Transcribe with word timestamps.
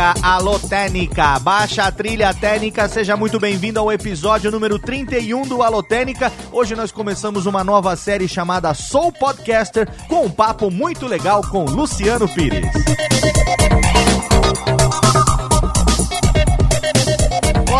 Técnica, 0.00 0.14
alô 0.22 0.58
Técnica, 0.58 1.38
baixa 1.40 1.82
a 1.82 1.92
trilha 1.92 2.32
técnica, 2.32 2.88
seja 2.88 3.18
muito 3.18 3.38
bem-vindo 3.38 3.78
ao 3.78 3.92
episódio 3.92 4.50
número 4.50 4.78
31 4.78 5.42
do 5.42 5.62
Alô 5.62 5.82
Técnica. 5.82 6.32
Hoje 6.50 6.74
nós 6.74 6.90
começamos 6.90 7.44
uma 7.44 7.62
nova 7.62 7.94
série 7.96 8.26
chamada 8.26 8.72
Soul 8.72 9.12
Podcaster 9.12 9.86
com 10.08 10.24
um 10.24 10.30
papo 10.30 10.70
muito 10.70 11.06
legal 11.06 11.42
com 11.50 11.64
Luciano 11.64 12.26
Pires. 12.26 12.70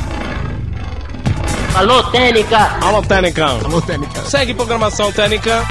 Alô, 1.73 2.03
Técnica! 2.11 2.77
Alô, 2.81 3.01
Técnica! 3.01 3.45
Alô, 3.45 3.81
Técnica! 3.81 4.21
Segue 4.25 4.53
programação 4.53 5.11
Técnica! 5.11 5.65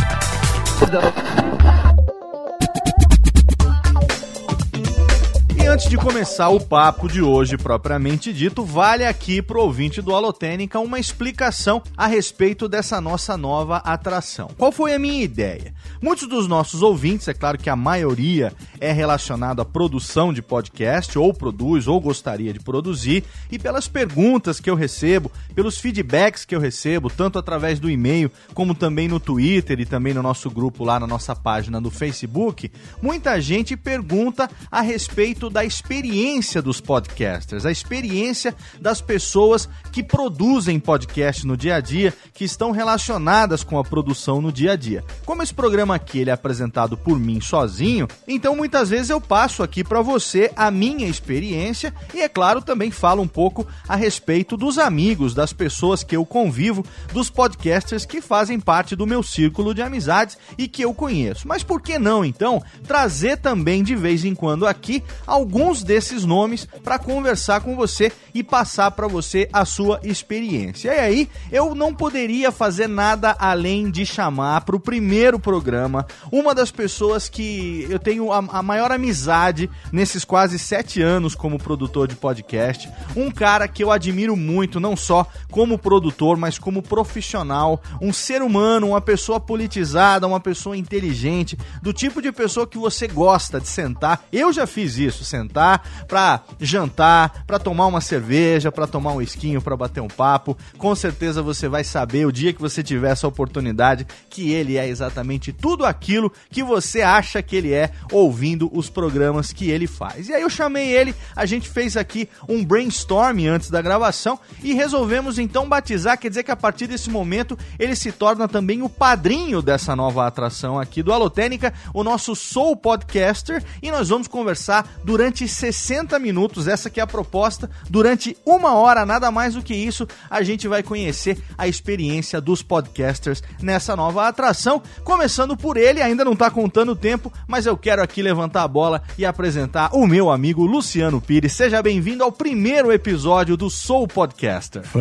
Antes 5.70 5.88
de 5.88 5.96
começar 5.96 6.48
o 6.48 6.58
papo 6.58 7.06
de 7.08 7.22
hoje 7.22 7.56
propriamente 7.56 8.32
dito, 8.32 8.64
vale 8.64 9.06
aqui 9.06 9.40
pro 9.40 9.60
ouvinte 9.60 10.02
do 10.02 10.12
Alotênica 10.12 10.80
uma 10.80 10.98
explicação 10.98 11.80
a 11.96 12.08
respeito 12.08 12.68
dessa 12.68 13.00
nossa 13.00 13.36
nova 13.36 13.76
atração. 13.76 14.50
Qual 14.58 14.72
foi 14.72 14.94
a 14.94 14.98
minha 14.98 15.22
ideia? 15.22 15.72
Muitos 16.02 16.26
dos 16.26 16.48
nossos 16.48 16.82
ouvintes, 16.82 17.28
é 17.28 17.34
claro 17.34 17.56
que 17.56 17.70
a 17.70 17.76
maioria 17.76 18.52
é 18.80 18.90
relacionado 18.90 19.62
à 19.62 19.64
produção 19.64 20.32
de 20.32 20.42
podcast, 20.42 21.16
ou 21.16 21.32
produz, 21.32 21.86
ou 21.86 22.00
gostaria 22.00 22.52
de 22.52 22.58
produzir, 22.58 23.22
e 23.48 23.56
pelas 23.56 23.86
perguntas 23.86 24.58
que 24.58 24.68
eu 24.68 24.74
recebo, 24.74 25.30
pelos 25.54 25.78
feedbacks 25.78 26.44
que 26.44 26.56
eu 26.56 26.60
recebo, 26.60 27.08
tanto 27.08 27.38
através 27.38 27.78
do 27.78 27.88
e-mail, 27.88 28.32
como 28.54 28.74
também 28.74 29.06
no 29.06 29.20
Twitter 29.20 29.78
e 29.78 29.86
também 29.86 30.14
no 30.14 30.22
nosso 30.22 30.50
grupo 30.50 30.82
lá 30.82 30.98
na 30.98 31.06
nossa 31.06 31.36
página 31.36 31.80
do 31.80 31.92
Facebook, 31.92 32.72
muita 33.00 33.40
gente 33.40 33.76
pergunta 33.76 34.50
a 34.68 34.80
respeito 34.80 35.48
da 35.48 35.59
da 35.60 35.64
experiência 35.66 36.62
dos 36.62 36.80
podcasters, 36.80 37.66
a 37.66 37.70
experiência 37.70 38.56
das 38.80 39.02
pessoas 39.02 39.68
que 39.92 40.02
produzem 40.02 40.80
podcast 40.80 41.46
no 41.46 41.54
dia 41.54 41.74
a 41.74 41.80
dia, 41.80 42.14
que 42.32 42.44
estão 42.44 42.70
relacionadas 42.70 43.62
com 43.62 43.78
a 43.78 43.84
produção 43.84 44.40
no 44.40 44.50
dia 44.50 44.72
a 44.72 44.76
dia. 44.76 45.04
Como 45.26 45.42
esse 45.42 45.52
programa 45.52 45.94
aqui 45.94 46.20
ele 46.20 46.30
é 46.30 46.32
apresentado 46.32 46.96
por 46.96 47.18
mim 47.18 47.42
sozinho, 47.42 48.08
então 48.26 48.56
muitas 48.56 48.88
vezes 48.88 49.10
eu 49.10 49.20
passo 49.20 49.62
aqui 49.62 49.84
para 49.84 50.00
você 50.00 50.50
a 50.56 50.70
minha 50.70 51.06
experiência 51.06 51.92
e 52.14 52.22
é 52.22 52.28
claro 52.28 52.62
também 52.62 52.90
falo 52.90 53.20
um 53.20 53.28
pouco 53.28 53.66
a 53.86 53.96
respeito 53.96 54.56
dos 54.56 54.78
amigos, 54.78 55.34
das 55.34 55.52
pessoas 55.52 56.02
que 56.02 56.16
eu 56.16 56.24
convivo, 56.24 56.82
dos 57.12 57.28
podcasters 57.28 58.06
que 58.06 58.22
fazem 58.22 58.58
parte 58.58 58.96
do 58.96 59.06
meu 59.06 59.22
círculo 59.22 59.74
de 59.74 59.82
amizades 59.82 60.38
e 60.56 60.66
que 60.66 60.82
eu 60.82 60.94
conheço. 60.94 61.46
Mas 61.46 61.62
por 61.62 61.82
que 61.82 61.98
não 61.98 62.24
então 62.24 62.62
trazer 62.86 63.36
também 63.36 63.82
de 63.82 63.94
vez 63.94 64.24
em 64.24 64.34
quando 64.34 64.66
aqui 64.66 65.04
alguns 65.26 65.49
desses 65.82 66.24
nomes 66.24 66.66
para 66.84 66.98
conversar 66.98 67.60
com 67.60 67.74
você 67.74 68.12
e 68.32 68.42
passar 68.42 68.92
para 68.92 69.08
você 69.08 69.48
a 69.52 69.64
sua 69.64 70.00
experiência. 70.04 70.94
E 70.94 70.98
aí, 70.98 71.28
eu 71.50 71.74
não 71.74 71.92
poderia 71.92 72.52
fazer 72.52 72.86
nada 72.86 73.36
além 73.38 73.90
de 73.90 74.06
chamar 74.06 74.60
para 74.62 74.76
o 74.76 74.80
primeiro 74.80 75.40
programa 75.40 76.06
uma 76.30 76.54
das 76.54 76.70
pessoas 76.70 77.28
que 77.28 77.86
eu 77.90 77.98
tenho 77.98 78.32
a, 78.32 78.38
a 78.38 78.62
maior 78.62 78.92
amizade 78.92 79.68
nesses 79.92 80.24
quase 80.24 80.58
sete 80.58 81.02
anos 81.02 81.34
como 81.34 81.58
produtor 81.58 82.06
de 82.06 82.14
podcast. 82.14 82.88
Um 83.16 83.30
cara 83.30 83.66
que 83.66 83.82
eu 83.82 83.90
admiro 83.90 84.36
muito, 84.36 84.78
não 84.78 84.96
só 84.96 85.26
como 85.50 85.78
produtor, 85.78 86.36
mas 86.36 86.58
como 86.58 86.80
profissional, 86.80 87.82
um 88.00 88.12
ser 88.12 88.40
humano, 88.40 88.90
uma 88.90 89.00
pessoa 89.00 89.40
politizada, 89.40 90.26
uma 90.26 90.40
pessoa 90.40 90.76
inteligente, 90.76 91.58
do 91.82 91.92
tipo 91.92 92.22
de 92.22 92.30
pessoa 92.30 92.66
que 92.66 92.78
você 92.78 93.08
gosta 93.08 93.60
de 93.60 93.66
sentar. 93.66 94.24
Eu 94.32 94.52
já 94.52 94.66
fiz 94.66 94.96
isso, 94.96 95.24
sentar 95.24 95.39
sentar 95.40 95.82
para 96.06 96.42
jantar, 96.60 97.44
para 97.46 97.58
tomar 97.58 97.86
uma 97.86 98.00
cerveja, 98.00 98.70
para 98.70 98.86
tomar 98.86 99.12
um 99.12 99.22
esquinho, 99.22 99.62
para 99.62 99.76
bater 99.76 100.00
um 100.00 100.08
papo. 100.08 100.56
Com 100.76 100.94
certeza 100.94 101.42
você 101.42 101.68
vai 101.68 101.84
saber 101.84 102.26
o 102.26 102.32
dia 102.32 102.52
que 102.52 102.60
você 102.60 102.82
tiver 102.82 103.10
essa 103.10 103.26
oportunidade 103.26 104.06
que 104.28 104.52
ele 104.52 104.76
é 104.76 104.86
exatamente 104.86 105.52
tudo 105.52 105.84
aquilo 105.84 106.32
que 106.50 106.62
você 106.62 107.02
acha 107.02 107.42
que 107.42 107.56
ele 107.56 107.72
é 107.72 107.90
ouvindo 108.12 108.70
os 108.72 108.90
programas 108.90 109.52
que 109.52 109.70
ele 109.70 109.86
faz. 109.86 110.28
E 110.28 110.34
aí 110.34 110.42
eu 110.42 110.50
chamei 110.50 110.90
ele, 110.90 111.14
a 111.34 111.46
gente 111.46 111.68
fez 111.68 111.96
aqui 111.96 112.28
um 112.48 112.64
brainstorm 112.64 113.46
antes 113.48 113.70
da 113.70 113.80
gravação 113.80 114.38
e 114.62 114.74
resolvemos 114.74 115.38
então 115.38 115.68
batizar, 115.68 116.18
quer 116.18 116.28
dizer 116.28 116.42
que 116.42 116.50
a 116.50 116.56
partir 116.56 116.86
desse 116.86 117.08
momento 117.08 117.58
ele 117.78 117.96
se 117.96 118.12
torna 118.12 118.46
também 118.46 118.82
o 118.82 118.88
padrinho 118.88 119.62
dessa 119.62 119.96
nova 119.96 120.26
atração 120.26 120.78
aqui 120.78 121.02
do 121.02 121.12
Alotênica, 121.12 121.72
o 121.94 122.04
nosso 122.04 122.34
Soul 122.34 122.76
Podcaster, 122.76 123.62
e 123.82 123.90
nós 123.90 124.08
vamos 124.08 124.28
conversar 124.28 124.86
durante 125.04 125.19
durante 125.20 125.46
60 125.46 126.18
minutos. 126.18 126.66
Essa 126.66 126.88
que 126.88 126.98
é 126.98 127.02
a 127.02 127.06
proposta. 127.06 127.68
Durante 127.90 128.34
uma 128.46 128.76
hora, 128.76 129.04
nada 129.04 129.30
mais 129.30 129.54
do 129.54 129.62
que 129.62 129.74
isso, 129.74 130.08
a 130.30 130.42
gente 130.42 130.66
vai 130.66 130.82
conhecer 130.82 131.36
a 131.58 131.68
experiência 131.68 132.40
dos 132.40 132.62
podcasters 132.62 133.42
nessa 133.60 133.94
nova 133.94 134.26
atração. 134.26 134.82
Começando 135.04 135.58
por 135.58 135.76
ele, 135.76 136.00
ainda 136.00 136.24
não 136.24 136.32
está 136.32 136.50
contando 136.50 136.92
o 136.92 136.96
tempo, 136.96 137.30
mas 137.46 137.66
eu 137.66 137.76
quero 137.76 138.02
aqui 138.02 138.22
levantar 138.22 138.62
a 138.62 138.68
bola 138.68 139.02
e 139.18 139.26
apresentar 139.26 139.90
o 139.92 140.06
meu 140.06 140.30
amigo 140.30 140.64
Luciano 140.64 141.20
Pires. 141.20 141.52
Seja 141.52 141.82
bem-vindo 141.82 142.24
ao 142.24 142.32
primeiro 142.32 142.90
episódio 142.90 143.58
do 143.58 143.68
Soul 143.68 144.08
Podcaster. 144.08 144.84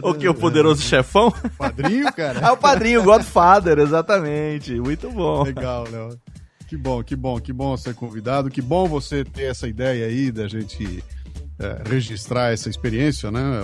o 0.00 0.14
que? 0.14 0.26
O 0.26 0.34
poderoso 0.34 0.80
chefão? 0.80 1.30
Padrinho, 1.58 2.10
cara? 2.14 2.40
É 2.40 2.50
o 2.50 2.56
padrinho, 2.56 3.02
Godfather, 3.02 3.80
exatamente. 3.80 4.80
Muito 4.80 5.10
bom. 5.10 5.42
Legal, 5.42 5.84
Léo. 5.92 6.18
Que 6.66 6.76
bom, 6.76 7.02
que 7.02 7.14
bom, 7.14 7.40
que 7.40 7.52
bom 7.52 7.76
ser 7.76 7.94
convidado, 7.94 8.50
que 8.50 8.60
bom 8.60 8.86
você 8.86 9.24
ter 9.24 9.44
essa 9.44 9.68
ideia 9.68 10.06
aí 10.06 10.32
da 10.32 10.48
gente 10.48 11.02
é, 11.58 11.82
registrar 11.88 12.52
essa 12.52 12.68
experiência, 12.68 13.30
né? 13.30 13.62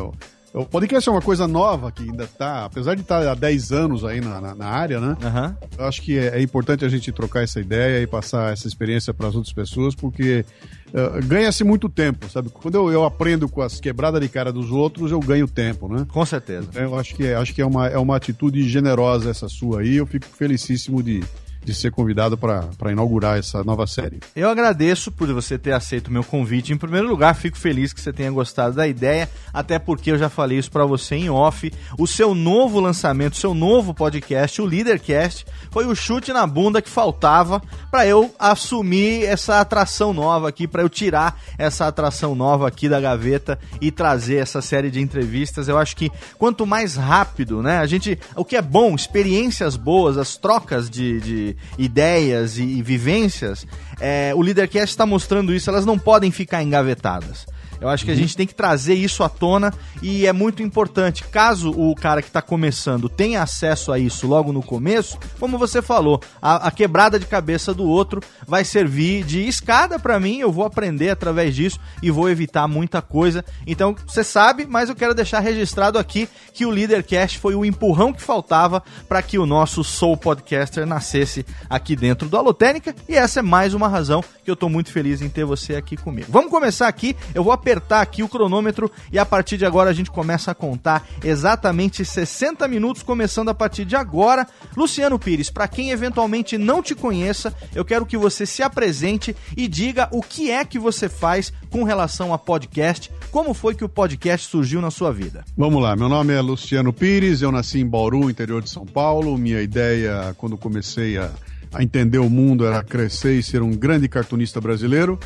O, 0.55 0.67
podcast 0.67 1.09
é 1.09 1.13
uma 1.13 1.23
coisa 1.23 1.49
nova 1.49 1.91
que 1.91 2.03
ainda 2.03 2.27
tá, 2.27 2.67
apesar 2.67 2.95
de 2.95 3.01
estar 3.01 3.23
tá 3.23 3.33
há 3.33 3.35
10 3.35 3.73
anos 3.73 4.05
aí 4.05 4.21
na, 4.21 4.41
na, 4.41 4.55
na 4.55 4.67
área, 4.67 5.01
né? 5.01 5.17
Uhum. 5.21 5.69
Eu 5.79 5.87
acho 5.87 6.03
que 6.03 6.19
é, 6.19 6.39
é, 6.39 6.43
importante 6.43 6.85
a 6.85 6.89
gente 6.89 7.11
trocar 7.11 7.43
essa 7.43 7.59
ideia 7.59 8.03
e 8.03 8.07
passar 8.07 8.53
essa 8.53 8.69
experiência 8.69 9.15
para 9.15 9.29
as 9.29 9.35
outras 9.35 9.53
pessoas, 9.53 9.95
porque 9.95 10.45
uh, 10.89 11.27
ganha-se 11.27 11.65
muito 11.65 11.89
tempo, 11.89 12.29
sabe? 12.31 12.51
Quando 12.51 12.75
eu, 12.75 12.93
eu 12.93 13.05
aprendo 13.05 13.49
com 13.49 13.63
as 13.63 13.81
quebradas 13.81 14.21
de 14.21 14.29
cara 14.29 14.53
dos 14.53 14.71
outros, 14.71 15.11
eu 15.11 15.21
ganho 15.21 15.49
tempo, 15.49 15.89
né? 15.89 16.07
Com 16.09 16.25
certeza. 16.25 16.69
Eu 16.75 16.99
acho 16.99 17.15
que, 17.15 17.27
é, 17.27 17.35
acho 17.35 17.55
que 17.55 17.63
é, 17.63 17.67
uma, 17.67 17.89
é 17.89 17.99
uma 17.99 18.15
atitude 18.15 18.69
generosa 18.69 19.31
essa 19.31 19.49
sua 19.49 19.81
aí, 19.81 19.97
eu 19.97 20.07
fico 20.07 20.27
felicíssimo 20.27 21.03
de 21.03 21.25
de 21.65 21.75
ser 21.75 21.91
convidado 21.91 22.37
para 22.37 22.93
inaugurar 22.93 23.39
essa 23.39 23.63
nova 23.63 23.87
série. 23.87 24.21
Eu 24.35 24.49
agradeço 24.49 25.11
por 25.11 25.33
você 25.33 25.59
ter 25.59 25.73
aceito 25.73 26.09
o 26.09 26.13
meu 26.13 26.25
convite. 26.25 26.73
Em 26.73 26.77
primeiro 26.77 27.09
lugar, 27.09 27.35
fico 27.35 27.57
feliz 27.57 27.93
que 27.93 28.01
você 28.01 28.13
tenha 28.13 28.31
gostado 28.31 28.77
da 28.77 28.87
ideia, 28.87 29.29
até 29.53 29.79
porque 29.79 30.11
eu 30.11 30.19
já 30.19 30.29
falei 30.29 30.59
isso 30.59 30.71
para 30.71 30.85
você 30.85 31.15
em 31.15 31.31
off. 31.31 31.73
O 31.99 32.07
seu 32.07 32.35
novo 32.35 32.81
lançamento, 32.81 33.37
seu 33.37 33.55
novo 33.55 33.95
podcast, 33.95 34.61
o 34.61 34.65
Leadercast, 34.65 35.47
foi 35.71 35.87
o 35.87 35.95
chute 35.95 36.33
na 36.33 36.47
bunda 36.47 36.83
que 36.83 36.91
faltava 36.91 37.63
para 37.91 38.07
eu 38.07 38.35
assumir 38.39 39.25
essa 39.25 39.61
atração 39.61 40.13
nova 40.13 40.49
aqui, 40.49 40.67
para 40.67 40.83
eu 40.83 40.89
tirar 40.89 41.41
essa 41.57 41.87
atração 41.87 42.35
nova 42.35 42.69
aqui 42.69 42.89
da 42.89 43.01
gaveta 43.01 43.59
e 43.81 43.91
trazer 43.91 44.37
essa 44.37 44.61
série 44.61 44.91
de 44.91 45.01
entrevistas. 45.01 45.69
Eu 45.69 45.79
acho 45.79 45.97
que 45.97 46.11
quanto 46.39 46.67
mais 46.67 46.97
rápido, 46.97 47.63
né? 47.63 47.79
A 47.79 47.87
gente, 47.87 48.19
o 48.37 48.45
que 48.45 48.57
é 48.57 48.63
bom, 48.63 48.95
experiências 48.95 49.77
boas, 49.77 50.17
as 50.17 50.37
trocas 50.37 50.91
de, 50.91 51.21
de 51.21 51.52
ideias 51.79 52.59
e, 52.59 52.63
e 52.63 52.83
vivências, 52.83 53.67
é, 54.01 54.33
o 54.35 54.41
Leadercast 54.41 54.89
está 54.89 55.07
mostrando 55.07 55.55
isso, 55.55 55.71
elas 55.71 55.87
não 55.87 55.99
podem 55.99 56.31
ficar 56.31 56.63
engavetadas. 56.63 57.47
Eu 57.83 57.89
acho 57.89 58.05
que 58.05 58.13
a 58.13 58.15
gente 58.15 58.37
tem 58.37 58.47
que 58.47 58.55
trazer 58.55 58.95
isso 58.95 59.25
à 59.25 59.29
tona 59.29 59.75
e 60.01 60.25
é 60.25 60.33
muito 60.33 60.63
importante. 60.63 61.25
Caso 61.25 61.73
o 61.73 61.97
cara 61.97 62.23
que 62.23 62.29
está 62.29 62.41
começando 62.41 63.09
tenha 63.09 63.43
acesso 63.43 63.91
a 63.91 63.99
isso 63.99 64.25
logo 64.25 64.53
no 64.53 64.63
começo, 64.63 65.19
como 65.41 65.59
você 65.59 65.83
falou, 65.83 66.23
a, 66.41 66.69
a 66.69 66.71
quebrada 66.71 67.19
de 67.19 67.27
cabeça 67.27 67.75
do 67.75 67.85
outro 67.85 68.23
vai 68.47 68.65
servir 68.65 69.25
de 69.25 69.41
escada 69.49 69.99
para 69.99 70.21
mim. 70.21 70.39
Eu 70.39 70.53
vou 70.53 70.65
aprender 70.65 71.11
através 71.11 71.57
disso 71.57 71.81
e 72.01 72.09
vou 72.09 72.31
evitar 72.31 72.69
muita 72.69 73.03
coisa. 73.03 73.45
Então, 73.67 73.97
você 74.07 74.23
sabe, 74.23 74.65
mas 74.65 74.89
eu 74.89 74.95
quero 74.95 75.13
deixar 75.13 75.41
registrado 75.41 75.99
aqui 75.99 76.29
que 76.55 76.65
o 76.65 76.71
Leadercast 76.71 77.41
foi 77.41 77.57
o 77.57 77.65
empurrão 77.65 78.13
que 78.13 78.23
faltava 78.23 78.81
para 79.09 79.21
que 79.23 79.41
o 79.41 79.47
nosso 79.47 79.83
Soul 79.83 80.17
Podcaster 80.17 80.87
nascesse 80.87 81.45
aqui 81.69 81.97
dentro 81.97 82.29
do 82.29 82.37
Alotênica. 82.37 82.95
E 83.09 83.17
essa 83.17 83.41
é 83.41 83.43
mais 83.43 83.75
uma 83.75 83.89
razão 83.89 84.23
que 84.45 84.51
eu 84.51 84.55
estou 84.55 84.71
muito 84.71 84.93
feliz 84.93 85.21
em 85.21 85.29
ter 85.29 85.45
você 85.45 85.75
aqui 85.75 85.97
comigo. 85.97 86.29
Vamos 86.31 86.49
começar 86.49 86.87
aqui. 86.87 87.17
Eu 87.35 87.43
vou 87.43 87.53
apertar 87.53 87.72
apertar 87.73 88.03
aqui 88.03 88.23
o 88.23 88.29
cronômetro 88.29 88.91
e 89.11 89.19
a 89.19 89.25
partir 89.25 89.57
de 89.57 89.65
agora 89.65 89.89
a 89.89 89.93
gente 89.95 90.11
começa 90.11 90.51
a 90.51 90.55
contar 90.55 91.09
exatamente 91.25 92.05
60 92.05 92.69
minutos, 92.69 93.03
começando 93.03 93.49
a 93.49 93.55
partir 93.55 93.87
de 93.87 93.97
agora. 93.97 94.47
Luciano 94.77 95.19
Pires, 95.19 95.49
para 95.49 95.67
quem 95.67 95.91
eventualmente 95.91 96.59
não 96.59 96.83
te 96.83 96.95
conheça, 96.95 97.55
eu 97.75 97.85
quero 97.85 98.05
que 98.05 98.17
você 98.17 98.45
se 98.45 98.63
apresente 98.63 99.35
e 99.57 99.67
diga 99.67 100.07
o 100.13 100.21
que 100.21 100.51
é 100.51 100.65
que 100.65 100.79
você 100.79 101.09
faz 101.09 101.51
com 101.71 101.83
relação 101.83 102.35
a 102.35 102.39
podcast, 102.39 103.11
como 103.31 103.55
foi 103.55 103.75
que 103.75 103.85
o 103.85 103.89
podcast 103.89 104.47
surgiu 104.47 104.83
na 104.83 104.91
sua 104.91 105.11
vida. 105.11 105.43
Vamos 105.57 105.83
lá, 105.83 105.97
meu 105.97 106.09
nome 106.09 106.35
é 106.35 106.41
Luciano 106.43 106.93
Pires, 106.93 107.41
eu 107.41 107.51
nasci 107.51 107.81
em 107.81 107.87
Bauru, 107.87 108.29
interior 108.29 108.61
de 108.61 108.69
São 108.69 108.85
Paulo. 108.85 109.39
Minha 109.39 109.63
ideia, 109.63 110.35
quando 110.37 110.59
comecei 110.59 111.17
a, 111.17 111.31
a 111.73 111.83
entender 111.83 112.19
o 112.19 112.29
mundo, 112.29 112.67
era 112.67 112.83
crescer 112.83 113.39
e 113.39 113.43
ser 113.43 113.63
um 113.63 113.71
grande 113.71 114.09
cartunista 114.09 114.61
brasileiro 114.61 115.19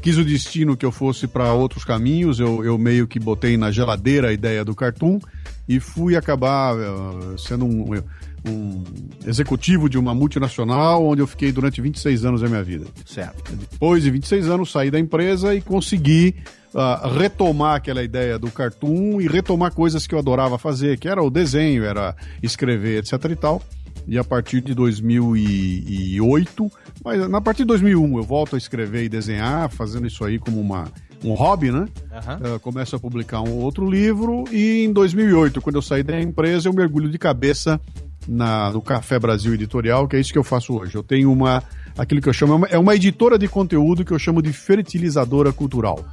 quis 0.00 0.18
o 0.18 0.24
destino 0.24 0.76
que 0.76 0.86
eu 0.86 0.92
fosse 0.92 1.26
para 1.26 1.52
outros 1.52 1.84
caminhos, 1.84 2.38
eu, 2.38 2.64
eu 2.64 2.78
meio 2.78 3.06
que 3.06 3.18
botei 3.18 3.56
na 3.56 3.70
geladeira 3.70 4.28
a 4.28 4.32
ideia 4.32 4.64
do 4.64 4.74
cartoon 4.74 5.18
e 5.68 5.80
fui 5.80 6.16
acabar 6.16 6.74
uh, 6.76 7.38
sendo 7.38 7.64
um, 7.64 7.94
um, 8.46 8.84
executivo 9.26 9.88
de 9.88 9.98
uma 9.98 10.14
multinacional 10.14 11.04
onde 11.04 11.20
eu 11.22 11.26
fiquei 11.26 11.50
durante 11.50 11.80
26 11.80 12.24
anos 12.24 12.40
da 12.40 12.48
minha 12.48 12.62
vida. 12.62 12.86
Certo. 13.04 13.52
Depois 13.54 14.02
de 14.02 14.10
26 14.10 14.48
anos, 14.48 14.70
saí 14.70 14.90
da 14.90 14.98
empresa 14.98 15.54
e 15.54 15.60
consegui 15.60 16.36
uh, 16.72 17.08
retomar 17.08 17.76
aquela 17.76 18.02
ideia 18.02 18.38
do 18.38 18.50
cartoon 18.50 19.20
e 19.20 19.26
retomar 19.26 19.72
coisas 19.72 20.06
que 20.06 20.14
eu 20.14 20.18
adorava 20.18 20.58
fazer, 20.58 20.98
que 20.98 21.08
era 21.08 21.22
o 21.22 21.30
desenho, 21.30 21.84
era 21.84 22.14
escrever, 22.42 22.98
etc 22.98 23.24
e 23.30 23.36
tal 23.36 23.62
e 24.06 24.18
a 24.18 24.24
partir 24.24 24.60
de 24.60 24.74
2008, 24.74 26.70
mas 27.06 27.28
na 27.28 27.40
partir 27.40 27.62
de 27.62 27.66
2001 27.66 28.18
eu 28.18 28.24
volto 28.24 28.56
a 28.56 28.58
escrever 28.58 29.04
e 29.04 29.08
desenhar, 29.08 29.70
fazendo 29.70 30.08
isso 30.08 30.24
aí 30.24 30.40
como 30.40 30.60
uma, 30.60 30.90
um 31.24 31.34
hobby, 31.34 31.70
né? 31.70 31.86
Uhum. 32.10 32.56
Uh, 32.56 32.58
começo 32.58 32.96
a 32.96 32.98
publicar 32.98 33.42
um 33.42 33.58
outro 33.60 33.88
livro 33.88 34.42
e 34.50 34.84
em 34.84 34.92
2008, 34.92 35.60
quando 35.60 35.76
eu 35.76 35.82
saí 35.82 36.02
da 36.02 36.20
empresa, 36.20 36.68
eu 36.68 36.72
mergulho 36.72 37.08
de 37.08 37.16
cabeça 37.16 37.80
na, 38.26 38.72
no 38.72 38.82
Café 38.82 39.20
Brasil 39.20 39.54
Editorial, 39.54 40.08
que 40.08 40.16
é 40.16 40.20
isso 40.20 40.32
que 40.32 40.38
eu 40.38 40.42
faço 40.42 40.74
hoje. 40.74 40.96
Eu 40.96 41.02
tenho 41.04 41.30
uma, 41.30 41.62
aquilo 41.96 42.20
que 42.20 42.28
eu 42.28 42.32
chamo, 42.32 42.54
é 42.54 42.56
uma, 42.56 42.66
é 42.66 42.78
uma 42.78 42.96
editora 42.96 43.38
de 43.38 43.46
conteúdo 43.46 44.04
que 44.04 44.10
eu 44.10 44.18
chamo 44.18 44.42
de 44.42 44.52
fertilizadora 44.52 45.52
cultural. 45.52 46.04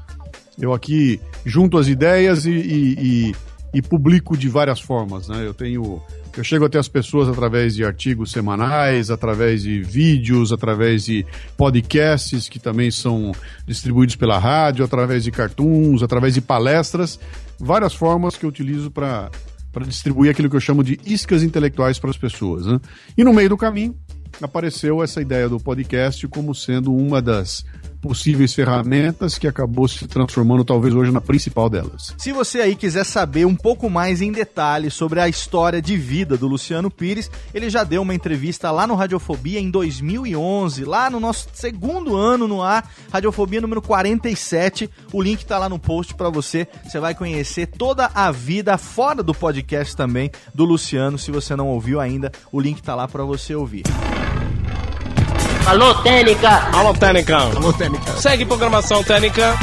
Eu 0.60 0.76
aqui 0.76 1.20
junto 1.44 1.80
as 1.80 1.88
ideias 1.88 2.46
e, 2.46 2.52
e, 2.52 2.94
e, 3.00 3.36
e 3.74 3.82
publico 3.82 4.38
de 4.38 4.48
várias 4.48 4.80
formas, 4.80 5.28
né? 5.28 5.44
Eu 5.44 5.56
tenho 5.56 6.00
eu 6.36 6.44
chego 6.44 6.66
até 6.66 6.80
as 6.80 6.88
pessoas 6.88 7.30
através 7.30 7.75
de 7.75 7.86
artigos 7.86 8.32
semanais, 8.32 9.12
através 9.12 9.62
de 9.62 9.82
vídeos, 9.82 10.52
através 10.52 11.06
de 11.06 11.25
podcasts 11.56 12.50
que 12.50 12.60
também 12.60 12.90
são 12.90 13.32
distribuídos 13.68 14.16
pela 14.16 14.40
rádio, 14.40 14.84
através 14.84 15.24
de 15.24 15.32
cartoons, 15.32 16.02
através 16.02 16.34
de 16.34 16.42
palestras, 16.42 17.20
várias 17.60 17.94
formas 17.94 18.36
que 18.36 18.46
eu 18.46 18.50
utilizo 18.50 18.90
para 18.90 19.30
para 19.72 19.88
distribuir 19.88 20.30
aquilo 20.30 20.52
que 20.52 20.56
eu 20.56 20.62
chamo 20.62 20.84
de 20.84 21.00
iscas 21.04 21.42
intelectuais 21.42 21.98
para 21.98 22.12
as 22.12 22.18
pessoas. 22.18 22.68
Né? 22.68 22.80
E 23.18 23.24
no 23.24 23.34
meio 23.34 23.50
do 23.50 23.58
caminho 23.58 23.96
apareceu 24.40 25.04
essa 25.04 25.20
ideia 25.20 25.50
do 25.50 25.60
podcast 25.60 26.28
como 26.28 26.54
sendo 26.54 26.94
uma 26.94 27.20
das 27.20 27.66
possíveis 28.04 28.54
ferramentas 28.54 29.38
que 29.38 29.48
acabou 29.48 29.88
se 29.88 30.06
transformando 30.06 30.66
talvez 30.66 30.94
hoje 30.94 31.10
na 31.10 31.22
principal 31.22 31.70
delas. 31.70 32.14
Se 32.18 32.34
você 32.34 32.60
aí 32.60 32.76
quiser 32.76 33.06
saber 33.06 33.46
um 33.46 33.56
pouco 33.56 33.90
mais 33.90 34.22
em 34.22 34.30
detalhes 34.30 34.94
sobre 34.94 35.22
a 35.22 35.30
história 35.30 35.82
de 35.82 35.96
vida 35.96 36.36
do 36.36 36.46
Luciano 36.46 36.92
Pires, 36.92 37.32
ele 37.54 37.70
já 37.70 37.86
deu 37.86 38.02
uma 38.02 38.14
entrevista 38.14 38.70
lá 38.72 38.86
no 38.86 38.94
Radiofobia 38.94 39.58
em 39.58 39.72
2011, 39.72 40.84
lá 40.84 41.10
no 41.10 41.18
nosso 41.18 41.48
segundo 41.54 42.18
ano 42.18 42.46
no 42.46 42.62
ar, 42.62 42.92
Radiofobia 43.10 43.62
número 43.62 43.82
47. 43.82 44.90
O 45.14 45.22
link 45.22 45.46
tá 45.46 45.58
lá 45.58 45.70
no 45.70 45.80
post 45.80 46.14
para 46.14 46.30
você. 46.30 46.68
Você 46.84 47.00
vai 47.00 47.16
conhecer 47.16 47.68
toda 47.68 48.12
a 48.14 48.32
vida 48.32 48.78
fora 48.78 49.24
do 49.24 49.34
podcast 49.34 49.96
também 49.96 50.30
do 50.54 50.66
Luciano. 50.66 51.18
Se 51.18 51.32
você 51.32 51.56
não 51.56 51.70
ouviu 51.70 52.02
ainda, 52.02 52.34
o 52.52 52.60
link 52.60 52.84
tá 52.84 52.96
lá 52.96 53.08
para 53.08 53.24
você 53.24 53.56
ouvir. 53.56 53.84
Alô, 55.65 55.93
Técnica! 56.03 56.50
Alô, 56.74 56.93
Técnica! 56.93 57.38
Alô, 57.38 57.72
Técnica! 57.72 58.12
Segue 58.17 58.46
programação 58.46 59.01
Técnica! 59.01 59.55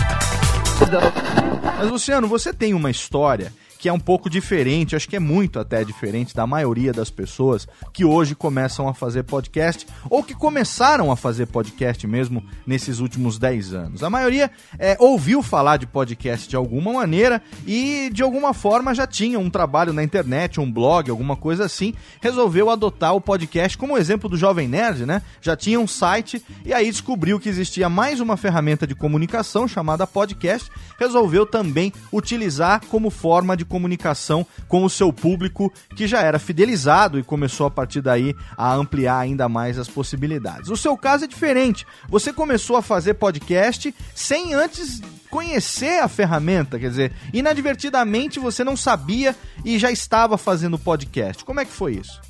Mas, 1.79 1.91
Luciano, 1.91 2.27
você 2.27 2.55
tem 2.55 2.73
uma 2.73 2.91
história 2.91 3.53
que 3.81 3.89
é 3.89 3.93
um 3.93 3.99
pouco 3.99 4.29
diferente, 4.29 4.95
acho 4.95 5.09
que 5.09 5.17
é 5.17 5.19
muito 5.19 5.59
até 5.59 5.83
diferente 5.83 6.37
da 6.37 6.47
maioria 6.47 6.93
das 6.93 7.09
pessoas 7.09 7.67
que 7.95 8.05
hoje 8.05 8.35
começam 8.35 8.87
a 8.87 8.93
fazer 8.93 9.23
podcast 9.23 9.87
ou 10.11 10.23
que 10.23 10.35
começaram 10.35 11.11
a 11.11 11.17
fazer 11.17 11.47
podcast 11.47 12.07
mesmo 12.07 12.45
nesses 12.67 12.99
últimos 12.99 13.39
10 13.39 13.73
anos. 13.73 14.03
A 14.03 14.11
maioria 14.11 14.51
é, 14.79 14.99
ouviu 15.01 15.43
falar 15.43 15.79
de 15.79 15.87
podcast 15.87 16.47
de 16.47 16.57
alguma 16.57 16.93
maneira 16.93 17.43
e 17.67 18.11
de 18.13 18.23
alguma 18.23 18.53
forma 18.53 18.95
já 18.95 19.07
tinha 19.07 19.39
um 19.39 19.49
trabalho 19.49 19.95
na 19.95 20.05
internet, 20.05 20.61
um 20.61 20.71
blog, 20.71 21.11
alguma 21.11 21.35
coisa 21.35 21.65
assim, 21.65 21.95
resolveu 22.21 22.69
adotar 22.69 23.15
o 23.15 23.21
podcast 23.21 23.79
como 23.79 23.97
exemplo 23.97 24.29
do 24.29 24.37
Jovem 24.37 24.69
Nerd, 24.69 25.07
né? 25.07 25.23
Já 25.41 25.57
tinha 25.57 25.81
um 25.81 25.87
site 25.87 26.45
e 26.67 26.75
aí 26.75 26.91
descobriu 26.91 27.41
que 27.41 27.49
existia 27.49 27.89
mais 27.89 28.21
uma 28.21 28.37
ferramenta 28.37 28.87
de 28.87 28.95
comunicação 28.95 29.67
chamada 29.67 30.07
podcast, 30.07 30.71
resolveu 30.99 31.47
também 31.47 31.91
utilizar 32.13 32.83
como 32.87 33.09
forma 33.09 33.57
de 33.57 33.70
comunicação 33.71 34.45
com 34.69 34.85
o 34.85 34.91
seu 34.91 35.13
público 35.13 35.73
que 35.97 36.07
já 36.07 36.21
era 36.21 36.39
fidelizado 36.39 37.19
e 37.19 37.23
começou 37.23 37.67
a 37.67 37.71
partir 37.71 38.03
daí 38.03 38.35
a 38.57 38.75
ampliar 38.75 39.19
ainda 39.19 39.49
mais 39.49 39.79
as 39.79 39.89
possibilidades. 39.89 40.69
O 40.69 40.77
seu 40.77 40.97
caso 40.97 41.25
é 41.25 41.29
diferente. 41.29 41.87
Você 42.09 42.33
começou 42.33 42.77
a 42.77 42.83
fazer 42.83 43.15
podcast 43.15 43.95
sem 44.15 44.53
antes 44.53 45.01
conhecer 45.31 46.03
a 46.03 46.09
ferramenta, 46.09 46.79
quer 46.79 46.91
dizer, 46.91 47.13
inadvertidamente 47.33 48.41
você 48.41 48.65
não 48.65 48.77
sabia 48.77 49.35
e 49.65 49.79
já 49.79 49.93
estava 49.93 50.37
fazendo 50.37 50.77
podcast. 50.77 51.45
Como 51.45 51.61
é 51.61 51.65
que 51.65 51.71
foi 51.71 51.95
isso? 51.95 52.21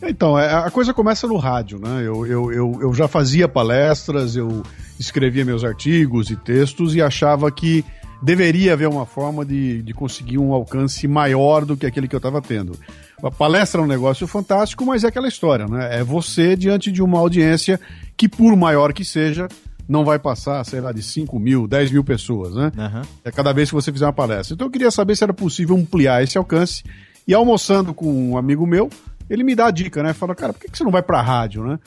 Então, 0.00 0.38
é, 0.38 0.54
a 0.54 0.70
coisa 0.70 0.94
começa 0.94 1.26
no 1.26 1.36
rádio, 1.36 1.80
né? 1.80 2.02
Eu, 2.04 2.24
eu, 2.24 2.52
eu, 2.52 2.78
eu 2.82 2.94
já 2.94 3.08
fazia 3.08 3.48
palestras, 3.48 4.36
eu 4.36 4.62
escrevia 4.98 5.44
meus 5.44 5.64
artigos 5.64 6.30
e 6.30 6.36
textos 6.36 6.94
e 6.94 7.02
achava 7.02 7.50
que 7.50 7.84
deveria 8.22 8.72
haver 8.72 8.88
uma 8.88 9.06
forma 9.06 9.44
de, 9.44 9.82
de 9.82 9.94
conseguir 9.94 10.38
um 10.38 10.52
alcance 10.52 11.06
maior 11.06 11.64
do 11.64 11.76
que 11.76 11.86
aquele 11.86 12.08
que 12.08 12.14
eu 12.14 12.18
estava 12.18 12.42
tendo. 12.42 12.78
A 13.22 13.30
palestra 13.30 13.80
é 13.80 13.84
um 13.84 13.88
negócio 13.88 14.26
fantástico, 14.26 14.84
mas 14.84 15.04
é 15.04 15.08
aquela 15.08 15.28
história, 15.28 15.66
né? 15.66 15.98
É 15.98 16.04
você 16.04 16.56
diante 16.56 16.90
de 16.92 17.02
uma 17.02 17.18
audiência 17.18 17.80
que, 18.16 18.28
por 18.28 18.54
maior 18.56 18.92
que 18.92 19.04
seja, 19.04 19.48
não 19.88 20.04
vai 20.04 20.18
passar, 20.18 20.62
sei 20.64 20.80
lá, 20.80 20.92
de 20.92 21.02
5 21.02 21.38
mil, 21.38 21.66
10 21.66 21.90
mil 21.92 22.04
pessoas, 22.04 22.54
né? 22.54 22.70
Uhum. 22.76 23.02
É 23.24 23.32
cada 23.32 23.52
vez 23.52 23.70
que 23.70 23.74
você 23.74 23.90
fizer 23.90 24.06
uma 24.06 24.12
palestra. 24.12 24.54
Então 24.54 24.66
eu 24.66 24.70
queria 24.70 24.90
saber 24.90 25.16
se 25.16 25.24
era 25.24 25.32
possível 25.32 25.76
ampliar 25.76 26.22
esse 26.22 26.36
alcance. 26.36 26.84
E 27.26 27.34
almoçando 27.34 27.92
com 27.92 28.10
um 28.30 28.36
amigo 28.36 28.66
meu, 28.66 28.88
ele 29.28 29.42
me 29.42 29.54
dá 29.54 29.66
a 29.66 29.70
dica, 29.70 30.02
né? 30.02 30.12
Fala, 30.12 30.34
cara, 30.34 30.52
por 30.52 30.60
que 30.60 30.76
você 30.76 30.84
não 30.84 30.90
vai 30.90 31.02
pra 31.02 31.20
rádio, 31.20 31.64
né? 31.64 31.78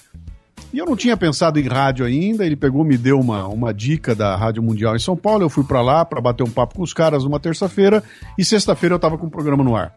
E 0.74 0.78
eu 0.78 0.86
não 0.86 0.96
tinha 0.96 1.18
pensado 1.18 1.60
em 1.60 1.68
rádio 1.68 2.06
ainda, 2.06 2.46
ele 2.46 2.56
pegou, 2.56 2.84
me 2.84 2.98
deu 2.98 3.20
uma, 3.20 3.48
uma 3.48 3.74
dica 3.74 4.16
da 4.16 4.36
Rádio 4.36 4.64
Mundial 4.64 4.96
em 4.96 5.00
São 5.00 5.18
Paulo, 5.18 5.44
eu 5.44 5.50
fui 5.50 5.64
para 5.64 5.82
lá 5.82 6.06
para 6.06 6.22
bater 6.22 6.44
um 6.44 6.50
papo 6.50 6.76
com 6.76 6.84
os 6.84 6.94
caras 6.94 7.24
numa 7.24 7.40
terça-feira, 7.40 8.04
e 8.38 8.46
sexta-feira 8.46 8.96
eu 8.96 9.00
tava 9.00 9.18
com 9.18 9.28
o 9.28 9.32
programa 9.32 9.64
no 9.64 9.76
ar. 9.76 9.94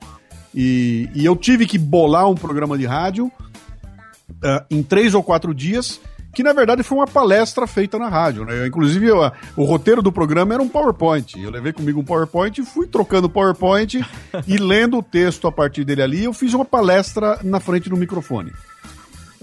E, 0.55 1.09
e 1.15 1.25
eu 1.25 1.37
tive 1.37 1.67
que 1.67 1.79
bolar 1.79 2.29
um 2.29 2.35
programa 2.35 2.79
de 2.79 2.87
rádio 2.87 3.27
uh, 3.27 4.65
em 4.71 4.83
três 4.83 5.15
ou 5.15 5.23
quatro 5.23 5.55
dias 5.55 6.01
que 6.35 6.43
na 6.43 6.53
verdade 6.53 6.83
foi 6.83 6.99
uma 6.99 7.07
palestra 7.07 7.67
feita 7.67 7.99
na 7.99 8.09
rádio. 8.09 8.45
Né? 8.45 8.59
Eu, 8.59 8.67
inclusive, 8.67 9.07
eu, 9.07 9.31
o 9.57 9.65
roteiro 9.65 10.03
do 10.03 10.11
programa 10.11 10.53
era 10.53 10.63
um 10.63 10.69
PowerPoint. 10.69 11.41
Eu 11.41 11.51
levei 11.51 11.73
comigo 11.73 12.01
um 12.01 12.05
PowerPoint 12.05 12.61
e 12.61 12.65
fui 12.65 12.87
trocando 12.87 13.29
o 13.29 13.31
PowerPoint 13.31 14.05
e 14.47 14.57
lendo 14.57 14.99
o 14.99 15.03
texto 15.03 15.47
a 15.47 15.53
partir 15.53 15.85
dele 15.85 16.03
ali. 16.03 16.25
Eu 16.25 16.33
fiz 16.33 16.53
uma 16.53 16.65
palestra 16.65 17.39
na 17.43 17.61
frente 17.61 17.89
do 17.89 17.97
microfone. 17.97 18.53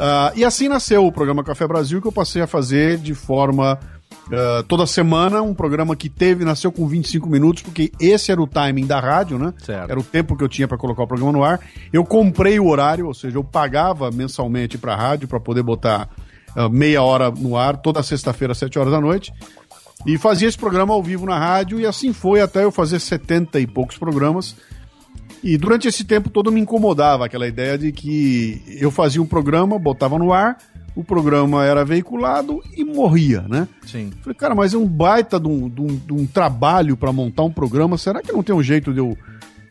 Uh, 0.02 0.34
e 0.36 0.44
assim 0.44 0.68
nasceu 0.68 1.06
o 1.06 1.12
programa 1.12 1.44
Café 1.44 1.68
Brasil, 1.68 2.02
que 2.02 2.08
eu 2.08 2.12
passei 2.12 2.42
a 2.42 2.48
fazer 2.48 2.98
de 2.98 3.14
forma 3.14 3.78
uh, 4.26 4.64
toda 4.64 4.88
semana. 4.88 5.44
Um 5.44 5.54
programa 5.54 5.96
que 5.96 6.10
teve, 6.10 6.44
nasceu 6.44 6.72
com 6.72 6.88
25 6.88 7.30
minutos, 7.30 7.62
porque 7.62 7.92
esse 8.00 8.32
era 8.32 8.42
o 8.42 8.48
timing 8.48 8.88
da 8.88 9.00
rádio, 9.00 9.38
né? 9.38 9.54
Certo. 9.64 9.92
Era 9.92 10.00
o 10.00 10.04
tempo 10.04 10.36
que 10.36 10.44
eu 10.44 10.50
tinha 10.50 10.68
para 10.68 10.76
colocar 10.76 11.04
o 11.04 11.08
programa 11.08 11.32
no 11.32 11.44
ar. 11.44 11.60
Eu 11.94 12.04
comprei 12.04 12.60
o 12.60 12.68
horário, 12.68 13.06
ou 13.06 13.14
seja, 13.14 13.38
eu 13.38 13.44
pagava 13.44 14.10
mensalmente 14.10 14.76
para 14.76 14.94
a 14.94 14.98
rádio 14.98 15.28
para 15.28 15.40
poder 15.40 15.62
botar 15.62 16.10
uh, 16.58 16.68
meia 16.68 17.04
hora 17.04 17.30
no 17.30 17.56
ar, 17.56 17.78
toda 17.78 18.02
sexta-feira, 18.02 18.54
às 18.54 18.58
7 18.58 18.80
horas 18.80 18.92
da 18.92 19.00
noite. 19.00 19.32
E 20.08 20.18
fazia 20.18 20.48
esse 20.48 20.58
programa 20.58 20.96
ao 20.96 21.04
vivo 21.04 21.28
na 21.28 21.38
rádio, 21.38 21.80
e 21.80 21.86
assim 21.86 22.12
foi 22.12 22.42
até 22.42 22.64
eu 22.64 22.72
fazer 22.72 23.00
70 23.00 23.60
e 23.60 23.68
poucos 23.68 24.00
programas. 24.00 24.56
E 25.44 25.58
durante 25.58 25.88
esse 25.88 26.04
tempo 26.04 26.30
todo 26.30 26.52
me 26.52 26.62
incomodava 26.62 27.26
aquela 27.26 27.48
ideia 27.48 27.78
de 27.78 27.92
que 27.92 28.62
eu 28.80 28.92
fazia 28.92 29.22
um 29.22 29.26
programa, 29.26 29.80
botava 29.80 30.20
no 30.20 30.32
ar, 30.32 30.58
o 30.96 31.04
programa 31.04 31.66
era 31.66 31.84
veiculado 31.84 32.62
e 32.76 32.84
morria, 32.84 33.42
né? 33.50 33.68
Sim. 33.86 34.12
Falei, 34.22 34.36
cara, 34.36 34.54
mas 34.54 34.74
é 34.74 34.78
um 34.78 34.88
baita 34.88 35.40
de 35.40 35.48
um, 35.48 35.70
de 35.70 35.82
um, 35.82 35.88
de 35.88 36.14
um 36.14 36.28
trabalho 36.28 36.96
para 36.96 37.12
montar 37.12 37.44
um 37.44 37.52
programa. 37.52 37.98
Será 37.98 38.22
que 38.22 38.32
não 38.32 38.44
tem 38.44 38.54
um 38.54 38.62
jeito 38.62 38.94
de 38.94 39.00
eu, 39.00 39.18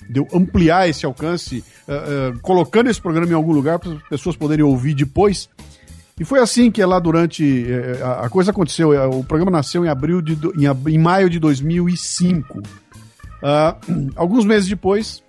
de 0.08 0.18
eu 0.18 0.26
ampliar 0.32 0.88
esse 0.88 1.06
alcance, 1.06 1.62
uh, 1.86 2.34
uh, 2.34 2.40
colocando 2.40 2.90
esse 2.90 3.00
programa 3.00 3.30
em 3.30 3.34
algum 3.34 3.52
lugar 3.52 3.78
para 3.78 3.92
as 3.92 4.02
pessoas 4.08 4.34
poderem 4.34 4.64
ouvir 4.64 4.94
depois? 4.94 5.48
E 6.18 6.24
foi 6.24 6.40
assim 6.40 6.70
que 6.70 6.84
lá 6.84 6.98
durante. 6.98 7.44
Uh, 7.44 8.04
a, 8.24 8.28
coisa 8.28 8.50
aconteceu. 8.50 8.90
o 9.10 9.22
programa 9.22 9.50
nasceu 9.50 9.84
em 9.84 9.88
abril 9.88 10.20
de. 10.20 10.34
em, 10.56 10.92
em 10.92 10.98
maio 10.98 11.30
de 11.30 11.38
2005. 11.38 12.62
Ah, 13.42 13.76
alguns 14.16 14.44
meses 14.44 14.68
depois, 14.68 15.22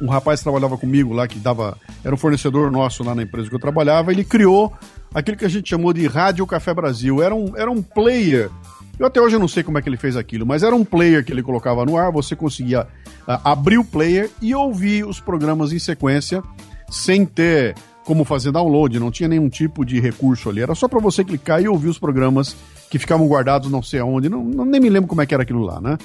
um 0.00 0.08
rapaz 0.08 0.40
que 0.40 0.44
trabalhava 0.44 0.76
comigo 0.76 1.12
lá, 1.12 1.26
que 1.26 1.38
dava. 1.38 1.76
Era 2.04 2.14
um 2.14 2.18
fornecedor 2.18 2.70
nosso 2.70 3.04
lá 3.04 3.14
na 3.14 3.22
empresa 3.22 3.48
que 3.48 3.54
eu 3.54 3.60
trabalhava, 3.60 4.12
ele 4.12 4.24
criou 4.24 4.72
aquilo 5.14 5.36
que 5.36 5.44
a 5.44 5.48
gente 5.48 5.68
chamou 5.68 5.92
de 5.92 6.06
Rádio 6.06 6.46
Café 6.46 6.74
Brasil. 6.74 7.22
Era 7.22 7.34
um, 7.34 7.56
era 7.56 7.70
um 7.70 7.82
player. 7.82 8.50
Eu 8.98 9.06
até 9.06 9.20
hoje 9.20 9.38
não 9.38 9.48
sei 9.48 9.62
como 9.62 9.78
é 9.78 9.82
que 9.82 9.88
ele 9.88 9.96
fez 9.96 10.16
aquilo, 10.16 10.46
mas 10.46 10.62
era 10.62 10.74
um 10.74 10.84
player 10.84 11.24
que 11.24 11.32
ele 11.32 11.42
colocava 11.42 11.84
no 11.84 11.96
ar, 11.96 12.12
você 12.12 12.36
conseguia 12.36 12.82
uh, 12.82 13.40
abrir 13.42 13.78
o 13.78 13.84
player 13.84 14.30
e 14.40 14.54
ouvir 14.54 15.04
os 15.04 15.18
programas 15.18 15.72
em 15.72 15.78
sequência 15.78 16.42
sem 16.88 17.26
ter 17.26 17.74
como 18.04 18.24
fazer 18.24 18.52
download, 18.52 19.00
não 19.00 19.10
tinha 19.10 19.28
nenhum 19.28 19.48
tipo 19.48 19.84
de 19.84 19.98
recurso 19.98 20.48
ali. 20.50 20.60
Era 20.60 20.74
só 20.74 20.86
para 20.86 21.00
você 21.00 21.24
clicar 21.24 21.62
e 21.62 21.68
ouvir 21.68 21.88
os 21.88 21.98
programas 21.98 22.54
que 22.90 22.98
ficavam 22.98 23.26
guardados 23.26 23.70
não 23.70 23.82
sei 23.82 23.98
aonde. 23.98 24.28
Não, 24.28 24.44
não, 24.44 24.64
nem 24.64 24.80
me 24.80 24.90
lembro 24.90 25.08
como 25.08 25.22
é 25.22 25.26
que 25.26 25.34
era 25.34 25.42
aquilo 25.42 25.62
lá, 25.62 25.80
né? 25.80 25.96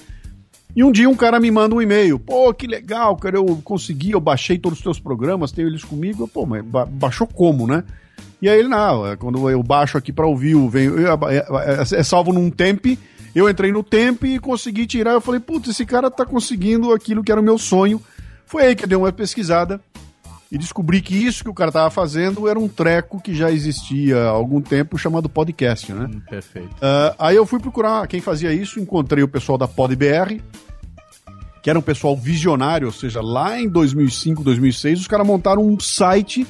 E 0.76 0.84
um 0.84 0.92
dia 0.92 1.10
um 1.10 1.16
cara 1.16 1.40
me 1.40 1.50
manda 1.50 1.76
um 1.76 1.82
e-mail. 1.82 2.20
Pô, 2.20 2.54
que 2.54 2.68
legal, 2.68 3.16
cara, 3.16 3.38
eu 3.38 3.60
consegui, 3.64 4.12
eu 4.12 4.20
baixei 4.20 4.58
todos 4.58 4.80
os 4.80 4.84
teus 4.84 5.00
programas, 5.00 5.52
tenho 5.52 5.68
eles 5.68 5.84
comigo. 5.84 6.28
Pô, 6.28 6.46
mas 6.46 6.64
ba 6.64 6.86
baixou 6.86 7.28
como, 7.28 7.66
né? 7.66 7.84
E 8.42 8.48
aí 8.48 8.60
ele, 8.60 8.70
não, 8.70 9.06
é 9.06 9.16
quando 9.18 9.50
eu 9.50 9.62
baixo 9.62 9.98
aqui 9.98 10.14
para 10.14 10.28
ouvir, 10.28 10.52
eu 10.52 10.70
venho, 10.70 10.98
eu, 10.98 11.14
é, 11.28 11.38
é, 11.38 12.00
é, 12.00 12.04
salvo 12.04 12.32
num 12.32 12.50
temp, 12.50 12.86
eu 13.36 13.50
entrei 13.50 13.72
no 13.72 13.84
temp 13.84 14.24
e 14.24 14.40
consegui 14.40 14.86
tirar. 14.86 15.12
Eu 15.12 15.22
falei, 15.22 15.40
putz, 15.40 15.70
esse 15.70 15.86
cara 15.86 16.10
tá 16.10 16.26
conseguindo 16.26 16.94
aquilo 16.94 17.24
que 17.24 17.32
era 17.32 17.42
o 17.42 17.44
meu 17.44 17.58
sonho. 17.58 18.02
Foi 18.46 18.64
aí 18.64 18.76
que 18.76 18.86
eu 18.86 18.88
dei 18.88 18.98
uma 18.98 19.12
pesquisada 19.12 19.82
e 20.52 20.58
descobri 20.58 21.02
que 21.02 21.16
isso 21.16 21.44
que 21.44 21.50
o 21.50 21.54
cara 21.54 21.72
tava 21.72 21.90
fazendo 21.90 22.48
era 22.48 22.58
um 22.58 22.68
treco 22.68 23.22
que 23.22 23.36
já 23.36 23.52
existia 23.52 24.18
há 24.18 24.30
algum 24.30 24.62
tempo 24.62 24.98
chamado 24.98 25.30
podcast, 25.30 25.94
né? 25.94 26.10
Hum, 26.12 26.20
perfeito. 26.28 26.72
Uh, 26.76 27.16
aí 27.20 27.36
eu 27.36 27.46
fui 27.46 27.60
procurar 27.60 28.08
quem 28.08 28.20
fazia 28.20 28.52
isso, 28.52 28.80
encontrei 28.80 29.24
o 29.24 29.28
pessoal 29.28 29.58
da 29.58 29.68
PodBR, 29.68 30.42
que 31.62 31.70
era 31.70 31.78
um 31.78 31.84
pessoal 31.84 32.18
visionário, 32.18 32.88
ou 32.88 32.94
seja, 32.94 33.22
lá 33.22 33.60
em 33.60 33.70
2005, 33.70 34.44
2006, 34.44 35.02
os 35.02 35.08
caras 35.08 35.28
montaram 35.28 35.64
um 35.64 35.80
site 35.80 36.48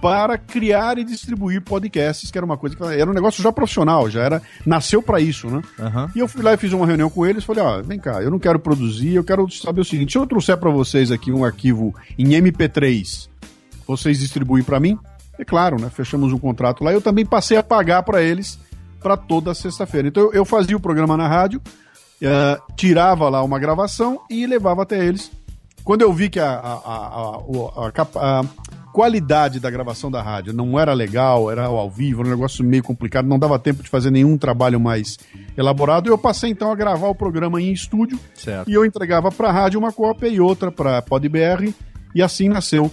para 0.00 0.38
criar 0.38 0.98
e 0.98 1.04
distribuir 1.04 1.62
podcasts, 1.62 2.30
que 2.30 2.38
era 2.38 2.44
uma 2.44 2.56
coisa 2.56 2.76
que 2.76 2.82
era 2.82 3.10
um 3.10 3.14
negócio 3.14 3.42
já 3.42 3.52
profissional, 3.52 4.08
já 4.08 4.22
era 4.22 4.42
nasceu 4.64 5.02
para 5.02 5.20
isso, 5.20 5.48
né? 5.48 5.62
Uhum. 5.78 6.08
E 6.14 6.18
eu 6.18 6.28
fui 6.28 6.42
lá 6.42 6.54
e 6.54 6.56
fiz 6.56 6.72
uma 6.72 6.86
reunião 6.86 7.10
com 7.10 7.26
eles, 7.26 7.44
falei, 7.44 7.62
ó, 7.62 7.82
vem 7.82 7.98
cá, 7.98 8.22
eu 8.22 8.30
não 8.30 8.38
quero 8.38 8.58
produzir, 8.58 9.14
eu 9.14 9.24
quero 9.24 9.50
saber 9.50 9.80
o 9.80 9.84
seguinte, 9.84 10.12
se 10.12 10.18
eu 10.18 10.26
trouxer 10.26 10.56
para 10.56 10.70
vocês 10.70 11.10
aqui 11.10 11.32
um 11.32 11.44
arquivo 11.44 11.94
em 12.16 12.28
MP3, 12.28 13.28
vocês 13.86 14.18
distribuem 14.18 14.62
para 14.62 14.78
mim? 14.78 14.98
É 15.38 15.44
claro, 15.44 15.80
né? 15.80 15.88
Fechamos 15.88 16.32
um 16.32 16.38
contrato 16.38 16.82
lá. 16.82 16.92
Eu 16.92 17.00
também 17.00 17.24
passei 17.24 17.56
a 17.56 17.62
pagar 17.62 18.02
para 18.02 18.20
eles 18.20 18.58
para 19.00 19.16
toda 19.16 19.54
sexta-feira. 19.54 20.08
Então 20.08 20.24
eu, 20.24 20.32
eu, 20.32 20.44
fazia 20.44 20.76
o 20.76 20.80
programa 20.80 21.16
na 21.16 21.28
rádio, 21.28 21.62
uh, 22.22 22.74
tirava 22.76 23.28
lá 23.28 23.42
uma 23.42 23.58
gravação 23.58 24.20
e 24.28 24.46
levava 24.46 24.82
até 24.82 25.04
eles. 25.04 25.30
Quando 25.84 26.02
eu 26.02 26.12
vi 26.12 26.28
que 26.28 26.40
a, 26.40 26.50
a, 26.50 27.86
a, 27.86 28.40
a 28.40 28.42
qualidade 28.98 29.60
da 29.60 29.70
gravação 29.70 30.10
da 30.10 30.20
rádio 30.20 30.52
não 30.52 30.76
era 30.76 30.92
legal, 30.92 31.52
era 31.52 31.66
ao 31.66 31.88
vivo, 31.88 32.22
era 32.22 32.30
um 32.30 32.32
negócio 32.32 32.64
meio 32.64 32.82
complicado, 32.82 33.28
não 33.28 33.38
dava 33.38 33.56
tempo 33.56 33.80
de 33.80 33.88
fazer 33.88 34.10
nenhum 34.10 34.36
trabalho 34.36 34.80
mais 34.80 35.16
elaborado. 35.56 36.10
Eu 36.10 36.18
passei 36.18 36.50
então 36.50 36.72
a 36.72 36.74
gravar 36.74 37.06
o 37.06 37.14
programa 37.14 37.62
em 37.62 37.72
estúdio 37.72 38.18
certo. 38.34 38.68
e 38.68 38.74
eu 38.74 38.84
entregava 38.84 39.30
para 39.30 39.50
a 39.50 39.52
rádio 39.52 39.78
uma 39.78 39.92
cópia 39.92 40.26
e 40.26 40.40
outra 40.40 40.72
para 40.72 41.00
PodBR 41.00 41.72
e 42.12 42.20
assim 42.20 42.48
nasceu 42.48 42.90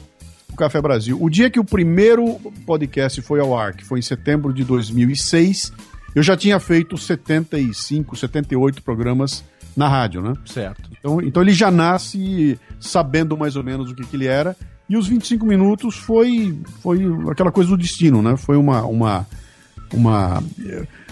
o 0.54 0.56
Café 0.56 0.80
Brasil. 0.80 1.18
O 1.20 1.28
dia 1.28 1.50
que 1.50 1.60
o 1.60 1.66
primeiro 1.66 2.40
podcast 2.68 3.20
foi 3.24 3.40
ao 3.40 3.58
ar, 3.58 3.74
que 3.74 3.84
foi 3.84 3.98
em 3.98 4.04
setembro 4.04 4.54
de 4.54 4.64
2006, 4.64 5.74
eu 6.14 6.22
já 6.22 6.38
tinha 6.38 6.60
feito 6.60 7.00
75, 7.00 8.16
78 8.16 8.84
programas 8.84 9.44
na 9.76 9.88
rádio, 9.88 10.22
né? 10.22 10.36
Certo. 10.46 10.88
Então, 11.00 11.20
então 11.20 11.42
ele 11.42 11.52
já 11.52 11.72
nasce 11.72 12.60
sabendo 12.80 13.36
mais 13.36 13.56
ou 13.56 13.64
menos 13.64 13.90
o 13.90 13.96
que, 13.96 14.06
que 14.06 14.16
ele 14.16 14.28
era. 14.28 14.56
E 14.88 14.96
os 14.96 15.08
25 15.08 15.46
minutos 15.46 15.96
foi, 15.96 16.58
foi 16.82 17.02
aquela 17.32 17.52
coisa 17.52 17.70
do 17.72 17.78
destino, 17.78 18.22
né? 18.22 18.38
Foi 18.38 18.56
uma, 18.56 18.84
uma, 18.86 19.28
uma, 19.94 20.44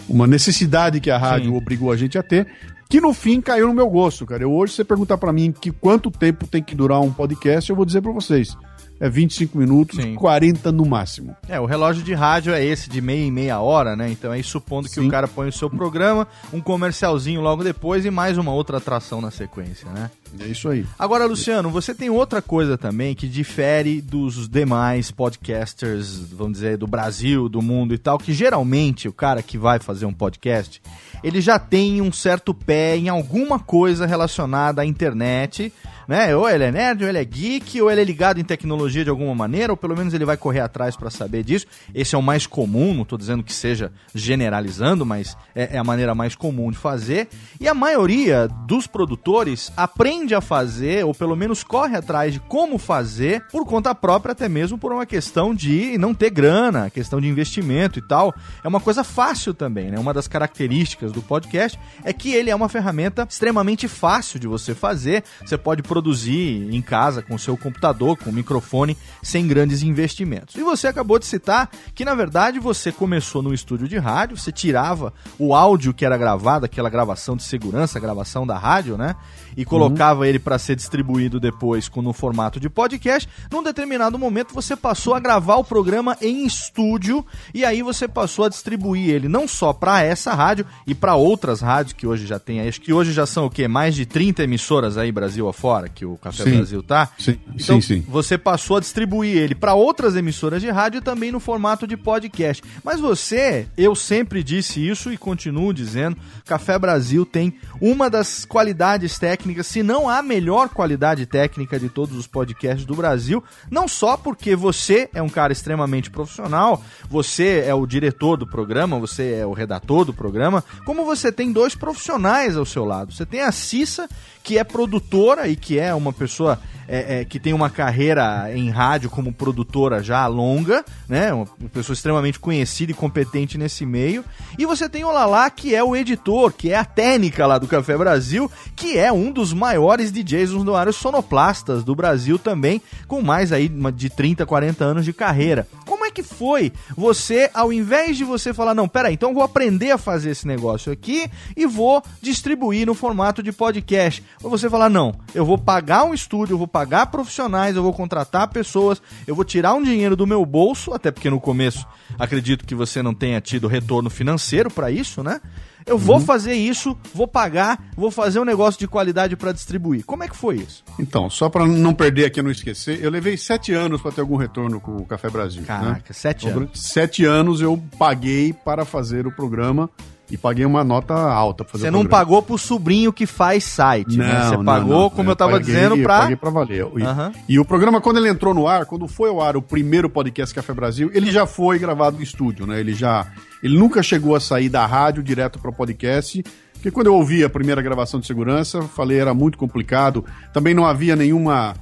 uma 0.08 0.28
necessidade 0.28 1.00
que 1.00 1.10
a 1.10 1.18
rádio 1.18 1.52
Sim. 1.52 1.58
obrigou 1.58 1.92
a 1.92 1.98
gente 1.98 2.18
a 2.18 2.24
ter, 2.24 2.48
que 2.88 3.02
no 3.02 3.14
fim 3.14 3.42
caiu 3.42 3.68
no 3.68 3.74
meu 3.74 3.90
gosto, 3.90 4.26
cara. 4.26 4.44
Eu, 4.44 4.52
hoje, 4.52 4.74
você 4.74 4.84
perguntar 4.84 5.18
para 5.18 5.34
mim 5.34 5.52
que 5.52 5.72
quanto 5.72 6.12
tempo 6.12 6.46
tem 6.46 6.62
que 6.62 6.76
durar 6.76 7.02
um 7.02 7.12
podcast, 7.12 7.70
eu 7.70 7.76
vou 7.76 7.86
dizer 7.86 8.02
para 8.02 8.12
vocês 8.12 8.56
é 9.04 9.10
25 9.10 9.58
minutos, 9.58 10.02
Sim. 10.02 10.16
40 10.16 10.72
no 10.72 10.86
máximo. 10.86 11.36
É, 11.50 11.60
o 11.60 11.66
relógio 11.66 12.02
de 12.02 12.14
rádio 12.14 12.54
é 12.54 12.64
esse 12.64 12.90
de 12.90 13.02
meia 13.02 13.26
em 13.26 13.32
meia 13.32 13.60
hora, 13.60 13.98
né? 13.98 14.10
Então 14.10 14.34
é 14.34 14.42
supondo 14.42 14.88
que 14.88 14.96
Sim. 14.96 15.08
o 15.08 15.12
cara 15.12 15.28
põe 15.28 15.50
o 15.50 15.52
seu 15.52 15.70
programa, 15.70 16.26
um 16.54 16.62
comercialzinho 16.62 17.42
logo 17.42 17.66
depois 17.66 18.06
e 18.06 18.10
mais 18.10 18.38
uma 18.38 18.54
outra 18.54 18.78
atração 18.78 19.20
na 19.20 19.30
sequência, 19.30 19.90
né? 19.90 20.10
É 20.40 20.48
isso 20.48 20.70
aí. 20.70 20.86
Agora, 20.98 21.26
Luciano, 21.26 21.70
você 21.70 21.94
tem 21.94 22.10
outra 22.10 22.42
coisa 22.42 22.78
também 22.78 23.14
que 23.14 23.28
difere 23.28 24.02
dos 24.02 24.48
demais 24.48 25.12
podcasters, 25.12 26.20
vamos 26.32 26.54
dizer, 26.54 26.78
do 26.78 26.88
Brasil, 26.88 27.50
do 27.50 27.62
mundo 27.62 27.94
e 27.94 27.98
tal, 27.98 28.18
que 28.18 28.32
geralmente 28.32 29.10
o 29.10 29.14
cara 29.14 29.44
que 29.44 29.58
vai 29.58 29.80
fazer 29.80 30.06
um 30.06 30.14
podcast, 30.14 30.82
ele 31.22 31.42
já 31.42 31.60
tem 31.60 32.02
um 32.02 32.12
certo 32.12 32.54
pé 32.54 32.96
em 32.96 33.10
alguma 33.10 33.60
coisa 33.60 34.06
relacionada 34.06 34.82
à 34.82 34.86
internet, 34.86 35.74
né? 36.08 36.36
Ou 36.36 36.50
ele 36.50 36.66
é 36.66 36.72
nerd, 36.72 37.04
ou 37.04 37.10
ele 37.10 37.18
é 37.18 37.26
geek, 37.26 37.82
ou 37.82 37.90
ele 37.90 38.02
é 38.02 38.04
ligado 38.04 38.40
em 38.40 38.44
tecnologia 38.44 39.04
de 39.04 39.10
alguma 39.10 39.34
maneira, 39.34 39.74
ou 39.74 39.78
pelo 39.78 39.96
menos 39.96 40.14
ele 40.14 40.26
vai 40.26 40.38
correr 40.38 40.60
atrás 40.60 40.96
para 40.96 41.10
saber 41.10 41.44
disso. 41.44 41.66
Esse 41.94 42.16
é 42.16 42.18
o 42.18 42.22
mais 42.22 42.46
comum, 42.46 42.94
não 42.94 43.04
estou 43.04 43.18
dizendo 43.18 43.44
que 43.44 43.54
seja 43.54 43.92
generalizando, 44.14 45.06
mas 45.06 45.38
é, 45.56 45.76
é, 45.76 45.78
a 45.78 45.84
maneira 45.84 46.14
mais 46.16 46.36
comum 46.36 46.72
de 46.72 46.78
fazer. 46.78 47.28
E 47.60 47.68
a 47.68 47.74
maioria 47.74 48.48
dos 48.66 48.88
produtores 48.88 49.72
aprende 49.76 50.36
a 50.36 50.42
fazer, 50.42 51.06
ou 51.06 51.14
pelo 51.14 51.36
menos 51.36 51.64
corre 51.64 51.96
atrás 51.96 52.34
de 52.34 52.40
como 52.40 52.78
fazer, 52.78 53.46
por 53.52 53.66
conta 53.66 53.94
própria, 53.96 54.32
até 54.32 54.50
mesmo 54.50 54.78
por 54.78 54.92
uma 54.92 55.06
questão 55.06 55.54
de 55.54 55.98
não 55.98 56.14
ter 56.14 56.30
grana, 56.30 56.90
questão 56.90 57.20
de 57.20 57.28
investimento 57.28 58.00
e 58.00 58.02
tal. 58.02 58.34
É 58.64 58.68
uma 58.68 58.80
coisa 58.80 59.04
fácil 59.04 59.54
também, 59.54 59.92
né? 59.92 60.00
Uma 60.00 60.14
das 60.14 60.28
características 60.28 61.12
do 61.12 61.22
podcast 61.22 61.80
é 62.04 62.12
que 62.12 62.34
ele 62.34 62.50
é 62.50 62.56
uma 62.56 62.70
ferramenta 62.70 63.28
extremamente 63.30 63.88
fácil 63.88 64.40
de 64.40 64.48
você 64.48 64.74
fazer. 64.74 65.24
Você 65.46 65.58
pode 65.58 65.84
produzir 65.94 66.74
em 66.74 66.82
casa 66.82 67.22
com 67.22 67.36
o 67.36 67.40
seu 67.40 67.56
computador, 67.56 68.18
com 68.18 68.32
o 68.32 68.34
microfone, 68.34 68.98
sem 69.22 69.48
grandes 69.48 69.84
investimentos. 69.84 70.56
E 70.56 70.64
você 70.64 70.88
acabou 70.88 71.20
de 71.20 71.26
citar 71.28 71.70
que, 71.94 72.04
na 72.04 72.16
verdade, 72.16 72.60
você 72.60 72.92
começou 72.92 73.44
no 73.44 73.54
estúdio 73.54 73.88
de 73.88 74.00
rádio, 74.00 74.36
você 74.36 74.52
tirava 74.52 75.14
o 75.38 75.54
áudio 75.54 75.94
que 75.94 76.04
era 76.04 76.18
gravado, 76.18 76.66
aquela 76.66 76.90
gravação 76.90 77.36
de 77.36 77.44
segurança, 77.44 78.00
a 78.00 78.02
gravação 78.02 78.48
da 78.48 78.58
rádio, 78.58 78.98
né? 78.98 79.16
E 79.56 79.64
colocava 79.64 80.22
uhum. 80.22 80.26
ele 80.26 80.40
para 80.40 80.58
ser 80.58 80.76
distribuído 80.76 81.40
depois 81.40 81.92
no 81.96 82.12
formato 82.12 82.60
de 82.60 82.72
podcast. 82.72 83.30
Num 83.52 83.62
determinado 83.62 84.18
momento, 84.18 84.52
você 84.52 84.76
passou 84.76 85.14
a 85.14 85.20
gravar 85.20 85.58
o 85.58 85.64
programa 85.64 86.18
em 86.20 86.44
estúdio 86.44 87.24
e 87.54 87.64
aí 87.64 87.84
você 87.84 88.08
passou 88.08 88.46
a 88.46 88.50
distribuir 88.50 89.12
ele 89.12 89.28
não 89.28 89.48
só 89.48 89.72
para 89.72 90.02
essa 90.02 90.34
rádio 90.34 90.66
e 90.88 90.96
para 90.96 91.14
outras 91.14 91.62
rádios 91.62 91.94
que 91.94 92.08
hoje 92.08 92.26
já 92.26 92.40
tem, 92.40 92.68
acho 92.68 92.82
que 92.82 92.92
hoje 92.92 93.14
já 93.14 93.28
são 93.28 93.46
o 93.46 93.50
quê? 93.50 93.68
Mais 93.68 93.94
de 93.94 94.08
30 94.08 94.44
emissoras 94.44 94.98
aí 94.98 95.12
Brasil 95.12 95.48
afora 95.48 95.83
que 95.88 96.06
o 96.06 96.18
Café 96.18 96.44
sim. 96.44 96.56
Brasil 96.56 96.84
tá. 96.84 97.10
Sim, 97.18 97.40
então, 97.48 97.82
sim, 97.82 98.02
sim. 98.02 98.06
Você 98.08 98.38
passou 98.38 98.78
a 98.78 98.80
distribuir 98.80 99.38
ele 99.38 99.56
para 99.56 99.74
outras 99.74 100.16
emissoras 100.16 100.62
de 100.62 100.70
rádio 100.70 101.02
também 101.02 101.32
no 101.32 101.40
formato 101.40 101.88
de 101.88 101.98
podcast. 101.98 102.64
Mas 102.84 103.00
você, 103.00 103.68
eu 103.78 103.96
sempre 103.96 104.44
disse 104.44 104.86
isso 104.86 105.12
e 105.12 105.18
continuo 105.18 105.74
dizendo, 105.74 106.18
Café 106.46 106.78
Brasil 106.78 107.26
tem 107.26 107.54
uma 107.82 108.10
das 108.10 108.46
qualidades 108.46 109.18
técnicas, 109.18 109.68
se 109.68 109.84
não 109.84 110.10
a 110.10 110.22
melhor 110.22 110.70
qualidade 110.70 111.26
técnica 111.26 111.80
de 111.80 111.90
todos 111.90 112.18
os 112.18 112.28
podcasts 112.28 112.86
do 112.86 112.96
Brasil, 112.96 113.44
não 113.70 113.88
só 113.88 114.18
porque 114.18 114.56
você 114.56 115.10
é 115.14 115.22
um 115.22 115.30
cara 115.30 115.54
extremamente 115.54 116.10
profissional, 116.10 116.84
você 117.10 117.64
é 117.66 117.74
o 117.74 117.86
diretor 117.86 118.38
do 118.38 118.48
programa, 118.48 119.00
você 119.00 119.34
é 119.34 119.46
o 119.46 119.54
redator 119.54 120.06
do 120.06 120.14
programa, 120.14 120.64
como 120.86 121.06
você 121.06 121.32
tem 121.32 121.52
dois 121.52 121.76
profissionais 121.76 122.58
ao 122.58 122.66
seu 122.66 122.86
lado. 122.86 123.14
Você 123.14 123.26
tem 123.26 123.42
a 123.42 123.52
Cissa, 123.52 124.08
que 124.44 124.58
é 124.58 124.64
produtora 124.64 125.48
e 125.48 125.56
que 125.56 125.80
é 125.80 125.94
uma 125.94 126.12
pessoa 126.12 126.60
é, 126.88 127.22
é, 127.22 127.26
que 127.26 127.40
tem 127.40 127.54
uma 127.54 127.70
carreira 127.70 128.52
em 128.54 128.70
rádio 128.70 129.10
como 129.10 129.32
produtora 129.32 130.04
já 130.04 130.28
longa, 130.28 130.84
né? 131.08 131.34
Uma 131.34 131.48
pessoa 131.72 131.94
extremamente 131.94 132.40
conhecida 132.40 132.92
e 132.92 132.96
competente 132.96 133.58
nesse 133.58 133.86
meio. 133.86 134.24
E 134.58 134.66
você 134.66 134.90
tem 134.90 135.04
o 135.04 135.12
Lala, 135.12 135.50
que 135.50 135.74
é 135.74 135.84
o 135.84 135.96
editor, 135.96 136.52
que 136.52 136.72
é 136.72 136.76
a 136.76 136.86
técnica 136.86 137.48
lá 137.48 137.58
do 137.58 137.68
Café 137.68 137.98
Brasil, 137.98 138.52
que 138.76 138.98
é 138.98 139.12
um 139.12 139.32
dos 139.32 139.54
maiores 139.54 140.12
DJs 140.12 140.52
usuários 140.52 140.98
sonoplastas 140.98 141.84
do 141.84 141.96
Brasil 141.96 142.38
também, 142.38 142.82
com 143.08 143.22
mais 143.22 143.52
aí 143.52 143.70
de 143.70 144.10
30, 144.10 144.46
40 144.46 144.84
anos 144.84 145.06
de 145.06 145.14
carreira. 145.14 145.68
Que 146.14 146.24
foi 146.24 146.72
você, 146.96 147.50
ao 147.54 147.74
invés 147.74 148.18
de 148.18 148.24
você 148.24 148.54
falar, 148.54 148.74
não, 148.74 148.88
peraí, 148.88 149.14
então 149.14 149.34
vou 149.34 149.44
aprender 149.44 149.92
a 149.92 149.98
fazer 149.98 150.32
esse 150.32 150.48
negócio 150.48 150.92
aqui 150.92 151.30
e 151.56 151.66
vou 151.66 152.04
distribuir 152.22 152.86
no 152.86 152.94
formato 152.94 153.42
de 153.42 153.52
podcast 153.52 154.24
ou 154.42 154.50
você 154.50 154.70
falar, 154.70 154.90
não, 154.90 155.16
eu 155.34 155.46
vou 155.46 155.58
pagar 155.58 156.04
um 156.04 156.14
estúdio, 156.14 156.54
eu 156.54 156.58
vou 156.58 156.68
pagar 156.68 157.08
profissionais, 157.08 157.76
eu 157.76 157.84
vou 157.84 157.94
contratar 157.94 158.48
pessoas, 158.50 159.02
eu 159.26 159.36
vou 159.36 159.44
tirar 159.44 159.74
um 159.74 159.84
dinheiro 159.84 160.16
do 160.16 160.28
meu 160.28 160.46
bolso, 160.46 160.94
até 160.94 161.12
porque 161.12 161.30
no 161.30 161.40
começo 161.40 161.86
acredito 162.18 162.66
que 162.66 162.76
você 162.76 163.02
não 163.02 163.14
tenha 163.14 163.42
tido 163.42 163.68
retorno 163.68 164.10
financeiro 164.10 164.70
para 164.70 164.92
isso, 164.92 165.24
né? 165.24 165.42
Eu 165.86 165.98
vou 165.98 166.18
uhum. 166.18 166.26
fazer 166.26 166.54
isso, 166.54 166.98
vou 167.14 167.28
pagar, 167.28 167.92
vou 167.96 168.12
fazer 168.12 168.40
um 168.40 168.46
negócio 168.46 168.80
de 168.80 168.88
qualidade 168.88 169.36
para 169.36 169.52
distribuir. 169.52 170.06
Como 170.06 170.24
é 170.24 170.28
que 170.28 170.36
foi 170.36 170.58
isso? 170.58 170.84
Então, 171.00 171.30
só 171.30 171.50
para 171.50 171.66
não 171.66 171.94
perder 171.94 172.26
aqui, 172.26 172.42
não 172.42 172.52
esquecer, 172.52 173.04
eu 173.04 173.10
levei 173.10 173.38
sete 173.38 173.74
anos 173.74 174.02
para 174.02 174.12
ter 174.12 174.22
algum 174.22 174.36
retorno 174.36 174.80
com 174.80 174.98
o 174.98 175.06
Café 175.06 175.30
Brasil. 175.30 175.62
Né? 175.62 175.68
Caraca, 175.68 175.92
né? 175.92 176.04
sete 176.12 176.48
anos. 176.48 176.70
Sete 176.74 177.26
anos 177.26 177.62
eu 177.62 177.82
paguei 177.98 178.54
para 178.54 178.86
fazer 178.86 179.28
o 179.28 179.32
programa 179.32 179.90
e 180.34 180.38
paguei 180.38 180.66
uma 180.66 180.84
nota 180.84 181.14
alta 181.14 181.64
pra 181.64 181.74
fazer 181.74 181.84
Você 181.84 181.92
não 181.92 182.00
programa. 182.00 182.26
pagou 182.26 182.42
pro 182.42 182.58
sobrinho 182.58 183.14
que 183.14 183.28
faz 183.28 183.64
site, 183.64 184.18
não, 184.18 184.26
né? 184.26 184.44
Você 184.46 184.58
não, 184.58 184.66
pagou, 184.66 185.02
não, 185.02 185.10
como 185.12 185.30
eu, 185.30 185.34
eu 185.34 185.36
tava 185.36 185.52
paguei, 185.52 185.66
dizendo, 185.68 185.98
pra... 186.02 186.16
Eu 186.16 186.22
paguei 186.22 186.36
pra 186.36 186.50
valer. 186.50 186.80
E, 186.80 186.82
uhum. 186.82 187.32
e, 187.48 187.60
o 187.60 187.66
programa, 187.66 188.02
quando 188.02 188.18
ele 188.18 188.30
entrou 188.30 188.52
no 188.52 188.68
ar, 188.68 188.88
quando 188.88 189.08
foi 189.08 189.30
ao 189.30 189.40
ar 189.40 189.56
o 189.56 189.62
primeiro 189.62 190.10
podcast 190.10 190.56
Café 190.56 190.74
Brasil, 190.74 191.12
ele 191.14 191.30
já 191.30 191.46
foi 191.46 191.78
gravado 191.78 192.18
no 192.18 192.24
estúdio, 192.24 192.66
né? 192.66 192.80
Ele 192.80 192.96
já... 192.96 193.28
Ele 193.62 193.78
nunca 193.78 194.02
chegou 194.02 194.36
a 194.36 194.40
sair 194.40 194.70
da 194.70 194.86
rádio 194.88 195.22
direto 195.22 195.60
para 195.60 195.70
o 195.70 195.74
podcast, 195.74 196.44
porque 196.74 196.90
quando 196.90 197.08
eu 197.08 197.14
ouvi 197.14 197.44
a 197.44 197.50
primeira 197.50 197.82
gravação 197.82 198.20
de 198.20 198.26
segurança, 198.26 198.82
falei 198.82 199.20
era 199.20 199.36
muito 199.36 199.56
complicado. 199.56 200.26
Também 200.52 200.74
não 200.74 200.86
havia 200.86 201.16
nenhuma... 201.16 201.76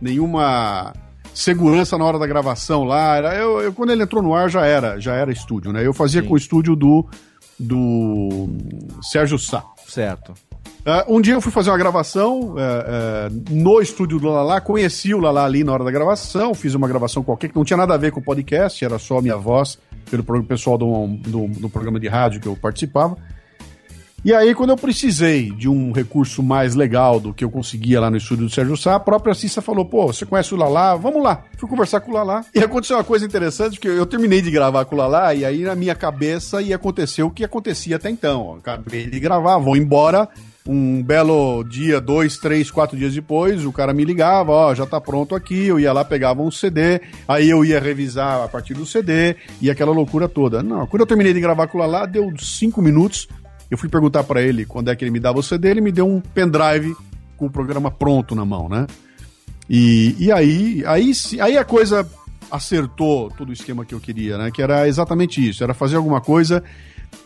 nenhuma 0.00 0.92
segurança 1.34 1.98
na 1.98 2.04
hora 2.04 2.20
da 2.20 2.26
gravação 2.26 2.84
lá. 2.84 3.16
Era, 3.16 3.34
eu, 3.34 3.60
eu, 3.62 3.72
quando 3.72 3.90
ele 3.90 4.04
entrou 4.04 4.22
no 4.22 4.32
ar 4.32 4.48
já 4.48 4.64
era, 4.64 5.00
já 5.00 5.14
era 5.14 5.32
estúdio, 5.32 5.72
né? 5.72 5.84
Eu 5.84 5.92
fazia 5.92 6.22
Sim. 6.22 6.28
com 6.28 6.34
o 6.34 6.36
estúdio 6.38 6.76
do 6.76 7.04
do 7.58 8.48
Sérgio 9.02 9.38
Sá. 9.38 9.64
Certo. 9.86 10.34
Uh, 10.86 11.16
um 11.16 11.20
dia 11.20 11.34
eu 11.34 11.40
fui 11.40 11.50
fazer 11.50 11.70
uma 11.70 11.78
gravação 11.78 12.40
uh, 12.40 12.54
uh, 12.54 13.44
no 13.50 13.80
estúdio 13.80 14.20
do 14.20 14.28
Lalá, 14.28 14.60
conheci 14.60 15.12
o 15.12 15.18
Lalá 15.18 15.44
ali 15.44 15.64
na 15.64 15.72
hora 15.72 15.82
da 15.82 15.90
gravação, 15.90 16.54
fiz 16.54 16.74
uma 16.74 16.86
gravação 16.86 17.24
qualquer 17.24 17.48
que 17.48 17.56
não 17.56 17.64
tinha 17.64 17.76
nada 17.76 17.94
a 17.94 17.96
ver 17.96 18.12
com 18.12 18.20
o 18.20 18.22
podcast, 18.22 18.84
era 18.84 18.96
só 18.96 19.18
a 19.18 19.22
minha 19.22 19.36
voz, 19.36 19.80
pelo 20.08 20.44
pessoal 20.44 20.78
do, 20.78 21.08
do, 21.08 21.48
do 21.48 21.68
programa 21.68 21.98
de 21.98 22.06
rádio 22.06 22.40
que 22.40 22.46
eu 22.46 22.54
participava. 22.54 23.16
E 24.26 24.34
aí, 24.34 24.56
quando 24.56 24.70
eu 24.70 24.76
precisei 24.76 25.52
de 25.52 25.68
um 25.68 25.92
recurso 25.92 26.42
mais 26.42 26.74
legal 26.74 27.20
do 27.20 27.32
que 27.32 27.44
eu 27.44 27.48
conseguia 27.48 28.00
lá 28.00 28.10
no 28.10 28.16
estúdio 28.16 28.46
do 28.46 28.52
Sérgio 28.52 28.76
Sá, 28.76 28.96
a 28.96 29.00
própria 29.00 29.32
Cissa 29.34 29.62
falou: 29.62 29.84
pô, 29.84 30.08
você 30.08 30.26
conhece 30.26 30.52
o 30.52 30.56
Lalá? 30.56 30.96
Vamos 30.96 31.22
lá. 31.22 31.44
Fui 31.56 31.68
conversar 31.68 32.00
com 32.00 32.10
o 32.10 32.14
Lalá. 32.14 32.44
E 32.52 32.58
aconteceu 32.58 32.96
uma 32.96 33.04
coisa 33.04 33.24
interessante, 33.24 33.78
que 33.78 33.86
eu 33.86 34.04
terminei 34.04 34.42
de 34.42 34.50
gravar 34.50 34.84
com 34.84 34.96
o 34.96 34.98
Lalá, 34.98 35.32
e 35.32 35.44
aí 35.44 35.62
na 35.62 35.76
minha 35.76 35.94
cabeça 35.94 36.60
ia 36.60 36.74
acontecer 36.74 37.22
o 37.22 37.30
que 37.30 37.44
acontecia 37.44 37.94
até 37.94 38.10
então. 38.10 38.56
acabei 38.58 39.06
de 39.06 39.20
gravar, 39.20 39.58
vou 39.58 39.76
embora. 39.76 40.28
Um 40.66 41.00
belo 41.04 41.62
dia, 41.62 42.00
dois, 42.00 42.36
três, 42.36 42.68
quatro 42.68 42.96
dias 42.96 43.14
depois, 43.14 43.64
o 43.64 43.70
cara 43.70 43.92
me 43.92 44.04
ligava, 44.04 44.50
ó, 44.50 44.74
já 44.74 44.84
tá 44.84 45.00
pronto 45.00 45.36
aqui, 45.36 45.66
eu 45.66 45.78
ia 45.78 45.92
lá, 45.92 46.04
pegava 46.04 46.42
um 46.42 46.50
CD, 46.50 47.00
aí 47.28 47.48
eu 47.48 47.64
ia 47.64 47.78
revisar 47.78 48.42
a 48.42 48.48
partir 48.48 48.74
do 48.74 48.84
CD, 48.84 49.36
e 49.62 49.70
aquela 49.70 49.92
loucura 49.92 50.28
toda. 50.28 50.64
Não, 50.64 50.84
quando 50.88 51.02
eu 51.02 51.06
terminei 51.06 51.32
de 51.32 51.38
gravar 51.38 51.68
com 51.68 51.78
o 51.78 51.80
Lalá, 51.80 52.04
deu 52.04 52.32
cinco 52.36 52.82
minutos, 52.82 53.28
eu 53.70 53.78
fui 53.78 53.88
perguntar 53.88 54.24
para 54.24 54.42
ele 54.42 54.64
quando 54.64 54.90
é 54.90 54.96
que 54.96 55.04
ele 55.04 55.10
me 55.10 55.20
dava 55.20 55.38
o 55.38 55.42
CD, 55.42 55.70
ele 55.70 55.80
me 55.80 55.92
deu 55.92 56.06
um 56.06 56.20
pendrive 56.20 56.94
com 57.36 57.46
o 57.46 57.50
programa 57.50 57.90
pronto 57.90 58.34
na 58.34 58.44
mão, 58.44 58.68
né? 58.68 58.86
E, 59.68 60.14
e 60.18 60.32
aí, 60.32 60.84
aí, 60.86 61.12
aí 61.40 61.58
a 61.58 61.64
coisa 61.64 62.08
acertou 62.50 63.30
todo 63.30 63.50
o 63.50 63.52
esquema 63.52 63.84
que 63.84 63.94
eu 63.94 64.00
queria, 64.00 64.38
né? 64.38 64.50
Que 64.50 64.62
era 64.62 64.86
exatamente 64.86 65.46
isso, 65.46 65.64
era 65.64 65.74
fazer 65.74 65.96
alguma 65.96 66.20
coisa 66.20 66.62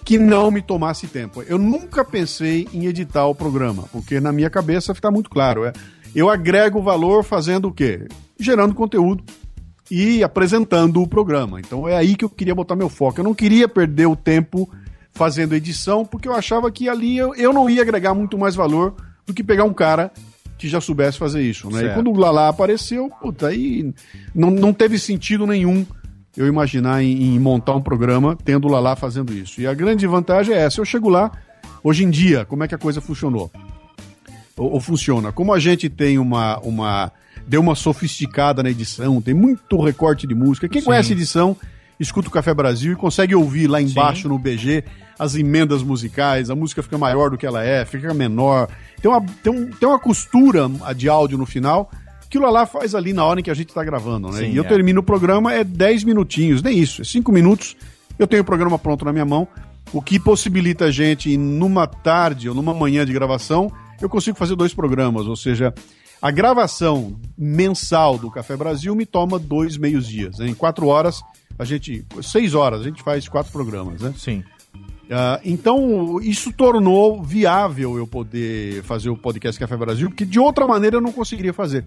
que 0.04 0.18
não 0.18 0.50
me 0.50 0.62
tomasse 0.62 1.06
tempo. 1.06 1.42
Eu 1.42 1.58
nunca 1.58 2.04
pensei 2.04 2.66
em 2.72 2.86
editar 2.86 3.26
o 3.26 3.34
programa, 3.34 3.84
porque 3.92 4.18
na 4.20 4.32
minha 4.32 4.48
cabeça 4.48 4.94
fica 4.94 5.10
muito 5.10 5.28
claro, 5.28 5.64
é, 5.64 5.72
eu 6.14 6.28
agrego 6.28 6.82
valor 6.82 7.22
fazendo 7.22 7.68
o 7.68 7.72
quê? 7.72 8.08
Gerando 8.38 8.74
conteúdo 8.74 9.22
e 9.90 10.22
apresentando 10.22 11.02
o 11.02 11.08
programa. 11.08 11.60
Então 11.60 11.86
é 11.86 11.96
aí 11.96 12.16
que 12.16 12.24
eu 12.24 12.30
queria 12.30 12.54
botar 12.54 12.76
meu 12.76 12.88
foco. 12.88 13.20
Eu 13.20 13.24
não 13.24 13.34
queria 13.34 13.68
perder 13.68 14.06
o 14.06 14.16
tempo 14.16 14.70
fazendo 15.12 15.54
edição, 15.54 16.04
porque 16.04 16.28
eu 16.28 16.34
achava 16.34 16.70
que 16.70 16.88
ali 16.88 17.18
eu, 17.18 17.34
eu 17.34 17.52
não 17.52 17.68
ia 17.68 17.82
agregar 17.82 18.14
muito 18.14 18.38
mais 18.38 18.54
valor 18.54 18.94
do 19.26 19.34
que 19.34 19.44
pegar 19.44 19.64
um 19.64 19.72
cara 19.72 20.10
que 20.56 20.68
já 20.68 20.80
soubesse 20.80 21.18
fazer 21.18 21.42
isso, 21.42 21.70
né? 21.70 21.80
Certo. 21.80 21.90
E 21.90 21.94
quando 21.94 22.10
o 22.10 22.18
Lala 22.18 22.48
apareceu, 22.48 23.10
puta, 23.20 23.48
aí 23.48 23.94
não, 24.34 24.50
não 24.50 24.72
teve 24.74 24.98
sentido 24.98 25.46
nenhum 25.46 25.86
eu 26.36 26.46
imaginar 26.46 27.02
em, 27.02 27.34
em, 27.34 27.38
montar 27.38 27.74
um 27.74 27.80
programa 27.80 28.36
tendo 28.44 28.68
o 28.68 28.70
Lala 28.70 28.94
fazendo 28.94 29.32
isso. 29.32 29.60
E 29.60 29.66
a 29.66 29.74
grande 29.74 30.06
vantagem 30.06 30.54
é 30.54 30.58
essa, 30.58 30.80
eu 30.80 30.84
chego 30.84 31.08
lá, 31.08 31.32
hoje 31.82 32.04
em 32.04 32.10
dia, 32.10 32.44
como 32.44 32.62
é 32.62 32.68
que 32.68 32.74
a 32.74 32.78
coisa 32.78 33.00
funcionou? 33.00 33.50
Ou, 34.56 34.72
ou 34.72 34.80
funciona? 34.80 35.32
Como 35.32 35.52
a 35.52 35.58
gente 35.58 35.88
tem 35.88 36.18
uma, 36.18 36.58
uma... 36.60 37.10
deu 37.46 37.60
uma 37.60 37.74
sofisticada 37.74 38.62
na 38.62 38.70
edição, 38.70 39.20
tem 39.22 39.34
muito 39.34 39.80
recorte 39.80 40.26
de 40.26 40.34
música, 40.34 40.68
quem 40.68 40.82
Sim. 40.82 40.86
conhece 40.86 41.12
edição 41.12 41.56
escuta 42.00 42.28
o 42.28 42.30
Café 42.30 42.54
Brasil 42.54 42.94
e 42.94 42.96
consegue 42.96 43.34
ouvir 43.34 43.68
lá 43.68 43.80
embaixo 43.80 44.22
Sim. 44.22 44.28
no 44.28 44.38
BG 44.38 44.82
as 45.18 45.34
emendas 45.34 45.82
musicais, 45.82 46.48
a 46.48 46.56
música 46.56 46.82
fica 46.82 46.96
maior 46.96 47.30
do 47.30 47.36
que 47.36 47.44
ela 47.46 47.62
é, 47.62 47.84
fica 47.84 48.14
menor. 48.14 48.68
Tem 49.02 49.10
uma, 49.10 49.20
tem 49.20 49.52
um, 49.52 49.70
tem 49.70 49.86
uma 49.86 49.98
costura 49.98 50.66
de 50.96 51.10
áudio 51.10 51.36
no 51.36 51.44
final 51.44 51.90
que 52.30 52.38
o 52.38 52.40
Lala 52.40 52.64
faz 52.64 52.94
ali 52.94 53.12
na 53.12 53.24
hora 53.24 53.40
em 53.40 53.42
que 53.42 53.50
a 53.50 53.54
gente 53.54 53.68
está 53.68 53.84
gravando, 53.84 54.30
né? 54.30 54.38
Sim, 54.38 54.52
e 54.52 54.56
eu 54.56 54.64
é. 54.64 54.68
termino 54.68 55.00
o 55.00 55.02
programa, 55.02 55.52
é 55.52 55.64
10 55.64 56.04
minutinhos, 56.04 56.62
nem 56.62 56.78
isso, 56.78 57.02
é 57.02 57.04
5 57.04 57.30
minutos, 57.32 57.76
eu 58.16 58.26
tenho 58.26 58.42
o 58.42 58.44
programa 58.46 58.78
pronto 58.78 59.04
na 59.04 59.12
minha 59.12 59.24
mão, 59.24 59.48
o 59.92 60.00
que 60.00 60.18
possibilita 60.20 60.84
a 60.86 60.90
gente, 60.92 61.36
numa 61.36 61.88
tarde 61.88 62.48
ou 62.48 62.54
numa 62.54 62.72
manhã 62.72 63.04
de 63.04 63.12
gravação, 63.12 63.70
eu 64.00 64.08
consigo 64.08 64.38
fazer 64.38 64.54
dois 64.54 64.72
programas, 64.72 65.26
ou 65.26 65.34
seja, 65.34 65.74
a 66.22 66.30
gravação 66.30 67.18
mensal 67.36 68.16
do 68.16 68.30
Café 68.30 68.56
Brasil 68.56 68.94
me 68.94 69.04
toma 69.04 69.36
dois 69.36 69.76
meios 69.76 70.06
dias. 70.06 70.38
Né? 70.38 70.48
Em 70.48 70.54
quatro 70.54 70.86
horas 70.86 71.22
a 71.60 71.64
gente. 71.64 72.02
Seis 72.22 72.54
horas, 72.54 72.80
a 72.80 72.84
gente 72.84 73.02
faz 73.02 73.28
quatro 73.28 73.52
programas, 73.52 74.00
né? 74.00 74.14
Sim. 74.16 74.42
Uh, 74.74 75.40
então, 75.44 76.18
isso 76.22 76.50
tornou 76.52 77.22
viável 77.22 77.98
eu 77.98 78.06
poder 78.06 78.82
fazer 78.84 79.10
o 79.10 79.16
podcast 79.16 79.60
Café 79.60 79.76
Brasil, 79.76 80.08
porque 80.08 80.24
de 80.24 80.40
outra 80.40 80.66
maneira 80.66 80.96
eu 80.96 81.00
não 81.02 81.12
conseguiria 81.12 81.52
fazer. 81.52 81.84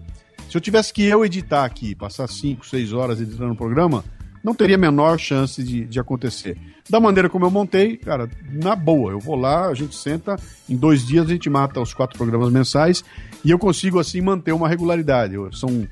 Se 0.48 0.56
eu 0.56 0.60
tivesse 0.60 0.92
que 0.92 1.02
eu 1.02 1.24
editar 1.24 1.64
aqui, 1.64 1.94
passar 1.94 2.28
cinco, 2.28 2.64
seis 2.64 2.92
horas 2.92 3.20
editando 3.20 3.52
o 3.52 3.56
programa, 3.56 4.04
não 4.44 4.54
teria 4.54 4.76
a 4.76 4.78
menor 4.78 5.18
chance 5.18 5.60
de, 5.64 5.86
de 5.86 5.98
acontecer. 5.98 6.56
Da 6.88 7.00
maneira 7.00 7.28
como 7.28 7.46
eu 7.46 7.50
montei, 7.50 7.96
cara, 7.96 8.28
na 8.52 8.76
boa, 8.76 9.10
eu 9.10 9.18
vou 9.18 9.34
lá, 9.34 9.66
a 9.68 9.74
gente 9.74 9.96
senta, 9.96 10.36
em 10.68 10.76
dois 10.76 11.04
dias 11.04 11.26
a 11.26 11.30
gente 11.30 11.50
mata 11.50 11.80
os 11.80 11.94
quatro 11.94 12.16
programas 12.16 12.52
mensais 12.52 13.02
e 13.42 13.50
eu 13.50 13.58
consigo 13.58 13.98
assim 13.98 14.20
manter 14.20 14.52
uma 14.52 14.68
regularidade. 14.68 15.34
São 15.52 15.88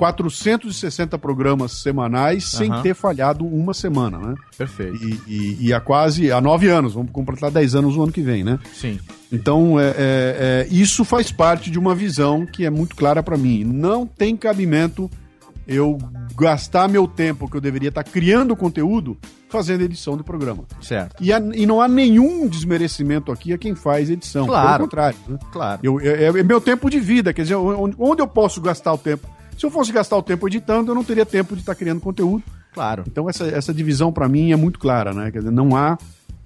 460 0.00 1.18
programas 1.18 1.72
semanais 1.72 2.46
sem 2.46 2.72
ter 2.80 2.94
falhado 2.94 3.44
uma 3.44 3.74
semana, 3.74 4.16
né? 4.16 4.34
Perfeito. 4.56 4.96
E, 4.96 5.20
e, 5.26 5.66
e, 5.66 5.74
há 5.74 5.80
quase 5.80 6.32
há 6.32 6.40
nove 6.40 6.68
anos, 6.68 6.94
vamos 6.94 7.12
completar 7.12 7.50
10 7.50 7.74
anos 7.74 7.96
no 7.96 8.04
ano 8.04 8.10
que 8.10 8.22
vem, 8.22 8.42
né? 8.42 8.58
Sim. 8.72 8.98
Então, 9.30 9.78
é, 9.78 9.88
é, 9.88 9.94
é 9.98 10.68
isso 10.70 11.04
faz 11.04 11.30
parte 11.30 11.70
de 11.70 11.78
uma 11.78 11.94
visão 11.94 12.46
que 12.46 12.64
é 12.64 12.70
muito 12.70 12.96
clara 12.96 13.22
para 13.22 13.36
mim. 13.36 13.62
Não 13.62 14.06
tem 14.06 14.34
cabimento 14.38 15.10
eu 15.68 15.98
gastar 16.34 16.88
meu 16.88 17.06
tempo 17.06 17.46
que 17.46 17.58
eu 17.58 17.60
deveria 17.60 17.90
estar 17.90 18.02
criando 18.02 18.56
conteúdo 18.56 19.18
fazendo 19.50 19.82
edição 19.82 20.16
do 20.16 20.24
programa. 20.24 20.64
Certo. 20.80 21.22
E, 21.22 21.30
a, 21.30 21.38
e 21.38 21.66
não 21.66 21.78
há 21.78 21.86
nenhum 21.86 22.48
desmerecimento 22.48 23.30
aqui 23.30 23.52
a 23.52 23.58
quem 23.58 23.74
faz 23.74 24.08
edição. 24.08 24.46
Claro. 24.46 24.68
Pelo 24.68 24.88
contrário. 24.88 25.18
Né? 25.28 25.38
Claro. 25.52 25.80
Eu, 25.82 26.00
é, 26.00 26.24
é 26.24 26.42
meu 26.42 26.58
tempo 26.58 26.88
de 26.88 26.98
vida, 26.98 27.34
quer 27.34 27.42
dizer, 27.42 27.56
onde, 27.56 27.94
onde 27.98 28.22
eu 28.22 28.26
posso 28.26 28.62
gastar 28.62 28.94
o 28.94 28.98
tempo? 28.98 29.28
Se 29.60 29.66
eu 29.66 29.70
fosse 29.70 29.92
gastar 29.92 30.16
o 30.16 30.22
tempo 30.22 30.48
editando, 30.48 30.90
eu 30.90 30.94
não 30.94 31.04
teria 31.04 31.26
tempo 31.26 31.54
de 31.54 31.60
estar 31.60 31.74
criando 31.74 32.00
conteúdo. 32.00 32.42
Claro. 32.72 33.04
Então 33.06 33.28
essa, 33.28 33.46
essa 33.46 33.74
divisão 33.74 34.10
para 34.10 34.26
mim 34.26 34.52
é 34.52 34.56
muito 34.56 34.78
clara, 34.78 35.12
né? 35.12 35.30
Quer 35.30 35.40
dizer, 35.40 35.50
não 35.50 35.76
há 35.76 35.98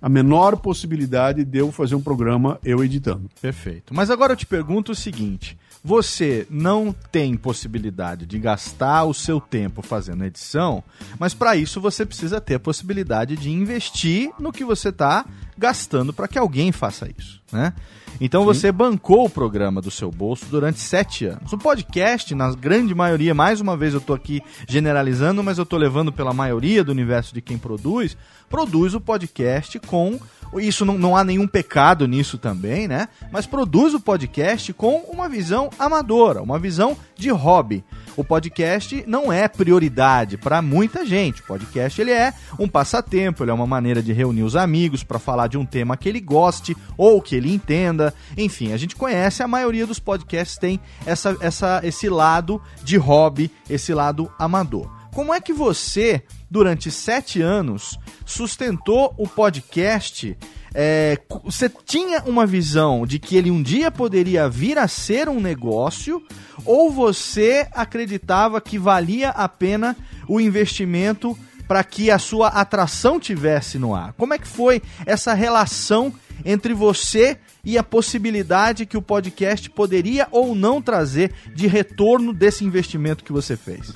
a 0.03 0.09
menor 0.09 0.57
possibilidade 0.57 1.45
de 1.45 1.59
eu 1.59 1.71
fazer 1.71 1.95
um 1.95 2.03
programa 2.03 2.59
eu 2.65 2.83
editando. 2.83 3.31
Perfeito. 3.41 3.95
Mas 3.95 4.11
agora 4.11 4.33
eu 4.33 4.37
te 4.37 4.45
pergunto 4.45 4.91
o 4.91 4.97
seguinte: 4.97 5.57
você 5.85 6.45
não 6.51 6.93
tem 7.13 7.37
possibilidade 7.37 8.27
de 8.27 8.37
gastar 8.37 9.05
o 9.05 9.15
seu 9.15 9.41
tempo 9.41 9.81
fazendo 9.81 10.25
edição, 10.25 10.83
mas 11.17 11.35
para 11.35 11.55
isso 11.55 11.81
você 11.81 12.05
precisa 12.05 12.41
ter 12.41 12.55
a 12.55 12.61
possibilidade 12.61 13.37
de 13.37 13.49
investir 13.49 14.33
no 14.41 14.51
que 14.51 14.65
você 14.65 14.89
está 14.89 15.25
gastando 15.57 16.13
para 16.13 16.27
que 16.27 16.39
alguém 16.39 16.73
faça 16.73 17.09
isso, 17.17 17.41
né? 17.55 17.73
Então 18.21 18.43
Sim. 18.43 18.47
você 18.47 18.73
bancou 18.73 19.25
o 19.25 19.31
programa 19.31 19.81
do 19.81 19.91
seu 19.91 20.11
bolso 20.11 20.47
durante 20.51 20.79
sete 20.81 21.27
anos. 21.27 21.53
O 21.53 21.59
podcast, 21.59 22.35
na 22.35 22.53
grande 22.53 22.95
maioria, 22.95 23.35
mais 23.35 23.61
uma 23.61 23.77
vez 23.77 23.95
eu 23.95 23.99
estou 23.99 24.15
aqui 24.15 24.43
generalizando, 24.69 25.43
mas 25.43 25.59
eu 25.59 25.65
estou 25.65 25.79
levando 25.79 26.13
pela 26.13 26.33
maioria 26.33 26.85
do 26.85 26.93
universo 26.93 27.35
de 27.35 27.41
quem 27.41 27.57
produz, 27.57 28.17
produz 28.49 28.95
o 28.95 29.01
podcast 29.01 29.79
com 29.81 30.19
isso 30.61 30.85
não, 30.85 30.97
não 30.97 31.17
há 31.17 31.25
nenhum 31.25 31.49
pecado 31.49 32.07
nisso 32.07 32.39
também, 32.39 32.87
né? 32.87 33.09
Mas 33.33 33.45
produz 33.47 33.95
o 33.95 34.01
podcast 34.01 34.73
com 34.73 34.99
uma 35.11 35.29
visão 35.29 35.69
amadora, 35.79 36.43
uma 36.43 36.59
visão 36.59 36.97
de 37.17 37.31
hobby. 37.31 37.85
O 38.17 38.23
podcast 38.23 39.05
não 39.07 39.33
é 39.33 39.49
prioridade 39.49 40.37
para 40.37 40.63
muita 40.63 41.05
gente. 41.05 41.43
O 41.43 41.47
podcast 41.47 42.01
ele 42.01 42.13
é 42.13 42.33
um 42.59 42.69
passatempo, 42.69 43.43
ele 43.43 43.51
é 43.51 43.55
uma 43.55 43.67
maneira 43.67 44.03
de 44.03 44.13
reunir 44.13 44.43
os 44.43 44.55
amigos 44.57 45.03
para 45.03 45.19
falar 45.19 45.49
de 45.49 45.59
um 45.59 45.67
tema 45.67 45.97
que 45.97 46.09
ele 46.09 46.21
goste 46.21 46.77
ou 46.97 47.21
que 47.21 47.35
ele 47.35 47.53
entenda. 47.53 48.15
Enfim, 48.37 48.73
a 48.73 48.77
gente 48.77 48.95
conhece, 48.95 49.43
a 49.43 49.49
maioria 49.49 49.87
dos 49.87 49.99
podcasts 49.99 50.57
tem 50.57 50.79
essa, 51.05 51.37
essa, 51.41 51.81
esse 51.83 52.09
lado 52.09 52.61
de 52.83 52.97
hobby, 52.97 53.51
esse 53.69 53.93
lado 53.93 54.31
amador. 54.39 54.91
Como 55.15 55.33
é 55.33 55.41
que 55.41 55.53
você, 55.53 56.25
durante 56.51 56.91
sete 56.91 57.41
anos, 57.41 57.97
sustentou 58.27 59.15
o 59.17 59.29
podcast? 59.29 60.37
É, 60.75 61.17
você 61.45 61.69
tinha 61.69 62.25
uma 62.25 62.45
visão 62.45 63.07
de 63.07 63.21
que 63.21 63.37
ele 63.37 63.49
um 63.49 63.63
dia 63.63 63.93
poderia 63.93 64.49
vir 64.49 64.77
a 64.77 64.89
ser 64.89 65.29
um 65.29 65.39
negócio, 65.39 66.21
ou 66.65 66.91
você 66.91 67.69
acreditava 67.71 68.61
que 68.61 68.77
valia 68.77 69.29
a 69.29 69.49
pena 69.49 69.97
o 70.27 70.41
investimento 70.41 71.39
para 71.69 71.85
que 71.85 72.11
a 72.11 72.19
sua 72.19 72.49
atração 72.49 73.21
tivesse 73.21 73.79
no 73.79 73.95
ar? 73.95 74.15
Como 74.15 74.35
é 74.35 74.39
que 74.39 74.49
foi 74.49 74.83
essa 75.07 75.33
relação 75.33 76.13
entre 76.45 76.75
você 76.75 77.39
e 77.65 77.79
a 77.79 77.85
possibilidade 77.85 78.85
que 78.85 78.97
o 78.97 79.03
podcast 79.03 79.71
poderia 79.71 80.27
ou 80.33 80.57
não 80.57 80.83
trazer 80.83 81.33
de 81.55 81.69
retorno 81.69 82.33
desse 82.33 82.65
investimento 82.65 83.23
que 83.23 83.33
você 83.33 83.57
fez? 83.57 83.93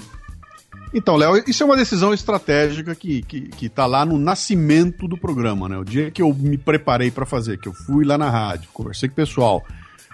Então, 0.93 1.17
Léo, 1.17 1.43
isso 1.47 1.63
é 1.63 1.67
uma 1.67 1.77
decisão 1.77 2.15
estratégica 2.15 2.95
que, 2.95 3.23
que, 3.23 3.41
que 3.43 3.69
tá 3.69 3.87
lá 3.87 4.05
no 4.05 4.19
nascimento 4.19 5.07
do 5.07 5.17
programa, 5.17 5.69
né? 5.69 5.79
O 5.79 5.85
dia 5.85 6.11
que 6.11 6.23
eu 6.23 6.33
me 6.33 6.57
preparei 6.57 7.11
para 7.11 7.27
fazer, 7.27 7.59
que 7.59 7.69
eu 7.69 7.75
fui 7.75 8.05
lá 8.05 8.17
na 8.17 8.31
rádio, 8.31 8.69
conversei 8.73 9.09
com 9.09 9.13
o 9.13 9.17
pessoal, 9.17 9.65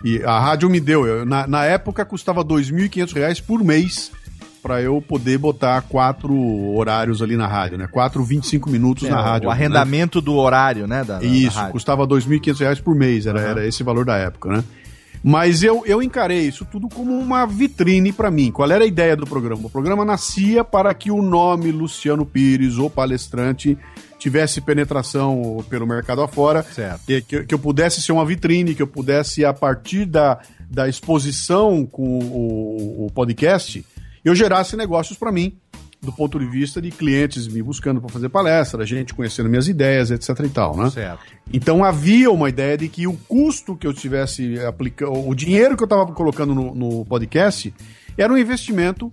e 0.04 0.22
a 0.22 0.38
rádio 0.38 0.68
me 0.68 0.80
deu, 0.80 1.06
eu, 1.06 1.24
na, 1.24 1.46
na 1.46 1.64
época 1.64 2.04
custava 2.04 2.42
R$ 2.42 2.48
2.500 2.48 3.42
por 3.42 3.62
mês 3.62 4.10
para 4.62 4.80
eu 4.80 5.00
poder 5.00 5.37
botar 5.37 5.82
quatro 5.82 6.34
horários 6.74 7.20
ali 7.20 7.37
na 7.37 7.46
rádio, 7.46 7.76
né? 7.76 7.87
Quatro, 7.87 8.24
25 8.24 8.70
minutos 8.70 9.04
é, 9.04 9.10
na 9.10 9.20
rádio. 9.20 9.48
O 9.48 9.50
né? 9.50 9.56
arrendamento 9.56 10.20
né? 10.20 10.24
do 10.24 10.34
horário, 10.34 10.87
né? 10.87 11.04
Da, 11.04 11.22
Isso, 11.22 11.56
da 11.56 11.68
custava 11.68 12.04
R$ 12.04 12.08
2.500 12.08 12.82
por 12.82 12.94
mês, 12.94 13.26
era, 13.26 13.38
uhum. 13.38 13.46
era 13.46 13.66
esse 13.66 13.82
valor 13.82 14.06
da 14.06 14.16
época, 14.16 14.48
né? 14.48 14.64
Mas 15.26 15.62
eu, 15.62 15.82
eu 15.87 16.02
encarei 16.02 16.42
isso 16.46 16.66
tudo 16.66 16.87
como 16.87 17.18
uma 17.18 17.46
vitrine 17.46 18.12
para 18.12 18.30
mim. 18.30 18.52
Qual 18.52 18.70
era 18.70 18.84
a 18.84 18.87
ideia 18.87 19.16
do 19.16 19.26
programa? 19.26 19.62
O 19.64 19.70
programa 19.70 20.04
nascia 20.04 20.62
para 20.62 20.92
que 20.92 21.10
o 21.10 21.22
nome 21.22 21.72
Luciano 21.72 22.26
Pires, 22.26 22.76
o 22.76 22.90
palestrante, 22.90 23.78
tivesse 24.18 24.60
penetração 24.60 25.64
pelo 25.70 25.87
mercado 25.87 26.20
afora, 26.20 26.62
que, 27.06 27.22
que, 27.46 27.54
eu 27.54 27.58
pudesse 27.58 28.02
ser 28.02 28.12
uma 28.12 28.26
vitrine, 28.26 28.74
que 28.74 28.82
eu 28.82 28.87
pudesse, 28.87 29.46
a 29.46 29.54
partir 29.54 30.04
da, 30.04 30.40
da 30.68 30.90
exposição 30.90 31.87
com 31.87 32.18
o, 32.18 33.06
o 33.06 33.10
podcast, 33.10 33.82
eu 34.22 34.34
gerasse 34.34 34.76
negócios 34.76 35.16
para 35.16 35.32
mim 35.32 35.56
do 36.04 36.12
ponto 36.12 36.38
de 36.38 36.46
vista 36.46 36.80
de 36.80 36.90
clientes 36.90 37.48
me 37.48 37.62
buscando 37.62 38.00
para 38.00 38.10
fazer 38.10 38.28
palestra, 38.28 38.84
gente 38.86 39.14
conhecendo 39.14 39.48
minhas 39.48 39.68
ideias, 39.68 40.10
etc 40.10 40.28
e 40.44 40.48
tal, 40.48 40.76
né? 40.76 40.90
Certo. 40.90 41.24
Então 41.52 41.82
havia 41.82 42.30
uma 42.30 42.48
ideia 42.48 42.76
de 42.76 42.88
que 42.88 43.06
o 43.06 43.14
custo 43.28 43.76
que 43.76 43.86
eu 43.86 43.92
tivesse 43.92 44.58
aplicando, 44.60 45.28
o 45.28 45.34
dinheiro 45.34 45.76
que 45.76 45.82
eu 45.82 45.86
estava 45.86 46.06
colocando 46.12 46.54
no, 46.54 46.74
no 46.74 47.04
podcast 47.04 47.74
era 48.16 48.32
um 48.32 48.38
investimento 48.38 49.12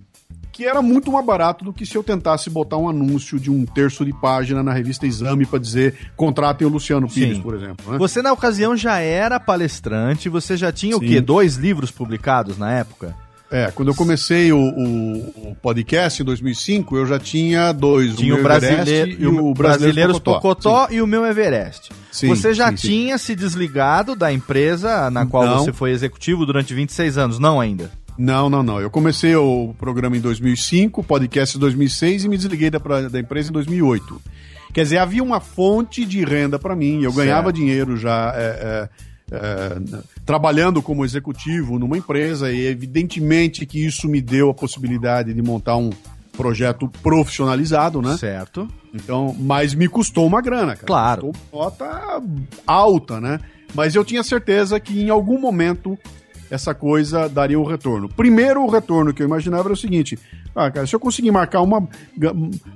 que 0.52 0.66
era 0.66 0.82
muito 0.82 1.10
mais 1.10 1.24
barato 1.24 1.64
do 1.64 1.72
que 1.72 1.86
se 1.86 1.96
eu 1.96 2.04
tentasse 2.04 2.50
botar 2.50 2.76
um 2.76 2.88
anúncio 2.88 3.40
de 3.40 3.50
um 3.50 3.64
terço 3.64 4.04
de 4.04 4.12
página 4.12 4.62
na 4.62 4.72
revista 4.72 5.06
Exame 5.06 5.46
para 5.46 5.58
dizer 5.58 6.10
contratem 6.14 6.66
o 6.66 6.70
Luciano 6.70 7.08
Pires, 7.08 7.38
Sim. 7.38 7.42
por 7.42 7.54
exemplo. 7.54 7.90
Né? 7.90 7.98
Você, 7.98 8.20
na 8.20 8.32
ocasião, 8.32 8.76
já 8.76 8.98
era 8.98 9.40
palestrante, 9.40 10.28
você 10.28 10.56
já 10.56 10.70
tinha 10.70 10.96
Sim. 10.96 10.98
o 10.98 11.00
quê? 11.00 11.20
Dois 11.20 11.56
livros 11.56 11.90
publicados 11.90 12.58
na 12.58 12.70
época? 12.70 13.16
É, 13.52 13.70
quando 13.70 13.88
eu 13.88 13.94
comecei 13.94 14.50
o, 14.50 14.58
o, 14.58 15.50
o, 15.50 15.56
podcast 15.60 16.22
em 16.22 16.24
2005, 16.24 16.96
eu 16.96 17.06
já 17.06 17.18
tinha 17.18 17.70
dois. 17.70 18.16
Tinha 18.16 18.34
o, 18.34 18.40
o 18.40 18.42
brasileiro 18.42 19.10
e 19.10 19.26
o 19.26 19.52
Brasileiros 19.52 20.18
Pocotó, 20.18 20.88
e 20.90 21.02
o 21.02 21.06
meu 21.06 21.26
Everest. 21.26 21.90
Sim, 22.10 22.28
você 22.28 22.54
já 22.54 22.70
sim, 22.70 22.76
tinha 22.76 23.18
se 23.18 23.36
desligado 23.36 24.16
da 24.16 24.32
empresa 24.32 25.10
na 25.10 25.26
qual 25.26 25.44
não. 25.44 25.58
você 25.58 25.72
foi 25.72 25.90
executivo 25.90 26.46
durante 26.46 26.72
26 26.72 27.18
anos, 27.18 27.38
não 27.38 27.60
ainda? 27.60 27.90
Não, 28.16 28.48
não, 28.48 28.62
não. 28.62 28.80
Eu 28.80 28.90
comecei 28.90 29.36
o 29.36 29.74
programa 29.78 30.16
em 30.16 30.20
2005, 30.20 31.02
podcast 31.02 31.56
em 31.56 31.60
2006 31.60 32.24
e 32.24 32.28
me 32.30 32.38
desliguei 32.38 32.70
da, 32.70 32.78
da 32.78 33.20
empresa 33.20 33.50
em 33.50 33.52
2008. 33.52 34.20
Quer 34.72 34.84
dizer, 34.84 34.98
havia 34.98 35.22
uma 35.22 35.40
fonte 35.40 36.06
de 36.06 36.24
renda 36.24 36.58
para 36.58 36.74
mim, 36.74 37.02
eu 37.02 37.12
ganhava 37.12 37.48
certo. 37.48 37.56
dinheiro 37.56 37.96
já. 37.98 38.32
É, 38.34 38.88
é, 38.88 38.88
é, 39.32 40.02
trabalhando 40.26 40.82
como 40.82 41.04
executivo 41.04 41.78
numa 41.78 41.96
empresa 41.96 42.52
e 42.52 42.66
evidentemente 42.66 43.64
que 43.64 43.84
isso 43.84 44.08
me 44.08 44.20
deu 44.20 44.50
a 44.50 44.54
possibilidade 44.54 45.32
de 45.32 45.42
montar 45.42 45.76
um 45.76 45.90
projeto 46.36 46.88
profissionalizado, 47.02 48.02
né? 48.02 48.16
Certo. 48.16 48.68
Então, 48.94 49.34
mas 49.38 49.74
me 49.74 49.88
custou 49.88 50.26
uma 50.26 50.40
grana, 50.40 50.74
cara. 50.74 50.86
Claro. 50.86 51.28
Custou 51.28 51.60
nota 51.60 52.22
alta, 52.66 53.20
né? 53.20 53.40
Mas 53.74 53.94
eu 53.94 54.04
tinha 54.04 54.22
certeza 54.22 54.78
que 54.78 55.00
em 55.00 55.08
algum 55.08 55.38
momento 55.38 55.98
essa 56.50 56.74
coisa 56.74 57.28
daria 57.28 57.58
um 57.58 57.64
retorno. 57.64 58.08
Primeiro, 58.08 58.62
o 58.62 58.70
retorno 58.70 59.14
que 59.14 59.22
eu 59.22 59.26
imaginava 59.26 59.64
era 59.64 59.72
o 59.72 59.76
seguinte: 59.76 60.18
ah, 60.54 60.70
cara, 60.70 60.86
se 60.86 60.94
eu 60.94 61.00
conseguir 61.00 61.30
marcar 61.30 61.62
uma. 61.62 61.88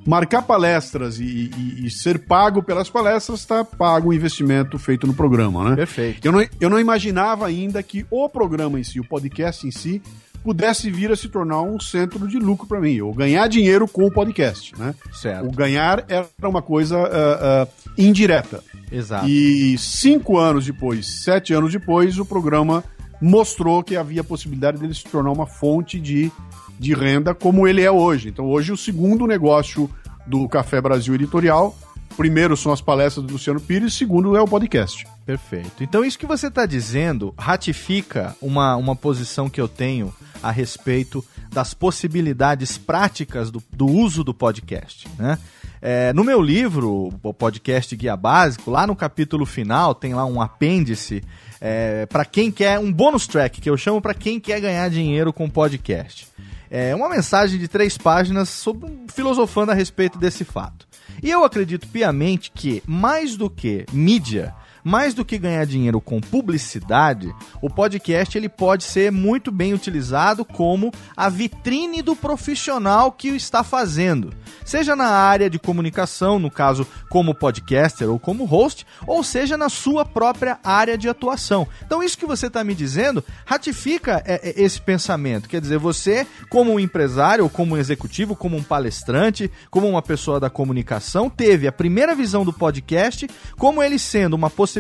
marcar 0.07 0.43
palestras 0.43 1.21
e, 1.21 1.51
e, 1.57 1.87
e 1.87 1.91
ser 1.91 2.19
pago 2.19 2.63
pelas 2.63 2.89
palestras, 2.89 3.41
está 3.41 3.65
pago 3.65 4.09
o 4.09 4.15
investimento 4.15 4.79
feito 4.79 5.07
no 5.07 5.13
programa, 5.15 5.71
né? 5.71 5.77
Perfeito. 5.77 6.25
Eu 6.25 6.33
não, 6.33 6.47
eu 6.61 6.71
não 6.71 6.81
imaginava 6.81 7.47
ainda 7.47 7.83
que 7.83 8.07
o 8.11 8.29
programa 8.29 8.81
em 8.81 8.85
si, 8.85 8.99
o 8.99 9.05
podcast 9.05 9.67
em 9.67 9.71
si, 9.71 10.01
pudesse 10.43 10.91
vir 10.91 11.11
a 11.11 11.17
se 11.17 11.29
tornar 11.29 11.61
um 11.63 11.79
centro 11.79 12.27
de 12.27 12.39
lucro 12.39 12.67
para 12.67 12.81
mim, 12.81 13.01
ou 13.01 13.13
ganhar 13.13 13.47
dinheiro 13.49 13.87
com 13.87 14.07
o 14.07 14.11
podcast, 14.11 14.73
né? 14.79 14.95
Certo. 15.13 15.47
O 15.47 15.51
ganhar 15.51 16.05
era 16.09 16.29
uma 16.45 16.63
coisa 16.63 16.97
uh, 16.97 17.65
uh, 17.65 17.93
indireta. 17.99 18.63
Exato. 18.91 19.29
E 19.29 19.77
cinco 19.77 20.39
anos 20.39 20.65
depois, 20.65 21.25
sete 21.25 21.53
anos 21.53 21.73
depois, 21.73 22.19
o 22.19 22.25
programa 22.25 22.85
mostrou 23.21 23.83
que 23.83 23.97
havia 23.97 24.21
a 24.21 24.25
possibilidade 24.25 24.79
dele 24.79 24.95
se 24.95 25.05
tornar 25.05 25.33
uma 25.33 25.47
fonte 25.47 25.99
de 25.99 26.31
de 26.79 26.95
renda 26.95 27.35
como 27.35 27.67
ele 27.67 27.83
é 27.83 27.91
hoje. 27.91 28.29
Então, 28.29 28.47
hoje, 28.47 28.73
o 28.73 28.77
segundo 28.77 29.27
negócio 29.27 29.91
do 30.27 30.49
Café 30.49 30.81
Brasil 30.81 31.15
Editorial. 31.15 31.77
Primeiro 32.17 32.57
são 32.57 32.73
as 32.73 32.81
palestras 32.81 33.25
do 33.27 33.35
Luciano 33.35 33.61
Pires, 33.61 33.93
segundo 33.93 34.37
é 34.37 34.41
o 34.41 34.49
podcast. 34.49 35.07
Perfeito. 35.27 35.83
Então, 35.83 36.05
isso 36.05 36.19
que 36.19 36.27
você 36.27 36.47
está 36.47 36.65
dizendo 36.65 37.35
ratifica 37.37 38.35
uma, 38.41 38.75
uma 38.77 38.97
posição 38.97 39.51
que 39.51 39.61
eu 39.61 39.69
tenho 39.69 40.15
a 40.43 40.51
respeito 40.51 41.25
das 41.53 41.75
possibilidades 41.75 42.79
práticas 42.79 43.51
do, 43.51 43.63
do 43.71 43.87
uso 43.87 44.25
do 44.25 44.33
podcast. 44.33 45.07
Né? 45.19 45.39
É, 45.83 46.13
no 46.15 46.25
meu 46.25 46.41
livro, 46.41 47.13
o 47.23 47.35
podcast 47.35 47.95
Guia 47.95 48.17
Básico, 48.17 48.71
lá 48.71 48.87
no 48.87 48.97
capítulo 48.97 49.45
final 49.45 49.95
tem 49.95 50.15
lá 50.15 50.25
um 50.25 50.41
apêndice 50.41 51.23
é, 51.61 52.07
para 52.07 52.25
quem 52.25 52.51
quer 52.51 52.79
um 52.79 52.91
bônus 52.91 53.27
track 53.27 53.61
que 53.61 53.69
eu 53.69 53.77
chamo 53.77 54.01
para 54.01 54.15
quem 54.15 54.41
quer 54.41 54.61
ganhar 54.61 54.89
dinheiro 54.89 55.33
com 55.33 55.51
podcast 55.51 56.29
é, 56.71 56.95
uma 56.95 57.09
mensagem 57.09 57.59
de 57.59 57.69
três 57.69 57.97
páginas 57.97 58.49
sobre, 58.49 58.91
filosofando 59.13 59.73
a 59.73 59.75
respeito 59.75 60.19
desse 60.19 60.45
fato. 60.45 60.87
E 61.23 61.31
eu 61.31 61.45
acredito 61.45 61.89
piamente 61.89 62.51
que, 62.51 62.83
mais 62.87 63.37
do 63.37 63.49
que 63.49 63.87
mídia, 63.93 64.55
mais 64.87 65.13
do 65.13 65.25
que 65.25 65.37
ganhar 65.37 65.67
dinheiro 65.67 66.01
com 66.01 66.21
publicidade, 66.21 67.35
o 67.61 67.69
podcast 67.69 68.39
ele 68.39 68.49
pode 68.49 68.85
ser 68.85 69.11
muito 69.11 69.51
bem 69.51 69.75
utilizado 69.75 70.45
como 70.45 70.93
a 71.17 71.29
vitrine 71.29 72.03
do 72.03 72.15
profissional 72.15 73.11
que 73.11 73.33
o 73.33 73.35
está 73.35 73.65
fazendo. 73.65 74.33
Seja 74.65 74.95
na 74.95 75.09
área 75.09 75.51
de 75.51 75.59
comunicação, 75.59 76.39
no 76.39 76.53
caso 76.53 76.87
como 77.11 77.35
podcaster 77.35 78.09
ou 78.09 78.17
como 78.17 78.45
host, 78.45 78.87
ou 79.09 79.25
seja 79.25 79.57
na 79.57 79.69
sua 79.69 80.05
própria 80.05 80.61
área 80.63 80.97
de 80.97 81.09
atuação. 81.09 81.67
Então 81.85 82.01
isso 82.01 82.17
que 82.17 82.25
você 82.25 82.47
está 82.47 82.63
me 82.63 82.75
dizendo 82.75 83.25
ratifica 83.45 84.23
é, 84.25 84.51
é, 84.51 84.63
esse 84.63 84.81
pensamento. 84.81 85.49
Quer 85.49 85.61
dizer, 85.61 85.79
você 85.79 86.25
como 86.49 86.73
um 86.73 86.79
empresário, 86.79 87.49
como 87.49 87.75
um 87.75 87.79
executivo, 87.79 88.37
como 88.37 88.57
um 88.57 88.63
palestrante, 88.63 89.51
como 89.69 89.89
uma 89.89 90.03
pessoa 90.03 90.39
da 90.39 90.49
comunicação, 90.49 91.29
teve 91.29 91.67
a 91.67 91.73
primeira 91.73 92.15
visão 92.15 92.45
do 92.45 92.53
podcast 92.53 93.29
como 93.57 93.83
ele 93.83 93.99
sendo 93.99 94.35
uma 94.35 94.49
possibilidade 94.49 94.76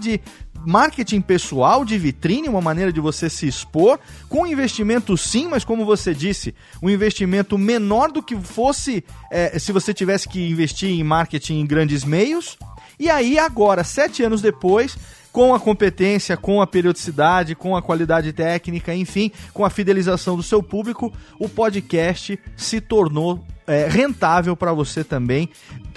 de 0.00 0.20
marketing 0.66 1.20
pessoal, 1.20 1.84
de 1.84 1.96
vitrine, 1.96 2.48
uma 2.48 2.60
maneira 2.60 2.92
de 2.92 3.00
você 3.00 3.30
se 3.30 3.46
expor, 3.46 3.98
com 4.28 4.46
investimento 4.46 5.16
sim, 5.16 5.48
mas 5.48 5.64
como 5.64 5.84
você 5.84 6.12
disse, 6.14 6.54
um 6.82 6.90
investimento 6.90 7.56
menor 7.56 8.10
do 8.10 8.22
que 8.22 8.36
fosse 8.36 9.04
é, 9.30 9.58
se 9.58 9.72
você 9.72 9.94
tivesse 9.94 10.28
que 10.28 10.50
investir 10.50 10.90
em 10.90 11.04
marketing 11.04 11.60
em 11.60 11.66
grandes 11.66 12.04
meios. 12.04 12.58
E 12.98 13.08
aí, 13.08 13.38
agora, 13.38 13.84
sete 13.84 14.24
anos 14.24 14.42
depois, 14.42 14.98
com 15.30 15.54
a 15.54 15.60
competência, 15.60 16.36
com 16.36 16.60
a 16.60 16.66
periodicidade, 16.66 17.54
com 17.54 17.76
a 17.76 17.82
qualidade 17.82 18.32
técnica, 18.32 18.94
enfim, 18.94 19.30
com 19.52 19.64
a 19.64 19.70
fidelização 19.70 20.36
do 20.36 20.42
seu 20.42 20.62
público, 20.62 21.12
o 21.38 21.48
podcast 21.48 22.38
se 22.56 22.80
tornou 22.80 23.44
é, 23.66 23.86
rentável 23.86 24.56
para 24.56 24.72
você 24.72 25.04
também 25.04 25.48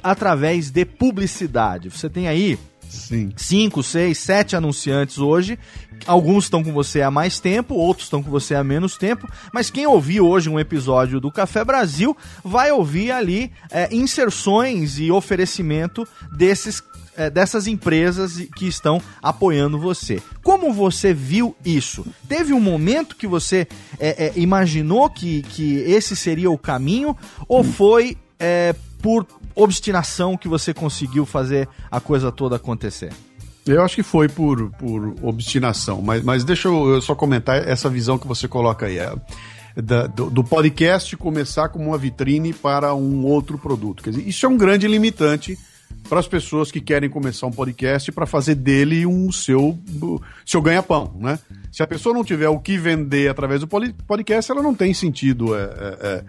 através 0.04 0.70
de 0.70 0.86
publicidade. 0.86 1.90
Você 1.90 2.10
tem 2.10 2.28
aí 2.28 2.60
Sim. 2.92 3.32
cinco, 3.38 3.82
seis, 3.82 4.18
sete 4.18 4.56
anunciantes 4.56 5.18
hoje. 5.18 5.58
Alguns 6.06 6.46
estão 6.46 6.64
com 6.64 6.74
você 6.74 7.02
há 7.02 7.12
mais 7.12 7.40
tempo, 7.40 7.76
outros 7.76 8.08
estão 8.08 8.22
com 8.22 8.30
você 8.30 8.56
há 8.56 8.64
menos 8.64 8.98
tempo. 8.98 9.28
Mas 9.54 9.70
quem 9.70 9.86
ouvir 9.88 10.22
hoje 10.22 10.50
um 10.50 10.60
episódio 10.60 11.20
do 11.20 11.32
Café 11.32 11.64
Brasil 11.64 12.16
vai 12.44 12.72
ouvir 12.72 13.12
ali 13.12 13.52
é, 13.70 13.94
inserções 13.94 15.00
e 15.00 15.12
oferecimento 15.12 16.08
desses 16.36 16.84
é, 17.16 17.30
dessas 17.30 17.68
empresas 17.68 18.38
que 18.56 18.68
estão 18.68 19.02
apoiando 19.22 19.78
você. 19.78 20.22
Como 20.44 20.74
você 20.74 21.14
viu 21.14 21.56
isso? 21.64 22.06
Teve 22.28 22.54
um 22.54 22.60
momento 22.60 23.16
que 23.16 23.28
você 23.28 23.68
é, 24.00 24.28
é, 24.28 24.34
imaginou 24.38 25.10
que, 25.10 25.42
que 25.44 25.76
esse 25.80 26.16
seria 26.16 26.50
o 26.50 26.58
caminho 26.58 27.16
ou 27.48 27.64
foi 27.64 28.18
é, 28.40 28.74
por 29.02 29.28
obstinação 29.56 30.38
que 30.38 30.48
você 30.48 30.74
conseguiu 30.74 31.26
fazer 31.26 31.68
a 31.90 32.00
coisa 32.00 32.32
toda 32.32 32.56
acontecer? 32.56 33.12
Eu 33.66 33.84
acho 33.84 33.96
que 33.96 34.04
foi 34.04 34.28
por, 34.28 34.72
por 34.72 35.16
obstinação, 35.22 36.02
mas, 36.02 36.24
mas 36.24 36.44
deixa 36.44 36.68
eu 36.68 37.00
só 37.02 37.14
comentar 37.14 37.68
essa 37.68 37.90
visão 37.90 38.18
que 38.18 38.28
você 38.28 38.48
coloca 38.48 38.88
aí. 38.88 38.98
É, 38.98 39.14
da, 39.76 40.08
do, 40.08 40.30
do, 40.30 40.44
podcast 40.44 41.16
começar 41.16 41.70
como 41.70 41.86
uma 41.90 41.98
vitrine 41.98 42.54
para 42.54 42.94
um 42.94 43.24
outro 43.24 43.58
produto. 43.58 44.04
Quer 44.04 44.10
dizer, 44.12 44.28
isso 44.28 44.46
é 44.46 44.50
um 44.50 44.58
grande 44.58 44.88
limitante 44.88 45.58
para 46.10 46.20
as 46.20 46.28
pessoas 46.28 46.72
que 46.72 46.82
querem 46.82 47.10
começar 47.10 47.48
um 47.48 47.52
podcast 47.52 48.12
para 48.12 48.26
fazer 48.26 48.56
dele 48.56 49.06
um 49.06 49.32
seu, 49.32 49.78
seu 50.46 50.62
ganha-pão, 50.62 51.16
né? 51.20 51.40
Se 51.72 51.84
a 51.84 51.88
pessoa 51.88 52.14
não 52.14 52.24
tiver 52.24 52.50
o 52.50 52.60
que 52.60 52.78
vender 52.78 53.30
através 53.30 53.62
do 53.62 53.68
podcast, 53.68 54.52
ela 54.52 54.62
não 54.62 54.74
tem 54.74 54.94
sentido 54.94 55.56
é, 55.56 55.62
é, 55.62 56.24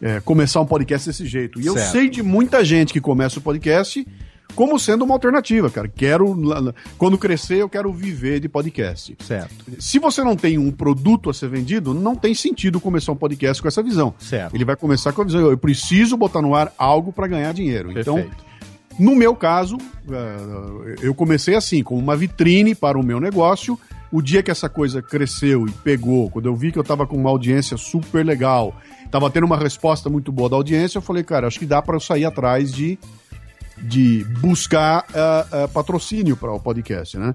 é 0.00 0.20
começar 0.20 0.60
um 0.60 0.66
podcast 0.66 1.08
desse 1.08 1.26
jeito. 1.26 1.60
E 1.60 1.64
certo. 1.64 1.78
eu 1.78 1.84
sei 1.84 2.08
de 2.08 2.22
muita 2.22 2.64
gente 2.64 2.92
que 2.92 3.00
começa 3.00 3.38
o 3.38 3.42
podcast 3.42 4.06
como 4.54 4.78
sendo 4.78 5.04
uma 5.04 5.14
alternativa, 5.14 5.68
cara. 5.70 5.86
Quero, 5.86 6.34
quando 6.96 7.18
crescer, 7.18 7.58
eu 7.58 7.68
quero 7.68 7.92
viver 7.92 8.40
de 8.40 8.48
podcast. 8.48 9.16
Certo. 9.20 9.54
Se 9.78 9.98
você 9.98 10.24
não 10.24 10.34
tem 10.34 10.56
um 10.56 10.70
produto 10.70 11.28
a 11.28 11.34
ser 11.34 11.48
vendido, 11.48 11.92
não 11.92 12.16
tem 12.16 12.34
sentido 12.34 12.80
começar 12.80 13.12
um 13.12 13.16
podcast 13.16 13.60
com 13.60 13.68
essa 13.68 13.82
visão. 13.82 14.14
Certo. 14.18 14.54
Ele 14.54 14.64
vai 14.64 14.74
começar 14.74 15.12
com 15.12 15.22
a 15.22 15.24
visão, 15.24 15.40
eu 15.40 15.58
preciso 15.58 16.16
botar 16.16 16.40
no 16.40 16.54
ar 16.54 16.72
algo 16.78 17.12
para 17.12 17.26
ganhar 17.26 17.52
dinheiro. 17.52 17.90
Então, 17.90 18.14
Perfeito. 18.14 18.36
Então, 18.38 18.46
no 18.98 19.14
meu 19.14 19.36
caso, 19.36 19.76
é, 20.10 21.06
eu 21.06 21.14
comecei 21.14 21.54
assim, 21.54 21.82
como 21.82 22.00
uma 22.00 22.16
vitrine 22.16 22.74
para 22.74 22.98
o 22.98 23.04
meu 23.04 23.20
negócio. 23.20 23.78
O 24.16 24.22
dia 24.22 24.42
que 24.42 24.50
essa 24.50 24.66
coisa 24.66 25.02
cresceu 25.02 25.66
e 25.66 25.70
pegou, 25.70 26.30
quando 26.30 26.46
eu 26.46 26.56
vi 26.56 26.72
que 26.72 26.78
eu 26.78 26.82
estava 26.82 27.06
com 27.06 27.18
uma 27.18 27.28
audiência 27.28 27.76
super 27.76 28.24
legal, 28.24 28.74
tava 29.10 29.28
tendo 29.28 29.44
uma 29.44 29.58
resposta 29.58 30.08
muito 30.08 30.32
boa 30.32 30.48
da 30.48 30.56
audiência, 30.56 30.96
eu 30.96 31.02
falei, 31.02 31.22
cara, 31.22 31.46
acho 31.46 31.58
que 31.58 31.66
dá 31.66 31.82
para 31.82 31.96
eu 31.96 32.00
sair 32.00 32.24
atrás 32.24 32.72
de, 32.72 32.98
de 33.76 34.24
buscar 34.40 35.04
uh, 35.10 35.64
uh, 35.64 35.68
patrocínio 35.68 36.34
para 36.34 36.50
o 36.50 36.58
podcast, 36.58 37.18
né? 37.18 37.34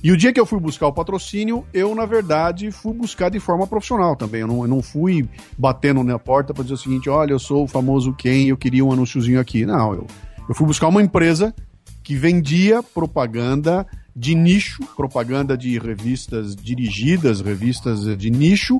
E 0.00 0.12
o 0.12 0.16
dia 0.16 0.32
que 0.32 0.38
eu 0.38 0.46
fui 0.46 0.60
buscar 0.60 0.86
o 0.86 0.92
patrocínio, 0.92 1.66
eu, 1.74 1.92
na 1.92 2.06
verdade, 2.06 2.70
fui 2.70 2.92
buscar 2.92 3.28
de 3.28 3.40
forma 3.40 3.66
profissional 3.66 4.14
também. 4.14 4.42
Eu 4.42 4.46
não, 4.46 4.62
eu 4.62 4.68
não 4.68 4.80
fui 4.80 5.28
batendo 5.58 6.04
na 6.04 6.20
porta 6.20 6.54
para 6.54 6.62
dizer 6.62 6.74
o 6.74 6.78
seguinte: 6.78 7.10
olha, 7.10 7.32
eu 7.32 7.38
sou 7.40 7.64
o 7.64 7.68
famoso 7.68 8.12
quem, 8.12 8.48
eu 8.48 8.56
queria 8.56 8.84
um 8.84 8.92
anúnciozinho 8.92 9.40
aqui. 9.40 9.66
Não, 9.66 9.92
eu, 9.92 10.06
eu 10.48 10.54
fui 10.54 10.68
buscar 10.68 10.86
uma 10.86 11.02
empresa 11.02 11.52
que 12.00 12.14
vendia 12.14 12.80
propaganda 12.80 13.84
de 14.14 14.34
nicho, 14.34 14.82
propaganda 14.96 15.56
de 15.56 15.78
revistas 15.78 16.54
dirigidas, 16.54 17.40
revistas 17.40 18.16
de 18.16 18.30
nicho, 18.30 18.78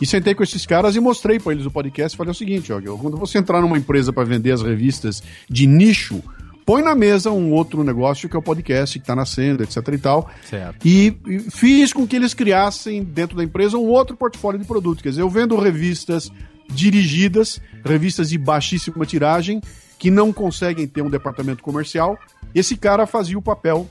e 0.00 0.06
sentei 0.06 0.34
com 0.34 0.42
esses 0.42 0.66
caras 0.66 0.96
e 0.96 1.00
mostrei 1.00 1.38
para 1.38 1.52
eles 1.52 1.66
o 1.66 1.70
podcast 1.70 2.14
e 2.14 2.18
falei 2.18 2.32
o 2.32 2.34
seguinte, 2.34 2.72
ó, 2.72 2.80
quando 2.96 3.16
você 3.16 3.38
entrar 3.38 3.60
numa 3.60 3.78
empresa 3.78 4.12
para 4.12 4.24
vender 4.24 4.50
as 4.50 4.60
revistas 4.60 5.22
de 5.48 5.66
nicho, 5.66 6.22
põe 6.66 6.82
na 6.82 6.94
mesa 6.94 7.30
um 7.30 7.52
outro 7.52 7.84
negócio 7.84 8.28
que 8.28 8.34
é 8.34 8.38
o 8.38 8.42
podcast 8.42 8.98
que 8.98 9.02
está 9.02 9.14
nascendo, 9.14 9.62
etc 9.62 9.76
e 9.92 9.98
tal. 9.98 10.30
Certo. 10.48 10.86
E, 10.86 11.16
e, 11.26 11.38
fiz 11.38 11.92
com 11.92 12.06
que 12.06 12.16
eles 12.16 12.34
criassem 12.34 13.04
dentro 13.04 13.36
da 13.36 13.44
empresa 13.44 13.78
um 13.78 13.86
outro 13.86 14.16
portfólio 14.16 14.58
de 14.58 14.66
produto. 14.66 15.02
Quer 15.02 15.10
dizer, 15.10 15.22
eu 15.22 15.30
vendo 15.30 15.56
revistas 15.56 16.32
dirigidas, 16.68 17.60
revistas 17.84 18.30
de 18.30 18.38
baixíssima 18.38 19.06
tiragem, 19.06 19.60
que 19.98 20.10
não 20.10 20.32
conseguem 20.32 20.86
ter 20.86 21.02
um 21.02 21.10
departamento 21.10 21.62
comercial. 21.62 22.18
Esse 22.52 22.76
cara 22.76 23.06
fazia 23.06 23.38
o 23.38 23.42
papel 23.42 23.88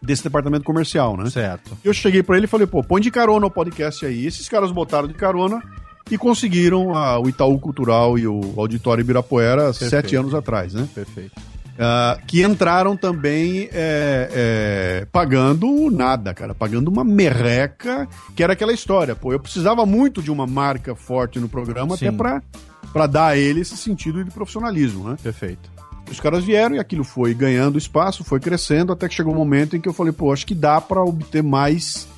desse 0.00 0.22
departamento 0.22 0.64
comercial, 0.64 1.16
né? 1.16 1.28
Certo. 1.30 1.76
Eu 1.84 1.92
cheguei 1.92 2.22
para 2.22 2.36
ele 2.36 2.46
e 2.46 2.48
falei, 2.48 2.66
pô, 2.66 2.82
põe 2.82 3.00
de 3.00 3.10
carona 3.10 3.46
o 3.46 3.50
podcast 3.50 4.04
aí. 4.06 4.26
Esses 4.26 4.48
caras 4.48 4.70
botaram 4.70 5.08
de 5.08 5.14
carona 5.14 5.62
e 6.10 6.16
conseguiram 6.16 6.94
a, 6.94 7.18
o 7.18 7.28
Itaú 7.28 7.58
Cultural 7.58 8.18
e 8.18 8.26
o 8.26 8.54
Auditório 8.56 9.02
Ibirapuera 9.02 9.64
Perfeito. 9.64 9.90
sete 9.90 10.16
anos 10.16 10.34
atrás, 10.34 10.72
né? 10.74 10.88
Perfeito. 10.94 11.32
Uh, 11.78 12.26
que 12.26 12.42
entraram 12.42 12.96
também 12.96 13.68
é, 13.72 14.28
é, 14.32 15.06
pagando 15.12 15.88
nada, 15.92 16.34
cara, 16.34 16.52
pagando 16.52 16.88
uma 16.88 17.04
merreca, 17.04 18.08
que 18.34 18.42
era 18.42 18.54
aquela 18.54 18.72
história. 18.72 19.14
Pô, 19.14 19.32
eu 19.32 19.38
precisava 19.38 19.86
muito 19.86 20.20
de 20.20 20.28
uma 20.28 20.44
marca 20.44 20.96
forte 20.96 21.38
no 21.38 21.48
programa, 21.48 21.96
Sim. 21.96 22.08
até 22.08 22.16
para 22.92 23.06
dar 23.06 23.26
a 23.28 23.36
ele 23.36 23.60
esse 23.60 23.76
sentido 23.76 24.24
de 24.24 24.30
profissionalismo, 24.32 25.08
né? 25.08 25.16
Perfeito. 25.22 25.77
Os 26.10 26.20
caras 26.20 26.44
vieram 26.44 26.76
e 26.76 26.78
aquilo 26.78 27.04
foi 27.04 27.34
ganhando 27.34 27.78
espaço, 27.78 28.24
foi 28.24 28.40
crescendo, 28.40 28.92
até 28.92 29.08
que 29.08 29.14
chegou 29.14 29.32
um 29.32 29.36
momento 29.36 29.76
em 29.76 29.80
que 29.80 29.88
eu 29.88 29.92
falei, 29.92 30.12
pô, 30.12 30.32
acho 30.32 30.46
que 30.46 30.54
dá 30.54 30.80
para 30.80 31.02
obter 31.02 31.42
mais, 31.42 32.08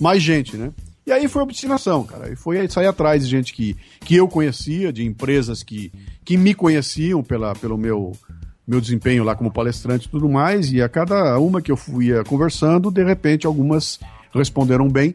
mais 0.00 0.22
gente, 0.22 0.56
né? 0.56 0.72
E 1.06 1.12
aí 1.12 1.28
foi 1.28 1.42
obstinação, 1.42 2.02
cara. 2.04 2.30
E 2.32 2.36
foi 2.36 2.66
sair 2.68 2.86
atrás 2.86 3.22
de 3.22 3.30
gente 3.30 3.52
que, 3.52 3.76
que 4.00 4.16
eu 4.16 4.26
conhecia, 4.26 4.92
de 4.92 5.04
empresas 5.04 5.62
que, 5.62 5.92
que 6.24 6.36
me 6.36 6.54
conheciam 6.54 7.22
pela, 7.22 7.54
pelo 7.54 7.76
meu, 7.76 8.12
meu 8.66 8.80
desempenho 8.80 9.22
lá 9.22 9.34
como 9.34 9.52
palestrante 9.52 10.06
e 10.06 10.10
tudo 10.10 10.28
mais. 10.28 10.72
E 10.72 10.80
a 10.80 10.88
cada 10.88 11.38
uma 11.38 11.60
que 11.60 11.70
eu 11.70 11.76
fui 11.76 12.08
conversando, 12.24 12.90
de 12.90 13.04
repente 13.04 13.46
algumas 13.46 14.00
responderam 14.32 14.88
bem. 14.88 15.14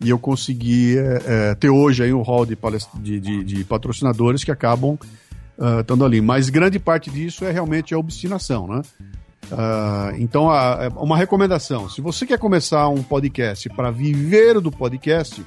E 0.00 0.08
eu 0.08 0.18
consegui 0.18 0.96
é, 0.96 1.54
ter 1.56 1.68
hoje 1.68 2.04
aí 2.04 2.12
um 2.12 2.22
hall 2.22 2.46
de, 2.46 2.56
de, 3.00 3.20
de, 3.20 3.44
de 3.44 3.64
patrocinadores 3.64 4.44
que 4.44 4.50
acabam 4.50 4.96
uh, 5.58 5.80
estando 5.80 6.04
ali. 6.04 6.20
Mas 6.20 6.48
grande 6.48 6.78
parte 6.78 7.10
disso 7.10 7.44
é 7.44 7.50
realmente 7.50 7.92
a 7.92 7.98
obstinação, 7.98 8.66
né? 8.66 8.82
Uh, 9.50 10.16
então, 10.18 10.50
a, 10.50 10.88
uma 10.96 11.16
recomendação: 11.16 11.88
se 11.88 12.00
você 12.00 12.26
quer 12.26 12.38
começar 12.38 12.88
um 12.88 13.02
podcast 13.02 13.68
para 13.70 13.90
viver 13.90 14.60
do 14.60 14.70
podcast, 14.70 15.44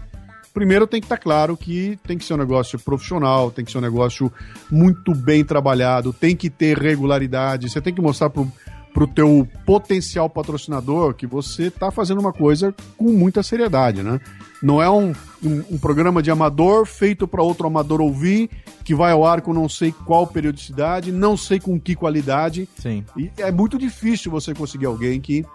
primeiro 0.53 0.87
tem 0.87 0.99
que 0.99 1.05
estar 1.05 1.17
tá 1.17 1.21
claro 1.21 1.55
que 1.55 1.97
tem 2.05 2.17
que 2.17 2.25
ser 2.25 2.33
um 2.33 2.37
negócio 2.37 2.79
profissional, 2.79 3.51
tem 3.51 3.63
que 3.63 3.71
ser 3.71 3.77
um 3.77 3.81
negócio 3.81 4.31
muito 4.69 5.13
bem 5.13 5.43
trabalhado, 5.43 6.13
tem 6.13 6.35
que 6.35 6.49
ter 6.49 6.77
regularidade, 6.77 7.69
você 7.69 7.79
tem 7.79 7.93
que 7.93 8.01
mostrar 8.01 8.29
para 8.29 9.03
o 9.03 9.07
teu 9.07 9.47
potencial 9.65 10.29
patrocinador 10.29 11.13
que 11.13 11.27
você 11.27 11.63
está 11.63 11.91
fazendo 11.91 12.19
uma 12.19 12.33
coisa 12.33 12.73
com 12.97 13.11
muita 13.11 13.43
seriedade, 13.43 14.01
né? 14.01 14.19
Não 14.63 14.81
é 14.81 14.89
um, 14.89 15.13
um, 15.43 15.75
um 15.75 15.77
programa 15.77 16.21
de 16.21 16.29
amador 16.29 16.85
feito 16.85 17.27
para 17.27 17.41
outro 17.41 17.67
amador 17.67 18.01
ouvir, 18.01 18.49
que 18.83 18.93
vai 18.93 19.11
ao 19.11 19.25
ar 19.25 19.41
com 19.41 19.53
não 19.53 19.67
sei 19.67 19.91
qual 19.91 20.27
periodicidade, 20.27 21.11
não 21.11 21.35
sei 21.35 21.59
com 21.59 21.79
que 21.79 21.95
qualidade. 21.95 22.67
Sim. 22.77 23.03
E 23.17 23.31
é 23.37 23.51
muito 23.51 23.77
difícil 23.77 24.31
você 24.31 24.53
conseguir 24.53 24.85
alguém 24.85 25.19
que, 25.19 25.45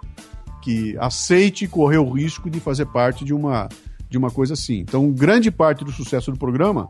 que 0.63 0.97
aceite 0.99 1.67
correr 1.67 1.99
o 1.99 2.11
risco 2.11 2.51
de 2.51 2.61
fazer 2.61 2.87
parte 2.87 3.25
de 3.25 3.33
uma, 3.33 3.69
de 4.09 4.19
uma 4.19 4.31
coisa 4.31 4.55
assim. 4.55 4.81
Então, 4.81 5.11
grande 5.11 5.51
parte 5.51 5.85
do 5.85 5.93
sucesso 5.93 6.31
do 6.31 6.39
programa 6.39 6.89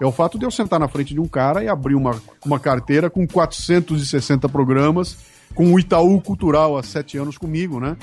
é 0.00 0.06
o 0.06 0.12
fato 0.12 0.38
de 0.38 0.44
eu 0.44 0.50
sentar 0.50 0.80
na 0.80 0.88
frente 0.88 1.12
de 1.12 1.20
um 1.20 1.28
cara 1.28 1.62
e 1.62 1.68
abrir 1.68 1.94
uma, 1.94 2.20
uma 2.44 2.58
carteira 2.58 3.10
com 3.10 3.26
460 3.26 4.48
programas 4.48 5.16
com 5.54 5.72
o 5.72 5.78
Itaú 5.78 6.20
Cultural 6.20 6.76
há 6.76 6.82
sete 6.82 7.18
anos 7.18 7.36
comigo, 7.36 7.80
né? 7.80 7.96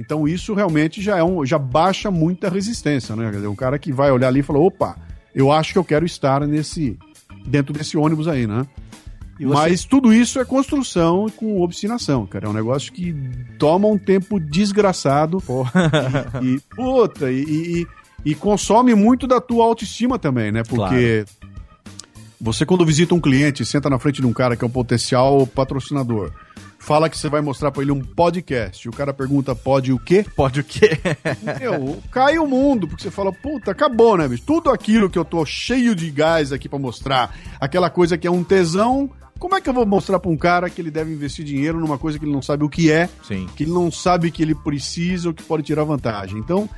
Então 0.00 0.26
isso 0.26 0.54
realmente 0.54 1.02
já 1.02 1.18
é 1.18 1.22
um, 1.22 1.44
já 1.44 1.58
baixa 1.58 2.10
muita 2.10 2.48
resistência, 2.48 3.14
né? 3.14 3.30
Quer 3.30 3.36
dizer, 3.36 3.48
um 3.48 3.54
cara 3.54 3.78
que 3.78 3.92
vai 3.92 4.10
olhar 4.10 4.28
ali 4.28 4.40
e 4.40 4.42
falar, 4.42 4.58
opa, 4.58 4.96
eu 5.34 5.52
acho 5.52 5.74
que 5.74 5.78
eu 5.78 5.84
quero 5.84 6.06
estar 6.06 6.46
nesse 6.46 6.98
dentro 7.46 7.72
desse 7.72 7.98
ônibus 7.98 8.26
aí, 8.26 8.46
né? 8.46 8.66
Você... 9.38 9.46
Mas 9.46 9.84
tudo 9.84 10.12
isso 10.12 10.38
é 10.38 10.44
construção 10.44 11.26
com 11.36 11.60
obstinação, 11.60 12.26
cara. 12.26 12.46
É 12.46 12.48
um 12.48 12.52
negócio 12.52 12.92
que 12.92 13.14
toma 13.58 13.88
um 13.88 13.98
tempo 13.98 14.40
desgraçado. 14.40 15.38
E, 16.42 16.56
e, 16.56 16.60
puta, 16.74 17.30
e, 17.30 17.42
e, 17.42 17.86
e, 18.24 18.34
consome 18.34 18.94
muito 18.94 19.26
da 19.26 19.40
tua 19.40 19.64
autoestima 19.64 20.18
também, 20.18 20.52
né? 20.52 20.62
Porque 20.62 21.24
claro. 21.24 21.60
você, 22.38 22.66
quando 22.66 22.84
visita 22.84 23.14
um 23.14 23.20
cliente, 23.20 23.64
senta 23.64 23.88
na 23.88 23.98
frente 23.98 24.20
de 24.20 24.26
um 24.26 24.32
cara 24.32 24.56
que 24.56 24.64
é 24.64 24.66
um 24.66 24.70
potencial 24.70 25.46
patrocinador 25.46 26.32
fala 26.80 27.10
que 27.10 27.16
você 27.16 27.28
vai 27.28 27.40
mostrar 27.42 27.70
para 27.70 27.82
ele 27.82 27.92
um 27.92 28.00
podcast. 28.00 28.88
O 28.88 28.92
cara 28.92 29.12
pergunta, 29.12 29.54
pode 29.54 29.92
o 29.92 29.98
quê? 29.98 30.24
Pode 30.34 30.60
o 30.60 30.64
quê? 30.64 30.98
Meu, 31.60 32.02
cai 32.10 32.38
o 32.38 32.46
mundo, 32.46 32.88
porque 32.88 33.02
você 33.02 33.10
fala, 33.10 33.30
puta, 33.32 33.70
acabou, 33.70 34.16
né, 34.16 34.26
bicho? 34.26 34.42
Tudo 34.44 34.70
aquilo 34.70 35.08
que 35.08 35.18
eu 35.18 35.24
tô 35.24 35.44
cheio 35.44 35.94
de 35.94 36.10
gás 36.10 36.52
aqui 36.52 36.68
para 36.68 36.78
mostrar, 36.78 37.36
aquela 37.60 37.90
coisa 37.90 38.16
que 38.16 38.26
é 38.26 38.30
um 38.30 38.42
tesão, 38.42 39.10
como 39.38 39.54
é 39.54 39.60
que 39.60 39.68
eu 39.68 39.74
vou 39.74 39.86
mostrar 39.86 40.18
para 40.18 40.30
um 40.30 40.36
cara 40.36 40.70
que 40.70 40.80
ele 40.80 40.90
deve 40.90 41.12
investir 41.12 41.44
dinheiro 41.44 41.78
numa 41.78 41.98
coisa 41.98 42.18
que 42.18 42.24
ele 42.24 42.32
não 42.32 42.42
sabe 42.42 42.64
o 42.64 42.68
que 42.68 42.90
é, 42.90 43.08
Sim. 43.22 43.46
que 43.54 43.64
ele 43.64 43.72
não 43.72 43.92
sabe 43.92 44.30
que 44.30 44.42
ele 44.42 44.54
precisa 44.54 45.28
ou 45.28 45.34
que 45.34 45.42
pode 45.42 45.62
tirar 45.62 45.84
vantagem? 45.84 46.38
Então, 46.38 46.68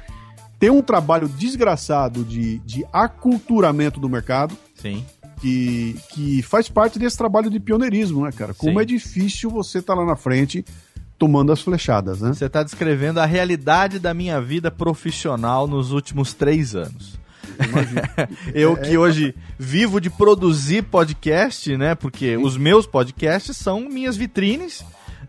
tem 0.59 0.68
um 0.68 0.82
trabalho 0.82 1.28
desgraçado 1.28 2.24
de, 2.24 2.59
de 2.61 2.84
aculturamento 2.92 3.98
do 4.00 4.09
mercado. 4.09 4.57
Sim 4.74 5.05
que, 5.43 5.97
que 6.11 6.40
faz 6.43 6.68
parte 6.68 7.01
desse 7.01 7.18
trabalho 7.18 7.51
de 7.51 7.59
pioneirismo, 7.59 8.24
né, 8.24 8.30
cara? 8.30 8.55
Como 8.55 8.78
Sim. 8.78 8.82
é 8.82 8.84
difícil 8.84 9.51
você 9.51 9.78
estar 9.78 9.95
tá 9.95 10.01
lá 10.01 10.07
na 10.07 10.14
frente 10.14 10.64
tomando 11.18 11.51
as 11.51 11.61
flechadas, 11.61 12.20
né? 12.20 12.32
Você 12.32 12.47
está 12.47 12.62
descrevendo 12.62 13.18
a 13.18 13.26
realidade 13.26 13.99
da 13.99 14.14
minha 14.14 14.40
vida 14.40 14.70
profissional 14.70 15.66
nos 15.66 15.90
últimos 15.90 16.32
três 16.32 16.76
anos. 16.76 17.20
eu 18.55 18.76
que 18.76 18.97
hoje 18.97 19.34
vivo 19.59 20.01
de 20.01 20.09
produzir 20.09 20.82
podcast, 20.84 21.76
né? 21.76 21.97
Porque 21.97 22.36
os 22.36 22.57
meus 22.57 22.86
podcasts 22.86 23.57
são 23.57 23.80
minhas 23.80 24.16
vitrines 24.16 24.84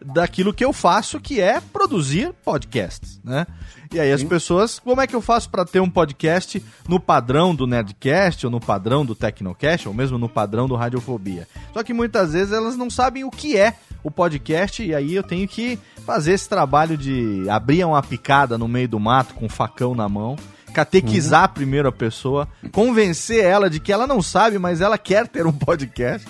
daquilo 0.05 0.53
que 0.53 0.63
eu 0.63 0.71
faço, 0.71 1.19
que 1.19 1.41
é 1.41 1.59
produzir 1.59 2.33
podcasts, 2.45 3.19
né? 3.23 3.47
E 3.93 3.99
aí 3.99 4.11
as 4.11 4.23
pessoas, 4.23 4.79
como 4.79 4.99
é 5.01 5.05
que 5.05 5.15
eu 5.15 5.21
faço 5.21 5.47
para 5.51 5.63
ter 5.63 5.79
um 5.79 5.89
podcast 5.89 6.63
no 6.87 6.99
padrão 6.99 7.53
do 7.53 7.67
Nerdcast, 7.67 8.43
ou 8.47 8.51
no 8.51 8.59
padrão 8.59 9.05
do 9.05 9.13
Tecnocast, 9.13 9.87
ou 9.87 9.93
mesmo 9.93 10.17
no 10.17 10.27
padrão 10.27 10.67
do 10.67 10.75
Radiofobia? 10.75 11.47
Só 11.71 11.83
que 11.83 11.93
muitas 11.93 12.33
vezes 12.33 12.51
elas 12.51 12.75
não 12.75 12.89
sabem 12.89 13.23
o 13.23 13.29
que 13.29 13.55
é 13.55 13.75
o 14.03 14.09
podcast, 14.09 14.81
e 14.83 14.95
aí 14.95 15.13
eu 15.13 15.21
tenho 15.21 15.47
que 15.47 15.77
fazer 16.07 16.33
esse 16.33 16.49
trabalho 16.49 16.97
de 16.97 17.47
abrir 17.47 17.85
uma 17.85 18.01
picada 18.01 18.57
no 18.57 18.67
meio 18.67 18.87
do 18.87 18.99
mato 18.99 19.35
com 19.35 19.45
um 19.45 19.49
facão 19.49 19.93
na 19.93 20.09
mão, 20.09 20.37
catequizar 20.73 21.49
uhum. 21.49 21.53
primeiro 21.53 21.87
a 21.87 21.91
pessoa, 21.91 22.47
convencer 22.71 23.45
ela 23.45 23.69
de 23.69 23.79
que 23.79 23.93
ela 23.93 24.07
não 24.07 24.23
sabe, 24.23 24.57
mas 24.57 24.81
ela 24.81 24.97
quer 24.97 25.27
ter 25.27 25.45
um 25.45 25.53
podcast 25.53 26.27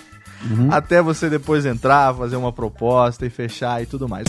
uhum. 0.52 0.68
até 0.70 1.02
você 1.02 1.30
depois 1.30 1.66
entrar, 1.66 2.14
fazer 2.14 2.36
uma 2.36 2.52
proposta 2.52 3.26
e 3.26 3.30
fechar 3.30 3.82
e 3.82 3.86
tudo 3.86 4.10
mais. 4.10 4.26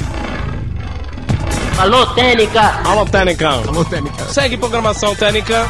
Alô, 1.78 2.06
Técnica! 2.14 2.80
Alô, 2.88 3.04
Técnica! 3.04 3.48
Alô, 3.48 3.84
Técnica! 3.84 4.24
Segue 4.26 4.56
programação 4.56 5.14
Técnica! 5.14 5.66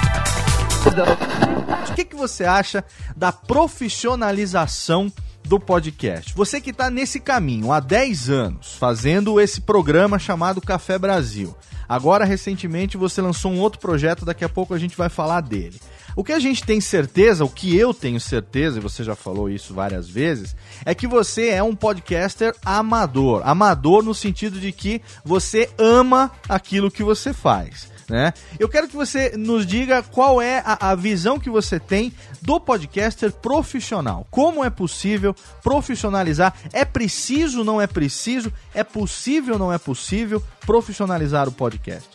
O 1.91 1.95
que, 1.95 2.05
que 2.05 2.15
você 2.15 2.45
acha 2.45 2.85
da 3.17 3.33
profissionalização 3.33 5.11
do 5.45 5.59
podcast? 5.59 6.35
Você 6.35 6.61
que 6.61 6.71
está 6.71 6.91
nesse 6.91 7.19
caminho 7.19 7.73
há 7.73 7.81
10 7.81 8.29
anos, 8.29 8.75
fazendo 8.79 9.41
esse 9.41 9.63
programa 9.63 10.19
chamado 10.19 10.61
Café 10.61 10.99
Brasil. 10.99 11.57
Agora, 11.89 12.25
recentemente, 12.25 12.97
você 12.97 13.21
lançou 13.21 13.53
um 13.53 13.61
outro 13.61 13.81
projeto, 13.81 14.25
daqui 14.25 14.45
a 14.45 14.49
pouco 14.49 14.75
a 14.75 14.79
gente 14.79 14.97
vai 14.97 15.09
falar 15.09 15.41
dele. 15.41 15.81
O 16.17 16.23
que 16.23 16.33
a 16.33 16.39
gente 16.39 16.65
tem 16.65 16.81
certeza, 16.81 17.45
o 17.45 17.49
que 17.49 17.77
eu 17.77 17.93
tenho 17.93 18.21
certeza, 18.21 18.79
e 18.79 18.83
você 18.83 19.03
já 19.03 19.17
falou 19.17 19.51
isso 19.51 19.75
várias 19.75 20.09
vezes, 20.09 20.55
é 20.85 20.95
que 20.95 21.07
você 21.07 21.49
é 21.49 21.63
um 21.63 21.75
podcaster 21.75 22.55
amador. 22.65 23.43
Amador 23.45 24.03
no 24.03 24.15
sentido 24.15 24.61
de 24.61 24.71
que 24.71 25.03
você 25.25 25.69
ama 25.77 26.31
aquilo 26.49 26.91
que 26.91 27.03
você 27.03 27.33
faz. 27.33 27.94
Né? 28.09 28.35
Eu 28.59 28.69
quero 28.69 28.87
que 28.87 28.95
você 28.95 29.35
nos 29.37 29.67
diga 29.67 30.03
qual 30.03 30.41
é 30.41 30.63
a, 30.65 30.91
a, 30.91 30.95
visão 30.95 31.39
que 31.39 31.49
você 31.49 31.81
tem 31.81 32.13
do 32.43 32.61
podcaster 32.61 33.33
profissional. 33.33 34.27
Como 34.31 34.65
é 34.65 34.69
possível 34.69 35.35
profissionalizar? 35.63 36.55
É 36.73 36.85
preciso, 36.85 37.65
não 37.65 37.81
é 37.81 37.87
preciso? 37.87 38.53
É 38.75 38.85
possível, 38.85 39.59
não 39.59 39.73
é 39.73 39.79
possível 39.79 40.43
profissionalizar 40.67 41.49
o 41.49 41.53
podcast? 41.53 42.09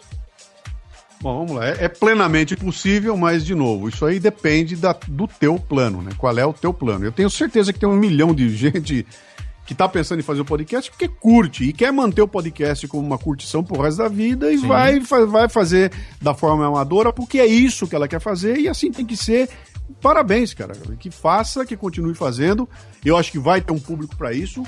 Bom, 1.22 1.46
vamos 1.46 1.60
lá. 1.60 1.68
É, 1.68 1.86
é, 1.86 1.88
plenamente 1.90 2.56
possível, 2.56 3.18
mas, 3.18 3.46
de 3.46 3.54
novo, 3.54 3.90
isso 3.90 4.06
aí 4.06 4.20
depende 4.20 4.78
da, 4.78 4.96
do 5.08 5.28
teu 5.28 5.60
plano, 5.60 6.02
né? 6.02 6.12
Qual 6.18 6.38
é 6.38 6.46
o 6.46 6.54
teu 6.54 6.74
plano? 6.74 7.04
Eu 7.04 7.12
tenho 7.12 7.30
certeza 7.30 7.74
que 7.74 7.80
tem 7.80 7.90
um 7.90 7.98
milhão 7.98 8.34
de 8.34 8.50
gente 8.56 9.06
que 9.70 9.76
tá 9.76 9.88
pensando 9.88 10.20
em 10.20 10.24
fazer 10.24 10.42
o 10.42 10.46
podcast 10.46 10.90
porque 10.90 11.08
curte 11.08 11.64
e 11.64 11.72
quer 11.72 11.94
manter 11.94 12.24
o 12.24 12.28
podcast 12.28 12.88
como 12.88 13.06
uma 13.06 13.20
curtição 13.20 13.64
pro 13.64 13.80
resto 13.80 14.00
da 14.00 14.08
vida 14.08 14.52
e 14.52 14.58
vai, 14.58 15.00
vai 15.00 15.48
fazer 15.48 15.92
da 16.20 16.34
forma 16.34 16.66
amadora 16.66 17.14
porque 17.14 17.38
é 17.38 17.46
isso 17.46 17.88
que 17.88 17.96
ela 17.96 18.08
quer 18.08 18.20
fazer 18.20 18.58
e 18.58 18.68
assim 18.68 18.92
tem 18.92 19.06
que 19.06 19.16
ser. 19.16 19.48
Parabéns, 20.02 20.56
cara. 20.56 20.74
Que 21.00 21.12
faça, 21.12 21.64
que 21.68 21.78
continue 21.78 22.16
fazendo. 22.16 22.68
Eu 23.06 23.16
acho 23.16 23.32
que 23.32 23.38
vai 23.38 23.62
ter 23.62 23.72
um 23.72 23.78
público 23.78 24.16
para 24.16 24.34
isso 24.34 24.64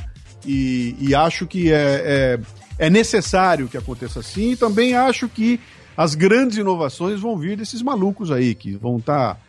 e, 0.46 0.96
e, 1.00 1.16
acho 1.16 1.48
que 1.48 1.72
é, 1.74 2.38
é, 2.78 2.86
é 2.86 2.88
necessário 2.88 3.68
que 3.68 3.78
aconteça 3.78 4.20
assim. 4.20 4.52
E 4.52 4.56
também 4.56 4.94
acho 4.94 5.28
que 5.28 5.60
as 5.98 6.14
grandes 6.14 6.60
inovações 6.60 7.20
vão 7.20 7.36
vir 7.36 7.58
desses 7.58 7.82
malucos 7.82 8.32
aí, 8.32 8.54
que 8.54 8.78
vão 8.78 8.98
estar. 8.98 9.34
Tá, 9.34 9.40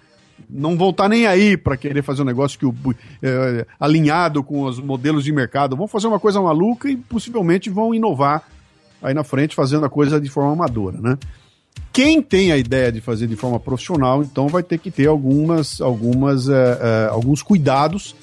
não 0.48 0.76
vão 0.76 0.90
estar 0.90 1.04
tá 1.04 1.08
nem 1.08 1.26
aí 1.26 1.56
para 1.56 1.76
querer 1.76 2.02
fazer 2.02 2.22
um 2.22 2.26
negócio 2.26 2.58
que 2.58 2.66
é, 3.22 3.66
alinhado 3.78 4.42
com 4.42 4.62
os 4.62 4.78
modelos 4.78 5.24
de 5.24 5.32
mercado. 5.32 5.76
Vão 5.76 5.88
fazer 5.88 6.06
uma 6.06 6.20
coisa 6.20 6.40
maluca 6.40 6.88
e 6.88 6.96
possivelmente 6.96 7.70
vão 7.70 7.94
inovar 7.94 8.42
aí 9.02 9.14
na 9.14 9.24
frente, 9.24 9.54
fazendo 9.54 9.84
a 9.84 9.90
coisa 9.90 10.20
de 10.20 10.28
forma 10.28 10.52
amadora, 10.52 10.98
né? 11.00 11.18
Quem 11.92 12.22
tem 12.22 12.52
a 12.52 12.56
ideia 12.56 12.90
de 12.90 13.00
fazer 13.00 13.26
de 13.26 13.36
forma 13.36 13.58
profissional, 13.58 14.22
então 14.22 14.48
vai 14.48 14.62
ter 14.62 14.78
que 14.78 14.90
ter 14.90 15.06
algumas, 15.06 15.80
algumas, 15.80 16.48
é, 16.48 16.78
é, 16.80 17.08
alguns 17.10 17.42
cuidados. 17.42 18.14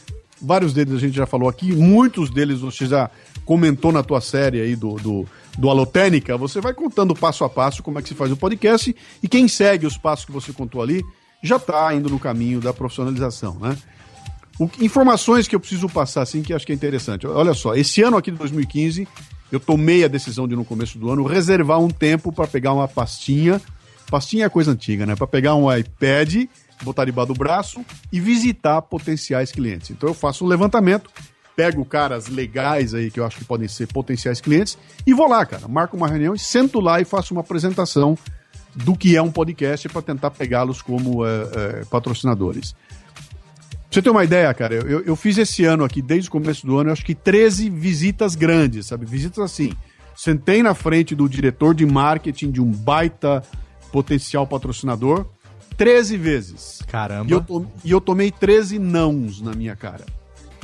Vários 0.41 0.73
deles 0.73 0.93
a 0.93 0.99
gente 0.99 1.15
já 1.15 1.25
falou 1.25 1.49
aqui, 1.49 1.73
muitos 1.75 2.29
deles 2.29 2.61
você 2.61 2.85
já 2.85 3.11
comentou 3.45 3.91
na 3.91 4.01
tua 4.01 4.21
série 4.21 4.61
aí 4.61 4.75
do, 4.75 4.95
do 4.95 5.27
do 5.59 5.69
Alotênica, 5.69 6.37
você 6.37 6.61
vai 6.61 6.73
contando 6.73 7.13
passo 7.13 7.43
a 7.43 7.49
passo 7.49 7.83
como 7.83 7.99
é 7.99 8.01
que 8.01 8.07
se 8.07 8.15
faz 8.15 8.31
o 8.31 8.37
podcast 8.37 8.95
e 9.21 9.27
quem 9.27 9.45
segue 9.47 9.85
os 9.85 9.97
passos 9.97 10.23
que 10.23 10.31
você 10.31 10.53
contou 10.53 10.81
ali 10.81 11.03
já 11.41 11.57
está 11.57 11.93
indo 11.93 12.09
no 12.09 12.19
caminho 12.19 12.59
da 12.59 12.73
profissionalização, 12.73 13.57
né? 13.59 13.77
O, 14.59 14.69
informações 14.81 15.47
que 15.47 15.55
eu 15.55 15.59
preciso 15.59 15.87
passar, 15.87 16.21
assim, 16.21 16.41
que 16.41 16.53
acho 16.53 16.65
que 16.65 16.71
é 16.71 16.75
interessante. 16.75 17.25
Olha 17.25 17.53
só, 17.53 17.75
esse 17.75 18.01
ano 18.01 18.17
aqui 18.17 18.29
de 18.29 18.37
2015, 18.37 19.07
eu 19.51 19.59
tomei 19.59 20.03
a 20.03 20.07
decisão 20.07 20.47
de, 20.47 20.55
no 20.55 20.65
começo 20.65 20.99
do 20.99 21.09
ano, 21.09 21.23
reservar 21.25 21.79
um 21.79 21.89
tempo 21.89 22.31
para 22.31 22.45
pegar 22.45 22.73
uma 22.73 22.87
pastinha. 22.87 23.61
Pastinha 24.09 24.45
é 24.45 24.49
coisa 24.49 24.71
antiga, 24.71 25.05
né? 25.05 25.15
Para 25.15 25.27
pegar 25.27 25.55
um 25.55 25.73
iPad, 25.73 26.45
botar 26.83 27.05
debaixo 27.05 27.33
do 27.33 27.37
braço 27.37 27.85
e 28.11 28.19
visitar 28.19 28.81
potenciais 28.81 29.51
clientes. 29.51 29.91
Então 29.91 30.09
eu 30.09 30.13
faço 30.13 30.43
um 30.43 30.47
levantamento 30.47 31.09
pego 31.59 31.83
caras 31.83 32.29
legais 32.29 32.93
aí 32.93 33.11
que 33.11 33.19
eu 33.19 33.25
acho 33.25 33.35
que 33.35 33.43
podem 33.43 33.67
ser 33.67 33.85
potenciais 33.87 34.39
clientes 34.39 34.77
e 35.05 35.13
vou 35.13 35.27
lá, 35.27 35.45
cara, 35.45 35.67
marco 35.67 35.97
uma 35.97 36.07
reunião 36.07 36.33
e 36.33 36.39
sento 36.39 36.79
lá 36.79 37.01
e 37.01 37.05
faço 37.05 37.33
uma 37.33 37.41
apresentação 37.41 38.17
do 38.75 38.95
que 38.95 39.15
é 39.15 39.21
um 39.21 39.31
podcast 39.31 39.89
para 39.89 40.01
tentar 40.01 40.31
pegá-los 40.31 40.81
como 40.81 41.25
é, 41.25 41.29
é, 41.29 41.85
patrocinadores. 41.85 42.73
Pra 42.73 43.79
você 43.91 44.01
ter 44.01 44.09
uma 44.09 44.23
ideia, 44.23 44.53
cara, 44.53 44.75
eu, 44.75 45.01
eu 45.01 45.15
fiz 45.15 45.37
esse 45.37 45.65
ano 45.65 45.83
aqui, 45.83 46.01
desde 46.01 46.29
o 46.29 46.31
começo 46.31 46.65
do 46.65 46.77
ano, 46.77 46.89
eu 46.89 46.93
acho 46.93 47.03
que 47.03 47.15
13 47.15 47.69
visitas 47.69 48.35
grandes, 48.35 48.87
sabe? 48.87 49.05
Visitas 49.05 49.39
assim. 49.39 49.73
Sentei 50.15 50.61
na 50.61 50.73
frente 50.73 51.15
do 51.15 51.27
diretor 51.27 51.73
de 51.73 51.85
marketing 51.85 52.51
de 52.51 52.61
um 52.61 52.71
baita 52.71 53.41
potencial 53.91 54.45
patrocinador 54.45 55.25
13 55.79 56.17
vezes. 56.17 56.81
Caramba. 56.87 57.29
E 57.29 57.31
eu, 57.31 57.41
to, 57.41 57.67
e 57.85 57.91
eu 57.91 58.01
tomei 58.01 58.29
13 58.29 58.77
nãos 58.77 59.41
na 59.41 59.53
minha 59.53 59.77
cara. 59.77 60.05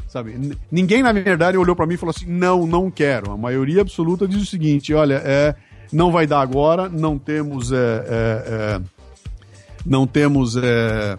Sabe? 0.09 0.57
Ninguém, 0.69 1.01
na 1.01 1.13
verdade, 1.13 1.57
olhou 1.57 1.75
para 1.75 1.87
mim 1.87 1.93
e 1.93 1.97
falou 1.97 2.13
assim: 2.15 2.25
não, 2.25 2.67
não 2.67 2.91
quero. 2.91 3.31
A 3.31 3.37
maioria 3.37 3.81
absoluta 3.81 4.27
diz 4.27 4.41
o 4.41 4.45
seguinte: 4.45 4.93
olha, 4.93 5.21
é, 5.25 5.55
não 5.91 6.11
vai 6.11 6.27
dar 6.27 6.41
agora, 6.41 6.89
não 6.89 7.17
temos. 7.17 7.71
É, 7.71 7.75
é, 7.77 8.43
é 8.47 8.81
não 9.85 10.07
temos. 10.07 10.55
É, 10.57 11.17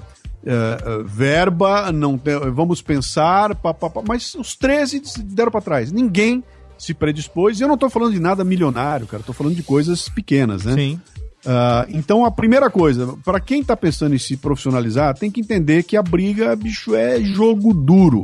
é, 0.48 1.02
verba, 1.04 1.90
não 1.90 2.20
vamos 2.54 2.80
pensar, 2.80 3.52
pá, 3.56 3.74
pá, 3.74 3.90
pá, 3.90 4.00
mas 4.06 4.36
os 4.36 4.54
13 4.54 5.02
deram 5.24 5.50
para 5.50 5.60
trás. 5.60 5.90
Ninguém 5.90 6.44
se 6.78 6.94
predispôs. 6.94 7.58
E 7.58 7.62
eu 7.62 7.68
não 7.68 7.74
estou 7.74 7.90
falando 7.90 8.12
de 8.12 8.20
nada 8.20 8.44
milionário, 8.44 9.06
cara. 9.06 9.20
Estou 9.20 9.34
falando 9.34 9.54
de 9.54 9.62
coisas 9.62 10.08
pequenas, 10.08 10.64
né? 10.64 10.74
Sim. 10.74 11.00
Uh, 11.44 11.86
então, 11.90 12.24
a 12.24 12.30
primeira 12.30 12.68
coisa, 12.70 13.16
para 13.24 13.38
quem 13.38 13.60
está 13.60 13.76
pensando 13.76 14.14
em 14.14 14.18
se 14.18 14.36
profissionalizar, 14.36 15.16
tem 15.16 15.30
que 15.30 15.40
entender 15.40 15.84
que 15.84 15.96
a 15.96 16.02
briga, 16.02 16.56
bicho, 16.56 16.94
é 16.94 17.20
jogo 17.22 17.72
duro. 17.72 18.22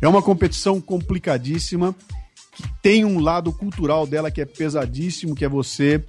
É 0.00 0.08
uma 0.08 0.22
competição 0.22 0.80
complicadíssima 0.80 1.94
que 2.58 2.68
tem 2.82 3.04
um 3.04 3.20
lado 3.20 3.52
cultural 3.52 4.04
dela 4.04 4.32
que 4.32 4.40
é 4.40 4.44
pesadíssimo, 4.44 5.34
que 5.34 5.44
é 5.44 5.48
você 5.48 6.04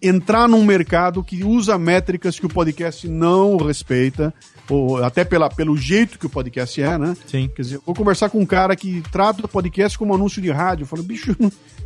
entrar 0.00 0.48
num 0.48 0.64
mercado 0.64 1.22
que 1.24 1.42
usa 1.42 1.76
métricas 1.76 2.38
que 2.38 2.46
o 2.46 2.48
podcast 2.48 3.08
não 3.08 3.56
respeita, 3.56 4.32
ou 4.68 5.02
até 5.02 5.24
pela, 5.24 5.48
pelo 5.48 5.76
jeito 5.76 6.18
que 6.18 6.26
o 6.26 6.30
podcast 6.30 6.80
é, 6.80 6.96
né? 6.96 7.16
Sim. 7.26 7.50
Quer 7.54 7.62
dizer, 7.62 7.80
vou 7.84 7.94
conversar 7.94 8.30
com 8.30 8.38
um 8.38 8.46
cara 8.46 8.76
que 8.76 9.02
trata 9.10 9.44
o 9.44 9.48
podcast 9.48 9.98
como 9.98 10.14
anúncio 10.14 10.40
de 10.40 10.50
rádio. 10.50 10.84
Eu 10.84 10.86
falo, 10.86 11.02
bicho, 11.02 11.36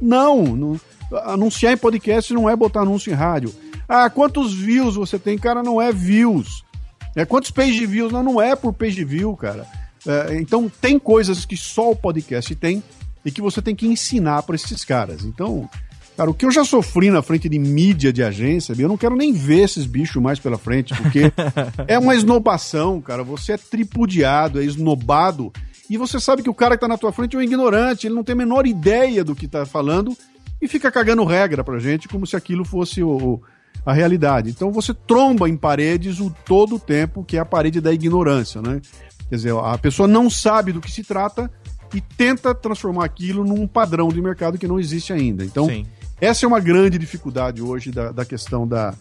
não, 0.01 0.43
não, 0.55 0.81
anunciar 1.25 1.73
em 1.73 1.79
podcast 1.79 2.33
não 2.35 2.49
é 2.49 2.55
botar 2.55 2.81
anúncio 2.81 3.11
em 3.11 3.17
rádio. 3.17 3.55
Ah, 3.89 4.11
quantos 4.11 4.53
views 4.55 4.97
você 4.97 5.19
tem? 5.19 5.39
Cara, 5.39 5.63
não 5.63 5.81
é 5.81 5.91
views. 5.93 6.63
É, 7.17 7.25
quantos 7.25 7.51
page 7.51 7.87
views? 7.87 8.13
Não, 8.13 8.23
não 8.23 8.43
é 8.43 8.55
por 8.55 8.73
page 8.73 9.03
view, 9.05 9.35
cara. 9.37 9.67
É, 10.07 10.37
então, 10.39 10.71
tem 10.81 10.99
coisas 10.99 11.47
que 11.47 11.57
só 11.57 11.91
o 11.91 11.97
podcast 11.97 12.55
tem 12.55 12.83
e 13.25 13.31
que 13.31 13.41
você 13.41 13.62
tem 13.62 13.75
que 13.75 13.87
ensinar 13.87 14.43
para 14.43 14.55
esses 14.55 14.85
caras. 14.85 15.25
Então, 15.25 15.68
cara, 16.16 16.31
o 16.31 16.35
que 16.35 16.45
eu 16.45 16.51
já 16.51 16.64
sofri 16.64 17.11
na 17.11 17.22
frente 17.22 17.49
de 17.49 17.59
mídia 17.59 18.12
de 18.12 18.22
agência, 18.22 18.75
eu 18.79 18.89
não 18.89 18.97
quero 18.97 19.16
nem 19.16 19.33
ver 19.33 19.64
esses 19.64 19.87
bichos 19.87 20.22
mais 20.22 20.39
pela 20.39 20.59
frente, 20.59 20.95
porque 20.95 21.33
é 21.89 21.99
uma 21.99 22.14
esnobação, 22.14 23.01
cara. 23.01 23.25
Você 23.25 23.53
é 23.53 23.57
tripudiado, 23.57 24.61
é 24.61 24.64
esnobado. 24.64 25.53
E 25.89 25.97
você 25.97 26.18
sabe 26.18 26.43
que 26.43 26.51
o 26.51 26.55
cara 26.55 26.77
que 26.77 26.81
tá 26.81 26.89
na 26.89 26.99
tua 26.99 27.12
frente 27.12 27.37
é 27.37 27.39
um 27.39 27.43
ignorante, 27.43 28.07
ele 28.07 28.14
não 28.14 28.25
tem 28.25 28.35
a 28.35 28.37
menor 28.37 28.66
ideia 28.66 29.22
do 29.22 29.35
que 29.35 29.47
tá 29.47 29.66
falando 29.66 30.16
e 30.61 30.68
fica 30.68 30.91
cagando 30.91 31.25
regra 31.25 31.62
pra 31.62 31.79
gente 31.79 32.09
como 32.09 32.27
se 32.27 32.35
aquilo 32.35 32.64
fosse 32.64 33.03
o, 33.03 33.43
a 33.85 33.93
realidade. 33.93 34.51
Então 34.51 34.72
você 34.72 34.95
tromba 34.95 35.49
em 35.49 35.57
paredes 35.57 36.20
o 36.20 36.35
todo 36.45 36.77
o 36.77 36.79
tempo, 36.79 37.22
que 37.22 37.37
é 37.37 37.41
a 37.41 37.45
parede 37.45 37.81
da 37.81 37.93
ignorância, 37.93 38.62
né? 38.62 38.81
Quer 39.29 39.37
dizer, 39.37 39.55
a 39.55 39.77
pessoa 39.77 40.09
não 40.09 40.31
sabe 40.31 40.72
do 40.72 40.81
que 40.81 40.91
se 40.91 41.03
trata 41.03 41.51
e 41.95 42.01
tenta 42.01 42.55
transformar 42.55 43.05
aquilo 43.05 43.45
num 43.45 43.67
padrão 43.67 44.09
de 44.09 44.21
mercado 44.21 44.59
que 44.59 44.67
não 44.67 44.79
existe 44.79 45.13
ainda. 45.13 45.45
Então, 45.45 45.67
Sim. 45.67 45.87
essa 46.21 46.45
é 46.45 46.49
uma 46.49 46.61
grande 46.61 46.99
dificuldade 46.99 47.63
hoje 47.63 47.91
da, 47.91 48.11
da 48.11 48.25
questão 48.25 48.67
da, 48.67 48.95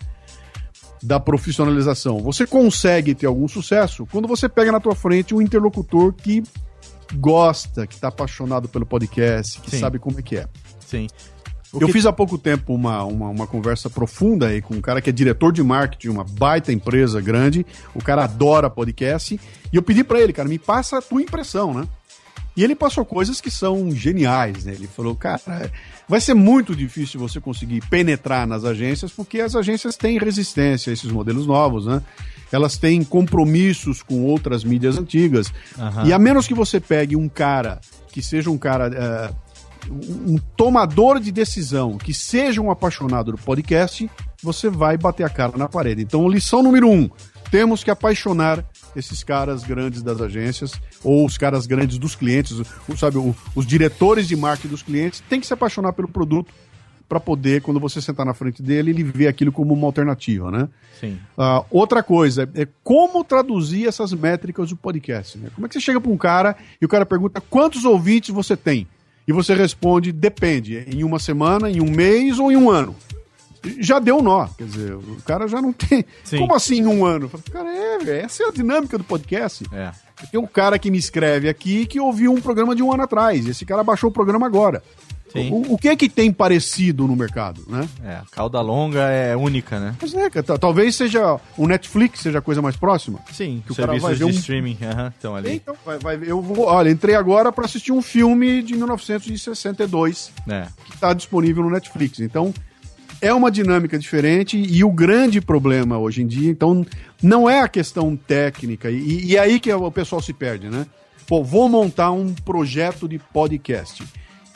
da 1.02 1.20
profissionalização. 1.20 2.20
Você 2.20 2.46
consegue 2.46 3.16
ter 3.16 3.26
algum 3.26 3.48
sucesso 3.48 4.08
quando 4.12 4.28
você 4.28 4.48
pega 4.48 4.72
na 4.72 4.80
tua 4.80 4.96
frente 4.96 5.34
um 5.34 5.42
interlocutor 5.42 6.14
que 6.14 6.44
gosta, 7.16 7.88
que 7.88 7.96
está 7.96 8.08
apaixonado 8.08 8.70
pelo 8.70 8.86
podcast, 8.86 9.60
que 9.60 9.72
Sim. 9.72 9.80
sabe 9.80 10.00
como 10.00 10.20
é 10.20 10.22
que 10.22 10.38
é. 10.38 10.48
Sim. 10.86 11.08
O 11.74 11.82
eu 11.82 11.88
que... 11.88 11.94
fiz 11.94 12.06
há 12.06 12.14
pouco 12.14 12.38
tempo 12.38 12.74
uma, 12.74 13.04
uma, 13.04 13.30
uma, 13.30 13.48
conversa 13.48 13.90
profunda 13.90 14.48
aí 14.48 14.62
com 14.62 14.76
um 14.76 14.82
cara 14.82 15.02
que 15.02 15.10
é 15.10 15.14
diretor 15.14 15.52
de 15.52 15.64
marketing 15.64 16.02
de 16.02 16.10
uma 16.12 16.24
baita 16.24 16.72
empresa 16.72 17.20
grande. 17.20 17.66
O 17.96 18.04
cara 18.04 18.26
adora 18.26 18.70
podcast. 18.70 19.40
E 19.72 19.76
eu 19.76 19.82
pedi 19.82 20.04
para 20.04 20.22
ele, 20.22 20.32
cara, 20.32 20.48
me 20.48 20.60
passa 20.60 21.00
a 21.00 21.02
tua 21.02 21.20
impressão, 21.20 21.74
né? 21.74 21.88
E 22.56 22.64
ele 22.64 22.76
passou 22.76 23.04
coisas 23.04 23.42
que 23.42 23.50
são 23.50 23.92
geniais, 23.92 24.66
né? 24.66 24.74
Ele 24.74 24.88
falou, 24.88 25.16
cara, 25.16 25.72
vai 26.08 26.22
ser 26.22 26.34
muito 26.34 26.76
difícil 26.76 27.20
você 27.20 27.40
conseguir 27.40 27.82
penetrar 27.90 28.46
nas 28.48 28.64
agências, 28.64 29.12
porque 29.12 29.40
as 29.40 29.56
agências 29.56 29.98
têm 29.98 30.20
resistência 30.20 30.92
a 30.92 30.94
esses 30.94 31.12
modelos 31.12 31.48
novos, 31.48 31.88
né? 31.88 32.02
Elas 32.52 32.78
têm 32.78 33.04
compromissos 33.04 34.04
com 34.04 34.24
outras 34.24 34.64
mídias 34.64 34.98
antigas. 34.98 35.52
Uhum. 35.78 36.06
E 36.06 36.14
a 36.14 36.20
menos 36.20 36.46
que 36.46 36.54
você 36.54 36.80
pegue 36.80 37.16
um 37.16 37.28
cara 37.28 37.82
que 38.12 38.22
seja 38.22 38.50
um 38.50 38.58
cara. 38.58 38.90
Uh, 38.90 39.44
um 39.92 40.38
tomador 40.56 41.20
de 41.20 41.30
decisão 41.30 41.98
que 41.98 42.14
seja 42.14 42.62
um 42.62 42.72
apaixonado 42.72 43.34
do 43.34 43.38
podcast, 43.38 44.10
você 44.42 44.70
vai 44.70 44.98
bater 44.98 45.26
a 45.26 45.30
cara 45.30 45.58
na 45.58 45.68
parede. 45.68 46.02
Então, 46.02 46.28
lição 46.30 46.64
número 46.64 46.90
um: 46.90 47.10
temos 47.52 47.84
que 47.84 47.92
apaixonar 47.92 48.64
esses 48.96 49.24
caras 49.24 49.64
grandes 49.64 50.02
das 50.02 50.22
agências 50.22 50.74
ou 51.04 51.26
os 51.26 51.38
caras 51.38 51.66
grandes 51.66 51.98
dos 51.98 52.16
clientes, 52.16 52.62
sabe, 52.98 53.18
os 53.56 53.66
diretores 53.66 54.28
de 54.28 54.36
marketing 54.36 54.70
dos 54.70 54.84
clientes, 54.84 55.24
tem 55.30 55.40
que 55.40 55.48
se 55.48 55.54
apaixonar 55.54 55.94
pelo 55.94 56.08
produto 56.08 56.54
para 57.08 57.20
poder, 57.20 57.62
quando 57.62 57.80
você 57.80 58.02
sentar 58.02 58.26
na 58.26 58.34
frente 58.34 58.64
dele, 58.64 58.90
ele 58.90 59.04
ver 59.04 59.28
aquilo 59.28 59.52
como 59.52 59.74
uma 59.74 59.86
alternativa, 59.86 60.50
né? 60.50 60.68
Sim. 61.00 61.20
Uh, 61.38 61.64
outra 61.70 62.02
coisa 62.02 62.50
é 62.56 62.68
como 62.84 63.24
traduzir 63.24 63.88
essas 63.88 64.14
métricas 64.14 64.70
do 64.70 64.76
podcast. 64.76 65.38
Né? 65.38 65.50
Como 65.54 65.66
é 65.66 65.70
que 65.70 65.76
você 65.76 65.82
chega 65.82 66.02
para 66.02 66.12
um 66.12 66.18
cara 66.18 66.56
e 66.82 66.86
o 66.86 66.90
cara 66.90 67.06
pergunta 67.06 67.42
quantos 67.42 67.86
ouvintes 67.86 68.34
você 68.34 68.58
tem? 68.58 68.88
E 69.28 69.32
você 69.32 69.54
responde, 69.54 70.12
depende, 70.12 70.84
em 70.88 71.04
uma 71.04 71.20
semana, 71.20 71.70
em 71.70 71.82
um 71.82 71.90
mês 71.90 72.40
ou 72.40 72.52
em 72.52 72.58
um 72.58 72.70
ano. 72.70 72.96
Já 73.80 74.00
deu 74.00 74.22
nó, 74.22 74.48
quer 74.58 74.66
dizer, 74.66 74.94
o 74.94 75.18
cara 75.26 75.48
já 75.48 75.62
não 75.62 75.72
tem. 75.72 76.06
Sim. 76.24 76.40
Como 76.40 76.54
assim 76.54 76.80
em 76.80 76.88
um 76.88 77.06
ano? 77.06 77.30
Cara, 77.52 77.70
é, 77.70 78.20
essa 78.20 78.44
é 78.44 78.48
a 78.48 78.52
dinâmica 78.52 78.98
do 78.98 79.04
podcast. 79.04 79.64
É. 79.72 79.92
Tem 80.32 80.40
um 80.40 80.46
cara 80.46 80.78
que 80.78 80.92
me 80.92 80.98
escreve 80.98 81.50
aqui 81.50 81.86
que 81.86 82.00
ouviu 82.00 82.34
um 82.34 82.42
programa 82.42 82.76
de 82.76 82.84
um 82.84 82.92
ano 82.92 83.04
atrás. 83.04 83.48
Esse 83.48 83.66
cara 83.66 83.84
baixou 83.84 84.10
o 84.10 84.14
programa 84.14 84.46
agora. 84.46 84.82
O, 85.52 85.74
o, 85.74 85.78
que 85.78 85.90
é 85.90 85.96
que 85.96 86.08
tem 86.08 86.32
parecido 86.32 87.08
no 87.08 87.16
mercado, 87.16 87.64
né? 87.68 87.88
É, 88.04 88.16
a 88.18 88.26
cauda 88.32 88.62
longa 88.62 89.10
é 89.10 89.36
única, 89.36 89.80
né? 89.80 89.96
Mas 90.00 90.14
é, 90.14 90.30
talvez 90.60 90.96
seja 90.96 91.40
o 91.58 91.68
Netflix 91.68 92.20
seja 92.20 92.38
a 92.38 92.42
coisa 92.42 92.62
mais 92.62 92.76
próxima. 92.76 93.20
Sim, 93.32 93.64
que 93.66 93.72
o 93.72 93.76
cara 93.76 93.98
vai 93.98 94.14
ver 94.14 94.18
de 94.18 94.26
um... 94.26 94.30
streaming 94.30 94.78
uhum, 94.82 95.08
estão 95.08 95.36
ali. 95.36 95.56
Então, 95.56 95.76
vai, 95.84 95.98
vai, 95.98 96.20
eu 96.24 96.40
vou, 96.40 96.66
olha, 96.66 96.90
entrei 96.90 97.16
agora 97.16 97.52
para 97.52 97.66
assistir 97.66 97.92
um 97.92 98.02
filme 98.02 98.62
de 98.62 98.76
1962 98.76 100.32
é. 100.48 100.68
que 100.86 100.94
está 100.94 101.14
disponível 101.14 101.64
no 101.64 101.72
Netflix. 101.72 102.20
Então, 102.20 102.54
é 103.24 103.34
uma 103.34 103.50
dinâmica 103.50 103.98
diferente 103.98 104.58
e 104.58 104.84
o 104.84 104.92
grande 104.92 105.40
problema 105.40 105.98
hoje 105.98 106.22
em 106.22 106.28
dia, 106.28 106.52
então, 106.52 106.86
não 107.22 107.50
é 107.50 107.62
a 107.62 107.70
questão 107.70 108.18
técnica 108.18 108.92
e, 108.92 109.28
e 109.28 109.38
aí 109.38 109.62
que 109.62 109.72
o 109.72 109.90
pessoal 109.90 110.22
se 110.22 110.34
perde, 110.34 110.70
né? 110.70 110.86
Pô, 111.26 111.42
vou 111.42 111.70
montar 111.70 112.12
um 112.12 112.34
projeto 112.34 113.08
de 113.08 113.18
podcast 113.18 114.04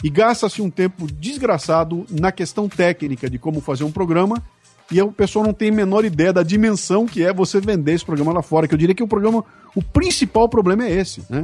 e 0.03 0.09
gasta-se 0.09 0.61
um 0.61 0.69
tempo 0.69 1.07
desgraçado 1.07 2.05
na 2.11 2.29
questão 2.29 2.67
técnica 2.67 3.29
de 3.29 3.39
como 3.39 3.61
fazer 3.61 3.85
um 3.85 3.91
programa 3.91 4.43
e 4.91 5.01
o 5.01 5.13
pessoal 5.13 5.45
não 5.45 5.53
tem 5.53 5.69
a 5.69 5.73
menor 5.73 6.03
ideia 6.03 6.33
da 6.33 6.43
dimensão 6.43 7.05
que 7.05 7.23
é 7.23 7.31
você 7.31 7.61
vender 7.61 7.93
esse 7.93 8.05
programa 8.05 8.33
lá 8.33 8.41
fora, 8.41 8.67
que 8.67 8.73
eu 8.73 8.77
diria 8.77 8.93
que 8.93 9.03
o 9.03 9.07
programa, 9.07 9.45
o 9.73 9.81
principal 9.81 10.49
problema 10.49 10.85
é 10.85 10.91
esse, 10.91 11.23
né? 11.29 11.41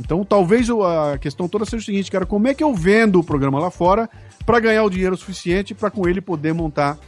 Então, 0.00 0.24
talvez 0.24 0.68
a 0.70 1.18
questão 1.18 1.48
toda 1.48 1.64
seja 1.64 1.82
o 1.82 1.84
seguinte, 1.84 2.10
cara, 2.10 2.26
como 2.26 2.48
é 2.48 2.54
que 2.54 2.64
eu 2.64 2.74
vendo 2.74 3.20
o 3.20 3.24
programa 3.24 3.58
lá 3.58 3.70
fora 3.70 4.08
para 4.44 4.58
ganhar 4.60 4.84
o 4.84 4.90
dinheiro 4.90 5.16
suficiente 5.16 5.74
para 5.74 5.90
com 5.90 6.08
ele 6.08 6.20
poder 6.20 6.52
montar 6.52 6.98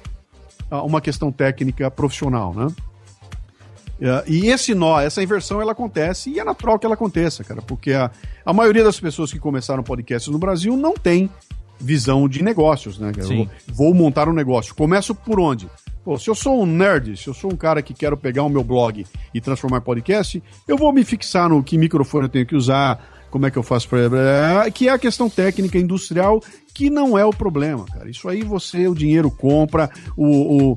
uh, 0.71 0.77
uma 0.85 1.01
questão 1.01 1.33
técnica 1.33 1.91
profissional, 1.91 2.55
né? 2.55 2.67
Uh, 2.67 4.27
e 4.27 4.49
esse 4.49 4.75
nó, 4.75 5.01
essa 5.01 5.23
inversão, 5.23 5.61
ela 5.61 5.73
acontece 5.73 6.31
e 6.31 6.41
é 6.41 6.45
natural 6.45 6.79
que 6.79 6.85
ela 6.85 6.95
aconteça, 6.95 7.45
cara, 7.45 7.63
porque 7.63 7.93
a, 7.93 8.11
a 8.45 8.53
maioria 8.53 8.83
das 8.83 8.99
pessoas 8.99 9.33
que 9.33 9.39
começaram 9.39 9.83
podcasts 9.83 10.31
no 10.31 10.39
Brasil 10.39 10.77
não 10.77 10.95
tem 10.95 11.31
visão 11.79 12.29
de 12.29 12.43
negócios, 12.43 12.99
né? 12.99 13.13
Vou, 13.17 13.49
vou, 13.67 13.95
montar 13.95 14.29
um 14.29 14.33
negócio. 14.33 14.75
Começo 14.75 15.15
por 15.15 15.39
onde? 15.39 15.69
Pô, 16.05 16.19
se 16.19 16.29
eu 16.29 16.35
sou 16.35 16.63
um 16.63 16.67
nerd, 16.67 17.17
se 17.17 17.29
eu 17.29 17.35
sou 17.35 17.51
um 17.51 17.57
cara 17.57 17.81
que 17.81 17.95
quero 17.95 18.17
pegar 18.17 18.43
o 18.43 18.49
meu 18.49 18.63
blog 18.63 19.07
e 19.33 19.41
transformar 19.41 19.79
em 19.79 19.81
podcast, 19.81 20.43
eu 20.69 20.77
vou 20.77 20.93
me 20.93 21.03
fixar 21.03 21.49
no 21.49 21.63
que 21.63 21.79
microfone 21.79 22.27
eu 22.27 22.29
tenho 22.29 22.47
que 22.47 22.55
usar, 22.55 23.27
como 23.31 23.47
é 23.47 23.51
que 23.51 23.57
eu 23.57 23.63
faço 23.63 23.89
para 23.89 24.71
que 24.71 24.89
é 24.89 24.93
a 24.93 24.99
questão 24.99 25.31
técnica 25.31 25.79
industrial 25.79 26.43
que 26.75 26.91
não 26.91 27.17
é 27.17 27.25
o 27.25 27.31
problema, 27.31 27.87
cara. 27.87 28.11
Isso 28.11 28.29
aí 28.29 28.43
você 28.43 28.87
o 28.87 28.95
dinheiro 28.95 29.31
compra, 29.31 29.91
o, 30.17 30.73
o 30.73 30.77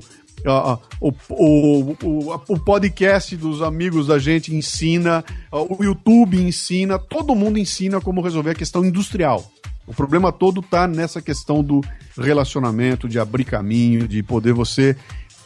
o, 1.01 1.13
o, 1.29 1.97
o, 2.03 2.41
o, 2.47 2.59
podcast 2.59 3.35
dos 3.35 3.61
amigos 3.61 4.07
da 4.07 4.19
gente 4.19 4.55
ensina, 4.55 5.25
o 5.51 5.83
YouTube 5.83 6.39
ensina, 6.39 6.99
todo 6.99 7.35
mundo 7.35 7.57
ensina 7.57 7.99
como 7.99 8.21
resolver 8.21 8.51
a 8.51 8.55
questão 8.55 8.85
industrial. 8.85 9.43
O 9.87 9.93
problema 9.93 10.33
todo 10.33 10.59
está 10.59 10.85
nessa 10.85 11.21
questão 11.21 11.63
do 11.63 11.81
relacionamento, 12.17 13.07
de 13.07 13.17
abrir 13.17 13.45
caminho, 13.45 14.05
de 14.05 14.21
poder 14.21 14.51
você 14.51 14.97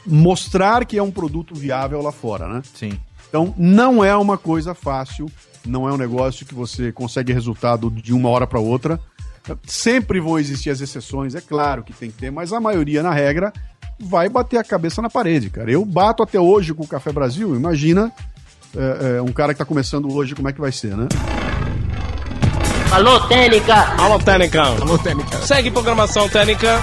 mostrar 0.05 0.83
que 0.85 0.97
é 0.97 1.03
um 1.03 1.11
produto 1.11 1.53
viável 1.53 2.01
lá 2.01 2.11
fora, 2.11 2.47
né? 2.47 2.61
Sim. 2.73 2.99
Então, 3.29 3.53
não 3.55 4.03
é 4.03 4.15
uma 4.17 4.37
coisa 4.37 4.73
fácil, 4.73 5.27
não 5.65 5.87
é 5.87 5.93
um 5.93 5.97
negócio 5.97 6.45
que 6.45 6.55
você 6.55 6.91
consegue 6.91 7.31
resultado 7.31 7.89
de 7.91 8.13
uma 8.13 8.29
hora 8.29 8.47
para 8.47 8.59
outra. 8.59 8.99
Sempre 9.65 10.19
vão 10.19 10.39
existir 10.39 10.71
as 10.71 10.81
exceções, 10.81 11.35
é 11.35 11.41
claro 11.41 11.83
que 11.83 11.93
tem 11.93 12.09
que 12.09 12.17
ter, 12.17 12.31
mas 12.31 12.51
a 12.51 12.59
maioria, 12.59 13.03
na 13.03 13.11
regra, 13.11 13.53
vai 13.99 14.27
bater 14.27 14.57
a 14.57 14.63
cabeça 14.63 15.01
na 15.01 15.09
parede, 15.09 15.49
cara. 15.49 15.71
Eu 15.71 15.85
bato 15.85 16.23
até 16.23 16.39
hoje 16.39 16.73
com 16.73 16.83
o 16.83 16.87
Café 16.87 17.11
Brasil, 17.11 17.55
imagina 17.55 18.11
é, 18.75 19.17
é, 19.17 19.21
um 19.21 19.31
cara 19.31 19.53
que 19.53 19.59
tá 19.59 19.65
começando 19.65 20.11
hoje, 20.11 20.35
como 20.35 20.49
é 20.49 20.53
que 20.53 20.61
vai 20.61 20.71
ser, 20.71 20.97
né? 20.97 21.07
Alô, 22.91 23.21
Técnica! 23.21 23.73
Alô, 23.97 24.19
Técnica! 24.19 24.63
Alô, 24.63 24.97
Técnica! 24.97 25.37
Segue 25.37 25.71
programação 25.71 26.27
Técnica! 26.27 26.81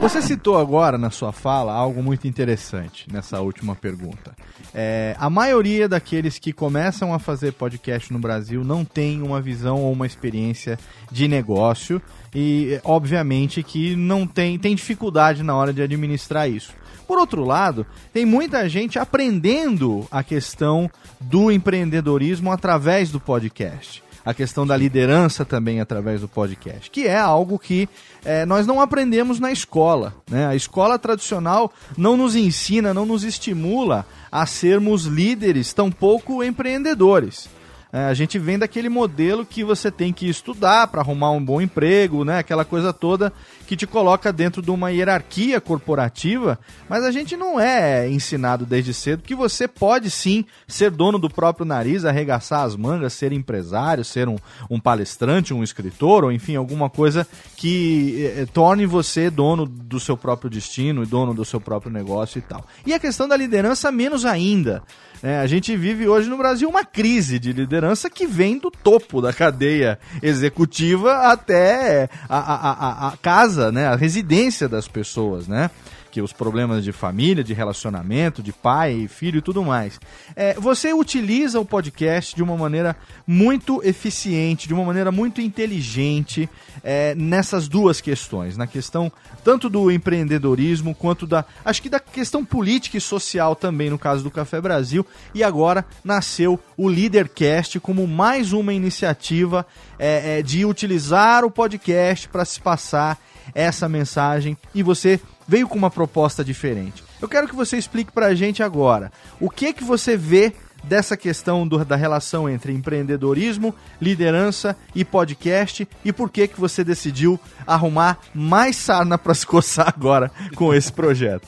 Você 0.00 0.22
citou 0.22 0.56
agora 0.56 0.96
na 0.96 1.10
sua 1.10 1.30
fala 1.30 1.74
algo 1.74 2.02
muito 2.02 2.26
interessante 2.26 3.06
nessa 3.12 3.38
última 3.42 3.76
pergunta. 3.76 4.34
É, 4.74 5.14
a 5.18 5.28
maioria 5.28 5.86
daqueles 5.86 6.38
que 6.38 6.54
começam 6.54 7.12
a 7.12 7.18
fazer 7.18 7.52
podcast 7.52 8.10
no 8.10 8.18
Brasil 8.18 8.64
não 8.64 8.82
tem 8.82 9.20
uma 9.20 9.42
visão 9.42 9.76
ou 9.76 9.92
uma 9.92 10.06
experiência 10.06 10.78
de 11.12 11.28
negócio 11.28 12.00
e, 12.34 12.80
obviamente, 12.82 13.62
que 13.62 13.94
não 13.94 14.26
tem, 14.26 14.58
tem 14.58 14.74
dificuldade 14.74 15.42
na 15.42 15.54
hora 15.54 15.70
de 15.70 15.82
administrar 15.82 16.48
isso. 16.48 16.72
Por 17.06 17.18
outro 17.18 17.44
lado, 17.44 17.86
tem 18.10 18.24
muita 18.24 18.66
gente 18.70 18.98
aprendendo 18.98 20.08
a 20.10 20.22
questão 20.22 20.90
do 21.20 21.52
empreendedorismo 21.52 22.50
através 22.50 23.10
do 23.10 23.20
podcast. 23.20 24.02
A 24.24 24.34
questão 24.34 24.66
da 24.66 24.76
liderança 24.76 25.44
também 25.44 25.80
através 25.80 26.20
do 26.20 26.28
podcast, 26.28 26.90
que 26.90 27.06
é 27.06 27.18
algo 27.18 27.58
que 27.58 27.88
é, 28.24 28.44
nós 28.44 28.66
não 28.66 28.80
aprendemos 28.80 29.40
na 29.40 29.50
escola. 29.50 30.14
Né? 30.30 30.46
A 30.46 30.54
escola 30.54 30.98
tradicional 30.98 31.72
não 31.96 32.16
nos 32.16 32.36
ensina, 32.36 32.92
não 32.92 33.06
nos 33.06 33.24
estimula 33.24 34.06
a 34.30 34.46
sermos 34.46 35.04
líderes, 35.04 35.72
tampouco 35.72 36.42
empreendedores. 36.42 37.48
É, 37.92 38.04
a 38.04 38.14
gente 38.14 38.38
vem 38.38 38.58
daquele 38.58 38.88
modelo 38.88 39.44
que 39.44 39.64
você 39.64 39.90
tem 39.90 40.12
que 40.12 40.28
estudar 40.28 40.86
para 40.86 41.00
arrumar 41.00 41.32
um 41.32 41.44
bom 41.44 41.60
emprego, 41.60 42.24
né? 42.24 42.38
Aquela 42.38 42.64
coisa 42.64 42.92
toda 42.92 43.32
que 43.66 43.76
te 43.76 43.86
coloca 43.86 44.32
dentro 44.32 44.62
de 44.62 44.70
uma 44.70 44.90
hierarquia 44.92 45.60
corporativa, 45.60 46.58
mas 46.88 47.02
a 47.02 47.10
gente 47.10 47.36
não 47.36 47.58
é 47.58 48.08
ensinado 48.08 48.64
desde 48.64 48.94
cedo 48.94 49.24
que 49.24 49.34
você 49.34 49.66
pode 49.66 50.08
sim 50.10 50.44
ser 50.68 50.90
dono 50.90 51.18
do 51.18 51.28
próprio 51.28 51.66
nariz, 51.66 52.04
arregaçar 52.04 52.64
as 52.64 52.76
mangas, 52.76 53.12
ser 53.12 53.32
empresário, 53.32 54.04
ser 54.04 54.28
um, 54.28 54.36
um 54.68 54.78
palestrante, 54.78 55.52
um 55.52 55.62
escritor, 55.62 56.24
ou 56.24 56.32
enfim, 56.32 56.54
alguma 56.54 56.88
coisa 56.88 57.26
que 57.56 58.32
eh, 58.36 58.46
torne 58.52 58.86
você 58.86 59.30
dono 59.30 59.66
do 59.66 59.98
seu 59.98 60.16
próprio 60.16 60.50
destino 60.50 61.02
e 61.02 61.06
dono 61.06 61.34
do 61.34 61.44
seu 61.44 61.60
próprio 61.60 61.92
negócio 61.92 62.38
e 62.38 62.42
tal. 62.42 62.64
E 62.86 62.94
a 62.94 63.00
questão 63.00 63.26
da 63.26 63.36
liderança, 63.36 63.90
menos 63.90 64.24
ainda. 64.24 64.82
É, 65.22 65.38
a 65.38 65.46
gente 65.46 65.76
vive 65.76 66.08
hoje 66.08 66.30
no 66.30 66.38
Brasil 66.38 66.68
uma 66.68 66.84
crise 66.84 67.38
de 67.38 67.52
liderança 67.52 68.08
que 68.08 68.26
vem 68.26 68.58
do 68.58 68.70
topo 68.70 69.20
da 69.20 69.32
cadeia 69.32 69.98
executiva 70.22 71.30
até 71.30 72.08
a, 72.26 72.38
a, 72.38 72.70
a, 72.70 73.08
a 73.08 73.16
casa, 73.18 73.70
né, 73.70 73.86
a 73.86 73.96
residência 73.96 74.66
das 74.66 74.88
pessoas, 74.88 75.46
né? 75.46 75.70
que 76.10 76.20
os 76.20 76.32
problemas 76.32 76.84
de 76.84 76.92
família, 76.92 77.44
de 77.44 77.54
relacionamento, 77.54 78.42
de 78.42 78.52
pai 78.52 78.92
e 78.92 79.08
filho 79.08 79.38
e 79.38 79.42
tudo 79.42 79.64
mais. 79.64 80.00
É, 80.34 80.54
você 80.54 80.92
utiliza 80.92 81.60
o 81.60 81.64
podcast 81.64 82.34
de 82.34 82.42
uma 82.42 82.56
maneira 82.56 82.96
muito 83.26 83.80
eficiente, 83.84 84.66
de 84.66 84.74
uma 84.74 84.84
maneira 84.84 85.12
muito 85.12 85.40
inteligente 85.40 86.48
é, 86.82 87.14
nessas 87.14 87.68
duas 87.68 88.00
questões, 88.00 88.56
na 88.56 88.66
questão 88.66 89.10
tanto 89.44 89.68
do 89.68 89.90
empreendedorismo 89.90 90.94
quanto 90.94 91.26
da, 91.26 91.44
acho 91.64 91.82
que 91.82 91.88
da 91.88 92.00
questão 92.00 92.44
política 92.44 92.96
e 92.96 93.00
social 93.00 93.56
também 93.56 93.90
no 93.90 93.98
caso 93.98 94.22
do 94.22 94.30
Café 94.30 94.60
Brasil. 94.60 95.06
E 95.34 95.42
agora 95.42 95.84
nasceu 96.04 96.58
o 96.76 96.88
Leadercast 96.88 97.80
como 97.80 98.06
mais 98.06 98.52
uma 98.52 98.72
iniciativa 98.72 99.66
é, 99.98 100.38
é 100.38 100.42
de 100.42 100.64
utilizar 100.64 101.44
o 101.44 101.50
podcast 101.50 102.28
para 102.28 102.44
se 102.44 102.60
passar 102.60 103.18
essa 103.54 103.88
mensagem 103.88 104.56
e 104.74 104.82
você 104.82 105.20
veio 105.46 105.66
com 105.66 105.76
uma 105.76 105.90
proposta 105.90 106.44
diferente. 106.44 107.02
Eu 107.20 107.28
quero 107.28 107.48
que 107.48 107.54
você 107.54 107.76
explique 107.76 108.12
para 108.12 108.26
a 108.26 108.34
gente 108.34 108.62
agora 108.62 109.12
o 109.40 109.50
que 109.50 109.72
que 109.72 109.84
você 109.84 110.16
vê 110.16 110.52
dessa 110.82 111.16
questão 111.16 111.66
do, 111.66 111.84
da 111.84 111.96
relação 111.96 112.48
entre 112.48 112.72
empreendedorismo, 112.72 113.74
liderança 114.00 114.76
e 114.94 115.04
podcast 115.04 115.86
e 116.04 116.12
por 116.12 116.30
que 116.30 116.48
que 116.48 116.60
você 116.60 116.82
decidiu 116.84 117.38
arrumar 117.66 118.18
mais 118.34 118.76
sarna 118.76 119.16
para 119.18 119.34
se 119.34 119.46
coçar 119.46 119.88
agora 119.88 120.30
com 120.54 120.74
esse 120.74 120.92
projeto. 120.92 121.46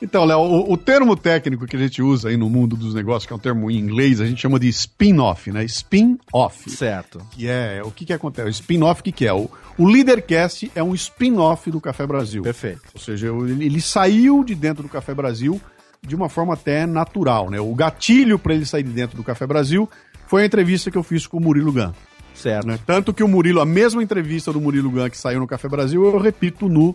Então, 0.00 0.24
Léo, 0.26 0.40
o, 0.40 0.72
o, 0.72 0.76
termo 0.76 1.16
técnico 1.16 1.66
que 1.66 1.74
a 1.74 1.78
gente 1.78 2.02
usa 2.02 2.28
aí 2.28 2.36
no 2.36 2.50
mundo 2.50 2.76
dos 2.76 2.94
negócios, 2.94 3.26
que 3.26 3.32
é 3.32 3.36
um 3.36 3.38
termo 3.38 3.70
em 3.70 3.78
inglês, 3.78 4.20
a 4.20 4.26
gente 4.26 4.40
chama 4.40 4.60
de 4.60 4.68
spin-off, 4.68 5.50
né? 5.50 5.64
Spin-off. 5.64 6.70
Certo. 6.70 7.18
Que 7.30 7.48
é, 7.48 7.80
o 7.82 7.90
que 7.90 8.04
que 8.04 8.12
acontece? 8.12 8.48
O 8.48 8.50
spin-off, 8.50 9.00
o 9.00 9.04
que 9.04 9.12
que 9.12 9.26
é? 9.26 9.32
O, 9.32 9.50
o 9.78 9.86
Leadercast 9.86 10.70
é 10.74 10.82
um 10.82 10.94
spin-off 10.94 11.70
do 11.70 11.80
Café 11.80 12.06
Brasil. 12.06 12.42
Perfeito. 12.42 12.82
Ou 12.94 13.00
seja, 13.00 13.28
ele, 13.28 13.64
ele 13.64 13.80
saiu 13.80 14.44
de 14.44 14.54
dentro 14.54 14.82
do 14.82 14.88
Café 14.88 15.14
Brasil 15.14 15.60
de 16.06 16.14
uma 16.14 16.28
forma 16.28 16.54
até 16.54 16.86
natural, 16.86 17.50
né? 17.50 17.60
O 17.60 17.74
gatilho 17.74 18.38
para 18.38 18.54
ele 18.54 18.64
sair 18.64 18.82
de 18.82 18.90
dentro 18.90 19.16
do 19.16 19.24
Café 19.24 19.46
Brasil 19.46 19.88
foi 20.26 20.42
a 20.42 20.46
entrevista 20.46 20.90
que 20.90 20.98
eu 20.98 21.02
fiz 21.02 21.26
com 21.26 21.38
o 21.38 21.40
Murilo 21.40 21.72
Gun. 21.72 21.92
Certo. 22.34 22.66
Né? 22.66 22.78
Tanto 22.86 23.14
que 23.14 23.22
o 23.22 23.28
Murilo, 23.28 23.60
a 23.60 23.66
mesma 23.66 24.02
entrevista 24.02 24.52
do 24.52 24.60
Murilo 24.60 24.90
Gun 24.90 25.08
que 25.08 25.16
saiu 25.16 25.40
no 25.40 25.46
Café 25.46 25.68
Brasil, 25.68 26.04
eu 26.04 26.18
repito 26.18 26.68
no 26.68 26.94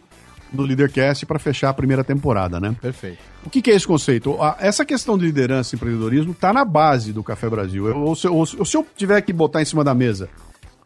do 0.51 0.63
Leadercast 0.63 1.25
para 1.25 1.39
fechar 1.39 1.69
a 1.69 1.73
primeira 1.73 2.03
temporada, 2.03 2.59
né? 2.59 2.75
Perfeito. 2.81 3.19
O 3.45 3.49
que, 3.49 3.61
que 3.61 3.71
é 3.71 3.75
esse 3.75 3.87
conceito? 3.87 4.37
Essa 4.59 4.83
questão 4.83 5.17
de 5.17 5.25
liderança 5.25 5.73
e 5.73 5.77
empreendedorismo 5.77 6.33
está 6.33 6.51
na 6.51 6.65
base 6.65 7.13
do 7.13 7.23
Café 7.23 7.49
Brasil. 7.49 7.87
Eu, 7.87 7.97
ou, 7.97 8.15
se, 8.15 8.27
ou, 8.27 8.45
se, 8.45 8.75
eu 8.75 8.85
tiver 8.95 9.21
que 9.21 9.31
botar 9.31 9.61
em 9.61 9.65
cima 9.65 9.83
da 9.83 9.93
mesa 9.93 10.29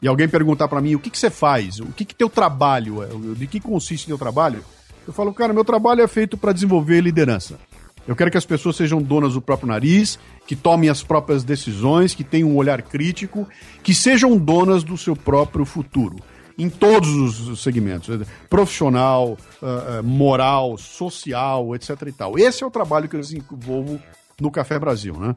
e 0.02 0.08
alguém 0.08 0.28
perguntar 0.28 0.68
para 0.68 0.82
mim 0.82 0.94
o 0.94 1.00
que, 1.00 1.10
que 1.10 1.18
você 1.18 1.30
faz, 1.30 1.80
o 1.80 1.88
que, 1.88 2.06
que 2.06 2.14
teu 2.14 2.30
trabalho 2.30 3.02
é, 3.02 3.08
de 3.36 3.48
que 3.48 3.60
consiste 3.60 4.06
teu 4.06 4.18
trabalho, 4.18 4.64
eu 5.08 5.14
falo, 5.14 5.34
cara, 5.34 5.54
meu 5.54 5.66
trabalho 5.66 6.02
é 6.02 6.08
feito 6.08 6.38
para 6.38 6.52
desenvolver 6.52 7.02
liderança. 7.02 7.60
Eu 8.08 8.16
quero 8.16 8.30
que 8.30 8.38
as 8.38 8.46
pessoas 8.46 8.76
sejam 8.76 9.02
donas 9.02 9.34
do 9.34 9.42
próprio 9.42 9.68
nariz, 9.68 10.20
que 10.46 10.56
tomem 10.56 10.90
as 10.90 11.02
próprias 11.02 11.44
decisões, 11.44 12.14
que 12.14 12.24
tenham 12.24 12.50
um 12.50 12.56
olhar 12.56 12.82
crítico, 12.82 13.48
que 13.82 13.94
sejam 13.94 14.38
donas 14.38 14.84
do 14.84 14.98
seu 14.98 15.16
próprio 15.16 15.66
futuro 15.66 16.18
em 16.58 16.70
todos 16.70 17.48
os 17.50 17.62
segmentos, 17.62 18.18
profissional, 18.50 19.38
uh, 19.62 20.04
moral, 20.04 20.78
social, 20.78 21.76
etc 21.76 22.02
e 22.08 22.12
tal. 22.12 22.40
Esse 22.40 22.64
é 22.64 22.68
o 22.68 22.72
trabalho 22.72 23.10
que 23.10 23.16
eu 23.16 23.20
desenvolvo 23.20 24.00
no 24.40 24.50
Café 24.50 24.80
Brasil, 24.80 25.16
né? 25.18 25.36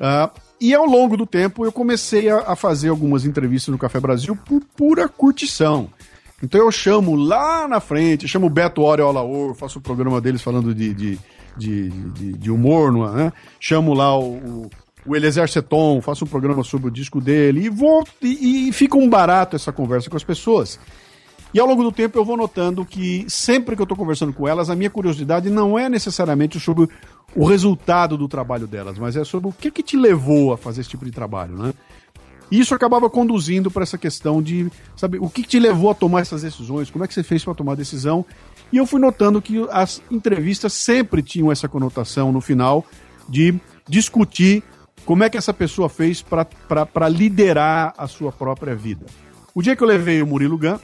Uh, 0.00 0.40
e 0.60 0.74
ao 0.74 0.84
longo 0.84 1.16
do 1.16 1.26
tempo 1.26 1.64
eu 1.64 1.72
comecei 1.72 2.28
a, 2.28 2.56
fazer 2.56 2.88
algumas 2.88 3.24
entrevistas 3.24 3.72
no 3.72 3.78
Café 3.78 4.00
Brasil 4.00 4.36
por 4.36 4.62
pura 4.76 5.08
curtição. 5.08 5.90
Então 6.42 6.60
eu 6.60 6.70
chamo 6.70 7.14
lá 7.14 7.66
na 7.66 7.80
frente, 7.80 8.28
chamo 8.28 8.46
o 8.46 8.50
Beto 8.50 8.82
Oreo 8.82 9.08
Alaor, 9.08 9.54
faço 9.54 9.78
o 9.78 9.82
programa 9.82 10.20
deles 10.20 10.42
falando 10.42 10.74
de, 10.74 10.94
de, 10.94 11.18
de, 11.58 11.90
de, 11.90 12.32
de 12.34 12.50
humor, 12.50 12.92
né? 12.92 13.32
chamo 13.58 13.92
lá 13.92 14.18
o, 14.18 14.70
o 15.04 15.16
Eliezer 15.16 15.48
Seton, 15.48 16.00
faço 16.00 16.24
um 16.24 16.28
programa 16.28 16.62
sobre 16.62 16.88
o 16.88 16.90
disco 16.90 17.20
dele 17.20 17.66
e 17.66 17.68
vou 17.68 18.04
e, 18.22 18.68
e 18.68 18.72
fica 18.72 18.96
um 18.96 19.08
barato 19.08 19.56
essa 19.56 19.72
conversa 19.72 20.08
com 20.08 20.16
as 20.16 20.24
pessoas. 20.24 20.78
E 21.52 21.58
ao 21.58 21.66
longo 21.66 21.82
do 21.82 21.90
tempo 21.90 22.18
eu 22.18 22.24
vou 22.24 22.36
notando 22.36 22.84
que 22.84 23.24
sempre 23.28 23.74
que 23.74 23.80
eu 23.80 23.84
estou 23.84 23.96
conversando 23.96 24.32
com 24.32 24.46
elas, 24.46 24.68
a 24.68 24.76
minha 24.76 24.90
curiosidade 24.90 25.48
não 25.48 25.78
é 25.78 25.88
necessariamente 25.88 26.60
sobre 26.60 26.88
o 27.34 27.44
resultado 27.44 28.16
do 28.18 28.28
trabalho 28.28 28.66
delas, 28.66 28.98
mas 28.98 29.16
é 29.16 29.24
sobre 29.24 29.48
o 29.48 29.52
que, 29.52 29.70
que 29.70 29.82
te 29.82 29.96
levou 29.96 30.52
a 30.52 30.58
fazer 30.58 30.82
esse 30.82 30.90
tipo 30.90 31.04
de 31.04 31.10
trabalho, 31.10 31.56
né? 31.56 31.72
E 32.50 32.58
isso 32.60 32.74
acabava 32.74 33.10
conduzindo 33.10 33.70
para 33.70 33.82
essa 33.82 33.98
questão 33.98 34.42
de, 34.42 34.70
sabe, 34.96 35.18
o 35.18 35.28
que, 35.28 35.42
que 35.42 35.48
te 35.48 35.58
levou 35.58 35.90
a 35.90 35.94
tomar 35.94 36.20
essas 36.20 36.42
decisões, 36.42 36.90
como 36.90 37.04
é 37.04 37.08
que 37.08 37.12
você 37.12 37.22
fez 37.22 37.44
para 37.44 37.54
tomar 37.54 37.72
a 37.72 37.76
decisão. 37.76 38.24
E 38.72 38.76
eu 38.76 38.86
fui 38.86 39.00
notando 39.00 39.40
que 39.40 39.66
as 39.70 40.02
entrevistas 40.10 40.72
sempre 40.72 41.22
tinham 41.22 41.50
essa 41.50 41.68
conotação 41.68 42.30
no 42.30 42.40
final 42.40 42.84
de 43.28 43.54
discutir 43.88 44.62
como 45.04 45.24
é 45.24 45.30
que 45.30 45.38
essa 45.38 45.54
pessoa 45.54 45.88
fez 45.88 46.22
para 46.22 47.08
liderar 47.08 47.94
a 47.96 48.06
sua 48.06 48.30
própria 48.30 48.74
vida? 48.74 49.06
O 49.54 49.62
dia 49.62 49.74
que 49.74 49.82
eu 49.82 49.88
levei 49.88 50.20
o 50.20 50.26
Murilo 50.26 50.58
Gun, 50.58 50.78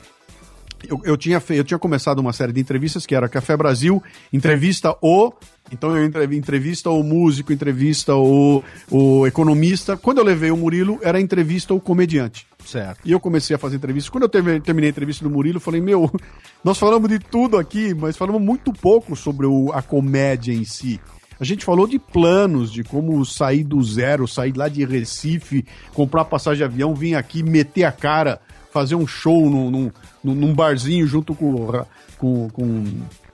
eu, 0.88 1.00
eu, 1.04 1.16
tinha 1.16 1.42
eu 1.50 1.64
tinha 1.64 1.78
começado 1.78 2.20
uma 2.20 2.32
série 2.32 2.52
de 2.52 2.60
entrevistas 2.60 3.04
que 3.04 3.14
era 3.14 3.28
Café 3.28 3.56
Brasil, 3.56 4.02
entrevista 4.32 4.96
o. 5.02 5.32
Então 5.70 5.96
eu 5.96 6.04
entrevista 6.32 6.90
o 6.90 7.02
músico, 7.02 7.52
entrevista 7.52 8.14
o, 8.14 8.62
o 8.90 9.26
economista. 9.26 9.96
Quando 9.96 10.18
eu 10.18 10.24
levei 10.24 10.50
o 10.50 10.56
Murilo, 10.56 10.98
era 11.02 11.20
entrevista 11.20 11.74
o 11.74 11.80
comediante. 11.80 12.46
Certo. 12.64 13.00
E 13.04 13.12
eu 13.12 13.20
comecei 13.20 13.54
a 13.54 13.58
fazer 13.58 13.76
entrevista. 13.76 14.10
Quando 14.10 14.24
eu 14.24 14.28
terminei 14.28 14.88
a 14.88 14.90
entrevista 14.90 15.24
do 15.24 15.30
Murilo, 15.30 15.56
eu 15.56 15.60
falei: 15.60 15.80
Meu, 15.80 16.10
nós 16.64 16.78
falamos 16.78 17.08
de 17.08 17.18
tudo 17.18 17.58
aqui, 17.58 17.94
mas 17.94 18.16
falamos 18.16 18.40
muito 18.40 18.72
pouco 18.72 19.14
sobre 19.14 19.46
o, 19.46 19.70
a 19.72 19.82
comédia 19.82 20.52
em 20.52 20.64
si. 20.64 21.00
A 21.38 21.44
gente 21.44 21.64
falou 21.64 21.86
de 21.86 21.98
planos, 21.98 22.72
de 22.72 22.84
como 22.84 23.24
sair 23.24 23.64
do 23.64 23.82
zero, 23.82 24.26
sair 24.26 24.56
lá 24.56 24.68
de 24.68 24.84
Recife, 24.84 25.64
comprar 25.92 26.24
passagem 26.24 26.58
de 26.58 26.64
avião, 26.64 26.94
vir 26.94 27.16
aqui, 27.16 27.42
meter 27.42 27.84
a 27.84 27.92
cara, 27.92 28.40
fazer 28.72 28.94
um 28.94 29.06
show 29.06 29.50
num, 29.50 29.70
num, 29.70 30.34
num 30.34 30.54
barzinho 30.54 31.06
junto 31.06 31.34
com, 31.34 31.84
com, 32.16 32.48
com, 32.50 32.84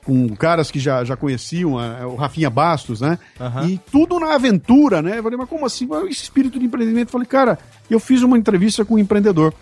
com 0.05 0.28
caras 0.36 0.70
que 0.70 0.78
já, 0.78 1.05
já 1.05 1.16
conheciam, 1.16 1.74
o 1.74 2.16
Rafinha 2.16 2.51
Bastos, 2.51 3.01
né? 3.01 3.18
Uhum. 3.38 3.68
E 3.68 3.80
tudo 3.90 4.18
na 4.18 4.34
aventura, 4.34 5.03
né? 5.03 5.18
Eu 5.18 5.22
falei, 5.22 5.38
mas 5.38 5.48
como 5.48 5.66
assim? 5.66 5.88
Esse 6.09 6.24
espírito 6.24 6.59
de 6.59 6.66
empreendimento. 6.66 7.09
Eu 7.09 7.12
falei, 7.12 7.26
cara, 7.26 7.59
eu 7.88 8.01
fiz 8.01 8.22
uma 8.22 8.38
entrevista 8.38 8.84
com 8.84 8.94
um 8.94 8.98
empreendedor. 8.98 9.53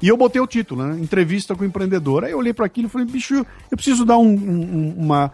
E 0.00 0.06
eu 0.06 0.16
botei 0.16 0.40
o 0.40 0.46
título, 0.46 0.86
né? 0.86 1.00
Entrevista 1.00 1.54
com 1.54 1.62
o 1.62 1.66
empreendedor. 1.66 2.24
Aí 2.24 2.30
eu 2.30 2.38
olhei 2.38 2.52
para 2.52 2.66
aquilo 2.66 2.86
e 2.86 2.90
falei, 2.90 3.06
bicho, 3.06 3.34
eu 3.70 3.76
preciso 3.76 4.04
dar 4.04 4.18
um, 4.18 4.28
um, 4.28 4.94
uma, 4.96 5.32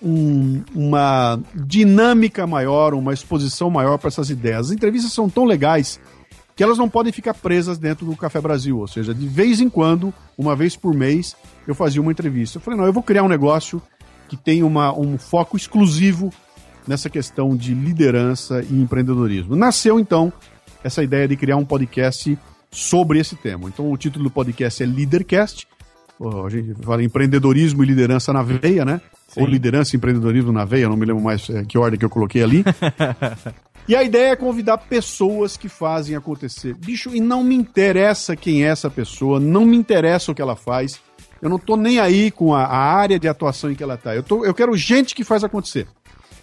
um, 0.00 0.62
uma 0.74 1.40
dinâmica 1.54 2.46
maior, 2.46 2.94
uma 2.94 3.12
exposição 3.12 3.68
maior 3.68 3.98
para 3.98 4.08
essas 4.08 4.30
ideias. 4.30 4.66
As 4.66 4.72
entrevistas 4.72 5.12
são 5.12 5.28
tão 5.28 5.44
legais 5.44 6.00
que 6.58 6.64
elas 6.64 6.76
não 6.76 6.88
podem 6.88 7.12
ficar 7.12 7.34
presas 7.34 7.78
dentro 7.78 8.04
do 8.04 8.16
Café 8.16 8.40
Brasil. 8.40 8.80
Ou 8.80 8.88
seja, 8.88 9.14
de 9.14 9.28
vez 9.28 9.60
em 9.60 9.70
quando, 9.70 10.12
uma 10.36 10.56
vez 10.56 10.74
por 10.74 10.92
mês, 10.92 11.36
eu 11.68 11.72
fazia 11.72 12.02
uma 12.02 12.10
entrevista. 12.10 12.58
Eu 12.58 12.60
falei, 12.60 12.76
não, 12.76 12.84
eu 12.84 12.92
vou 12.92 13.00
criar 13.00 13.22
um 13.22 13.28
negócio 13.28 13.80
que 14.28 14.36
tem 14.36 14.64
uma, 14.64 14.92
um 14.92 15.16
foco 15.16 15.56
exclusivo 15.56 16.32
nessa 16.84 17.08
questão 17.08 17.54
de 17.56 17.72
liderança 17.74 18.60
e 18.68 18.74
empreendedorismo. 18.74 19.54
Nasceu, 19.54 20.00
então, 20.00 20.32
essa 20.82 21.00
ideia 21.00 21.28
de 21.28 21.36
criar 21.36 21.56
um 21.56 21.64
podcast 21.64 22.36
sobre 22.72 23.20
esse 23.20 23.36
tema. 23.36 23.68
Então, 23.68 23.92
o 23.92 23.96
título 23.96 24.24
do 24.24 24.30
podcast 24.30 24.82
é 24.82 24.86
Leadercast. 24.86 25.68
A 26.44 26.48
gente 26.48 26.74
fala 26.82 27.04
empreendedorismo 27.04 27.84
e 27.84 27.86
liderança 27.86 28.32
na 28.32 28.42
veia, 28.42 28.84
né? 28.84 29.00
Sim. 29.28 29.42
Ou 29.42 29.46
liderança 29.46 29.94
e 29.94 29.96
empreendedorismo 29.96 30.50
na 30.50 30.64
veia, 30.64 30.88
não 30.88 30.96
me 30.96 31.06
lembro 31.06 31.22
mais 31.22 31.48
é, 31.50 31.62
que 31.64 31.78
ordem 31.78 31.96
que 31.96 32.04
eu 32.04 32.10
coloquei 32.10 32.42
ali. 32.42 32.64
E 33.88 33.96
a 33.96 34.02
ideia 34.02 34.32
é 34.32 34.36
convidar 34.36 34.76
pessoas 34.76 35.56
que 35.56 35.66
fazem 35.66 36.14
acontecer. 36.14 36.74
Bicho, 36.74 37.14
e 37.14 37.20
não 37.20 37.42
me 37.42 37.54
interessa 37.54 38.36
quem 38.36 38.62
é 38.62 38.68
essa 38.68 38.90
pessoa, 38.90 39.40
não 39.40 39.64
me 39.64 39.78
interessa 39.78 40.30
o 40.30 40.34
que 40.34 40.42
ela 40.42 40.54
faz. 40.54 41.00
Eu 41.40 41.48
não 41.48 41.58
tô 41.58 41.74
nem 41.74 41.98
aí 41.98 42.30
com 42.30 42.54
a, 42.54 42.64
a 42.64 42.76
área 42.76 43.18
de 43.18 43.26
atuação 43.26 43.70
em 43.70 43.74
que 43.74 43.82
ela 43.82 43.96
tá. 43.96 44.14
Eu, 44.14 44.22
tô, 44.22 44.44
eu 44.44 44.52
quero 44.52 44.76
gente 44.76 45.14
que 45.14 45.24
faz 45.24 45.42
acontecer. 45.42 45.88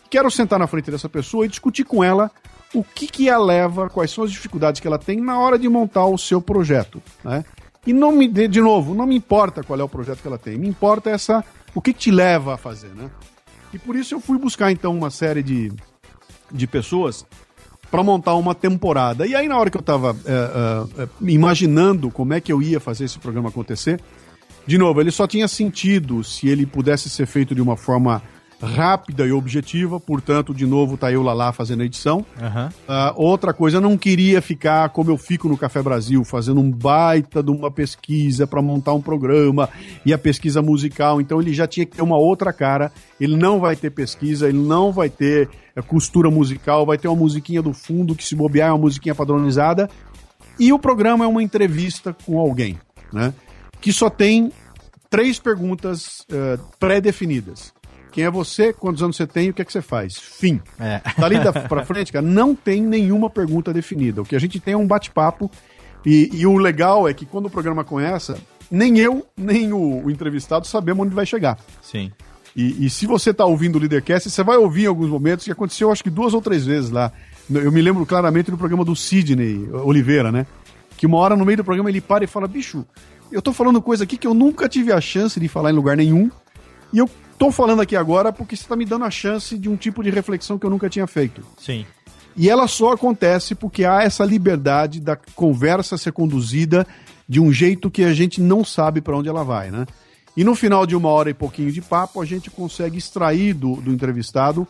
Quero 0.10 0.32
sentar 0.32 0.58
na 0.58 0.66
frente 0.66 0.90
dessa 0.90 1.08
pessoa 1.08 1.46
e 1.46 1.50
discutir 1.50 1.84
com 1.84 2.04
ela 2.04 2.32
o 2.74 2.84
que, 2.84 3.06
que 3.06 3.30
a 3.30 3.38
leva, 3.38 3.90
quais 3.92 4.10
são 4.10 4.24
as 4.24 4.32
dificuldades 4.32 4.82
que 4.82 4.88
ela 4.88 4.98
tem 4.98 5.22
na 5.22 5.38
hora 5.38 5.60
de 5.60 5.70
montar 5.70 6.06
o 6.06 6.18
seu 6.18 6.42
projeto. 6.42 7.00
Né? 7.24 7.46
E 7.86 7.94
não 7.94 8.12
me, 8.12 8.28
de, 8.28 8.48
de 8.48 8.60
novo, 8.60 8.96
não 8.96 9.06
me 9.06 9.16
importa 9.16 9.64
qual 9.64 9.80
é 9.80 9.84
o 9.84 9.90
projeto 9.90 10.20
que 10.20 10.28
ela 10.28 10.40
tem, 10.40 10.58
me 10.58 10.68
importa 10.68 11.12
essa 11.12 11.46
o 11.76 11.82
que, 11.82 11.94
que 11.94 12.00
te 12.00 12.12
leva 12.12 12.56
a 12.56 12.58
fazer, 12.58 12.90
né? 12.96 13.12
E 13.74 13.78
por 13.78 13.96
isso 13.96 14.16
eu 14.16 14.22
fui 14.22 14.38
buscar 14.38 14.72
então 14.72 14.96
uma 14.96 15.10
série 15.10 15.44
de, 15.44 15.72
de 16.56 16.68
pessoas 16.68 17.26
para 17.92 18.04
montar 18.04 18.36
uma 18.36 18.56
temporada. 18.56 19.26
E 19.28 19.36
aí, 19.36 19.48
na 19.48 19.58
hora 19.58 19.70
que 19.70 19.78
eu 19.78 19.82
estava 19.82 20.16
é, 20.26 21.04
é, 21.04 21.08
imaginando 21.22 22.10
como 22.10 22.34
é 22.34 22.42
que 22.42 22.52
eu 22.52 22.62
ia 22.62 22.80
fazer 22.80 23.06
esse 23.06 23.20
programa 23.20 23.50
acontecer, 23.50 24.02
de 24.66 24.78
novo, 24.78 25.00
ele 25.00 25.12
só 25.12 25.28
tinha 25.28 25.48
sentido 25.48 26.24
se 26.24 26.48
ele 26.48 26.66
pudesse 26.66 27.10
ser 27.10 27.28
feito 27.28 27.54
de 27.54 27.62
uma 27.62 27.78
forma 27.78 28.22
rápida 28.62 29.26
e 29.26 29.32
objetiva, 29.32 30.00
portanto, 30.00 30.54
de 30.54 30.66
novo, 30.66 30.98
tá 30.98 31.12
eu 31.12 31.22
lá 31.22 31.34
lá 31.34 31.52
fazendo 31.52 31.82
a 31.82 31.86
edição. 31.86 32.26
Uhum. 32.40 32.68
Uh, 32.68 33.14
outra 33.16 33.54
coisa, 33.54 33.78
eu 33.78 33.82
não 33.82 33.98
queria 33.98 34.42
ficar 34.42 34.90
como 34.90 35.12
eu 35.12 35.18
fico 35.18 35.48
no 35.48 35.58
Café 35.58 35.82
Brasil, 35.82 36.24
fazendo 36.24 36.60
um 36.60 36.72
baita 36.72 37.44
de 37.44 37.52
uma 37.52 37.70
pesquisa 37.70 38.48
para 38.48 38.62
montar 38.62 38.94
um 38.94 39.02
programa 39.02 39.70
e 40.06 40.14
a 40.14 40.18
pesquisa 40.18 40.62
musical, 40.62 41.20
então 41.22 41.42
ele 41.42 41.54
já 41.54 41.68
tinha 41.68 41.86
que 41.86 41.98
ter 41.98 42.02
uma 42.02 42.18
outra 42.18 42.52
cara. 42.52 42.92
Ele 43.20 43.36
não 43.36 43.60
vai 43.60 43.76
ter 43.76 43.92
pesquisa, 43.92 44.48
ele 44.48 44.58
não 44.58 44.92
vai 44.92 45.10
ter 45.10 45.44
é, 45.44 45.48
costura 45.82 46.30
musical, 46.30 46.86
vai 46.86 46.98
ter 46.98 47.08
uma 47.08 47.18
musiquinha 47.18 47.62
do 47.62 47.74
fundo 47.74 48.16
que 48.16 48.24
se 48.24 48.36
bobear 48.36 48.70
é 48.70 48.72
uma 48.72 48.80
musiquinha 48.80 49.14
padronizada. 49.14 49.90
E 50.60 50.72
o 50.72 50.80
programa 50.80 51.26
é 51.26 51.28
uma 51.28 51.44
entrevista 51.44 52.16
com 52.26 52.40
alguém, 52.40 52.80
né? 53.12 53.34
Que 53.82 53.92
só 53.92 54.10
tem 54.10 54.52
três 55.10 55.38
perguntas 55.38 56.26
uh, 56.32 56.60
pré-definidas. 56.80 57.74
Quem 58.12 58.24
é 58.24 58.32
você? 58.32 58.72
Quantos 58.72 59.04
anos 59.04 59.18
você 59.18 59.28
tem? 59.28 59.50
O 59.50 59.54
que 59.54 59.62
é 59.62 59.66
que 59.66 59.74
você 59.74 59.82
faz? 59.82 60.18
Fim. 60.18 60.62
É. 60.80 61.02
Dali 61.20 61.38
da, 61.38 61.52
pra 61.52 61.84
frente, 61.86 62.14
cara, 62.14 62.26
não 62.26 62.56
tem 62.56 62.82
nenhuma 62.82 63.30
pergunta 63.30 63.74
definida. 63.74 64.22
O 64.22 64.26
que 64.26 64.38
a 64.38 64.40
gente 64.40 64.58
tem 64.58 64.74
é 64.74 64.78
um 64.78 64.88
bate-papo. 64.88 65.52
E, 66.06 66.30
e, 66.32 66.46
o 66.46 66.58
legal 66.58 67.10
é 67.10 67.14
que 67.14 67.26
quando 67.26 67.48
o 67.48 67.50
programa 67.50 67.84
começa, 67.84 68.38
nem 68.72 69.00
eu, 69.00 69.26
nem 69.36 69.74
o, 69.74 70.06
o 70.06 70.12
entrevistado 70.12 70.66
sabemos 70.66 71.06
onde 71.06 71.16
vai 71.16 71.26
chegar. 71.26 71.58
Sim. 71.82 72.12
E, 72.56 72.86
e 72.86 72.90
se 72.90 73.06
você 73.06 73.32
está 73.32 73.46
ouvindo 73.46 73.76
o 73.76 73.80
Leadercast, 73.80 74.30
você 74.30 74.44
vai 74.44 74.58
ouvir 74.58 74.84
em 74.84 74.88
alguns 74.88 75.10
momentos, 75.10 75.46
que 75.46 75.52
aconteceu 75.52 75.92
acho 75.92 76.04
que 76.04 76.10
duas 76.10 76.34
ou 76.34 76.42
três 76.42 76.66
vezes 76.66 76.90
lá. 76.90 77.12
Eu 77.50 77.72
me 77.72 77.82
lembro 77.82 78.06
claramente 78.06 78.50
do 78.50 78.58
programa 78.58 78.86
do 78.86 78.96
Sidney 78.96 79.70
Oliveira, 79.72 80.32
né? 80.32 80.48
Que 80.98 81.06
uma 81.06 81.18
hora 81.18 81.36
no 81.36 81.46
meio 81.46 81.58
do 81.58 81.64
programa 81.64 81.90
ele 81.90 82.02
para 82.02 82.24
e 82.24 82.28
fala: 82.28 82.48
bicho, 82.48 82.86
eu 83.32 83.42
tô 83.42 83.52
falando 83.52 83.82
coisa 83.82 84.04
aqui 84.04 84.18
que 84.18 84.26
eu 84.26 84.34
nunca 84.34 84.70
tive 84.70 84.92
a 84.92 85.02
chance 85.02 85.40
de 85.40 85.48
falar 85.48 85.72
em 85.72 85.76
lugar 85.76 85.98
nenhum. 85.98 86.32
E 86.94 86.98
eu 86.98 87.10
Tô 87.38 87.52
falando 87.52 87.82
aqui 87.82 87.96
agora 87.96 88.32
porque 88.32 88.56
você 88.56 88.64
está 88.64 88.76
me 88.76 88.86
dando 88.86 89.06
a 89.06 89.12
chance 89.12 89.58
de 89.58 89.68
um 89.68 89.76
tipo 89.76 90.02
de 90.02 90.10
reflexão 90.10 90.58
que 90.58 90.66
eu 90.66 90.70
nunca 90.70 90.90
tinha 90.90 91.06
feito. 91.06 91.42
Sim. 91.58 91.86
E 92.36 92.50
ela 92.50 92.68
só 92.68 92.94
acontece 92.94 93.56
porque 93.56 93.84
há 93.84 94.04
essa 94.04 94.24
liberdade 94.24 95.00
da 95.00 95.18
conversa 95.36 95.98
ser 95.98 96.12
conduzida 96.12 96.88
de 97.28 97.40
um 97.40 97.52
jeito 97.52 97.92
que 97.92 98.04
a 98.04 98.14
gente 98.14 98.40
não 98.42 98.64
sabe 98.64 99.02
para 99.02 99.18
onde 99.18 99.28
ela 99.28 99.44
vai, 99.44 99.70
né? 99.70 99.86
E 100.36 100.44
no 100.44 100.56
final 100.56 100.86
de 100.86 100.96
uma 100.96 101.10
hora 101.10 101.30
e 101.30 101.34
pouquinho 101.34 101.72
de 101.72 101.82
papo, 101.82 102.22
a 102.22 102.26
gente 102.26 102.52
consegue 102.52 102.98
extrair 102.98 103.54
do, 103.54 103.76
do 103.78 103.92
entrevistado 103.92 104.68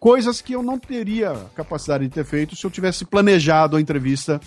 coisas 0.00 0.40
que 0.40 0.52
eu 0.52 0.62
não 0.62 0.78
teria 0.78 1.34
capacidade 1.54 2.04
de 2.04 2.10
ter 2.10 2.24
feito 2.24 2.54
se 2.54 2.66
eu 2.66 2.70
tivesse 2.70 3.04
planejado 3.04 3.76
a 3.76 3.80
entrevista 3.80 4.40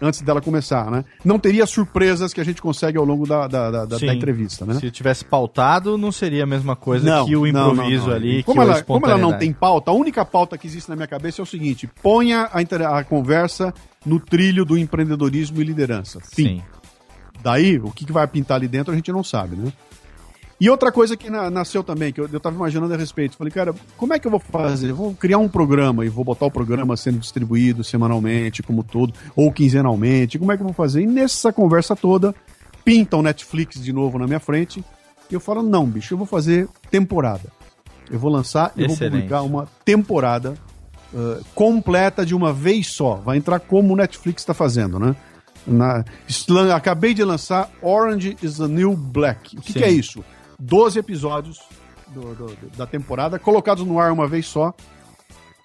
antes 0.00 0.20
dela 0.20 0.40
começar, 0.40 0.90
né? 0.90 1.04
Não 1.24 1.38
teria 1.38 1.64
surpresas 1.64 2.34
que 2.34 2.40
a 2.40 2.44
gente 2.44 2.60
consegue 2.60 2.98
ao 2.98 3.04
longo 3.04 3.26
da, 3.26 3.46
da, 3.46 3.70
da, 3.70 3.84
da 3.84 4.14
entrevista, 4.14 4.66
né? 4.66 4.74
Se 4.74 4.90
tivesse 4.90 5.24
pautado, 5.24 5.96
não 5.96 6.10
seria 6.10 6.42
a 6.42 6.46
mesma 6.46 6.74
coisa 6.74 7.08
não, 7.08 7.26
que 7.26 7.36
o 7.36 7.46
improviso 7.46 8.04
não, 8.04 8.10
não, 8.10 8.16
ali. 8.16 8.42
Como, 8.42 8.60
ela, 8.60 8.82
como 8.82 9.06
ela 9.06 9.18
não 9.18 9.38
tem 9.38 9.52
pauta, 9.52 9.92
a 9.92 9.94
única 9.94 10.24
pauta 10.24 10.58
que 10.58 10.66
existe 10.66 10.88
na 10.88 10.96
minha 10.96 11.08
cabeça 11.08 11.40
é 11.40 11.44
o 11.44 11.46
seguinte: 11.46 11.88
ponha 12.02 12.50
a, 12.52 12.98
a 12.98 13.04
conversa 13.04 13.72
no 14.04 14.18
trilho 14.18 14.64
do 14.64 14.76
empreendedorismo 14.76 15.60
e 15.60 15.64
liderança. 15.64 16.20
Fim. 16.20 16.58
Sim. 16.58 16.62
Daí, 17.42 17.78
o 17.78 17.90
que, 17.90 18.04
que 18.04 18.12
vai 18.12 18.26
pintar 18.26 18.56
ali 18.56 18.68
dentro 18.68 18.92
a 18.92 18.96
gente 18.96 19.10
não 19.12 19.24
sabe, 19.24 19.56
né? 19.56 19.72
E 20.62 20.70
outra 20.70 20.92
coisa 20.92 21.16
que 21.16 21.28
na, 21.28 21.50
nasceu 21.50 21.82
também, 21.82 22.12
que 22.12 22.20
eu, 22.20 22.28
eu 22.32 22.38
tava 22.38 22.54
imaginando 22.54 22.94
a 22.94 22.96
respeito, 22.96 23.36
falei, 23.36 23.50
cara, 23.50 23.74
como 23.96 24.14
é 24.14 24.18
que 24.20 24.28
eu 24.28 24.30
vou 24.30 24.38
fazer? 24.38 24.90
Eu 24.90 24.94
vou 24.94 25.12
criar 25.12 25.38
um 25.38 25.48
programa 25.48 26.06
e 26.06 26.08
vou 26.08 26.24
botar 26.24 26.46
o 26.46 26.52
programa 26.52 26.96
sendo 26.96 27.18
distribuído 27.18 27.82
semanalmente, 27.82 28.62
como 28.62 28.84
todo, 28.84 29.12
ou 29.34 29.50
quinzenalmente, 29.50 30.38
como 30.38 30.52
é 30.52 30.56
que 30.56 30.62
eu 30.62 30.66
vou 30.66 30.72
fazer? 30.72 31.02
E 31.02 31.06
nessa 31.08 31.52
conversa 31.52 31.96
toda, 31.96 32.32
pinta 32.84 33.16
o 33.16 33.22
Netflix 33.22 33.82
de 33.82 33.92
novo 33.92 34.20
na 34.20 34.28
minha 34.28 34.38
frente, 34.38 34.84
e 35.28 35.34
eu 35.34 35.40
falo, 35.40 35.64
não, 35.64 35.84
bicho, 35.84 36.14
eu 36.14 36.18
vou 36.18 36.28
fazer 36.28 36.68
temporada. 36.92 37.50
Eu 38.08 38.20
vou 38.20 38.30
lançar 38.30 38.72
e 38.76 38.86
vou 38.86 38.96
publicar 38.96 39.42
uma 39.42 39.66
temporada 39.84 40.54
uh, 41.12 41.44
completa 41.56 42.24
de 42.24 42.36
uma 42.36 42.52
vez 42.52 42.86
só. 42.86 43.16
Vai 43.16 43.36
entrar 43.36 43.58
como 43.58 43.94
o 43.94 43.96
Netflix 43.96 44.42
está 44.42 44.54
fazendo, 44.54 45.00
né? 45.00 45.16
Na, 45.66 46.04
acabei 46.72 47.14
de 47.14 47.24
lançar 47.24 47.68
Orange 47.82 48.36
is 48.40 48.58
the 48.58 48.68
New 48.68 48.96
Black. 48.96 49.56
O 49.56 49.60
que, 49.60 49.72
que 49.72 49.82
é 49.82 49.90
isso? 49.90 50.24
12 50.58 50.98
episódios 50.98 51.60
do, 52.08 52.34
do, 52.34 52.56
da 52.76 52.86
temporada, 52.86 53.38
colocados 53.38 53.84
no 53.84 53.98
ar 53.98 54.12
uma 54.12 54.26
vez 54.26 54.46
só. 54.46 54.74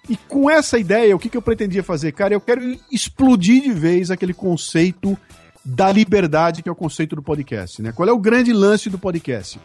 E 0.08 0.16
com 0.16 0.48
essa 0.48 0.78
ideia, 0.78 1.14
o 1.14 1.18
que, 1.18 1.28
que 1.28 1.36
eu 1.36 1.42
pretendia 1.42 1.82
fazer? 1.82 2.12
Cara, 2.12 2.32
eu 2.32 2.40
quero 2.40 2.62
explodir 2.90 3.62
de 3.62 3.72
vez 3.72 4.10
aquele 4.10 4.32
conceito 4.32 5.16
da 5.64 5.92
liberdade, 5.92 6.62
que 6.62 6.68
é 6.68 6.72
o 6.72 6.76
conceito 6.76 7.14
do 7.14 7.22
podcast. 7.22 7.82
Né? 7.82 7.92
Qual 7.92 8.08
é 8.08 8.12
o 8.12 8.18
grande 8.18 8.52
lance 8.52 8.88
do 8.88 8.98
podcast? 8.98 9.60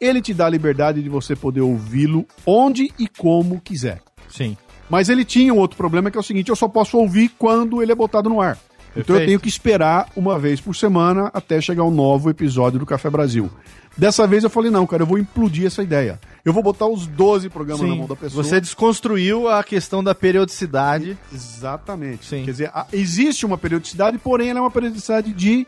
Ele 0.00 0.22
te 0.22 0.32
dá 0.32 0.46
a 0.46 0.50
liberdade 0.50 1.02
de 1.02 1.08
você 1.08 1.34
poder 1.34 1.62
ouvi-lo 1.62 2.24
onde 2.46 2.92
e 2.96 3.08
como 3.08 3.60
quiser. 3.60 4.00
Sim. 4.28 4.56
Mas 4.88 5.08
ele 5.08 5.24
tinha 5.24 5.52
um 5.52 5.58
outro 5.58 5.76
problema 5.76 6.10
que 6.10 6.16
é 6.16 6.20
o 6.20 6.24
seguinte: 6.24 6.48
eu 6.48 6.56
só 6.56 6.68
posso 6.68 6.96
ouvir 6.96 7.30
quando 7.36 7.82
ele 7.82 7.90
é 7.90 7.94
botado 7.94 8.28
no 8.28 8.40
ar. 8.40 8.56
Perfeito. 8.56 9.00
Então 9.00 9.16
eu 9.16 9.26
tenho 9.26 9.40
que 9.40 9.48
esperar 9.48 10.08
uma 10.16 10.38
vez 10.38 10.60
por 10.60 10.74
semana 10.74 11.30
até 11.34 11.60
chegar 11.60 11.84
um 11.84 11.90
novo 11.90 12.30
episódio 12.30 12.78
do 12.78 12.86
Café 12.86 13.10
Brasil. 13.10 13.50
Dessa 13.98 14.28
vez 14.28 14.44
eu 14.44 14.50
falei, 14.50 14.70
não, 14.70 14.86
cara, 14.86 15.02
eu 15.02 15.06
vou 15.06 15.18
implodir 15.18 15.66
essa 15.66 15.82
ideia. 15.82 16.20
Eu 16.44 16.52
vou 16.52 16.62
botar 16.62 16.86
os 16.86 17.08
12 17.08 17.48
programas 17.50 17.82
Sim, 17.82 17.90
na 17.90 17.96
mão 17.96 18.06
da 18.06 18.14
pessoa. 18.14 18.44
Você 18.44 18.60
desconstruiu 18.60 19.48
a 19.48 19.64
questão 19.64 20.04
da 20.04 20.14
periodicidade. 20.14 21.18
Exatamente. 21.32 22.24
Sim. 22.24 22.44
Quer 22.44 22.52
dizer, 22.52 22.72
existe 22.92 23.44
uma 23.44 23.58
periodicidade, 23.58 24.16
porém 24.16 24.50
ela 24.50 24.60
é 24.60 24.62
uma 24.62 24.70
periodicidade 24.70 25.32
de 25.32 25.66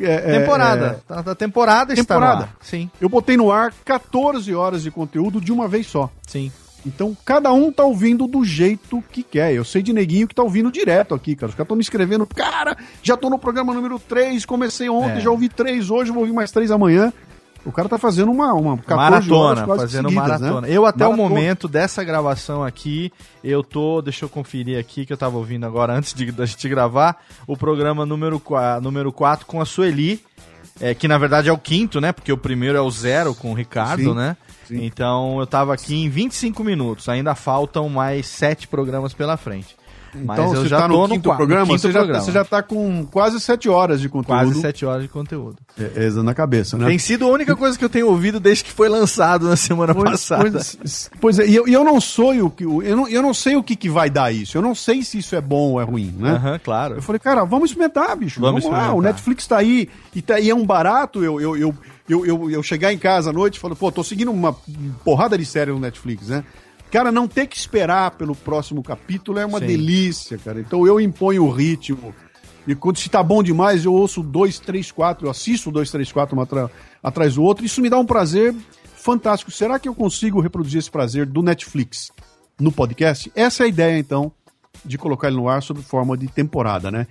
é, 0.00 0.12
é 0.12 0.40
temporada. 0.40 1.02
É, 1.08 1.12
é, 1.12 1.30
a 1.30 1.34
temporada, 1.36 1.92
está 1.92 2.02
temporada. 2.02 2.48
Sim. 2.60 2.90
Eu 3.00 3.08
botei 3.08 3.36
no 3.36 3.52
ar 3.52 3.72
14 3.84 4.52
horas 4.52 4.82
de 4.82 4.90
conteúdo 4.90 5.40
de 5.40 5.52
uma 5.52 5.68
vez 5.68 5.86
só. 5.86 6.10
Sim. 6.26 6.50
Então, 6.84 7.16
cada 7.24 7.52
um 7.52 7.70
tá 7.70 7.84
ouvindo 7.84 8.26
do 8.26 8.44
jeito 8.44 9.02
que 9.12 9.22
quer. 9.22 9.54
Eu 9.54 9.64
sei 9.64 9.82
de 9.82 9.92
neguinho 9.92 10.26
que 10.26 10.34
tá 10.34 10.42
ouvindo 10.42 10.72
direto 10.72 11.14
aqui, 11.14 11.36
cara. 11.36 11.50
Os 11.50 11.54
caras 11.54 11.66
estão 11.66 11.76
me 11.76 11.82
escrevendo, 11.82 12.26
cara, 12.26 12.76
já 13.00 13.16
tô 13.16 13.30
no 13.30 13.38
programa 13.38 13.72
número 13.72 14.00
3, 14.00 14.44
comecei 14.44 14.88
ontem, 14.88 15.18
é. 15.18 15.20
já 15.20 15.30
ouvi 15.30 15.48
3 15.48 15.90
hoje, 15.90 16.10
vou 16.10 16.22
ouvir 16.22 16.32
mais 16.32 16.50
3 16.50 16.72
amanhã. 16.72 17.12
O 17.64 17.70
cara 17.70 17.88
tá 17.88 17.98
fazendo 17.98 18.30
uma, 18.30 18.52
uma 18.54 18.78
maratona, 18.88 19.66
fazendo 19.66 20.08
seguidas, 20.08 20.40
né? 20.40 20.48
maratona. 20.48 20.60
Né? 20.62 20.76
Eu 20.76 20.84
até 20.84 21.04
maratona. 21.04 21.26
o 21.26 21.28
momento 21.28 21.68
dessa 21.68 22.02
gravação 22.02 22.64
aqui, 22.64 23.12
eu 23.42 23.62
tô, 23.62 24.02
deixa 24.02 24.24
eu 24.24 24.28
conferir 24.28 24.78
aqui 24.78 25.06
que 25.06 25.12
eu 25.12 25.16
tava 25.16 25.36
ouvindo 25.36 25.64
agora 25.64 25.92
antes 25.92 26.12
de 26.12 26.32
da 26.32 26.44
gente 26.44 26.68
gravar, 26.68 27.22
o 27.46 27.56
programa 27.56 28.04
número 28.04 28.40
4, 28.40 28.82
número 28.82 29.12
4 29.12 29.46
com 29.46 29.60
a 29.60 29.64
Sueli, 29.64 30.20
é, 30.80 30.94
que 30.94 31.06
na 31.06 31.18
verdade 31.18 31.48
é 31.48 31.52
o 31.52 31.58
quinto, 31.58 32.00
né? 32.00 32.12
Porque 32.12 32.32
o 32.32 32.38
primeiro 32.38 32.76
é 32.76 32.80
o 32.80 32.90
zero 32.90 33.34
com 33.34 33.52
o 33.52 33.54
Ricardo, 33.54 34.10
Sim. 34.10 34.14
né? 34.14 34.36
Sim. 34.66 34.84
Então 34.84 35.38
eu 35.38 35.46
tava 35.46 35.74
aqui 35.74 35.94
em 35.94 36.08
25 36.08 36.64
minutos, 36.64 37.08
ainda 37.08 37.34
faltam 37.34 37.88
mais 37.88 38.26
sete 38.26 38.66
programas 38.66 39.14
pela 39.14 39.36
frente. 39.36 39.76
Mas 40.14 40.38
então, 40.38 40.54
eu 40.54 40.66
já 40.66 40.78
tá 40.78 40.88
no 40.88 41.08
quinto 41.08 41.28
no 41.30 41.36
programa, 41.36 41.66
quinto 41.66 41.80
você, 41.80 41.90
programa. 41.90 42.18
Já, 42.18 42.24
você 42.24 42.32
já 42.32 42.44
tá 42.44 42.62
com 42.62 43.06
quase 43.06 43.40
sete 43.40 43.68
horas 43.68 44.00
de 44.00 44.08
conteúdo. 44.08 44.38
Quase 44.38 44.60
sete 44.60 44.84
horas 44.84 45.02
de 45.02 45.08
conteúdo. 45.08 45.56
É, 45.78 46.06
é 46.06 46.10
na 46.22 46.34
cabeça, 46.34 46.76
né? 46.76 46.86
Tem 46.86 46.98
sido 46.98 47.24
a 47.24 47.28
única 47.28 47.56
coisa 47.56 47.78
que 47.78 47.84
eu 47.84 47.88
tenho 47.88 48.08
ouvido 48.08 48.38
desde 48.38 48.64
que 48.64 48.72
foi 48.72 48.88
lançado 48.88 49.48
na 49.48 49.56
semana 49.56 49.94
pois, 49.94 50.10
passada. 50.10 50.50
Pois, 50.50 51.10
pois 51.20 51.38
é, 51.38 51.46
e 51.46 51.54
eu, 51.54 51.66
eu 51.66 51.82
não 51.82 52.00
sou 52.00 52.32
o 52.46 52.50
que. 52.50 52.64
Eu 52.64 52.96
não, 52.96 53.08
eu 53.08 53.22
não 53.22 53.32
sei 53.32 53.56
o 53.56 53.62
que, 53.62 53.74
que 53.74 53.88
vai 53.88 54.10
dar 54.10 54.32
isso. 54.32 54.56
Eu 54.56 54.62
não 54.62 54.74
sei 54.74 55.02
se 55.02 55.18
isso 55.18 55.34
é 55.34 55.40
bom 55.40 55.72
ou 55.72 55.80
é 55.80 55.84
ruim, 55.84 56.14
né? 56.18 56.32
Aham, 56.32 56.60
claro. 56.62 56.94
Eu 56.96 57.02
falei, 57.02 57.18
cara, 57.18 57.44
vamos 57.44 57.70
experimentar, 57.70 58.14
bicho. 58.16 58.40
Vamos, 58.40 58.62
vamos 58.62 58.78
lá. 58.78 58.92
O 58.92 59.00
Netflix 59.00 59.46
tá 59.46 59.58
aí 59.58 59.88
e, 60.14 60.20
tá, 60.20 60.38
e 60.38 60.50
é 60.50 60.54
um 60.54 60.66
barato. 60.66 61.24
Eu, 61.24 61.40
eu, 61.40 61.56
eu, 61.56 61.74
eu, 62.08 62.26
eu, 62.26 62.50
eu 62.50 62.62
chegar 62.62 62.92
em 62.92 62.98
casa 62.98 63.30
à 63.30 63.32
noite 63.32 63.56
e 63.56 63.60
falar, 63.60 63.76
pô, 63.76 63.90
tô 63.90 64.04
seguindo 64.04 64.30
uma 64.30 64.54
porrada 65.04 65.38
de 65.38 65.44
série 65.46 65.70
no 65.70 65.80
Netflix, 65.80 66.28
né? 66.28 66.44
Cara, 66.92 67.10
não 67.10 67.26
ter 67.26 67.46
que 67.46 67.56
esperar 67.56 68.10
pelo 68.10 68.36
próximo 68.36 68.82
capítulo 68.82 69.38
é 69.38 69.46
uma 69.46 69.60
Sim. 69.60 69.66
delícia, 69.66 70.36
cara. 70.36 70.60
Então 70.60 70.86
eu 70.86 71.00
imponho 71.00 71.42
o 71.46 71.50
ritmo. 71.50 72.14
E 72.66 72.74
quando 72.74 72.98
se 72.98 73.08
tá 73.08 73.22
bom 73.22 73.42
demais, 73.42 73.86
eu 73.86 73.94
ouço 73.94 74.22
dois, 74.22 74.60
três, 74.60 74.92
quatro, 74.92 75.26
eu 75.26 75.30
assisto 75.30 75.70
dois, 75.70 75.90
três, 75.90 76.12
quatro 76.12 76.38
um 76.38 76.68
atrás 77.02 77.34
do 77.36 77.42
outro. 77.42 77.64
Isso 77.64 77.80
me 77.80 77.88
dá 77.88 77.98
um 77.98 78.04
prazer 78.04 78.54
fantástico. 78.94 79.50
Será 79.50 79.78
que 79.78 79.88
eu 79.88 79.94
consigo 79.94 80.38
reproduzir 80.38 80.80
esse 80.80 80.90
prazer 80.90 81.24
do 81.24 81.42
Netflix 81.42 82.12
no 82.60 82.70
podcast? 82.70 83.32
Essa 83.34 83.62
é 83.62 83.64
a 83.64 83.68
ideia, 83.68 83.98
então, 83.98 84.30
de 84.84 84.98
colocar 84.98 85.28
ele 85.28 85.38
no 85.38 85.48
ar 85.48 85.62
sob 85.62 85.80
forma 85.80 86.14
de 86.14 86.28
temporada, 86.28 86.90
né? 86.90 87.06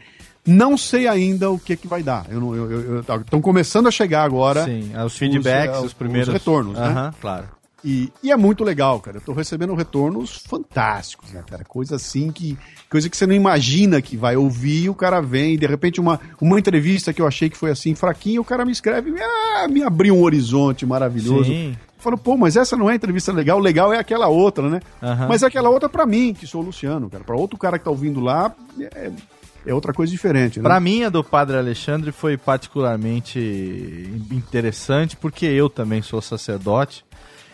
Não 0.46 0.78
sei 0.78 1.08
ainda 1.08 1.50
o 1.50 1.58
que, 1.58 1.76
que 1.76 1.88
vai 1.88 2.04
dar. 2.04 2.28
Estão 2.30 3.40
eu, 3.40 3.42
começando 3.42 3.88
a 3.88 3.92
chegar 3.92 4.24
agora. 4.24 4.64
Sim, 4.64 4.92
os 5.04 5.18
feedbacks, 5.18 5.80
os, 5.80 5.86
os 5.86 5.94
primeiros. 5.94 6.28
Os 6.28 6.34
retornos, 6.34 6.78
uh 6.78 6.82
-huh, 6.82 6.94
né? 6.94 7.14
Claro. 7.20 7.61
E, 7.84 8.12
e, 8.22 8.32
é 8.32 8.38
muito 8.38 8.64
legal, 8.64 9.00
cara. 9.00 9.18
Eu 9.18 9.22
tô 9.22 9.34
recebendo 9.34 9.74
retornos 9.74 10.44
fantásticos, 10.48 11.32
né, 11.32 11.44
cara? 11.48 11.64
Coisa 11.64 11.96
assim 11.96 12.32
que. 12.32 12.58
Coisa 12.90 13.10
que 13.10 13.18
você 13.18 13.26
não 13.26 13.34
imagina 13.34 14.02
que 14.02 14.16
vai 14.16 14.36
ouvir, 14.36 14.90
o 14.90 14.94
cara 14.94 15.20
vem, 15.22 15.58
de 15.58 15.66
repente, 15.66 16.00
uma, 16.00 16.20
uma 16.40 16.60
entrevista 16.60 17.12
que 17.12 17.22
eu 17.22 17.28
achei 17.28 17.50
que 17.50 17.58
foi 17.58 17.72
assim, 17.72 17.96
fraquinha, 17.96 18.40
o 18.40 18.46
cara 18.46 18.66
me 18.66 18.72
escreve, 18.72 19.14
ah, 19.20 19.68
me 19.68 19.82
abriu 19.82 20.16
um 20.16 20.22
horizonte 20.22 20.86
maravilhoso. 20.86 21.46
Sim. 21.46 21.72
Eu 21.72 22.04
falo, 22.04 22.18
pô, 22.18 22.36
mas 22.36 22.56
essa 22.56 22.76
não 22.76 22.90
é 22.90 22.96
entrevista 22.96 23.32
legal, 23.32 23.58
o 23.58 23.62
legal 23.62 23.94
é 23.94 23.98
aquela 23.98 24.28
outra, 24.28 24.70
né? 24.70 24.80
Uhum. 25.02 25.28
Mas 25.28 25.44
é 25.44 25.48
aquela 25.48 25.70
outra 25.70 25.88
para 25.88 26.06
mim, 26.06 26.34
que 26.34 26.46
sou 26.46 26.62
o 26.62 26.66
Luciano, 26.66 27.10
cara. 27.10 27.24
Pra 27.24 27.36
outro 27.36 27.58
cara 27.58 27.80
que 27.80 27.86
tá 27.86 27.92
ouvindo 27.92 28.20
lá, 28.20 28.54
é, 28.80 29.12
é 29.66 29.74
outra 29.74 29.94
coisa 29.94 30.12
diferente. 30.12 30.60
Né? 30.60 30.64
Para 30.64 30.80
mim, 30.80 31.04
a 31.04 31.10
do 31.10 31.24
Padre 31.24 31.58
Alexandre 31.58 32.12
foi 32.12 32.38
particularmente 32.38 34.10
interessante, 34.32 35.16
porque 35.16 35.46
eu 35.46 35.70
também 35.70 36.02
sou 36.02 36.22
sacerdote. 36.22 37.06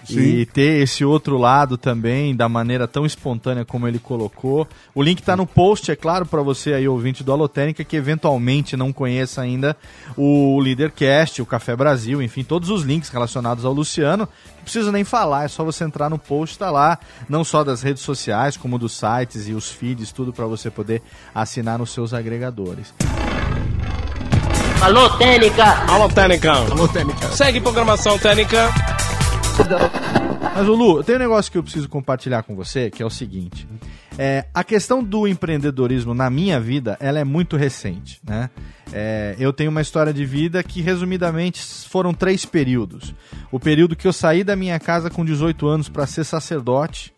Sim. 0.07 0.19
E 0.19 0.45
ter 0.45 0.81
esse 0.81 1.03
outro 1.03 1.37
lado 1.37 1.77
também, 1.77 2.33
da 2.33 2.47
maneira 2.47 2.87
tão 2.87 3.05
espontânea 3.05 3.65
como 3.65 3.87
ele 3.87 3.99
colocou. 3.99 4.67
O 4.95 5.03
link 5.03 5.19
está 5.19 5.35
no 5.35 5.45
post, 5.45 5.91
é 5.91 5.95
claro, 5.95 6.25
para 6.25 6.41
você 6.41 6.73
aí, 6.73 6.87
ouvinte 6.87 7.23
do 7.23 7.31
Alotênica, 7.31 7.83
que 7.83 7.95
eventualmente 7.95 8.77
não 8.77 8.93
conheça 8.93 9.41
ainda 9.41 9.75
o 10.15 10.59
Leadercast, 10.59 11.41
o 11.41 11.45
Café 11.45 11.75
Brasil, 11.75 12.21
enfim, 12.21 12.43
todos 12.43 12.69
os 12.69 12.83
links 12.83 13.09
relacionados 13.09 13.65
ao 13.65 13.73
Luciano. 13.73 14.27
Não 14.57 14.63
precisa 14.63 14.91
nem 14.91 15.03
falar, 15.03 15.45
é 15.45 15.47
só 15.47 15.63
você 15.63 15.83
entrar 15.83 16.09
no 16.09 16.17
post, 16.17 16.57
tá 16.57 16.71
lá, 16.71 16.97
não 17.27 17.43
só 17.43 17.63
das 17.63 17.81
redes 17.81 18.03
sociais, 18.03 18.55
como 18.55 18.79
dos 18.79 18.93
sites 18.93 19.47
e 19.47 19.53
os 19.53 19.69
feeds, 19.69 20.11
tudo 20.11 20.31
para 20.31 20.45
você 20.45 20.69
poder 20.69 21.01
assinar 21.35 21.77
nos 21.77 21.91
seus 21.91 22.13
agregadores. 22.13 22.93
Alô, 24.81 25.09
Técnica! 25.17 25.65
Alô, 25.91 26.07
Técnica! 26.07 26.51
Alô, 26.51 26.87
Técnica! 26.87 27.27
Segue 27.31 27.59
programação 27.59 28.17
Técnica! 28.17 28.69
Mas, 30.55 30.65
Lulu, 30.65 31.03
tem 31.03 31.15
um 31.15 31.19
negócio 31.19 31.51
que 31.51 31.57
eu 31.57 31.63
preciso 31.63 31.87
compartilhar 31.87 32.43
com 32.43 32.55
você, 32.55 32.89
que 32.89 33.03
é 33.03 33.05
o 33.05 33.09
seguinte. 33.09 33.67
É, 34.17 34.45
a 34.53 34.63
questão 34.63 35.03
do 35.03 35.27
empreendedorismo 35.27 36.13
na 36.13 36.29
minha 36.29 36.59
vida, 36.59 36.97
ela 36.99 37.19
é 37.19 37.23
muito 37.23 37.55
recente, 37.55 38.19
né? 38.27 38.49
É, 38.91 39.35
eu 39.37 39.53
tenho 39.53 39.69
uma 39.69 39.81
história 39.81 40.11
de 40.11 40.25
vida 40.25 40.63
que, 40.63 40.81
resumidamente, 40.81 41.61
foram 41.87 42.13
três 42.13 42.45
períodos. 42.45 43.13
O 43.51 43.59
período 43.59 43.95
que 43.95 44.07
eu 44.07 44.13
saí 44.13 44.43
da 44.43 44.55
minha 44.55 44.79
casa 44.79 45.09
com 45.09 45.23
18 45.23 45.67
anos 45.67 45.89
para 45.89 46.07
ser 46.07 46.23
sacerdote, 46.23 47.13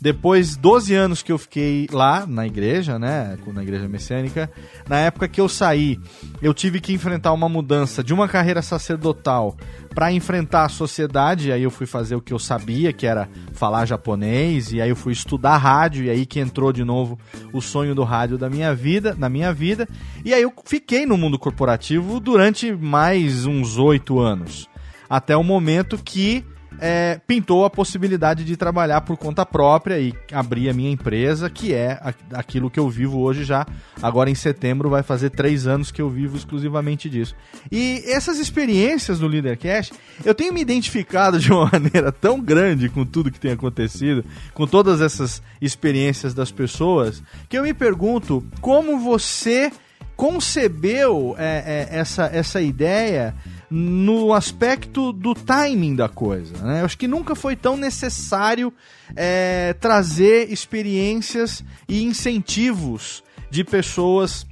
depois, 0.00 0.56
12 0.56 0.94
anos 0.94 1.22
que 1.22 1.30
eu 1.30 1.36
fiquei 1.36 1.86
lá 1.92 2.26
na 2.26 2.46
igreja, 2.46 2.98
né, 2.98 3.36
na 3.48 3.62
igreja 3.62 3.86
messiânica, 3.86 4.50
na 4.88 4.96
época 4.98 5.28
que 5.28 5.38
eu 5.38 5.46
saí, 5.46 6.00
eu 6.40 6.54
tive 6.54 6.80
que 6.80 6.94
enfrentar 6.94 7.34
uma 7.34 7.50
mudança 7.50 8.02
de 8.02 8.14
uma 8.14 8.26
carreira 8.26 8.62
sacerdotal 8.62 9.54
para 9.94 10.10
enfrentar 10.10 10.64
a 10.64 10.68
sociedade, 10.70 11.52
aí 11.52 11.62
eu 11.62 11.70
fui 11.70 11.86
fazer 11.86 12.14
o 12.14 12.20
que 12.22 12.32
eu 12.32 12.38
sabia, 12.38 12.94
que 12.94 13.06
era 13.06 13.28
falar 13.52 13.84
japonês, 13.84 14.72
e 14.72 14.80
aí 14.80 14.88
eu 14.88 14.96
fui 14.96 15.12
estudar 15.12 15.58
rádio, 15.58 16.04
e 16.04 16.08
aí 16.08 16.24
que 16.24 16.40
entrou 16.40 16.72
de 16.72 16.82
novo 16.82 17.18
o 17.52 17.60
sonho 17.60 17.94
do 17.94 18.02
rádio 18.02 18.38
da 18.38 18.48
minha 18.48 18.74
vida, 18.74 19.14
na 19.18 19.28
minha 19.28 19.52
vida, 19.52 19.86
e 20.24 20.32
aí 20.32 20.40
eu 20.40 20.52
fiquei 20.64 21.04
no 21.04 21.18
mundo 21.18 21.38
corporativo 21.38 22.18
durante 22.20 22.72
mais 22.72 23.44
uns 23.44 23.76
oito 23.76 24.18
anos, 24.18 24.66
até 25.10 25.36
o 25.36 25.44
momento 25.44 25.98
que 26.02 26.42
é, 26.80 27.20
pintou 27.26 27.64
a 27.64 27.70
possibilidade 27.70 28.42
de 28.42 28.56
trabalhar 28.56 29.02
por 29.02 29.16
conta 29.16 29.44
própria 29.44 29.98
e 29.98 30.14
abrir 30.32 30.70
a 30.70 30.72
minha 30.72 30.90
empresa, 30.90 31.50
que 31.50 31.74
é 31.74 32.00
aquilo 32.32 32.70
que 32.70 32.80
eu 32.80 32.88
vivo 32.88 33.20
hoje 33.20 33.44
já. 33.44 33.66
Agora 34.02 34.30
em 34.30 34.34
setembro 34.34 34.88
vai 34.88 35.02
fazer 35.02 35.30
três 35.30 35.66
anos 35.66 35.90
que 35.90 36.00
eu 36.00 36.08
vivo 36.08 36.36
exclusivamente 36.36 37.10
disso. 37.10 37.36
E 37.70 38.02
essas 38.06 38.38
experiências 38.38 39.18
do 39.18 39.28
Leadercast, 39.28 39.92
eu 40.24 40.34
tenho 40.34 40.54
me 40.54 40.62
identificado 40.62 41.38
de 41.38 41.52
uma 41.52 41.68
maneira 41.72 42.10
tão 42.10 42.40
grande 42.40 42.88
com 42.88 43.04
tudo 43.04 43.30
que 43.30 43.38
tem 43.38 43.52
acontecido, 43.52 44.24
com 44.54 44.66
todas 44.66 45.02
essas 45.02 45.42
experiências 45.60 46.32
das 46.32 46.50
pessoas, 46.50 47.22
que 47.48 47.58
eu 47.58 47.62
me 47.62 47.74
pergunto 47.74 48.42
como 48.60 48.98
você 48.98 49.70
concebeu 50.16 51.34
é, 51.38 51.88
é, 51.90 51.98
essa, 51.98 52.26
essa 52.26 52.60
ideia 52.60 53.34
no 53.70 54.34
aspecto 54.34 55.12
do 55.12 55.34
timing 55.34 55.94
da 55.94 56.08
coisa. 56.08 56.56
Né? 56.58 56.80
Eu 56.80 56.84
acho 56.84 56.98
que 56.98 57.06
nunca 57.06 57.34
foi 57.36 57.54
tão 57.54 57.76
necessário 57.76 58.72
é, 59.14 59.74
trazer 59.74 60.50
experiências 60.50 61.62
e 61.88 62.02
incentivos 62.02 63.22
de 63.48 63.62
pessoas 63.62 64.46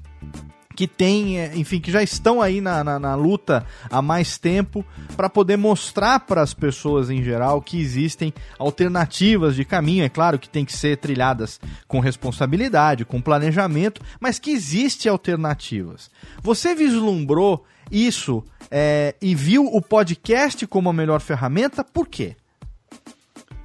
que 0.79 0.87
têm, 0.87 1.41
é, 1.41 1.57
enfim, 1.57 1.81
que 1.81 1.91
já 1.91 2.05
estão 2.05 2.41
aí 2.41 2.61
na, 2.61 2.85
na, 2.85 3.01
na 3.01 3.17
luta 3.17 3.67
há 3.91 4.01
mais 4.01 4.39
tempo 4.39 4.85
para 5.17 5.29
poder 5.29 5.57
mostrar 5.57 6.21
para 6.21 6.41
as 6.41 6.55
pessoas 6.55 7.11
em 7.11 7.21
geral 7.21 7.61
que 7.61 7.81
existem 7.81 8.33
alternativas 8.61 9.57
de 9.57 9.65
caminho. 9.65 10.05
É 10.05 10.09
claro 10.09 10.39
que 10.39 10.49
tem 10.49 10.65
que 10.65 10.73
ser 10.73 10.99
trilhadas 10.99 11.59
com 11.89 11.99
responsabilidade, 11.99 13.05
com 13.05 13.21
planejamento, 13.21 14.01
mas 14.21 14.39
que 14.39 14.53
existem 14.53 15.11
alternativas. 15.11 16.13
Você 16.41 16.77
vislumbrou 16.77 17.65
isso 17.91 18.45
é, 18.71 19.15
e 19.21 19.35
viu 19.35 19.65
o 19.65 19.81
podcast 19.81 20.67
como 20.67 20.89
a 20.89 20.93
melhor 20.93 21.21
ferramenta, 21.21 21.83
por 21.85 22.07
quê? 22.07 22.37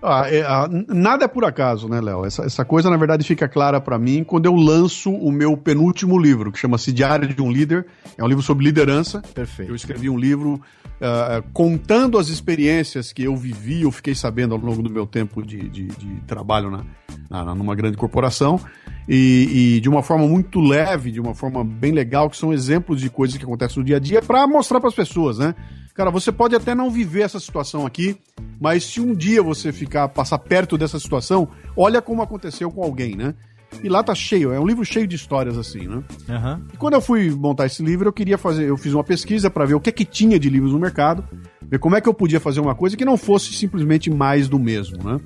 Ah, 0.06 0.30
é, 0.30 0.42
ah, 0.42 0.68
nada 0.90 1.24
é 1.24 1.28
por 1.30 1.46
acaso, 1.46 1.88
né, 1.88 2.02
Léo? 2.02 2.26
Essa, 2.26 2.44
essa 2.44 2.66
coisa, 2.66 2.90
na 2.90 2.98
verdade, 2.98 3.24
fica 3.24 3.48
clara 3.48 3.80
para 3.80 3.98
mim 3.98 4.22
quando 4.22 4.46
eu 4.46 4.54
lanço 4.54 5.10
o 5.10 5.32
meu 5.32 5.56
penúltimo 5.56 6.20
livro, 6.20 6.52
que 6.52 6.60
chama-se 6.60 6.92
Diário 6.92 7.34
de 7.34 7.42
um 7.42 7.50
Líder. 7.50 7.86
É 8.18 8.24
um 8.24 8.28
livro 8.28 8.44
sobre 8.44 8.66
liderança. 8.66 9.22
Perfeito. 9.34 9.72
Eu 9.72 9.76
escrevi 9.76 10.10
um 10.10 10.18
livro 10.18 10.62
uh, 11.04 11.44
contando 11.52 12.18
as 12.18 12.30
experiências 12.30 13.12
que 13.12 13.24
eu 13.24 13.36
vivi, 13.36 13.82
eu 13.82 13.92
fiquei 13.92 14.16
sabendo 14.16 14.56
ao 14.56 14.60
longo 14.60 14.82
do 14.82 14.90
meu 14.90 15.06
tempo 15.06 15.46
de, 15.46 15.70
de, 15.70 15.88
de 15.88 16.22
trabalho 16.26 16.72
na, 16.72 16.86
na, 17.30 17.54
numa 17.54 17.76
grande 17.76 17.98
corporação. 17.98 18.60
E, 19.08 19.76
e, 19.76 19.82
de 19.82 19.90
uma 19.90 20.02
forma 20.02 20.26
muito 20.26 20.62
leve, 20.62 21.12
de 21.12 21.20
uma 21.20 21.36
forma 21.36 21.62
bem 21.62 21.92
legal, 21.92 22.30
que 22.30 22.38
são 22.38 22.54
exemplos 22.54 23.02
de 23.02 23.10
coisas 23.10 23.38
que 23.38 23.44
acontecem 23.44 23.80
no 23.80 23.84
dia 23.84 23.98
a 23.98 24.00
dia 24.00 24.22
para 24.22 24.48
mostrar 24.48 24.80
para 24.80 24.88
as 24.88 24.96
pessoas, 24.96 25.38
né? 25.38 25.54
Cara, 25.94 26.10
você 26.10 26.32
pode 26.32 26.56
até 26.56 26.74
não 26.74 26.90
viver 26.90 27.22
essa 27.22 27.40
situação 27.40 27.86
aqui, 27.86 28.18
mas 28.60 28.86
se 28.86 29.02
um 29.02 29.14
dia 29.14 29.44
você 29.44 29.72
ficar, 29.74 30.08
passar 30.08 30.40
perto 30.40 30.78
dessa 30.78 30.98
situação, 31.00 31.50
olha 31.76 32.02
como 32.02 32.22
aconteceu 32.22 32.72
com 32.72 32.82
alguém, 32.82 33.16
né? 33.16 33.36
E 33.82 33.90
lá 33.90 34.04
tá 34.04 34.14
cheio, 34.14 34.52
é 34.54 34.60
um 34.60 34.66
livro 34.66 34.84
cheio 34.86 35.08
de 35.08 35.16
histórias 35.16 35.58
assim, 35.58 35.88
né? 35.88 36.04
Uhum. 36.30 36.62
E 36.74 36.78
quando 36.78 36.94
eu 36.94 37.02
fui 37.02 37.30
montar 37.32 37.66
esse 37.66 37.84
livro, 37.84 38.08
eu 38.08 38.14
queria 38.14 38.38
fazer, 38.38 38.70
eu 38.70 38.78
fiz 38.78 38.94
uma 38.94 39.04
pesquisa 39.04 39.50
para 39.50 39.66
ver 39.66 39.74
o 39.74 39.80
que 39.80 39.90
é 39.90 39.94
que 39.94 40.06
tinha 40.06 40.40
de 40.40 40.50
livros 40.50 40.72
no 40.72 40.80
mercado, 40.80 41.24
ver 41.62 41.80
como 41.80 41.96
é 41.96 42.02
que 42.02 42.08
eu 42.08 42.14
podia 42.14 42.40
fazer 42.40 42.60
uma 42.60 42.76
coisa 42.76 42.96
que 42.96 43.06
não 43.06 43.18
fosse 43.18 43.54
simplesmente 43.54 44.10
mais 44.10 44.48
do 44.48 44.60
mesmo, 44.60 45.04
né? 45.04 45.20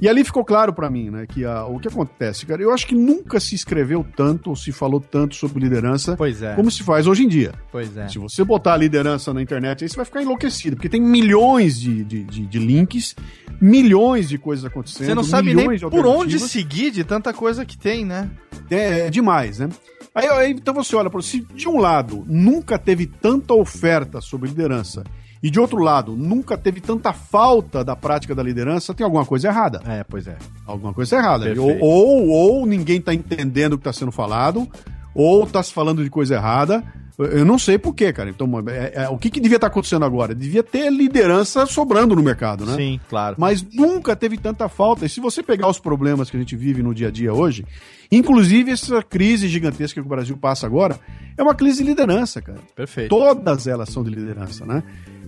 E 0.00 0.08
ali 0.08 0.24
ficou 0.24 0.44
claro 0.44 0.72
para 0.72 0.90
mim, 0.90 1.10
né, 1.10 1.26
que 1.26 1.44
a, 1.44 1.64
o 1.64 1.78
que 1.78 1.88
acontece, 1.88 2.44
cara, 2.46 2.60
eu 2.60 2.72
acho 2.72 2.86
que 2.86 2.94
nunca 2.94 3.38
se 3.38 3.54
escreveu 3.54 4.04
tanto 4.16 4.50
ou 4.50 4.56
se 4.56 4.72
falou 4.72 5.00
tanto 5.00 5.34
sobre 5.34 5.62
liderança 5.62 6.16
é. 6.42 6.54
como 6.54 6.70
se 6.70 6.82
faz 6.82 7.06
hoje 7.06 7.24
em 7.24 7.28
dia. 7.28 7.52
Pois 7.70 7.96
é. 7.96 8.08
Se 8.08 8.18
você 8.18 8.44
botar 8.44 8.74
a 8.74 8.76
liderança 8.76 9.32
na 9.32 9.40
internet, 9.40 9.84
aí 9.84 9.88
você 9.88 9.96
vai 9.96 10.04
ficar 10.04 10.22
enlouquecido, 10.22 10.76
porque 10.76 10.88
tem 10.88 11.00
milhões 11.00 11.80
de, 11.80 12.04
de, 12.04 12.24
de, 12.24 12.46
de 12.46 12.58
links, 12.58 13.14
milhões 13.60 14.28
de 14.28 14.36
coisas 14.36 14.64
acontecendo. 14.64 15.06
Você 15.06 15.14
não 15.14 15.24
sabe 15.24 15.54
nem 15.54 15.78
por 15.78 16.06
onde 16.06 16.38
seguir 16.38 16.90
de 16.90 17.04
tanta 17.04 17.32
coisa 17.32 17.64
que 17.64 17.78
tem, 17.78 18.04
né? 18.04 18.30
É, 18.70 19.06
é 19.06 19.10
demais, 19.10 19.58
né? 19.58 19.68
Aí, 20.14 20.28
aí, 20.28 20.50
então 20.52 20.72
você 20.72 20.94
olha, 20.94 21.10
se 21.22 21.40
de 21.40 21.68
um 21.68 21.78
lado 21.78 22.24
nunca 22.28 22.78
teve 22.78 23.06
tanta 23.06 23.52
oferta 23.52 24.20
sobre 24.20 24.48
liderança 24.48 25.02
e 25.44 25.50
de 25.50 25.60
outro 25.60 25.76
lado, 25.76 26.16
nunca 26.16 26.56
teve 26.56 26.80
tanta 26.80 27.12
falta 27.12 27.84
da 27.84 27.94
prática 27.94 28.34
da 28.34 28.42
liderança, 28.42 28.94
tem 28.94 29.04
alguma 29.04 29.26
coisa 29.26 29.48
errada. 29.48 29.82
É, 29.86 30.02
pois 30.02 30.26
é. 30.26 30.38
Alguma 30.64 30.94
coisa 30.94 31.16
errada. 31.16 31.52
Ou, 31.60 31.80
ou, 31.80 32.28
ou, 32.28 32.66
ninguém 32.66 32.96
está 32.96 33.12
entendendo 33.12 33.74
o 33.74 33.76
que 33.76 33.82
está 33.82 33.92
sendo 33.92 34.10
falado, 34.10 34.66
ou 35.14 35.44
está 35.44 35.62
se 35.62 35.70
falando 35.70 36.02
de 36.02 36.08
coisa 36.08 36.36
errada. 36.36 36.82
Eu 37.16 37.44
não 37.44 37.58
sei 37.58 37.78
porquê, 37.78 38.12
cara. 38.12 38.28
Então, 38.28 38.48
é, 38.68 39.04
é, 39.04 39.08
o 39.08 39.16
que, 39.16 39.30
que 39.30 39.40
devia 39.40 39.56
estar 39.56 39.68
tá 39.68 39.70
acontecendo 39.70 40.04
agora? 40.04 40.34
Devia 40.34 40.64
ter 40.64 40.90
liderança 40.90 41.64
sobrando 41.64 42.16
no 42.16 42.22
mercado, 42.22 42.66
né? 42.66 42.74
Sim, 42.74 43.00
claro. 43.08 43.36
Mas 43.38 43.62
nunca 43.62 44.16
teve 44.16 44.36
tanta 44.36 44.68
falta. 44.68 45.06
E 45.06 45.08
se 45.08 45.20
você 45.20 45.42
pegar 45.42 45.68
os 45.68 45.78
problemas 45.78 46.28
que 46.28 46.36
a 46.36 46.40
gente 46.40 46.56
vive 46.56 46.82
no 46.82 46.92
dia 46.92 47.08
a 47.08 47.10
dia 47.12 47.32
hoje, 47.32 47.64
inclusive 48.10 48.72
essa 48.72 49.00
crise 49.02 49.46
gigantesca 49.46 50.00
que 50.00 50.06
o 50.06 50.10
Brasil 50.10 50.36
passa 50.36 50.66
agora, 50.66 50.98
é 51.38 51.42
uma 51.42 51.54
crise 51.54 51.84
de 51.84 51.90
liderança, 51.90 52.42
cara. 52.42 52.58
Perfeito. 52.74 53.10
Todas 53.10 53.68
elas 53.68 53.90
são 53.90 54.02
de 54.02 54.10
liderança, 54.10 54.66
né? 54.66 54.82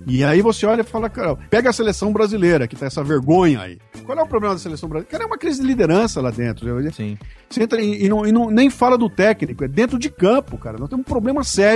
E 0.08 0.22
aí 0.22 0.40
você 0.40 0.64
olha 0.64 0.82
e 0.82 0.84
fala, 0.84 1.10
cara, 1.10 1.34
pega 1.34 1.68
a 1.68 1.72
seleção 1.72 2.12
brasileira, 2.12 2.68
que 2.68 2.76
tá 2.76 2.86
essa 2.86 3.02
vergonha 3.02 3.60
aí. 3.60 3.78
Qual 4.04 4.16
é 4.16 4.22
o 4.22 4.26
problema 4.26 4.54
da 4.54 4.60
seleção 4.60 4.88
brasileira? 4.88 5.10
Cara, 5.10 5.24
é 5.24 5.26
uma 5.26 5.36
crise 5.36 5.60
de 5.60 5.66
liderança 5.66 6.20
lá 6.20 6.30
dentro. 6.30 6.64
Sim. 6.92 7.18
Você 7.50 7.64
entra 7.64 7.80
e, 7.80 8.04
e, 8.04 8.08
não, 8.08 8.24
e 8.24 8.30
não, 8.30 8.48
nem 8.48 8.70
fala 8.70 8.96
do 8.96 9.10
técnico, 9.10 9.64
é 9.64 9.68
dentro 9.68 9.98
de 9.98 10.08
campo, 10.08 10.56
cara. 10.58 10.78
Nós 10.78 10.88
temos 10.88 11.04
um 11.04 11.10
problema 11.10 11.42
sério 11.42 11.75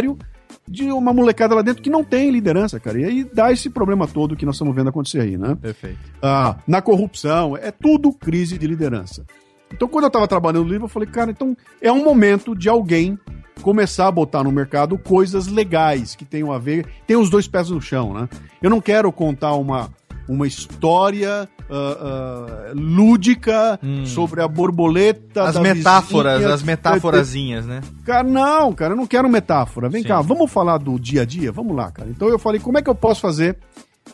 de 0.69 0.91
uma 0.93 1.13
molecada 1.13 1.55
lá 1.55 1.63
dentro 1.63 1.83
que 1.83 1.91
não 1.91 2.05
tem 2.05 2.31
liderança, 2.31 2.79
cara. 2.79 3.01
E 3.01 3.05
aí 3.05 3.25
dá 3.25 3.53
esse 3.53 3.69
problema 3.69 4.07
todo 4.07 4.37
que 4.37 4.47
nós 4.47 4.55
estamos 4.55 4.75
vendo 4.75 4.89
acontecer 4.89 5.21
aí, 5.21 5.37
né? 5.37 5.57
Perfeito. 5.61 5.99
Ah, 6.23 6.57
na 6.67 6.81
corrupção, 6.81 7.57
é 7.57 7.71
tudo 7.71 8.13
crise 8.13 8.57
de 8.59 8.67
liderança. 8.67 9.25
Então, 9.73 9.89
quando 9.89 10.05
eu 10.05 10.09
estava 10.09 10.27
trabalhando 10.27 10.65
no 10.65 10.71
livro, 10.71 10.85
eu 10.85 10.89
falei, 10.89 11.09
cara, 11.09 11.31
então 11.31 11.57
é 11.81 11.91
um 11.93 12.05
momento 12.05 12.55
de 12.57 12.69
alguém 12.69 13.19
começar 13.63 14.09
a 14.09 14.13
botar 14.13 14.43
no 14.43 14.51
mercado 14.51 14.99
coisas 14.99 15.47
legais 15.47 16.15
que 16.15 16.25
tenham 16.25 16.51
a 16.53 16.59
ver, 16.59 16.87
tem 17.07 17.17
os 17.17 17.31
dois 17.31 17.47
pés 17.47 17.71
no 17.71 17.81
chão, 17.81 18.15
né? 18.15 18.29
Eu 18.63 18.71
não 18.71 18.81
quero 18.81 19.13
contar 19.13 19.55
uma, 19.55 19.91
uma 20.29 20.47
história 20.47 21.49
uh, 21.71 22.73
uh, 22.73 22.75
lúdica 22.75 23.79
hum. 23.83 24.05
sobre 24.05 24.43
a 24.43 24.49
borboleta. 24.49 25.45
As 25.45 25.59
metáforas, 25.59 26.39
vizinha. 26.39 26.55
as 26.55 26.63
metáforazinhas, 26.63 27.67
né? 27.67 27.81
Cara, 28.05 28.25
não, 28.25 28.73
cara, 28.73 28.93
eu 28.93 28.97
não 28.97 29.07
quero 29.07 29.29
metáfora. 29.29 29.89
Vem 29.89 30.03
Sim. 30.03 30.09
cá, 30.09 30.21
vamos 30.21 30.51
falar 30.51 30.79
do 30.79 30.99
dia 30.99 31.23
a 31.23 31.25
dia? 31.25 31.53
Vamos 31.53 31.77
lá, 31.77 31.91
cara. 31.91 32.11
Então 32.11 32.29
eu 32.29 32.39
falei, 32.39 32.61
como 32.61 32.79
é 32.79 32.83
que 32.83 32.91
eu 32.91 32.95
posso 32.95 33.21
fazer 33.21 33.57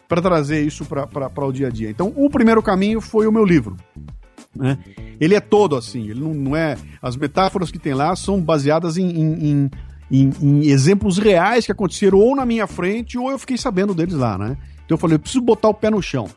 para 0.07 0.21
trazer 0.21 0.63
isso 0.63 0.85
para 0.85 1.45
o 1.45 1.53
dia 1.53 1.69
a 1.69 1.71
dia? 1.71 1.91
Então, 1.91 2.13
o 2.15 2.29
primeiro 2.29 2.63
caminho 2.63 3.01
foi 3.01 3.27
o 3.27 3.33
meu 3.33 3.45
livro. 3.45 3.77
Né? 4.55 4.79
Ele 5.21 5.35
é 5.35 5.41
todo 5.41 5.77
assim, 5.77 6.09
ele 6.09 6.21
não, 6.21 6.35
não, 6.35 6.57
é. 6.57 6.77
As 7.01 7.17
metáforas 7.17 7.71
que 7.71 7.79
tem 7.79 7.95
lá 7.95 8.15
são 8.17 8.41
baseadas 8.41 8.97
em, 8.97 9.07
em, 9.07 9.71
em, 10.11 10.31
em, 10.41 10.67
exemplos 10.67 11.19
reais 11.19 11.67
que 11.67 11.73
aconteceram 11.73 12.19
ou 12.19 12.35
na 12.35 12.47
minha 12.47 12.67
frente 12.67 13.19
ou 13.19 13.31
eu 13.31 13.39
fiquei 13.39 13.57
sabendo 13.57 13.95
deles 13.95 14.15
lá, 14.15 14.39
né? 14.39 14.57
Então 14.85 14.95
eu 14.95 14.99
falei, 14.99 15.17
eu 15.17 15.21
preciso 15.21 15.43
botar 15.43 15.69
o 15.69 15.75
pé 15.75 15.91
no 15.91 16.01
chão. 16.01 16.29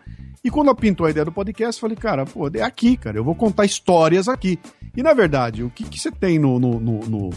E 0.44 0.50
quando 0.50 0.74
pintou 0.74 1.06
a 1.06 1.10
ideia 1.10 1.26
do 1.26 1.32
podcast, 1.32 1.78
eu 1.78 1.82
falei, 1.82 1.98
cara, 1.98 2.26
pô, 2.26 2.50
é 2.54 2.62
aqui, 2.62 2.96
cara, 2.96 3.18
eu 3.18 3.24
vou 3.24 3.36
contar 3.36 3.66
histórias 3.66 4.28
aqui. 4.28 4.58
E 4.96 5.04
na 5.04 5.14
verdade, 5.14 5.64
o 5.64 5.70
que, 5.70 5.84
que 5.84 6.00
você 6.00 6.12
tem 6.12 6.40
no, 6.40 6.60
no, 6.60 6.80
no, 6.80 7.00
no, 7.00 7.30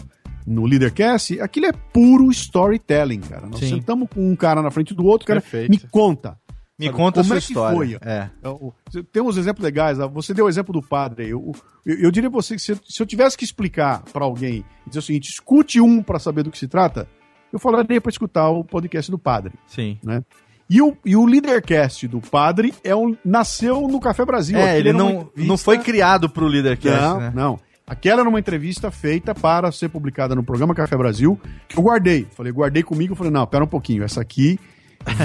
no 0.47 0.65
Leadercast, 0.65 1.39
aquilo 1.41 1.65
é 1.65 1.71
puro 1.71 2.31
storytelling, 2.31 3.21
cara. 3.21 3.47
Nós 3.47 3.59
Sim. 3.59 3.69
sentamos 3.69 4.09
com 4.09 4.29
um 4.29 4.35
cara 4.35 4.61
na 4.61 4.71
frente 4.71 4.93
do 4.93 5.05
outro, 5.05 5.27
cara, 5.27 5.41
Perfeito. 5.41 5.69
me 5.69 5.79
conta. 5.79 6.37
Me 6.79 6.87
sabe? 6.87 6.97
conta 6.97 7.21
Como 7.21 7.25
a 7.25 7.27
sua 7.27 7.35
é 7.35 7.39
história. 7.39 7.99
Foi? 7.99 8.09
É. 8.09 8.29
é 8.41 9.03
tem 9.11 9.21
uns 9.21 9.37
exemplos 9.37 9.63
legais. 9.63 9.97
Você 9.97 10.33
deu 10.33 10.45
o 10.45 10.49
exemplo 10.49 10.73
do 10.73 10.81
padre. 10.81 11.29
Eu, 11.29 11.51
eu, 11.85 11.99
eu 11.99 12.11
diria 12.11 12.29
você 12.29 12.55
que 12.55 12.61
se, 12.61 12.75
se, 12.83 13.01
eu 13.01 13.05
tivesse 13.05 13.37
que 13.37 13.43
explicar 13.43 14.01
para 14.11 14.25
alguém 14.25 14.65
e 14.85 14.89
dizer 14.89 14.99
o 14.99 15.01
seguinte: 15.03 15.29
escute 15.29 15.79
um 15.79 16.01
para 16.01 16.17
saber 16.17 16.43
do 16.43 16.49
que 16.49 16.57
se 16.57 16.67
trata, 16.67 17.07
eu 17.51 17.59
falaria 17.59 18.01
para 18.01 18.09
escutar 18.09 18.49
o 18.49 18.63
podcast 18.63 19.11
do 19.11 19.19
padre. 19.19 19.53
Sim. 19.67 19.99
Né? 20.03 20.23
E 20.69 20.81
o, 20.81 20.97
e 21.05 21.15
o 21.15 21.25
Leadercast 21.25 22.07
do 22.07 22.21
padre 22.21 22.73
é 22.83 22.95
um, 22.95 23.15
nasceu 23.23 23.87
no 23.87 23.99
Café 23.99 24.25
Brasil. 24.25 24.57
É, 24.57 24.77
ele 24.77 24.93
não, 24.93 25.29
não 25.35 25.57
foi 25.57 25.77
criado 25.77 26.29
pro 26.29 26.47
Leadercast, 26.47 27.01
não, 27.01 27.19
né? 27.19 27.31
Não, 27.35 27.59
Aquela 27.85 28.21
era 28.21 28.29
uma 28.29 28.39
entrevista 28.39 28.89
feita 28.89 29.35
para 29.35 29.71
ser 29.71 29.89
publicada 29.89 30.33
no 30.33 30.43
programa 30.43 30.73
Café 30.73 30.95
Brasil, 30.95 31.39
que 31.67 31.77
eu 31.77 31.83
guardei. 31.83 32.25
Falei, 32.31 32.51
guardei 32.51 32.81
comigo, 32.81 33.13
falei, 33.13 33.31
não, 33.31 33.45
pera 33.45 33.63
um 33.63 33.67
pouquinho, 33.67 34.03
essa 34.03 34.21
aqui 34.21 34.57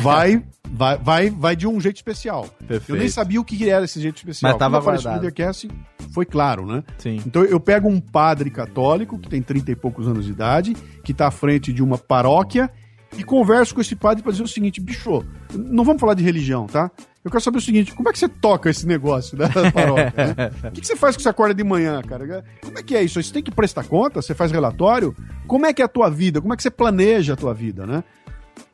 vai, 0.03 0.43
vai, 0.69 0.99
vai, 0.99 1.31
vai 1.31 1.57
de 1.57 1.69
um 1.69 1.81
jeito 1.81 1.97
especial. 1.97 2.49
Perfeito. 2.67 2.91
Eu 2.91 2.97
nem 2.97 3.09
sabia 3.09 3.41
o 3.41 3.45
que 3.45 3.71
era 3.71 3.85
esse 3.85 4.01
jeito 4.01 4.17
especial. 4.17 4.53
Mas 4.53 4.59
tava 4.59 4.79
Quando 4.79 4.85
guardado. 4.85 5.13
Leadercast, 5.15 5.69
foi 6.13 6.27
claro, 6.27 6.67
né? 6.67 6.83
Sim. 6.99 7.23
Então 7.25 7.45
eu 7.45 7.61
pego 7.61 7.89
um 7.89 8.01
padre 8.01 8.51
católico, 8.51 9.19
que 9.19 9.29
tem 9.29 9.41
30 9.41 9.71
e 9.71 9.77
poucos 9.77 10.09
anos 10.09 10.25
de 10.25 10.33
idade, 10.33 10.77
que 11.05 11.13
está 11.13 11.29
à 11.29 11.31
frente 11.31 11.73
de 11.73 11.83
uma 11.83 11.97
paróquia, 11.97 12.69
e 13.17 13.25
converso 13.25 13.75
com 13.75 13.81
esse 13.81 13.97
padre 13.97 14.23
para 14.23 14.33
dizer 14.33 14.45
o 14.45 14.49
seguinte, 14.49 14.81
bicho, 14.81 15.25
não 15.53 15.85
vamos 15.85 16.01
falar 16.01 16.15
de 16.15 16.23
religião, 16.23 16.67
tá? 16.67 16.91
Eu 17.25 17.31
quero 17.31 17.43
saber 17.43 17.59
o 17.59 17.61
seguinte, 17.61 17.95
como 17.95 18.09
é 18.09 18.13
que 18.13 18.19
você 18.19 18.29
toca 18.29 18.71
esse 18.71 18.87
negócio 18.87 19.37
da 19.37 19.49
paróquia? 19.73 20.13
Né? 20.17 20.51
O 20.69 20.71
que, 20.73 20.81
que, 20.81 20.87
você 20.87 20.97
faz 20.97 21.17
que 21.17 21.23
você 21.23 21.29
acorda 21.29 21.55
de 21.55 21.65
manhã, 21.65 22.01
cara? 22.03 22.45
Como 22.63 22.79
é 22.79 22.83
que 22.83 22.97
é 22.97 23.03
isso? 23.03 23.23
Você 23.23 23.33
tem 23.33 23.43
que 23.43 23.51
prestar 23.51 23.85
conta? 23.85 24.23
Você 24.23 24.35
faz 24.35 24.53
relatório? 24.53 25.15
Como 25.47 25.67
é 25.67 25.73
que 25.73 25.83
é 25.83 25.85
a 25.85 25.89
tua 25.89 26.09
vida? 26.09 26.41
Como 26.41 26.55
é 26.55 26.57
que 26.57 26.63
você 26.63 26.71
planeja 26.71 27.35
a 27.35 27.37
tua 27.37 27.53
vida, 27.53 27.87
né? 27.87 28.05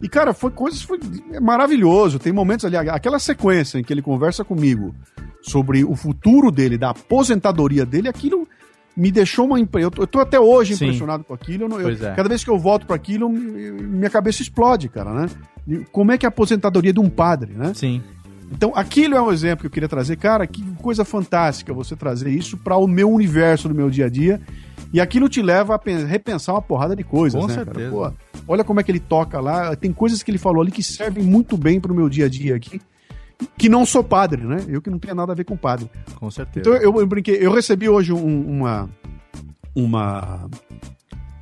E, 0.00 0.08
cara, 0.08 0.34
foi 0.34 0.50
coisas, 0.50 0.82
foi 0.82 0.98
maravilhoso. 1.40 2.18
Tem 2.18 2.32
momentos 2.32 2.64
ali, 2.64 2.76
aquela 2.76 3.18
sequência 3.18 3.78
em 3.78 3.82
que 3.82 3.92
ele 3.92 4.02
conversa 4.02 4.44
comigo 4.44 4.94
sobre 5.42 5.84
o 5.84 5.94
futuro 5.94 6.50
dele, 6.50 6.78
da 6.78 6.90
aposentadoria 6.90 7.84
dele, 7.84 8.08
aquilo 8.08 8.46
me 8.96 9.10
deixou 9.10 9.46
uma 9.46 9.58
eu, 9.58 9.90
eu 9.98 10.06
tô 10.06 10.20
até 10.20 10.38
hoje 10.38 10.76
Sim. 10.76 10.86
impressionado 10.86 11.24
com 11.24 11.34
aquilo. 11.34 11.64
Eu, 11.80 11.90
eu, 11.90 12.08
é. 12.08 12.14
Cada 12.14 12.28
vez 12.28 12.44
que 12.44 12.50
eu 12.50 12.58
volto 12.58 12.86
para 12.86 12.96
aquilo, 12.96 13.28
minha 13.28 14.10
cabeça 14.10 14.42
explode, 14.42 14.88
cara, 14.88 15.12
né? 15.12 15.30
Como 15.90 16.12
é 16.12 16.18
que 16.18 16.26
é 16.26 16.28
a 16.28 16.30
aposentadoria 16.30 16.92
de 16.92 17.00
um 17.00 17.08
padre, 17.08 17.54
né? 17.54 17.72
Sim. 17.74 18.02
Então, 18.52 18.72
aquilo 18.74 19.16
é 19.16 19.22
um 19.22 19.32
exemplo 19.32 19.62
que 19.62 19.66
eu 19.66 19.70
queria 19.70 19.88
trazer. 19.88 20.16
Cara, 20.16 20.46
que 20.46 20.62
coisa 20.76 21.04
fantástica 21.04 21.72
você 21.72 21.96
trazer 21.96 22.30
isso 22.30 22.56
para 22.56 22.76
o 22.76 22.86
meu 22.86 23.10
universo, 23.10 23.68
do 23.68 23.74
meu 23.74 23.90
dia 23.90 24.06
a 24.06 24.08
dia. 24.08 24.40
E 24.92 25.00
aquilo 25.00 25.28
te 25.28 25.42
leva 25.42 25.74
a 25.74 26.06
repensar 26.06 26.52
uma 26.52 26.62
porrada 26.62 26.94
de 26.94 27.02
coisas, 27.02 27.40
Com 27.40 27.48
né, 27.48 27.54
certeza. 27.54 27.90
Pô, 27.90 28.12
olha 28.46 28.62
como 28.62 28.78
é 28.78 28.82
que 28.84 28.92
ele 28.92 29.00
toca 29.00 29.40
lá. 29.40 29.74
Tem 29.74 29.92
coisas 29.92 30.22
que 30.22 30.30
ele 30.30 30.38
falou 30.38 30.62
ali 30.62 30.70
que 30.70 30.84
servem 30.84 31.24
muito 31.24 31.56
bem 31.56 31.80
para 31.80 31.90
o 31.90 31.96
meu 31.96 32.08
dia 32.08 32.26
a 32.26 32.28
dia 32.28 32.54
aqui. 32.54 32.80
Que 33.56 33.68
não 33.68 33.84
sou 33.84 34.02
padre, 34.02 34.42
né? 34.42 34.64
Eu 34.68 34.80
que 34.80 34.90
não 34.90 34.98
tenho 34.98 35.14
nada 35.14 35.32
a 35.32 35.34
ver 35.34 35.44
com 35.44 35.56
padre. 35.56 35.90
Com 36.16 36.30
certeza. 36.30 36.68
Então 36.68 36.74
eu, 36.80 37.00
eu 37.00 37.06
brinquei. 37.06 37.36
Eu 37.40 37.52
recebi 37.52 37.88
hoje 37.88 38.12
um, 38.12 38.58
uma. 38.58 38.88
Uma 39.74 40.48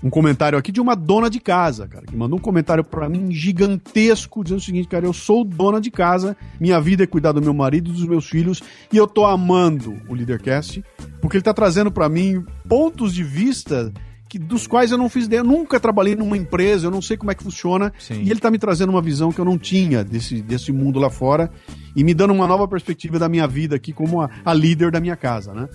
um 0.02 0.10
comentário 0.10 0.58
aqui 0.58 0.72
de 0.72 0.80
uma 0.80 0.96
dona 0.96 1.30
de 1.30 1.38
casa, 1.38 1.86
cara, 1.86 2.04
que 2.04 2.16
mandou 2.16 2.38
um 2.38 2.42
comentário 2.42 2.82
para 2.82 3.08
mim 3.08 3.30
gigantesco, 3.30 4.42
dizendo 4.42 4.58
o 4.58 4.62
seguinte, 4.62 4.88
cara, 4.88 5.06
eu 5.06 5.12
sou 5.12 5.44
dona 5.44 5.80
de 5.80 5.90
casa, 5.90 6.36
minha 6.58 6.80
vida 6.80 7.04
é 7.04 7.06
cuidar 7.06 7.32
do 7.32 7.40
meu 7.40 7.54
marido 7.54 7.90
e 7.90 7.92
dos 7.92 8.04
meus 8.04 8.28
filhos, 8.28 8.60
e 8.92 8.96
eu 8.96 9.06
tô 9.06 9.24
amando 9.24 9.96
o 10.08 10.14
Leadercast, 10.14 10.84
porque 11.20 11.36
ele 11.36 11.44
tá 11.44 11.54
trazendo 11.54 11.90
para 11.90 12.08
mim 12.08 12.44
pontos 12.68 13.14
de 13.14 13.22
vista 13.22 13.92
que, 14.32 14.38
dos 14.38 14.66
quais 14.66 14.90
eu 14.90 14.96
não 14.96 15.10
fiz 15.10 15.26
ideia. 15.26 15.40
Eu 15.40 15.44
nunca 15.44 15.78
trabalhei 15.78 16.16
numa 16.16 16.38
empresa, 16.38 16.86
eu 16.86 16.90
não 16.90 17.02
sei 17.02 17.18
como 17.18 17.30
é 17.30 17.34
que 17.34 17.42
funciona. 17.42 17.92
Sim. 17.98 18.22
E 18.22 18.30
ele 18.30 18.40
tá 18.40 18.50
me 18.50 18.58
trazendo 18.58 18.88
uma 18.88 19.02
visão 19.02 19.30
que 19.30 19.38
eu 19.38 19.44
não 19.44 19.58
tinha 19.58 20.02
desse, 20.02 20.40
desse 20.40 20.72
mundo 20.72 20.98
lá 20.98 21.10
fora 21.10 21.50
e 21.94 22.02
me 22.02 22.14
dando 22.14 22.32
uma 22.32 22.46
nova 22.46 22.66
perspectiva 22.66 23.18
da 23.18 23.28
minha 23.28 23.46
vida 23.46 23.76
aqui 23.76 23.92
como 23.92 24.22
a, 24.22 24.30
a 24.42 24.54
líder 24.54 24.90
da 24.90 25.00
minha 25.00 25.16
casa, 25.16 25.52
né? 25.52 25.68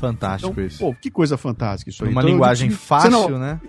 Fantástico 0.00 0.52
então, 0.52 0.64
isso. 0.64 0.78
Pô, 0.78 0.94
que 0.94 1.10
coisa 1.10 1.36
fantástica 1.36 1.90
isso 1.90 2.04
aí. 2.04 2.10
Uma 2.10 2.22
então, 2.22 2.32
linguagem 2.32 2.70
fácil, 2.70 3.10
não, 3.10 3.38
né? 3.38 3.60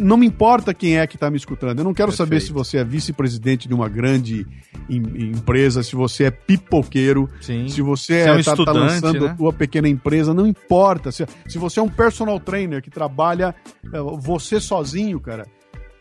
não 0.00 0.16
me 0.16 0.26
importa 0.26 0.74
quem 0.74 0.98
é 0.98 1.06
que 1.06 1.16
está 1.16 1.30
me 1.30 1.36
escutando. 1.36 1.78
Eu 1.78 1.84
não 1.84 1.94
quero 1.94 2.08
Perfeito. 2.08 2.28
saber 2.28 2.40
se 2.40 2.52
você 2.52 2.78
é 2.78 2.84
vice-presidente 2.84 3.68
de 3.68 3.74
uma 3.74 3.88
grande 3.88 4.46
empresa, 4.88 5.82
se 5.82 5.94
você 5.94 6.24
é 6.24 6.30
pipoqueiro, 6.30 7.28
Sim. 7.40 7.68
se 7.68 7.80
você 7.80 8.14
está 8.14 8.30
é, 8.30 8.34
um 8.34 8.42
tá, 8.42 8.64
tá 8.64 8.72
lançando 8.72 9.24
né? 9.24 9.30
a 9.30 9.34
tua 9.34 9.52
pequena 9.52 9.88
empresa, 9.88 10.34
não 10.34 10.46
importa. 10.46 11.12
Se, 11.12 11.24
se 11.46 11.58
você 11.58 11.78
é 11.78 11.82
um 11.82 11.88
personal 11.88 12.40
trainer 12.40 12.82
que 12.82 12.90
trabalha 12.90 13.54
é, 13.92 13.98
você 14.18 14.58
sozinho, 14.58 15.20
cara, 15.20 15.46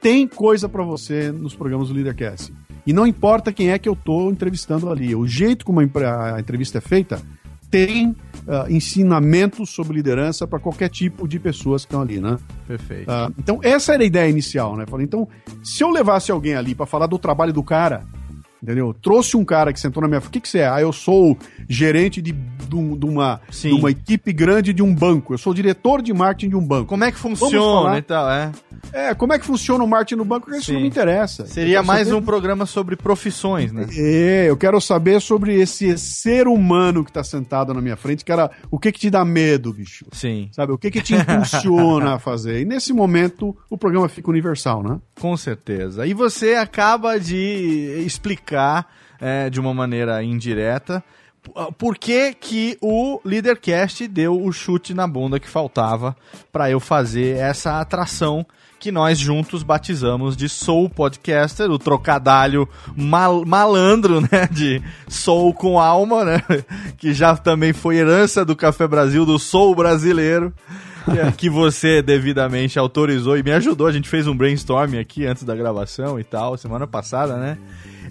tem 0.01 0.27
coisa 0.27 0.67
para 0.67 0.83
você 0.83 1.31
nos 1.31 1.55
programas 1.55 1.89
do 1.89 1.93
Leadercast. 1.93 2.51
E 2.85 2.93
não 2.93 3.05
importa 3.05 3.53
quem 3.53 3.69
é 3.69 3.77
que 3.77 3.87
eu 3.87 3.95
tô 3.95 4.31
entrevistando 4.31 4.89
ali. 4.89 5.13
O 5.13 5.27
jeito 5.27 5.63
como 5.63 5.79
a 5.79 6.39
entrevista 6.39 6.79
é 6.79 6.81
feita 6.81 7.21
tem 7.71 8.09
uh, 8.09 8.69
ensinamentos 8.69 9.69
sobre 9.69 9.95
liderança 9.95 10.45
para 10.45 10.59
qualquer 10.59 10.89
tipo 10.89 11.27
de 11.27 11.39
pessoas 11.39 11.85
que 11.85 11.87
estão 11.87 12.01
ali, 12.01 12.19
né? 12.19 12.37
Perfeito. 12.67 13.09
Uh, 13.09 13.33
então, 13.39 13.59
essa 13.63 13.93
era 13.93 14.03
a 14.03 14.05
ideia 14.05 14.29
inicial, 14.29 14.75
né? 14.75 14.85
Falei, 14.85 15.05
então, 15.05 15.27
se 15.63 15.83
eu 15.83 15.89
levasse 15.89 16.31
alguém 16.31 16.53
ali 16.53 16.75
para 16.75 16.85
falar 16.85 17.07
do 17.07 17.17
trabalho 17.17 17.53
do 17.53 17.63
cara, 17.63 18.03
entendeu? 18.61 18.93
Trouxe 18.93 19.35
um 19.35 19.43
cara 19.43 19.73
que 19.73 19.79
sentou 19.79 20.01
na 20.01 20.07
minha 20.07 20.21
frente. 20.21 20.29
O 20.29 20.33
que, 20.33 20.41
que 20.41 20.49
você 20.49 20.59
é? 20.59 20.69
Ah, 20.69 20.81
eu 20.81 20.93
sou 20.93 21.37
gerente 21.67 22.21
de, 22.21 22.31
de, 22.31 22.97
de 22.97 23.05
uma, 23.05 23.41
de 23.49 23.73
uma 23.73 23.91
equipe 23.91 24.31
grande 24.31 24.73
de 24.73 24.83
um 24.83 24.93
banco. 24.93 25.33
Eu 25.33 25.37
sou 25.37 25.53
diretor 25.53 26.01
de 26.01 26.13
marketing 26.13 26.49
de 26.49 26.55
um 26.55 26.65
banco. 26.65 26.87
Como 26.87 27.03
é 27.03 27.11
que 27.11 27.17
funciona 27.17 27.97
e 27.97 28.01
tal, 28.01 28.29
é? 28.29 28.51
É, 28.93 29.13
como 29.13 29.33
é 29.33 29.39
que 29.39 29.45
funciona 29.45 29.83
o 29.83 29.87
marketing 29.87 30.15
no 30.15 30.25
banco? 30.25 30.51
Isso 30.51 30.65
Sim. 30.65 30.73
não 30.73 30.81
me 30.81 30.87
interessa. 30.87 31.45
Seria 31.45 31.81
mais 31.81 32.07
saber... 32.07 32.19
um 32.19 32.21
programa 32.21 32.65
sobre 32.65 32.95
profissões, 32.95 33.71
né? 33.71 33.87
É, 33.95 34.49
eu 34.49 34.57
quero 34.57 34.79
saber 34.81 35.21
sobre 35.21 35.55
esse 35.55 35.97
ser 35.97 36.47
humano 36.47 37.03
que 37.03 37.11
tá 37.11 37.23
sentado 37.23 37.73
na 37.73 37.81
minha 37.81 37.95
frente, 37.95 38.25
cara, 38.25 38.51
o 38.69 38.77
que 38.77 38.91
que 38.91 38.99
te 38.99 39.09
dá 39.09 39.23
medo, 39.23 39.73
bicho? 39.73 40.05
Sim. 40.11 40.49
Sabe, 40.51 40.73
o 40.73 40.77
que 40.77 40.91
que 40.91 41.01
te 41.01 41.13
impulsiona 41.13 42.15
a 42.15 42.19
fazer? 42.19 42.61
E 42.61 42.65
nesse 42.65 42.91
momento, 42.93 43.55
o 43.69 43.77
programa 43.77 44.09
fica 44.09 44.29
universal, 44.29 44.83
né? 44.83 44.99
Com 45.19 45.35
certeza. 45.37 46.05
E 46.05 46.13
você 46.13 46.55
acaba 46.55 47.19
de 47.19 48.03
explicar 48.05 48.50
é, 49.19 49.49
de 49.49 49.59
uma 49.59 49.73
maneira 49.73 50.23
indireta 50.23 51.03
por 51.77 51.97
que, 51.97 52.33
que 52.33 52.77
o 52.81 53.19
Leadercast 53.25 54.07
deu 54.07 54.41
o 54.41 54.51
chute 54.51 54.93
na 54.93 55.07
bunda 55.07 55.39
que 55.39 55.49
faltava 55.49 56.15
para 56.51 56.69
eu 56.69 56.79
fazer 56.79 57.37
essa 57.37 57.79
atração 57.79 58.45
que 58.79 58.91
nós 58.91 59.19
juntos 59.19 59.61
batizamos 59.61 60.35
de 60.35 60.49
Soul 60.49 60.89
Podcaster, 60.89 61.69
o 61.69 61.77
trocadalho 61.77 62.67
mal, 62.95 63.45
malandro, 63.45 64.21
né, 64.21 64.47
de 64.51 64.81
Soul 65.07 65.53
com 65.53 65.79
alma, 65.79 66.25
né, 66.25 66.43
que 66.97 67.13
já 67.13 67.35
também 67.37 67.73
foi 67.73 67.97
herança 67.97 68.43
do 68.43 68.55
Café 68.55 68.87
Brasil, 68.87 69.23
do 69.23 69.37
Soul 69.37 69.75
brasileiro, 69.75 70.51
que 71.37 71.49
você 71.49 72.01
devidamente 72.01 72.77
autorizou 72.79 73.37
e 73.37 73.43
me 73.43 73.51
ajudou. 73.51 73.87
A 73.87 73.91
gente 73.91 74.09
fez 74.09 74.27
um 74.27 74.35
brainstorming 74.35 74.99
aqui 74.99 75.25
antes 75.25 75.43
da 75.43 75.55
gravação 75.55 76.19
e 76.19 76.23
tal, 76.23 76.57
semana 76.57 76.87
passada, 76.87 77.37
né? 77.37 77.57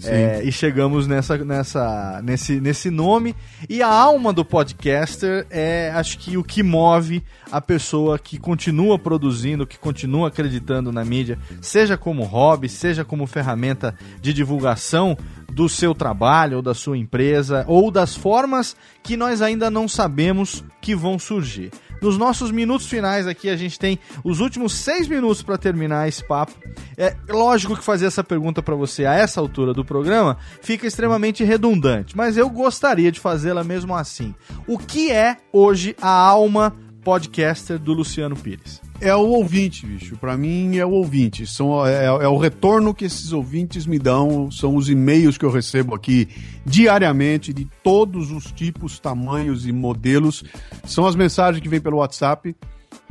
É, 0.05 0.41
e 0.43 0.51
chegamos 0.51 1.07
nessa, 1.07 1.37
nessa, 1.37 2.21
nesse, 2.23 2.59
nesse 2.59 2.89
nome. 2.89 3.35
E 3.69 3.81
a 3.81 3.87
alma 3.87 4.33
do 4.33 4.43
podcaster 4.43 5.45
é, 5.49 5.91
acho 5.93 6.17
que, 6.17 6.37
o 6.37 6.43
que 6.43 6.63
move 6.63 7.23
a 7.51 7.61
pessoa 7.61 8.17
que 8.17 8.37
continua 8.37 8.97
produzindo, 8.97 9.67
que 9.67 9.77
continua 9.77 10.29
acreditando 10.29 10.91
na 10.91 11.03
mídia, 11.03 11.37
seja 11.61 11.97
como 11.97 12.23
hobby, 12.23 12.69
seja 12.69 13.03
como 13.03 13.27
ferramenta 13.27 13.95
de 14.21 14.33
divulgação 14.33 15.17
do 15.51 15.67
seu 15.67 15.93
trabalho 15.93 16.57
ou 16.57 16.61
da 16.61 16.73
sua 16.73 16.97
empresa 16.97 17.65
ou 17.67 17.91
das 17.91 18.15
formas 18.15 18.75
que 19.03 19.17
nós 19.17 19.41
ainda 19.41 19.69
não 19.69 19.87
sabemos 19.87 20.63
que 20.79 20.95
vão 20.95 21.19
surgir. 21.19 21.71
Nos 22.01 22.17
nossos 22.17 22.51
minutos 22.51 22.87
finais 22.87 23.27
aqui, 23.27 23.47
a 23.47 23.55
gente 23.55 23.77
tem 23.77 23.99
os 24.23 24.39
últimos 24.39 24.73
seis 24.73 25.07
minutos 25.07 25.43
para 25.43 25.57
terminar 25.57 26.07
esse 26.07 26.25
papo. 26.25 26.53
É 26.97 27.15
lógico 27.29 27.77
que 27.77 27.83
fazer 27.83 28.07
essa 28.07 28.23
pergunta 28.23 28.61
para 28.61 28.75
você 28.75 29.05
a 29.05 29.13
essa 29.13 29.39
altura 29.39 29.73
do 29.73 29.85
programa 29.85 30.37
fica 30.61 30.87
extremamente 30.87 31.43
redundante, 31.43 32.17
mas 32.17 32.37
eu 32.37 32.49
gostaria 32.49 33.11
de 33.11 33.19
fazê-la 33.19 33.63
mesmo 33.63 33.95
assim. 33.95 34.33
O 34.67 34.79
que 34.79 35.11
é 35.11 35.37
hoje 35.53 35.95
a 36.01 36.09
alma 36.09 36.75
podcaster 37.03 37.77
do 37.77 37.93
Luciano 37.93 38.35
Pires? 38.35 38.90
É 39.01 39.15
o 39.15 39.29
ouvinte, 39.29 39.83
bicho. 39.83 40.15
Para 40.15 40.37
mim 40.37 40.77
é 40.77 40.85
o 40.85 40.91
ouvinte. 40.91 41.47
São, 41.47 41.85
é, 41.85 42.05
é, 42.05 42.27
o 42.27 42.37
retorno 42.37 42.93
que 42.93 43.05
esses 43.05 43.31
ouvintes 43.33 43.87
me 43.87 43.97
dão, 43.97 44.51
são 44.51 44.75
os 44.75 44.89
e-mails 44.89 45.39
que 45.39 45.45
eu 45.45 45.49
recebo 45.49 45.95
aqui 45.95 46.29
diariamente, 46.63 47.51
de 47.51 47.67
todos 47.83 48.31
os 48.31 48.51
tipos, 48.51 48.99
tamanhos 48.99 49.65
e 49.65 49.71
modelos. 49.71 50.43
São 50.85 51.07
as 51.07 51.15
mensagens 51.15 51.63
que 51.63 51.67
vêm 51.67 51.81
pelo 51.81 51.97
WhatsApp. 51.97 52.55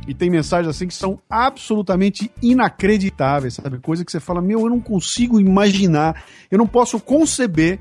E 0.07 0.13
tem 0.13 0.29
mensagens 0.29 0.73
assim 0.73 0.87
que 0.87 0.93
são 0.93 1.19
absolutamente 1.29 2.31
inacreditáveis, 2.41 3.55
sabe? 3.55 3.77
Coisa 3.79 4.05
que 4.05 4.11
você 4.11 4.19
fala, 4.19 4.41
meu, 4.41 4.61
eu 4.61 4.69
não 4.69 4.79
consigo 4.79 5.41
imaginar, 5.41 6.23
eu 6.49 6.57
não 6.57 6.67
posso 6.67 6.99
conceber 7.01 7.79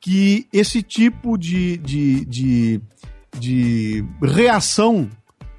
que 0.00 0.46
esse 0.52 0.82
tipo 0.82 1.38
de, 1.38 1.76
de, 1.78 2.24
de, 2.24 2.80
de 3.38 4.04
reação 4.20 5.08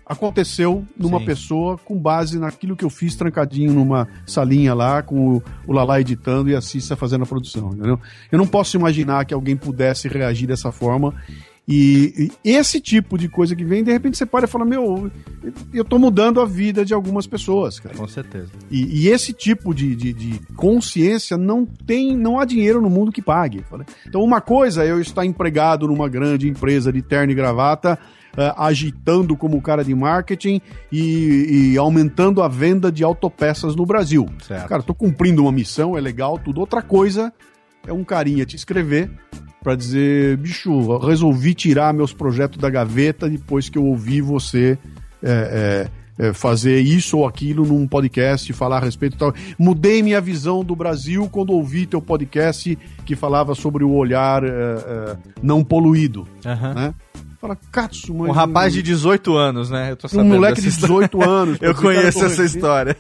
aconteceu 0.06 0.86
numa 0.98 1.20
Sim. 1.20 1.26
pessoa 1.26 1.78
com 1.78 1.98
base 1.98 2.38
naquilo 2.38 2.76
que 2.76 2.86
eu 2.86 2.90
fiz 2.90 3.16
trancadinho 3.16 3.74
numa 3.74 4.08
salinha 4.26 4.74
lá, 4.74 5.02
com 5.02 5.38
o, 5.38 5.44
o 5.66 5.74
Lala 5.74 6.00
editando 6.00 6.50
e 6.50 6.56
a 6.56 6.62
Cissa 6.62 6.96
fazendo 6.96 7.24
a 7.24 7.28
produção, 7.28 7.70
entendeu? 7.74 8.00
Eu 8.32 8.38
não 8.38 8.46
posso 8.46 8.78
imaginar 8.78 9.26
que 9.26 9.34
alguém 9.34 9.56
pudesse 9.56 10.08
reagir 10.08 10.48
dessa 10.48 10.72
forma. 10.72 11.14
E, 11.68 12.30
e, 12.44 12.52
esse 12.52 12.80
tipo 12.80 13.18
de 13.18 13.28
coisa 13.28 13.56
que 13.56 13.66
vem, 13.66 13.84
de 13.84 13.92
repente 13.92 14.18
você 14.18 14.26
para 14.26 14.46
e 14.46 14.48
fala: 14.48 14.64
Meu, 14.64 15.10
eu 15.74 15.84
tô 15.84 15.98
mudando 15.98 16.40
a 16.40 16.46
vida 16.46 16.86
de 16.86 16.94
algumas 16.94 17.26
pessoas, 17.26 17.80
cara. 17.80 17.96
Com 17.96 18.08
certeza. 18.08 18.52
E, 18.70 19.06
e 19.06 19.08
esse 19.08 19.34
tipo 19.34 19.74
de, 19.74 19.96
de, 19.96 20.14
de, 20.14 20.40
consciência 20.56 21.36
não 21.38 21.66
tem, 21.66 22.16
não 22.16 22.40
há 22.40 22.46
dinheiro 22.46 22.80
no 22.80 22.90
mundo 22.90 23.12
que 23.12 23.22
pague. 23.22 23.66
Então, 24.06 24.22
uma 24.22 24.42
coisa 24.42 24.86
é 24.86 24.92
eu 24.92 25.02
estar 25.02 25.26
empregado 25.26 25.88
numa 25.88 26.08
grande 26.08 26.48
empresa 26.48 26.94
de 26.94 27.02
terno 27.02 27.32
e 27.32 27.36
gravata 27.36 27.98
agitando 28.58 29.36
como 29.36 29.62
cara 29.62 29.84
de 29.84 29.94
marketing 29.94 30.62
e, 30.92 31.72
e, 31.74 31.78
aumentando 31.78 32.42
a 32.42 32.48
venda 32.48 32.92
de 32.92 33.04
autopeças 33.04 33.76
no 33.76 33.86
Brasil. 33.86 34.28
Certo. 34.46 34.68
Cara, 34.68 34.84
tô 34.84 34.94
cumprindo 34.94 35.44
uma 35.44 35.52
missão, 35.52 35.98
é 35.98 36.02
legal, 36.02 36.38
tudo. 36.38 36.60
Outra 36.60 36.82
coisa 36.82 37.32
é 37.88 37.94
um 37.94 38.04
carinha 38.04 38.46
te 38.46 38.56
escrever 38.56 39.10
para 39.66 39.76
dizer, 39.76 40.38
bicho, 40.38 40.98
resolvi 41.00 41.56
tirar 41.56 41.92
meus 41.92 42.14
projetos 42.14 42.60
da 42.60 42.70
gaveta 42.70 43.28
depois 43.28 43.68
que 43.68 43.80
eu 43.80 43.86
ouvi 43.86 44.22
você 44.22 44.78
é, 45.24 45.90
é, 46.20 46.28
é, 46.28 46.34
fazer 46.34 46.80
isso 46.82 47.18
ou 47.18 47.28
aquilo 47.28 47.66
num 47.66 47.88
podcast, 47.88 48.54
falar 48.54 48.78
a 48.78 48.86
respeito 48.86 49.16
e 49.16 49.18
tal. 49.18 49.34
Mudei 49.58 50.04
minha 50.04 50.22
visão 50.22 50.64
do 50.64 50.76
Brasil 50.76 51.28
quando 51.32 51.52
ouvi 51.52 51.88
teu 51.88 52.00
podcast 52.00 52.78
que 53.06 53.16
falava 53.16 53.56
sobre 53.56 53.84
o 53.84 53.92
olhar 53.92 54.44
é, 54.44 54.48
é, 54.48 55.18
não 55.42 55.64
poluído, 55.64 56.28
uhum. 56.46 56.74
né? 56.76 56.94
Fala, 57.46 57.58
Katsu, 57.72 58.14
mano. 58.14 58.32
Um 58.32 58.34
rapaz 58.34 58.74
de 58.74 58.82
18 58.82 59.36
anos, 59.36 59.70
né? 59.70 59.92
Eu 59.92 59.96
tô 59.96 60.08
sabendo 60.08 60.26
um 60.28 60.34
moleque 60.36 60.62
de 60.62 60.70
18 60.72 61.22
anos. 61.22 61.58
eu 61.62 61.76
conheço 61.76 62.26
essa 62.26 62.44
história. 62.44 62.98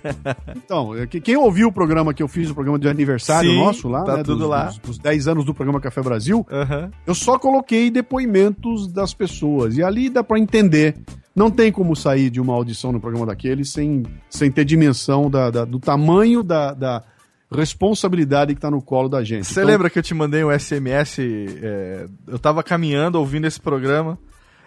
Então, 0.56 0.96
é 0.96 1.08
quem 1.08 1.36
ouviu 1.36 1.70
o 1.70 1.72
programa 1.72 2.14
que 2.14 2.22
eu 2.22 2.28
fiz, 2.28 2.50
o 2.50 2.54
programa 2.54 2.78
de 2.78 2.88
aniversário 2.88 3.50
Sim, 3.50 3.58
nosso 3.58 3.90
lá, 3.90 4.04
tá 4.04 4.18
né, 4.18 4.24
tudo 4.24 4.40
dos, 4.40 4.50
lá. 4.50 4.66
Dos, 4.66 4.78
dos 4.78 4.98
10 5.00 5.28
anos 5.28 5.46
do 5.46 5.54
programa 5.54 5.82
Café 5.82 6.02
Brasil, 6.02 6.46
uhum. 6.50 6.92
eu 7.08 7.16
só 7.16 7.40
coloquei 7.40 7.90
depoimentos 7.90 8.88
das 8.92 9.14
pessoas. 9.14 9.78
E 9.78 9.84
ali 9.84 10.10
dá 10.10 10.24
para 10.24 10.40
entender. 10.40 10.96
Não 11.36 11.50
tem 11.50 11.72
como 11.72 11.96
sair 11.96 12.30
de 12.30 12.40
uma 12.40 12.54
audição 12.54 12.92
no 12.92 13.00
programa 13.00 13.26
daquele 13.26 13.66
sem, 13.66 14.04
sem 14.30 14.52
ter 14.52 14.64
dimensão 14.64 15.30
da, 15.30 15.50
da 15.50 15.66
do 15.66 15.80
tamanho 15.80 16.42
da, 16.42 16.74
da 16.74 17.04
responsabilidade 17.52 18.54
que 18.54 18.58
está 18.58 18.72
no 18.72 18.82
colo 18.82 19.10
da 19.10 19.24
gente. 19.24 19.46
Você 19.46 19.60
então... 19.60 19.66
lembra 19.66 19.90
que 19.90 20.00
eu 20.00 20.04
te 20.04 20.14
mandei 20.14 20.44
um 20.44 20.58
SMS? 20.58 21.20
É, 21.20 22.08
eu 22.28 22.36
estava 22.36 22.64
caminhando, 22.64 23.20
ouvindo 23.20 23.46
esse 23.46 23.60
programa. 23.60 24.18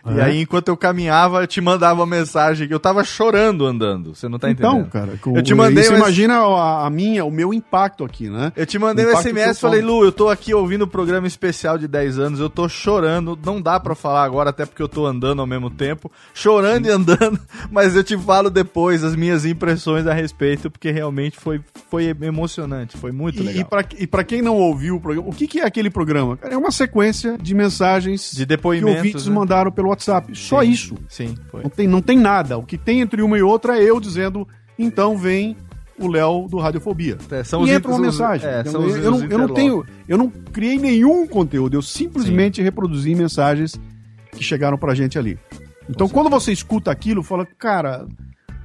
E 0.07 0.21
aí, 0.21 0.43
enquanto 0.43 0.69
eu 0.69 0.77
caminhava, 0.77 1.43
eu 1.43 1.47
te 1.47 1.61
mandava 1.61 2.01
uma 2.01 2.07
mensagem 2.07 2.67
que 2.67 2.75
eu 2.75 2.81
tava 2.81 3.05
chorando 3.05 3.67
andando. 3.67 4.15
Você 4.15 4.29
não 4.29 4.39
tá 4.39 4.51
então, 4.51 4.81
entendendo? 4.81 4.89
Então, 4.89 5.01
cara, 5.01 5.19
com, 5.19 5.37
eu 5.37 5.43
te 5.43 5.55
mandei. 5.55 5.85
Você 5.85 5.95
imagina 5.95 6.39
a, 6.39 6.87
a, 6.87 6.91
minha, 6.91 7.25
o 7.25 7.31
meu 7.31 7.53
impacto 7.53 8.05
aqui, 8.05 8.29
né? 8.29 8.53
Eu 8.57 8.67
te 8.67 8.79
mandei 8.79 9.07
um 9.07 9.17
SMS 9.17 9.59
e 9.59 9.61
falei, 9.61 9.81
Lu, 9.81 10.05
eu 10.05 10.13
tô 10.13 10.29
aqui 10.29 10.55
ouvindo 10.55 10.83
o 10.83 10.89
programa 10.89 11.27
especial 11.27 11.77
de 11.79 11.89
10 11.89 12.19
anos, 12.19 12.41
eu 12.41 12.49
tô 12.49 12.69
chorando. 12.69 13.39
Não 13.45 13.61
dá 13.61 13.79
para 13.79 13.95
falar 13.95 14.25
agora, 14.25 14.51
até 14.51 14.65
porque 14.65 14.83
eu 14.83 14.89
tô 14.89 15.07
andando 15.07 15.41
ao 15.41 15.47
mesmo 15.47 15.71
tempo, 15.71 16.11
chorando 16.33 16.85
Sim. 16.85 16.91
e 16.91 16.95
andando, 16.95 17.41
mas 17.71 17.97
eu 17.97 18.05
te 18.05 18.17
falo 18.17 18.51
depois 18.51 19.05
as 19.05 19.15
minhas 19.15 19.45
impressões 19.45 20.07
a 20.07 20.15
respeito, 20.15 20.71
porque 20.71 20.91
realmente 20.91 21.37
foi, 21.39 21.61
foi 21.91 22.17
emocionante, 22.23 22.97
foi 22.97 23.13
muito 23.13 23.41
e, 23.41 23.43
legal. 23.43 23.61
E 23.99 24.07
pra, 24.07 24.21
e 24.23 24.25
quem 24.25 24.43
não 24.43 24.57
ouviu 24.57 24.97
o 24.97 25.01
programa, 25.01 25.29
o 25.29 25.33
que, 25.33 25.47
que 25.47 25.61
é 25.61 25.67
aquele 25.67 25.91
programa? 25.91 26.39
É 26.43 26.57
uma 26.57 26.71
sequência 26.71 27.37
de 27.39 27.55
mensagens 27.55 28.31
de 28.33 28.45
depoimentos, 28.45 28.93
que 28.93 28.99
ouvintes 28.99 29.27
né? 29.27 29.35
mandaram 29.35 29.71
pelo 29.73 29.88
WhatsApp. 29.89 30.35
Só 30.37 30.63
sim, 30.63 30.71
isso. 30.71 30.95
Sim, 31.09 31.35
foi. 31.51 31.63
Não 31.63 31.71
tem, 31.71 31.87
não 31.87 32.03
tem 32.03 32.19
nada. 32.19 32.57
O 32.59 32.63
que 32.63 32.79
tem 32.79 33.01
entre 33.01 33.23
uma 33.23 33.39
e 33.39 33.43
outra 33.43 33.79
é 33.79 33.83
eu 33.83 34.01
dizendo, 34.01 34.47
então 34.79 35.17
vem 35.17 35.57
o 35.99 36.07
Léo 36.07 36.47
do 36.49 36.59
Radiofobia. 36.59 37.19
É, 37.31 37.43
são 37.43 37.67
e 37.67 37.71
entra 37.71 37.91
uma 37.91 37.99
mensagem. 37.99 38.49
É, 38.49 38.61
então, 38.61 38.83
eu, 38.83 38.97
eu, 38.97 39.11
não, 39.11 39.25
eu 39.25 39.39
não 39.39 39.49
tenho. 39.49 39.87
Eu 40.07 40.19
não 40.19 40.31
criei 40.31 40.79
nenhum 40.79 41.27
conteúdo, 41.27 41.77
eu 41.77 41.83
simplesmente 41.83 42.57
sim. 42.57 42.63
reproduzi 42.63 43.15
mensagens 43.15 43.79
que 44.33 44.43
chegaram 44.43 44.79
pra 44.79 44.95
gente 44.95 45.19
ali. 45.19 45.39
Então, 45.89 46.09
quando 46.09 46.31
você 46.31 46.53
escuta 46.53 46.91
aquilo, 46.91 47.23
fala, 47.23 47.47
cara, 47.47 48.07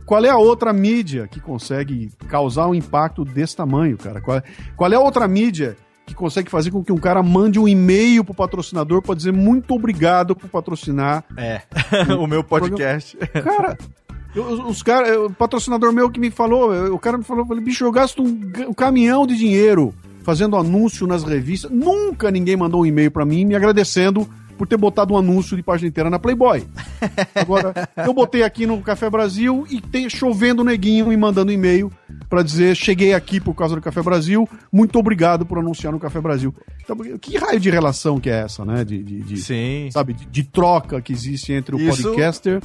qual 0.06 0.24
é 0.24 0.30
a 0.30 0.38
outra 0.38 0.74
mídia 0.74 1.28
que 1.28 1.40
consegue 1.40 2.12
causar 2.28 2.68
um 2.68 2.76
impacto 2.76 3.24
desse 3.24 3.56
tamanho, 3.56 3.98
cara? 3.98 4.22
Qual, 4.22 4.42
qual 4.76 4.92
é 4.92 4.96
a 4.96 5.00
outra 5.00 5.28
mídia 5.28 5.78
que 6.06 6.14
consegue 6.14 6.50
fazer 6.50 6.72
com 6.72 6.84
que 6.84 6.92
um 6.92 6.98
cara 6.98 7.24
mande 7.24 7.60
um 7.60 7.68
e-mail 7.68 8.24
pro 8.24 8.34
patrocinador 8.34 9.02
para 9.02 9.16
dizer 9.16 9.32
muito 9.32 9.74
obrigado 9.74 10.36
por 10.36 10.50
patrocinar. 10.50 11.24
É, 11.38 11.62
o 12.20 12.28
meu 12.28 12.44
podcast. 12.44 13.18
Cara, 13.18 13.78
eu, 14.36 14.68
os 14.68 14.82
cara, 14.84 15.22
o 15.26 15.34
patrocinador 15.34 15.94
meu 15.94 16.10
que 16.10 16.20
me 16.20 16.32
falou, 16.32 16.94
o 16.94 17.00
cara 17.00 17.18
me 17.18 17.24
falou, 17.24 17.46
falei, 17.46 17.64
bicho, 17.64 17.86
eu 17.86 17.92
gasto 17.92 18.24
um, 18.24 18.42
um 18.68 18.74
caminhão 18.74 19.26
de 19.26 19.38
dinheiro 19.38 19.94
fazendo 20.24 20.58
anúncio 20.58 21.06
nas 21.06 21.24
revistas. 21.24 21.70
Nunca 21.70 22.32
ninguém 22.32 22.56
mandou 22.56 22.82
um 22.82 22.86
e-mail 22.86 23.12
para 23.12 23.26
mim 23.26 23.46
me 23.46 23.56
agradecendo 23.56 24.28
por 24.64 24.68
ter 24.68 24.78
botado 24.78 25.14
um 25.14 25.18
anúncio 25.18 25.58
de 25.58 25.62
página 25.62 25.90
inteira 25.90 26.10
na 26.10 26.18
Playboy. 26.18 26.66
Agora, 27.36 27.74
eu 27.98 28.14
botei 28.14 28.44
aqui 28.44 28.66
no 28.66 28.82
Café 28.82 29.10
Brasil 29.10 29.68
e 29.70 29.82
tem 29.82 30.10
chovendo 30.10 30.64
neguinho 30.64 31.08
me 31.08 31.18
mandando 31.18 31.52
e-mail 31.52 31.92
para 32.30 32.42
dizer: 32.42 32.74
cheguei 32.74 33.14
aqui 33.14 33.42
por 33.42 33.54
causa 33.54 33.76
do 33.76 33.82
Café 33.82 34.02
Brasil, 34.02 34.48
muito 34.72 34.98
obrigado 34.98 35.46
por 35.46 35.58
anunciar 35.58 35.92
no 35.92 36.00
Café 36.00 36.22
Brasil. 36.22 36.56
Então, 36.82 36.96
que 37.20 37.38
raio 37.38 37.60
de 37.60 37.70
relação 37.70 38.22
que 38.22 38.30
é 38.30 38.40
essa, 38.44 38.64
né? 38.64 38.86
De, 38.86 39.04
de, 39.04 39.22
de 39.22 39.38
Sim. 39.38 39.90
Sabe, 39.92 40.14
de, 40.14 40.26
de, 40.28 40.44
troca 40.44 41.02
que 41.02 41.12
existe 41.12 41.52
entre 41.52 41.76
o 41.76 41.80
isso... 41.80 42.04
podcaster 42.04 42.62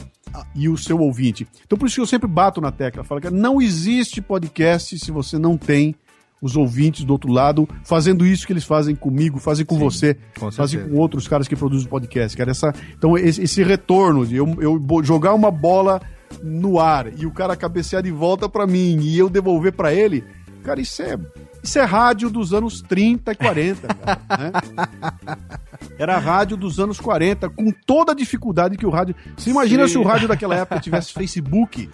e 0.55 0.69
o 0.69 0.77
seu 0.77 1.01
ouvinte. 1.01 1.49
Então, 1.67 1.77
por 1.77 1.87
isso 1.87 1.97
que 1.97 2.01
eu 2.01 2.07
sempre 2.07 2.29
bato 2.29 2.61
na 2.61 2.71
tecla, 2.71 3.03
falo 3.03 3.21
que 3.21 3.29
não 3.29 3.61
existe 3.61 4.23
podcast 4.23 4.97
se 5.01 5.11
você 5.11 5.37
não 5.37 5.57
tem 5.57 5.97
os 6.41 6.57
ouvintes 6.57 7.05
do 7.05 7.13
outro 7.13 7.33
lado 7.33 7.69
fazendo 7.85 8.27
isso 8.27 8.47
que 8.47 8.53
eles 8.53 8.65
fazem 8.65 8.95
comigo, 8.95 9.39
fazem 9.39 9.65
com 9.65 9.77
Sim, 9.77 9.81
você, 9.81 10.17
com 10.39 10.51
fazem 10.51 10.89
com 10.89 10.97
outros 10.97 11.27
caras 11.27 11.49
que 11.49 11.57
produzem 11.57 11.89
podcast, 11.89 12.37
cara. 12.37 12.51
Essa, 12.51 12.73
então, 12.97 13.17
esse, 13.17 13.43
esse 13.43 13.63
retorno 13.63 14.27
de 14.27 14.37
eu, 14.37 14.57
eu 14.61 14.81
jogar 15.03 15.35
uma 15.35 15.51
bola 15.51 16.01
no 16.43 16.79
ar 16.79 17.07
e 17.19 17.27
o 17.27 17.31
cara 17.31 17.57
cabecear 17.57 18.03
de 18.03 18.11
volta 18.11 18.49
para 18.49 18.67
mim 18.67 18.99
e 19.01 19.19
eu 19.19 19.29
devolver 19.29 19.73
para 19.73 19.93
ele, 19.93 20.25
cara, 20.63 20.81
isso 20.81 21.03
é, 21.03 21.19
isso 21.63 21.79
é 21.79 21.85
rádio 21.85 22.31
dos 22.31 22.53
anos 22.53 22.83
30 22.83 23.33
e 23.33 23.35
40, 23.35 23.89
cara, 23.95 24.21
né? 24.39 24.53
Era 25.99 26.19
rádio 26.19 26.57
dos 26.57 26.79
anos 26.79 27.01
40, 27.01 27.49
com 27.51 27.73
toda 27.87 28.13
a 28.13 28.15
dificuldade 28.15 28.77
que 28.77 28.87
o 28.87 28.91
rádio. 28.91 29.15
Você 29.37 29.51
imagina 29.51 29.87
Sim. 29.87 29.93
se 29.93 29.99
o 29.99 30.03
rádio 30.03 30.29
daquela 30.29 30.55
época 30.55 30.81
tivesse 30.81 31.13
Facebook? 31.15 31.89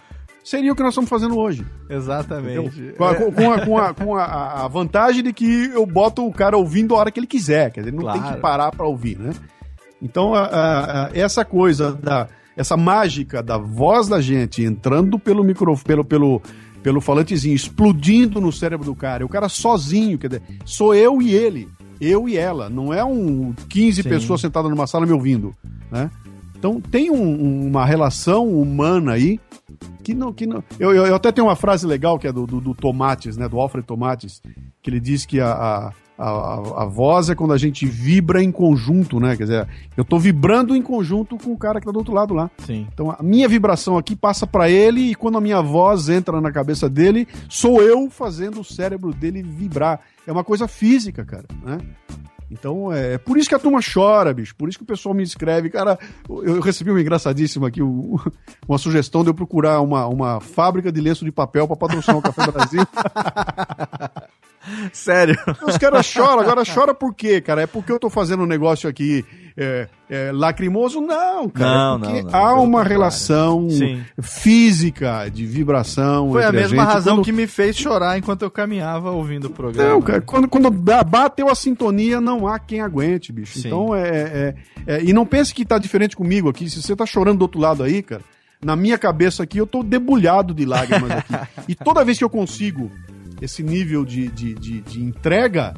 Seria 0.44 0.70
o 0.70 0.76
que 0.76 0.82
nós 0.82 0.92
estamos 0.92 1.10
fazendo 1.10 1.36
hoje. 1.36 1.66
Exatamente. 1.88 2.92
Com, 2.96 3.04
a, 3.04 3.14
com, 3.14 3.52
a, 3.52 3.66
com, 3.66 3.78
a, 3.78 3.94
com 3.94 4.16
a, 4.16 4.68
vantagem 4.68 5.22
de 5.22 5.32
que 5.32 5.70
eu 5.72 5.84
boto 5.86 6.24
o 6.24 6.32
cara 6.32 6.56
ouvindo 6.56 6.94
a 6.94 6.98
hora 6.98 7.10
que 7.10 7.18
ele 7.18 7.26
quiser, 7.26 7.72
quer 7.72 7.80
dizer, 7.80 7.90
ele 7.90 7.96
não 7.96 8.04
claro. 8.04 8.22
tem 8.22 8.32
que 8.32 8.40
parar 8.40 8.70
para 8.70 8.86
ouvir, 8.86 9.18
né? 9.18 9.32
Então, 10.00 10.34
essa 11.14 11.44
coisa 11.44 11.92
da 11.92 12.28
essa 12.56 12.76
mágica 12.76 13.42
da 13.42 13.58
voz 13.58 14.08
da 14.08 14.20
gente 14.20 14.62
entrando 14.62 15.18
pelo 15.18 15.42
microfone, 15.42 15.84
pelo, 15.84 16.04
pelo, 16.04 16.42
pelo 16.82 17.00
falantezinho, 17.00 17.54
explodindo 17.54 18.40
no 18.40 18.52
cérebro 18.52 18.86
do 18.86 18.94
cara, 18.94 19.24
o 19.24 19.28
cara 19.28 19.48
sozinho, 19.48 20.18
quer 20.18 20.28
dizer, 20.28 20.42
sou 20.64 20.94
eu 20.94 21.20
e 21.20 21.34
ele, 21.34 21.68
eu 22.00 22.28
e 22.28 22.36
ela, 22.36 22.68
não 22.68 22.92
é 22.92 23.04
um 23.04 23.52
15 23.68 24.02
Sim. 24.02 24.08
pessoas 24.08 24.40
sentadas 24.40 24.70
numa 24.70 24.86
sala 24.86 25.06
me 25.06 25.12
ouvindo, 25.12 25.54
né? 25.90 26.10
Então 26.56 26.80
tem 26.80 27.10
um, 27.10 27.66
uma 27.66 27.84
relação 27.84 28.48
humana 28.48 29.12
aí 29.12 29.38
que 30.02 30.14
não. 30.14 30.32
Que 30.32 30.46
não 30.46 30.62
eu, 30.78 30.94
eu, 30.94 31.06
eu, 31.06 31.14
até 31.14 31.32
tenho 31.32 31.46
uma 31.46 31.56
frase 31.56 31.86
legal 31.86 32.18
que 32.18 32.26
é 32.26 32.32
do, 32.32 32.46
do, 32.46 32.60
do, 32.60 32.74
Tomates, 32.74 33.36
né? 33.36 33.48
Do 33.48 33.58
Alfred 33.58 33.86
Tomates, 33.86 34.42
que 34.82 34.90
ele 34.90 35.00
diz 35.00 35.24
que 35.24 35.40
a, 35.40 35.52
a, 35.52 35.92
a, 36.18 36.82
a, 36.82 36.84
voz 36.86 37.30
é 37.30 37.34
quando 37.34 37.52
a 37.52 37.58
gente 37.58 37.86
vibra 37.86 38.42
em 38.42 38.52
conjunto, 38.52 39.18
né? 39.18 39.36
Quer 39.36 39.44
dizer, 39.44 39.68
eu 39.96 40.04
tô 40.04 40.18
vibrando 40.18 40.76
em 40.76 40.82
conjunto 40.82 41.36
com 41.36 41.52
o 41.52 41.58
cara 41.58 41.80
que 41.80 41.86
tá 41.86 41.92
do 41.92 41.98
outro 41.98 42.14
lado 42.14 42.34
lá. 42.34 42.50
Sim. 42.58 42.86
Então 42.92 43.10
a 43.10 43.22
minha 43.22 43.48
vibração 43.48 43.96
aqui 43.96 44.14
passa 44.14 44.46
para 44.46 44.68
ele 44.68 45.10
e 45.10 45.14
quando 45.14 45.38
a 45.38 45.40
minha 45.40 45.60
voz 45.60 46.08
entra 46.08 46.40
na 46.40 46.52
cabeça 46.52 46.88
dele, 46.88 47.26
sou 47.48 47.82
eu 47.82 48.10
fazendo 48.10 48.60
o 48.60 48.64
cérebro 48.64 49.12
dele 49.12 49.42
vibrar. 49.42 50.00
É 50.26 50.32
uma 50.32 50.44
coisa 50.44 50.68
física, 50.68 51.24
cara, 51.24 51.46
né? 51.62 51.78
Então 52.50 52.92
é, 52.92 53.14
é 53.14 53.18
por 53.18 53.36
isso 53.36 53.48
que 53.48 53.54
a 53.54 53.58
turma 53.58 53.80
chora, 53.80 54.32
bicho. 54.32 54.54
Por 54.54 54.68
isso 54.68 54.78
que 54.78 54.84
o 54.84 54.86
pessoal 54.86 55.14
me 55.14 55.22
escreve. 55.22 55.70
Cara, 55.70 55.98
eu 56.28 56.60
recebi 56.60 56.90
uma 56.90 57.00
engraçadíssima 57.00 57.68
aqui, 57.68 57.80
uma 57.82 58.78
sugestão 58.78 59.22
de 59.22 59.30
eu 59.30 59.34
procurar 59.34 59.80
uma, 59.80 60.06
uma 60.06 60.40
fábrica 60.40 60.92
de 60.92 61.00
lenço 61.00 61.24
de 61.24 61.32
papel 61.32 61.66
para 61.66 61.76
patrocinar 61.76 62.18
o 62.18 62.22
Café 62.22 62.50
Brasil. 62.50 62.86
Sério? 64.92 65.36
Os 65.66 65.76
caras 65.76 66.06
choram. 66.06 66.40
Agora 66.40 66.62
chora 66.64 66.94
por 66.94 67.14
quê, 67.14 67.40
cara? 67.40 67.62
É 67.62 67.66
porque 67.66 67.92
eu 67.92 67.98
tô 67.98 68.08
fazendo 68.08 68.44
um 68.44 68.46
negócio 68.46 68.88
aqui 68.88 69.24
é, 69.56 69.88
é, 70.10 70.32
lacrimoso? 70.32 71.00
Não, 71.00 71.48
cara. 71.48 71.74
Não, 71.92 72.00
porque 72.00 72.22
não, 72.22 72.30
não, 72.30 72.38
há 72.38 72.60
uma 72.60 72.82
relação 72.82 73.68
física 74.20 75.28
de 75.28 75.46
vibração. 75.46 76.30
Foi 76.32 76.44
a 76.44 76.50
mesma 76.52 76.82
gente. 76.82 76.92
razão 76.92 77.16
Quando- 77.16 77.24
que 77.24 77.32
me 77.32 77.46
fez 77.46 77.76
chorar 77.76 78.18
enquanto 78.18 78.42
eu 78.42 78.50
caminhava 78.50 79.10
ouvindo 79.10 79.46
o 79.46 79.50
programa. 79.50 79.90
Não, 79.90 80.02
cara, 80.02 80.20
quando, 80.20 80.48
quando 80.48 80.70
bateu 80.70 81.48
a 81.48 81.54
sintonia, 81.54 82.20
não 82.20 82.46
há 82.48 82.58
quem 82.58 82.80
aguente, 82.80 83.32
bicho. 83.32 83.58
Sim. 83.58 83.68
Então 83.68 83.94
é, 83.94 84.08
é- 84.08 84.54
é- 84.86 85.04
E 85.04 85.12
não 85.12 85.24
pense 85.24 85.54
que 85.54 85.64
tá 85.64 85.78
diferente 85.78 86.16
comigo 86.16 86.48
aqui. 86.48 86.68
Se 86.68 86.82
você 86.82 86.96
tá 86.96 87.06
chorando 87.06 87.38
do 87.38 87.42
outro 87.42 87.60
lado 87.60 87.82
aí, 87.82 88.02
cara, 88.02 88.22
na 88.62 88.74
minha 88.74 88.98
cabeça 88.98 89.42
aqui, 89.42 89.58
eu 89.58 89.66
tô 89.66 89.82
debulhado 89.82 90.52
de 90.54 90.64
lágrimas 90.64 91.10
aqui. 91.10 91.34
e 91.68 91.74
toda 91.74 92.04
vez 92.04 92.18
que 92.18 92.24
eu 92.24 92.30
consigo 92.30 92.90
esse 93.40 93.62
nível 93.62 94.04
de, 94.04 94.28
de, 94.28 94.54
de, 94.54 94.80
de 94.80 95.02
entrega, 95.02 95.74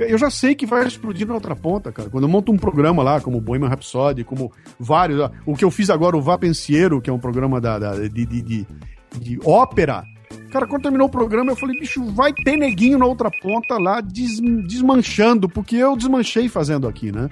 eu 0.00 0.18
já 0.18 0.30
sei 0.30 0.54
que 0.54 0.66
vai 0.66 0.86
explodir 0.86 1.26
na 1.26 1.34
outra 1.34 1.54
ponta, 1.56 1.90
cara. 1.92 2.08
Quando 2.10 2.24
eu 2.24 2.28
monto 2.28 2.52
um 2.52 2.56
programa 2.56 3.02
lá, 3.02 3.20
como 3.20 3.38
o 3.38 3.40
Bohemian 3.40 3.68
Rhapsody, 3.68 4.24
como 4.24 4.52
vários. 4.78 5.30
O 5.46 5.54
que 5.54 5.64
eu 5.64 5.70
fiz 5.70 5.90
agora, 5.90 6.16
o 6.16 6.22
Vá 6.22 6.36
Pensiero, 6.38 7.00
que 7.00 7.10
é 7.10 7.12
um 7.12 7.18
programa 7.18 7.60
da, 7.60 7.78
da- 7.78 7.94
de, 7.96 8.08
de, 8.08 8.42
de, 8.42 8.66
de 9.18 9.40
ópera. 9.44 10.04
Cara, 10.52 10.66
quando 10.66 10.82
terminou 10.82 11.06
o 11.06 11.10
programa, 11.10 11.52
eu 11.52 11.56
falei, 11.56 11.78
bicho, 11.78 12.04
vai 12.12 12.32
ter 12.32 12.56
neguinho 12.56 12.98
na 12.98 13.06
outra 13.06 13.30
ponta 13.42 13.78
lá 13.78 14.00
des- 14.00 14.40
desmanchando, 14.66 15.48
porque 15.48 15.76
eu 15.76 15.96
desmanchei 15.96 16.48
fazendo 16.48 16.88
aqui, 16.88 17.12
né? 17.12 17.28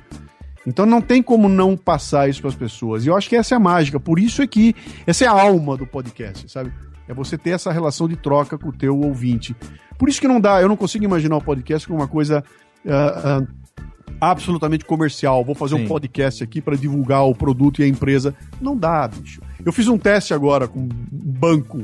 Então 0.66 0.84
não 0.84 1.00
tem 1.00 1.22
como 1.22 1.48
não 1.48 1.76
passar 1.76 2.28
isso 2.28 2.40
para 2.40 2.50
as 2.50 2.56
pessoas. 2.56 3.04
E 3.04 3.08
eu 3.08 3.16
acho 3.16 3.28
que 3.28 3.36
essa 3.36 3.54
é 3.54 3.56
a 3.56 3.60
mágica. 3.60 3.98
Por 3.98 4.18
isso 4.18 4.42
é 4.42 4.46
que 4.46 4.74
essa 5.06 5.24
é 5.24 5.28
a 5.28 5.32
alma 5.32 5.76
do 5.76 5.86
podcast, 5.86 6.48
sabe? 6.50 6.70
É 7.08 7.14
você 7.14 7.38
ter 7.38 7.50
essa 7.50 7.72
relação 7.72 8.06
de 8.06 8.16
troca 8.16 8.58
com 8.58 8.68
o 8.68 8.72
teu 8.72 8.98
ouvinte. 9.00 9.56
Por 9.98 10.08
isso 10.08 10.20
que 10.20 10.28
não 10.28 10.40
dá, 10.40 10.60
eu 10.60 10.68
não 10.68 10.76
consigo 10.76 11.04
imaginar 11.04 11.36
o 11.36 11.42
podcast 11.42 11.86
como 11.86 12.00
uma 12.00 12.06
coisa 12.08 12.44
ah, 12.86 13.40
ah, 13.40 13.46
absolutamente 14.20 14.84
comercial. 14.84 15.44
Vou 15.44 15.54
fazer 15.54 15.76
Sim. 15.76 15.84
um 15.84 15.88
podcast 15.88 16.44
aqui 16.44 16.60
para 16.60 16.76
divulgar 16.76 17.24
o 17.24 17.34
produto 17.34 17.80
e 17.80 17.84
a 17.84 17.88
empresa. 17.88 18.34
Não 18.60 18.76
dá, 18.76 19.08
bicho. 19.08 19.40
Eu 19.64 19.72
fiz 19.72 19.88
um 19.88 19.98
teste 19.98 20.34
agora 20.34 20.68
com 20.68 20.80
um 20.80 20.88
banco. 21.12 21.82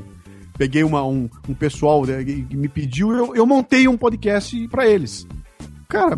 Peguei 0.56 0.84
uma, 0.84 1.04
um, 1.04 1.28
um 1.48 1.54
pessoal 1.54 2.04
né, 2.04 2.22
que 2.22 2.42
que 2.42 2.56
me 2.56 2.68
pediu, 2.68 3.12
eu, 3.12 3.34
eu 3.34 3.44
montei 3.44 3.88
um 3.88 3.96
podcast 3.96 4.68
para 4.68 4.86
eles. 4.86 5.26
Cara, 5.88 6.16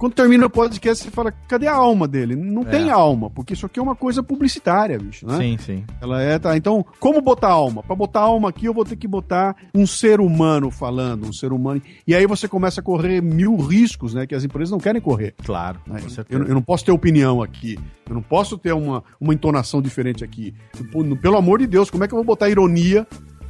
quando 0.00 0.14
termina 0.14 0.46
o 0.46 0.50
podcast, 0.50 1.04
você 1.04 1.10
fala, 1.10 1.30
cadê 1.46 1.66
a 1.66 1.74
alma 1.74 2.08
dele? 2.08 2.34
Não 2.34 2.62
É. 2.62 2.64
tem 2.64 2.90
alma, 2.90 3.28
porque 3.28 3.52
isso 3.52 3.66
aqui 3.66 3.78
é 3.78 3.82
uma 3.82 3.94
coisa 3.94 4.22
publicitária, 4.22 4.98
bicho, 4.98 5.26
né? 5.26 5.36
Sim, 5.36 5.58
sim. 5.58 5.84
Ela 6.00 6.22
é, 6.22 6.38
tá. 6.38 6.56
Então, 6.56 6.84
como 6.98 7.20
botar 7.20 7.48
alma? 7.50 7.82
Para 7.82 7.94
botar 7.94 8.20
alma 8.20 8.48
aqui, 8.48 8.64
eu 8.64 8.72
vou 8.72 8.84
ter 8.84 8.96
que 8.96 9.06
botar 9.06 9.54
um 9.74 9.86
ser 9.86 10.18
humano 10.18 10.70
falando, 10.70 11.26
um 11.28 11.32
ser 11.34 11.52
humano. 11.52 11.82
E 12.06 12.14
aí 12.14 12.26
você 12.26 12.48
começa 12.48 12.80
a 12.80 12.82
correr 12.82 13.20
mil 13.20 13.56
riscos, 13.58 14.14
né? 14.14 14.26
Que 14.26 14.34
as 14.34 14.42
empresas 14.42 14.70
não 14.70 14.78
querem 14.80 15.02
correr. 15.02 15.34
Claro, 15.44 15.78
né? 15.86 16.00
com 16.00 16.08
certeza. 16.08 16.42
Eu, 16.42 16.48
eu 16.48 16.54
não 16.54 16.62
posso 16.62 16.82
ter 16.84 16.92
opinião 16.92 17.42
aqui. 17.42 17.78
Eu 18.08 18.14
não 18.14 18.22
posso 18.22 18.56
ter 18.56 18.72
uma, 18.72 19.04
uma 19.20 19.34
entonação 19.34 19.82
diferente 19.82 20.24
aqui. 20.24 20.54
No- 20.94 21.16
Pelo 21.16 21.36
amor 21.36 21.58
de 21.58 21.66
Deus, 21.66 21.90
como 21.90 22.02
é 22.04 22.08
que 22.08 22.14
eu 22.14 22.18
vou 22.18 22.24
botar 22.24 22.48
ironia 22.48 23.06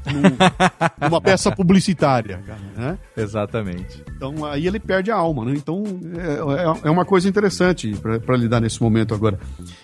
num- 0.06 1.06
numa 1.09 1.20
peça 1.20 1.51
publicitária, 1.55 2.43
né? 2.77 2.98
Exatamente. 3.16 4.02
Então 4.16 4.44
aí 4.44 4.66
ele 4.66 4.78
perde 4.81 5.10
a 5.10 5.16
alma, 5.16 5.44
né? 5.44 5.52
Então 5.56 5.82
é, 6.16 6.85
é- 6.85 6.89
é 6.89 6.90
uma 6.90 7.05
coisa 7.05 7.28
interessante 7.28 7.94
para 8.24 8.36
lidar 8.36 8.60
nesse 8.60 8.82
momento 8.82 9.14
agora. 9.14 9.39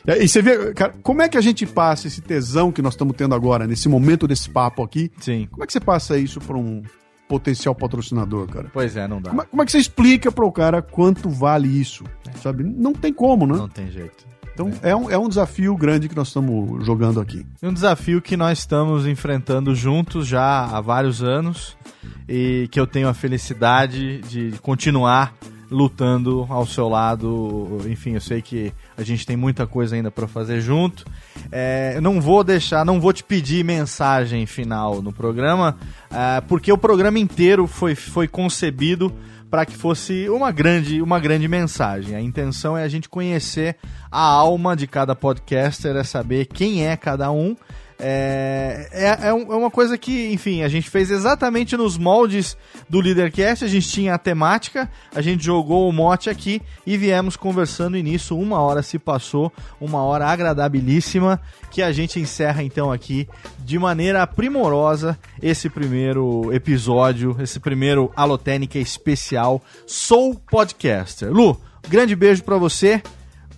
É, 0.06 0.22
E 0.22 0.28
você 0.28 0.40
vê, 0.42 0.72
cara, 0.74 0.94
como 1.02 1.22
é 1.22 1.28
que 1.28 1.36
a 1.38 1.40
gente 1.40 1.66
passa 1.66 2.06
esse 2.06 2.20
tesão 2.20 2.70
que 2.72 2.82
nós 2.82 2.94
estamos 2.94 3.14
tendo 3.16 3.34
agora, 3.34 3.66
nesse 3.66 3.88
momento 3.88 4.26
desse 4.26 4.48
papo 4.50 4.82
aqui? 4.82 5.10
Sim. 5.18 5.48
Como 5.50 5.62
é 5.62 5.66
que 5.66 5.72
você 5.72 5.80
passa 5.80 6.16
isso 6.18 6.40
para 6.40 6.56
um 6.56 6.82
potencial 7.28 7.74
patrocinador, 7.74 8.46
cara? 8.46 8.70
Pois 8.72 8.96
é, 8.96 9.08
não 9.08 9.20
dá. 9.20 9.30
Como 9.30 9.42
é, 9.42 9.44
como 9.46 9.62
é 9.62 9.66
que 9.66 9.72
você 9.72 9.78
explica 9.78 10.30
para 10.30 10.44
o 10.44 10.52
cara 10.52 10.80
quanto 10.80 11.28
vale 11.28 11.66
isso? 11.68 12.04
Sabe? 12.42 12.62
Não 12.62 12.92
tem 12.92 13.12
como, 13.12 13.46
né? 13.46 13.54
Não 13.56 13.68
tem 13.68 13.90
jeito. 13.90 14.24
Então 14.56 14.72
é 14.82 14.96
um, 14.96 15.10
é 15.10 15.18
um 15.18 15.28
desafio 15.28 15.76
grande 15.76 16.08
que 16.08 16.16
nós 16.16 16.28
estamos 16.28 16.82
jogando 16.86 17.20
aqui. 17.20 17.44
Um 17.62 17.74
desafio 17.74 18.22
que 18.22 18.38
nós 18.38 18.60
estamos 18.60 19.06
enfrentando 19.06 19.74
juntos 19.74 20.26
já 20.26 20.64
há 20.64 20.80
vários 20.80 21.22
anos 21.22 21.76
e 22.26 22.66
que 22.70 22.80
eu 22.80 22.86
tenho 22.86 23.06
a 23.06 23.12
felicidade 23.12 24.22
de 24.22 24.52
continuar 24.62 25.34
lutando 25.70 26.46
ao 26.48 26.64
seu 26.66 26.88
lado. 26.88 27.82
Enfim, 27.86 28.14
eu 28.14 28.20
sei 28.20 28.40
que 28.40 28.72
a 28.96 29.02
gente 29.02 29.26
tem 29.26 29.36
muita 29.36 29.66
coisa 29.66 29.94
ainda 29.94 30.10
para 30.10 30.26
fazer 30.26 30.62
junto. 30.62 31.04
É, 31.52 31.92
eu 31.96 32.00
não 32.00 32.18
vou 32.18 32.42
deixar, 32.42 32.82
não 32.82 32.98
vou 32.98 33.12
te 33.12 33.22
pedir 33.22 33.62
mensagem 33.62 34.46
final 34.46 35.02
no 35.02 35.12
programa, 35.12 35.76
ah, 36.10 36.42
porque 36.48 36.72
o 36.72 36.78
programa 36.78 37.18
inteiro 37.18 37.66
foi, 37.66 37.94
foi 37.94 38.26
concebido 38.26 39.12
para 39.56 39.64
que 39.64 39.74
fosse 39.74 40.28
uma 40.28 40.52
grande, 40.52 41.00
uma 41.00 41.18
grande 41.18 41.48
mensagem. 41.48 42.14
A 42.14 42.20
intenção 42.20 42.76
é 42.76 42.82
a 42.82 42.88
gente 42.88 43.08
conhecer 43.08 43.76
a 44.12 44.20
alma 44.20 44.76
de 44.76 44.86
cada 44.86 45.14
podcaster, 45.14 45.96
é 45.96 46.04
saber 46.04 46.44
quem 46.44 46.86
é 46.86 46.94
cada 46.94 47.30
um. 47.30 47.56
É, 47.98 48.88
é, 48.92 49.28
é 49.28 49.32
um- 49.34 49.52
é 49.52 49.56
uma 49.56 49.70
coisa 49.70 49.96
que, 49.96 50.30
enfim, 50.32 50.62
a 50.62 50.68
gente 50.68 50.90
fez 50.90 51.10
exatamente 51.10 51.76
nos 51.76 51.96
moldes 51.96 52.56
do 52.90 53.00
Leadercast. 53.00 53.64
A 53.64 53.68
gente 53.68 53.88
tinha 53.88 54.14
a 54.14 54.18
temática, 54.18 54.90
a 55.14 55.22
gente 55.22 55.42
jogou 55.44 55.88
o 55.88 55.92
mote 55.92 56.28
aqui 56.28 56.60
e 56.86 56.96
viemos 56.98 57.36
conversando 57.36 57.96
e 57.96 58.02
nisso. 58.02 58.36
Uma 58.38 58.60
hora 58.60 58.82
se 58.82 58.98
passou, 58.98 59.50
uma 59.80 60.02
hora 60.02 60.26
agradabilíssima, 60.26 61.40
que 61.70 61.80
a 61.82 61.90
gente 61.90 62.20
encerra 62.20 62.62
então 62.62 62.92
aqui 62.92 63.26
de 63.58 63.78
maneira 63.78 64.26
primorosa 64.26 65.18
esse 65.42 65.70
primeiro 65.70 66.52
episódio, 66.52 67.36
esse 67.40 67.58
primeiro 67.58 68.12
Alotênica 68.14 68.78
especial. 68.78 69.62
Sou 69.86 70.34
podcaster. 70.34 71.30
Lu, 71.32 71.58
grande 71.88 72.14
beijo 72.14 72.42
pra 72.44 72.58
você. 72.58 73.02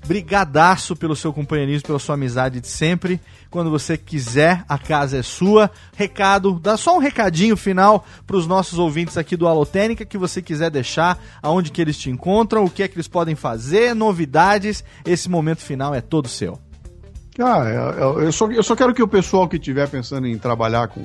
Brigadaço 0.07 0.95
pelo 0.97 1.15
seu 1.17 1.33
companheirismo, 1.33 1.87
pela 1.89 1.99
sua 1.99 2.15
amizade 2.15 2.61
de 2.61 2.69
sempre. 2.69 3.21
Quando 3.51 3.71
você 3.71 3.97
quiser, 3.97 4.65
a 4.69 4.79
casa 4.79 5.19
é 5.19 5.23
sua. 5.23 5.71
Recado, 5.97 6.61
dá 6.61 6.77
só 6.77 6.97
um 6.97 7.01
recadinho 7.01 7.57
final 7.57 8.05
para 8.27 8.37
os 8.37 8.47
nossos 8.47 8.79
ouvintes 8.79 9.17
aqui 9.17 9.37
do 9.37 9.49
Alotênica 9.49 10.05
que 10.05 10.19
você 10.19 10.43
quiser 10.43 10.71
deixar, 10.71 11.19
aonde 11.43 11.73
que 11.73 11.81
eles 11.81 11.97
te 11.97 12.11
encontram, 12.11 12.65
o 12.65 12.71
que 12.71 12.83
é 12.83 12.89
que 12.89 12.97
eles 12.97 13.09
podem 13.09 13.35
fazer, 13.35 13.95
novidades. 13.95 14.85
Esse 15.05 15.31
momento 15.31 15.61
final 15.61 15.95
é 15.95 16.01
todo 16.01 16.29
seu. 16.29 16.59
Ah, 17.39 17.65
eu, 17.99 18.21
eu 18.23 18.33
só, 18.33 18.51
eu 18.51 18.63
só 18.63 18.75
quero 18.75 18.93
que 18.93 19.03
o 19.03 19.09
pessoal 19.09 19.49
que 19.49 19.57
estiver 19.57 19.89
pensando 19.89 20.27
em 20.27 20.37
trabalhar 20.37 20.89
com, 20.89 21.03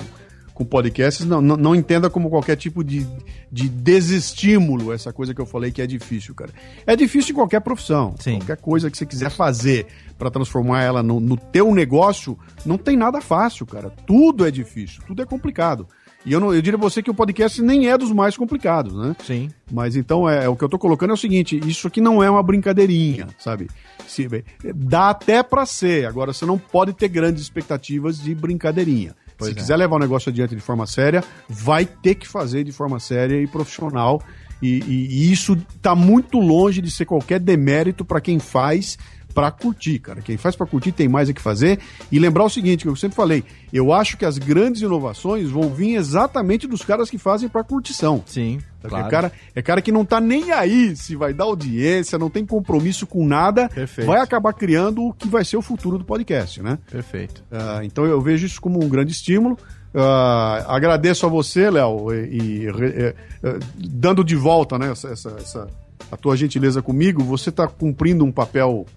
com 0.53 0.63
podcasts 0.63 1.25
não, 1.25 1.41
não, 1.41 1.57
não 1.57 1.75
entenda 1.75 2.09
como 2.09 2.30
qualquer 2.30 2.55
tipo 2.55 2.84
de, 2.84 3.07
de 3.51 3.67
desestímulo 3.67 4.93
essa 4.93 5.11
coisa 5.11 5.34
que 5.34 5.41
eu 5.41 5.45
falei 5.45 5.71
que 5.71 5.81
é 5.81 5.88
difícil, 5.88 6.35
cara. 6.35 6.51
É 6.85 6.95
difícil 6.95 7.31
em 7.31 7.35
qualquer 7.35 7.61
profissão. 7.61 8.15
Sim. 8.19 8.38
Qualquer 8.38 8.57
coisa 8.57 8.89
que 8.91 8.97
você 8.97 9.05
quiser 9.05 9.31
fazer 9.31 9.88
para 10.17 10.30
transformar 10.30 10.84
ela 10.84 11.01
no, 11.01 11.19
no 11.19 11.35
teu 11.38 11.73
negócio, 11.73 12.38
não 12.65 12.77
tem 12.77 12.95
nada 12.95 13.19
fácil, 13.19 13.65
cara. 13.65 13.89
Tudo 14.05 14.45
é 14.45 14.51
difícil, 14.51 15.01
tudo 15.07 15.21
é 15.21 15.25
complicado. 15.25 15.88
E 16.25 16.31
eu, 16.31 16.39
não, 16.39 16.53
eu 16.53 16.61
diria 16.61 16.77
a 16.77 16.81
você 16.81 17.03
que 17.03 17.11
o 17.11 17.13
podcast 17.13 17.61
nem 17.61 17.89
é 17.89 17.97
dos 17.97 18.11
mais 18.11 18.38
complicados, 18.38 18.93
né? 18.95 19.15
Sim. 19.25 19.49
Mas 19.69 19.95
então 19.95 20.30
é, 20.30 20.47
o 20.47 20.55
que 20.55 20.63
eu 20.63 20.69
tô 20.69 20.80
colocando 20.80 21.09
é 21.09 21.13
o 21.13 21.17
seguinte: 21.17 21.59
isso 21.67 21.88
aqui 21.88 21.99
não 21.99 22.23
é 22.23 22.30
uma 22.30 22.41
brincadeirinha, 22.41 23.27
sabe? 23.38 23.69
Se, 24.07 24.27
dá 24.73 25.09
até 25.09 25.43
pra 25.43 25.65
ser. 25.65 26.05
Agora 26.05 26.31
você 26.31 26.45
não 26.45 26.57
pode 26.57 26.93
ter 26.93 27.09
grandes 27.09 27.43
expectativas 27.43 28.21
de 28.21 28.34
brincadeirinha. 28.34 29.15
Pois 29.38 29.51
Se 29.51 29.57
é. 29.57 29.61
quiser 29.61 29.76
levar 29.77 29.95
o 29.95 29.99
negócio 29.99 30.30
adiante 30.30 30.55
de 30.55 30.61
forma 30.61 30.85
séria, 30.85 31.23
vai 31.49 31.85
ter 31.85 32.15
que 32.15 32.27
fazer 32.27 32.64
de 32.64 32.72
forma 32.72 32.99
séria 32.99 33.41
e 33.41 33.47
profissional. 33.47 34.22
E, 34.61 34.80
e- 34.80 35.07
e 35.27 35.31
isso 35.31 35.57
tá 35.81 35.93
muito 35.93 36.39
longe 36.39 36.81
de 36.81 36.89
ser 36.89 37.05
qualquer 37.05 37.39
demérito 37.39 38.05
pra 38.05 38.22
quem 38.22 38.39
faz 38.39 38.97
pra 39.34 39.51
curtir, 39.51 39.99
cara. 39.99 40.22
Quem 40.22 40.38
faz 40.38 40.55
pra 40.55 40.68
curtir 40.68 40.91
tem 40.91 41.07
mais 41.07 41.30
a 41.30 41.34
que 41.34 41.41
fazer. 41.41 41.80
E 42.11 42.19
lembrar 42.19 42.43
o 42.43 42.49
seguinte, 42.49 42.84
que 42.84 42.89
eu 42.89 42.95
sempre 42.95 43.15
falei, 43.15 43.43
eu 43.72 43.91
acho 43.91 44.18
que 44.18 44.26
as 44.26 44.38
grandes 44.38 44.81
inovações 44.81 45.49
vão 45.49 45.73
vir 45.73 45.95
exatamente 45.95 46.68
dos 46.68 46.84
caras 46.84 47.10
que 47.10 47.18
fazem 47.18 47.49
pra 47.49 47.64
curtição. 47.64 48.23
Sim. 48.26 48.60
Sabe? 48.81 48.89
Claro. 48.89 49.07
É, 49.07 49.10
cara, 49.10 49.31
é 49.55 49.61
cara 49.61 49.81
que 49.81 49.91
não 49.91 50.03
tá 50.03 50.19
nem 50.19 50.51
aí 50.51 50.95
se 50.95 51.15
vai 51.15 51.34
dar 51.34 51.45
audiência, 51.45 52.19
não 52.19 52.30
tem 52.30 52.45
compromisso 52.45 53.07
com 53.07 53.26
nada, 53.26 53.69
Perfeito. 53.69 54.07
vai 54.07 54.19
acabar 54.19 54.53
criando 54.53 55.03
o 55.03 55.14
que 55.14 55.27
vai 55.27 55.45
ser 55.45 55.57
o 55.57 55.61
futuro 55.61 55.97
do 55.97 56.03
podcast, 56.03 56.61
né? 56.61 56.77
Perfeito. 56.91 57.43
Ah, 57.51 57.80
então 57.84 58.05
eu 58.05 58.22
vejo 58.22 58.45
isso 58.45 58.61
como 58.61 58.84
um 58.84 58.89
grande 58.89 59.11
estímulo. 59.11 59.57
Uh, 59.93 60.65
agradeço 60.68 61.26
a 61.26 61.30
você, 61.30 61.69
Léo, 61.69 62.11
e, 62.11 62.64
e 62.64 62.69
uh, 62.69 63.60
dando 63.77 64.23
de 64.23 64.35
volta 64.35 64.80
né, 64.80 64.91
essa, 64.91 65.10
essa, 65.10 65.30
essa, 65.39 65.68
a 66.11 66.18
tua 66.18 66.35
gentileza 66.35 66.81
comigo, 66.81 67.23
você 67.23 67.49
está 67.49 67.68
cumprindo 67.68 68.26
um 68.26 68.31
papel 68.31 68.88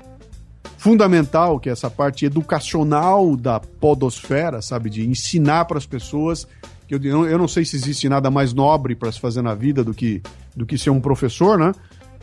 fundamental, 0.79 1.59
que 1.59 1.69
é 1.69 1.73
essa 1.73 1.91
parte 1.91 2.25
educacional 2.25 3.37
da 3.37 3.61
podosfera, 3.61 4.61
sabe? 4.63 4.91
De 4.91 5.07
ensinar 5.07 5.65
para 5.65 5.79
as 5.79 5.87
pessoas. 5.87 6.47
Que 6.87 6.95
eu, 6.95 7.27
eu 7.27 7.39
não 7.39 7.49
sei 7.49 7.65
se 7.65 7.77
existe 7.77 8.09
nada 8.09 8.31
mais 8.31 8.53
nobre 8.53 8.95
para 8.95 9.11
se 9.11 9.19
fazer 9.19 9.43
na 9.43 9.55
vida 9.55 9.83
do 9.83 9.93
que, 9.93 10.23
do 10.55 10.65
que 10.65 10.79
ser 10.79 10.91
um 10.91 11.01
professor, 11.01 11.59
né? 11.59 11.73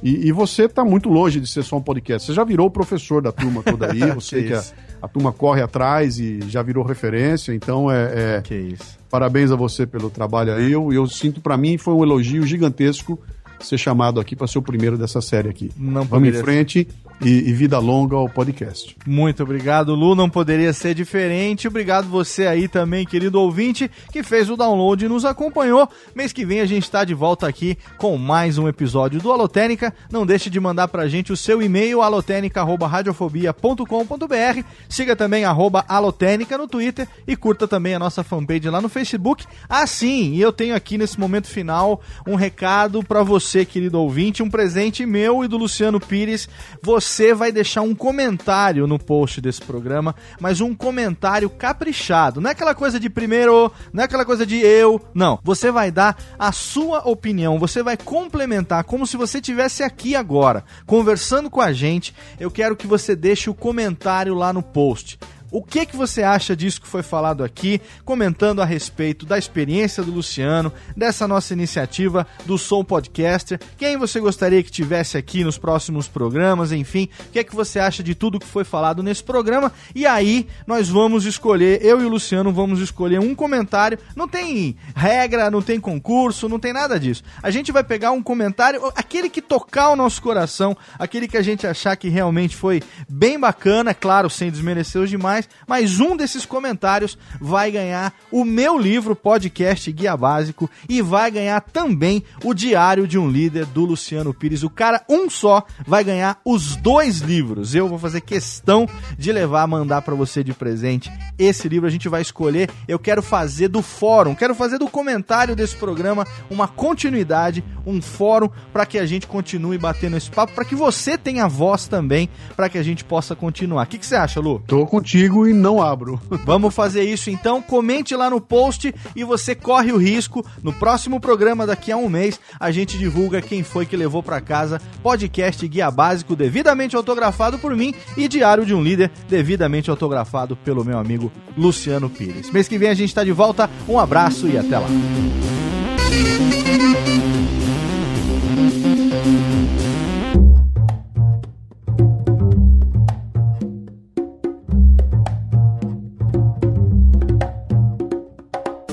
E, 0.01 0.27
e 0.27 0.31
você 0.33 0.65
está 0.65 0.83
muito 0.83 1.07
longe 1.07 1.39
de 1.39 1.47
ser 1.47 1.63
só 1.63 1.77
um 1.77 1.81
podcast. 1.81 2.27
Você 2.27 2.33
já 2.33 2.43
virou 2.43 2.67
o 2.67 2.71
professor 2.71 3.21
da 3.21 3.31
turma 3.31 3.63
toda 3.63 3.91
aí, 3.91 3.99
você 4.11 4.41
que, 4.41 4.47
que 4.49 4.53
a, 4.53 4.63
a, 5.01 5.07
turma 5.07 5.31
corre 5.31 5.61
atrás 5.61 6.19
e 6.19 6.41
já 6.49 6.61
virou 6.61 6.83
referência, 6.83 7.53
então 7.53 7.89
é. 7.89 8.37
é 8.37 8.41
que 8.41 8.53
isso. 8.53 8.97
Parabéns 9.09 9.51
a 9.51 9.55
você 9.55 9.85
pelo 9.85 10.09
trabalho 10.09 10.53
aí. 10.53 10.71
Eu, 10.71 10.91
eu 10.91 11.07
sinto, 11.07 11.39
para 11.39 11.55
mim, 11.55 11.77
foi 11.77 11.93
um 11.93 12.03
elogio 12.03 12.45
gigantesco 12.45 13.17
ser 13.61 13.77
chamado 13.77 14.19
aqui 14.19 14.35
para 14.35 14.45
ser 14.45 14.57
o 14.57 14.61
primeiro 14.61 14.97
dessa 14.97 15.21
série 15.21 15.49
aqui. 15.49 15.71
Não 15.77 16.03
Vamos 16.03 16.27
em 16.27 16.33
frente 16.33 16.87
e, 17.23 17.49
e, 17.49 17.53
vida 17.53 17.79
longa 17.79 18.15
ao 18.15 18.27
podcast. 18.27 18.95
Muito 19.05 19.43
obrigado, 19.43 19.95
Lu. 19.95 20.15
Não 20.15 20.29
poderia 20.29 20.73
ser 20.73 20.93
diferente. 20.93 21.67
Obrigado 21.67 22.07
você 22.07 22.47
aí 22.47 22.67
também, 22.67 23.05
querido 23.05 23.39
ouvinte, 23.39 23.89
que 24.11 24.23
fez 24.23 24.49
o 24.49 24.57
download 24.57 25.05
e 25.05 25.09
nos 25.09 25.25
acompanhou. 25.25 25.87
Mês 26.13 26.33
que 26.33 26.45
vem 26.45 26.59
a 26.59 26.65
gente 26.65 26.83
está 26.83 27.03
de 27.03 27.13
volta 27.13 27.47
aqui 27.47 27.77
com 27.97 28.17
mais 28.17 28.57
um 28.57 28.67
episódio 28.67 29.21
do 29.21 29.31
Alotênica. 29.31 29.93
Não 30.11 30.25
deixe 30.25 30.49
de 30.49 30.59
mandar 30.59 30.87
pra 30.87 31.07
gente 31.07 31.31
o 31.31 31.37
seu 31.37 31.61
e-mail, 31.61 32.01
alotênica.radiofobia.com.br. 32.01 34.63
Siga 34.89 35.15
também 35.15 35.45
arroba 35.45 35.85
alotênica 35.87 36.57
no 36.57 36.67
Twitter 36.67 37.07
e 37.27 37.35
curta 37.35 37.67
também 37.67 37.93
a 37.95 37.99
nossa 37.99 38.23
fanpage 38.23 38.69
lá 38.69 38.81
no 38.81 38.89
Facebook. 38.89 39.45
Ah, 39.69 39.85
sim, 39.87 40.33
e 40.33 40.41
eu 40.41 40.51
tenho 40.51 40.75
aqui 40.75 40.97
nesse 40.97 41.19
momento 41.19 41.47
final 41.47 42.01
um 42.27 42.35
recado 42.35 43.03
para 43.03 43.23
você, 43.23 43.65
querido 43.65 43.99
ouvinte, 43.99 44.43
um 44.43 44.49
presente 44.49 45.05
meu 45.05 45.43
e 45.43 45.47
do 45.47 45.57
Luciano 45.57 45.99
Pires. 45.99 46.49
Você 46.81 47.12
você 47.13 47.31
vai 47.31 47.51
deixar 47.51 47.83
um 47.83 47.93
comentário 47.93 48.87
no 48.87 48.97
post 48.97 49.39
desse 49.39 49.61
programa, 49.61 50.15
mas 50.39 50.61
um 50.61 50.73
comentário 50.73 51.47
caprichado. 51.47 52.41
Não 52.41 52.49
é 52.49 52.53
aquela 52.53 52.73
coisa 52.73 52.99
de 52.99 53.07
primeiro, 53.07 53.71
não 53.93 54.01
é 54.01 54.05
aquela 54.05 54.25
coisa 54.25 54.47
de 54.47 54.57
eu. 54.57 54.99
Não. 55.13 55.39
Você 55.43 55.69
vai 55.69 55.91
dar 55.91 56.17
a 56.39 56.51
sua 56.51 57.07
opinião, 57.07 57.59
você 57.59 57.83
vai 57.83 57.95
complementar 57.95 58.83
como 58.83 59.05
se 59.05 59.15
você 59.15 59.39
tivesse 59.39 59.83
aqui 59.83 60.15
agora, 60.15 60.63
conversando 60.87 61.51
com 61.51 61.61
a 61.61 61.71
gente. 61.71 62.15
Eu 62.39 62.49
quero 62.49 62.75
que 62.75 62.87
você 62.87 63.15
deixe 63.15 63.47
o 63.47 63.53
comentário 63.53 64.33
lá 64.33 64.51
no 64.51 64.63
post. 64.63 65.19
O 65.53 65.61
que, 65.61 65.85
que 65.85 65.95
você 65.95 66.23
acha 66.23 66.55
disso 66.55 66.81
que 66.81 66.87
foi 66.87 67.03
falado 67.03 67.43
aqui, 67.43 67.79
comentando 68.03 68.59
a 68.59 68.65
respeito 68.65 69.23
da 69.23 69.37
experiência 69.37 70.01
do 70.01 70.11
Luciano, 70.11 70.73
dessa 70.97 71.27
nossa 71.27 71.53
iniciativa 71.53 72.25
do 72.43 72.57
Soul 72.57 72.83
Podcaster? 72.83 73.59
Quem 73.77 73.95
você 73.95 74.19
gostaria 74.19 74.63
que 74.63 74.71
tivesse 74.71 75.15
aqui 75.15 75.43
nos 75.43 75.55
próximos 75.55 76.07
programas? 76.07 76.71
Enfim, 76.71 77.07
o 77.27 77.31
que 77.31 77.37
é 77.37 77.43
que 77.43 77.55
você 77.55 77.77
acha 77.77 78.01
de 78.01 78.15
tudo 78.15 78.39
que 78.39 78.47
foi 78.47 78.63
falado 78.63 79.03
nesse 79.03 79.23
programa? 79.23 79.71
E 79.93 80.07
aí, 80.07 80.47
nós 80.65 80.89
vamos 80.89 81.23
escolher, 81.23 81.85
eu 81.85 82.01
e 82.01 82.05
o 82.05 82.09
Luciano 82.09 82.51
vamos 82.51 82.79
escolher 82.79 83.19
um 83.19 83.35
comentário. 83.35 83.99
Não 84.15 84.27
tem 84.27 84.75
regra, 84.95 85.51
não 85.51 85.61
tem 85.61 85.79
concurso, 85.79 86.49
não 86.49 86.57
tem 86.57 86.73
nada 86.73 86.99
disso. 86.99 87.21
A 87.43 87.51
gente 87.51 87.71
vai 87.71 87.83
pegar 87.83 88.09
um 88.09 88.23
comentário, 88.23 88.91
aquele 88.95 89.29
que 89.29 89.39
tocar 89.39 89.91
o 89.91 89.95
nosso 89.95 90.19
coração, 90.19 90.75
aquele 90.97 91.27
que 91.27 91.37
a 91.37 91.43
gente 91.43 91.67
achar 91.67 91.95
que 91.95 92.09
realmente 92.09 92.55
foi 92.55 92.81
bem 93.07 93.39
bacana, 93.39 93.93
claro, 93.93 94.31
sem 94.31 94.49
desmerecer 94.49 94.99
os 94.99 95.11
demais 95.11 95.42
mais, 95.43 95.47
mas 95.67 95.99
um 95.99 96.15
desses 96.15 96.45
comentários 96.45 97.17
vai 97.39 97.71
ganhar 97.71 98.13
o 98.31 98.45
meu 98.45 98.77
livro, 98.77 99.15
podcast 99.15 99.91
Guia 99.91 100.15
Básico, 100.15 100.69
e 100.87 101.01
vai 101.01 101.31
ganhar 101.31 101.61
também 101.61 102.23
o 102.43 102.53
Diário 102.53 103.07
de 103.07 103.17
um 103.17 103.29
Líder 103.29 103.65
do 103.65 103.85
Luciano 103.85 104.33
Pires. 104.33 104.63
O 104.63 104.69
cara, 104.69 105.03
um 105.09 105.29
só, 105.29 105.63
vai 105.85 106.03
ganhar 106.03 106.39
os 106.45 106.75
dois 106.75 107.19
livros. 107.19 107.75
Eu 107.75 107.87
vou 107.87 107.97
fazer 107.97 108.21
questão 108.21 108.87
de 109.17 109.31
levar, 109.31 109.67
mandar 109.67 110.01
para 110.01 110.15
você 110.15 110.43
de 110.43 110.53
presente 110.53 111.11
esse 111.37 111.67
livro. 111.67 111.87
A 111.87 111.91
gente 111.91 112.09
vai 112.09 112.21
escolher. 112.21 112.69
Eu 112.87 112.99
quero 112.99 113.21
fazer 113.21 113.67
do 113.67 113.81
fórum, 113.81 114.35
quero 114.35 114.55
fazer 114.55 114.77
do 114.77 114.87
comentário 114.87 115.55
desse 115.55 115.75
programa 115.75 116.25
uma 116.49 116.67
continuidade, 116.67 117.63
um 117.85 118.01
fórum 118.01 118.49
para 118.71 118.85
que 118.85 118.97
a 118.97 119.05
gente 119.05 119.27
continue 119.27 119.77
batendo 119.77 120.17
esse 120.17 120.29
papo, 120.29 120.53
para 120.53 120.65
que 120.65 120.75
você 120.75 121.17
tenha 121.17 121.47
voz 121.47 121.87
também, 121.87 122.29
para 122.55 122.69
que 122.69 122.77
a 122.77 122.83
gente 122.83 123.03
possa 123.03 123.35
continuar. 123.35 123.83
O 123.83 123.87
que, 123.87 123.97
que 123.97 124.05
você 124.05 124.15
acha, 124.15 124.39
Lu? 124.39 124.61
Tô 124.67 124.85
contigo 124.85 125.32
e 125.47 125.53
não 125.53 125.81
abro. 125.81 126.19
Vamos 126.45 126.73
fazer 126.73 127.03
isso 127.03 127.29
então. 127.29 127.61
Comente 127.61 128.15
lá 128.15 128.29
no 128.29 128.39
post 128.39 128.93
e 129.15 129.23
você 129.23 129.55
corre 129.55 129.91
o 129.91 129.97
risco. 129.97 130.45
No 130.61 130.71
próximo 130.73 131.19
programa, 131.19 131.65
daqui 131.65 131.91
a 131.91 131.97
um 131.97 132.09
mês, 132.09 132.39
a 132.59 132.71
gente 132.71 132.97
divulga 132.97 133.41
quem 133.41 133.63
foi 133.63 133.85
que 133.85 133.97
levou 133.97 134.21
para 134.21 134.39
casa 134.41 134.81
podcast 135.01 135.67
Guia 135.67 135.89
Básico 135.89 136.35
devidamente 136.35 136.95
autografado 136.95 137.57
por 137.57 137.75
mim 137.75 137.93
e 138.15 138.27
Diário 138.27 138.65
de 138.65 138.73
um 138.73 138.83
Líder 138.83 139.11
devidamente 139.27 139.89
autografado 139.89 140.55
pelo 140.55 140.85
meu 140.85 140.97
amigo 140.97 141.31
Luciano 141.57 142.09
Pires. 142.09 142.51
Mês 142.51 142.67
que 142.67 142.77
vem 142.77 142.89
a 142.89 142.93
gente 142.93 143.09
está 143.09 143.23
de 143.23 143.31
volta. 143.31 143.69
Um 143.87 143.99
abraço 143.99 144.47
e 144.47 144.57
até 144.57 144.77
lá. 144.77 144.87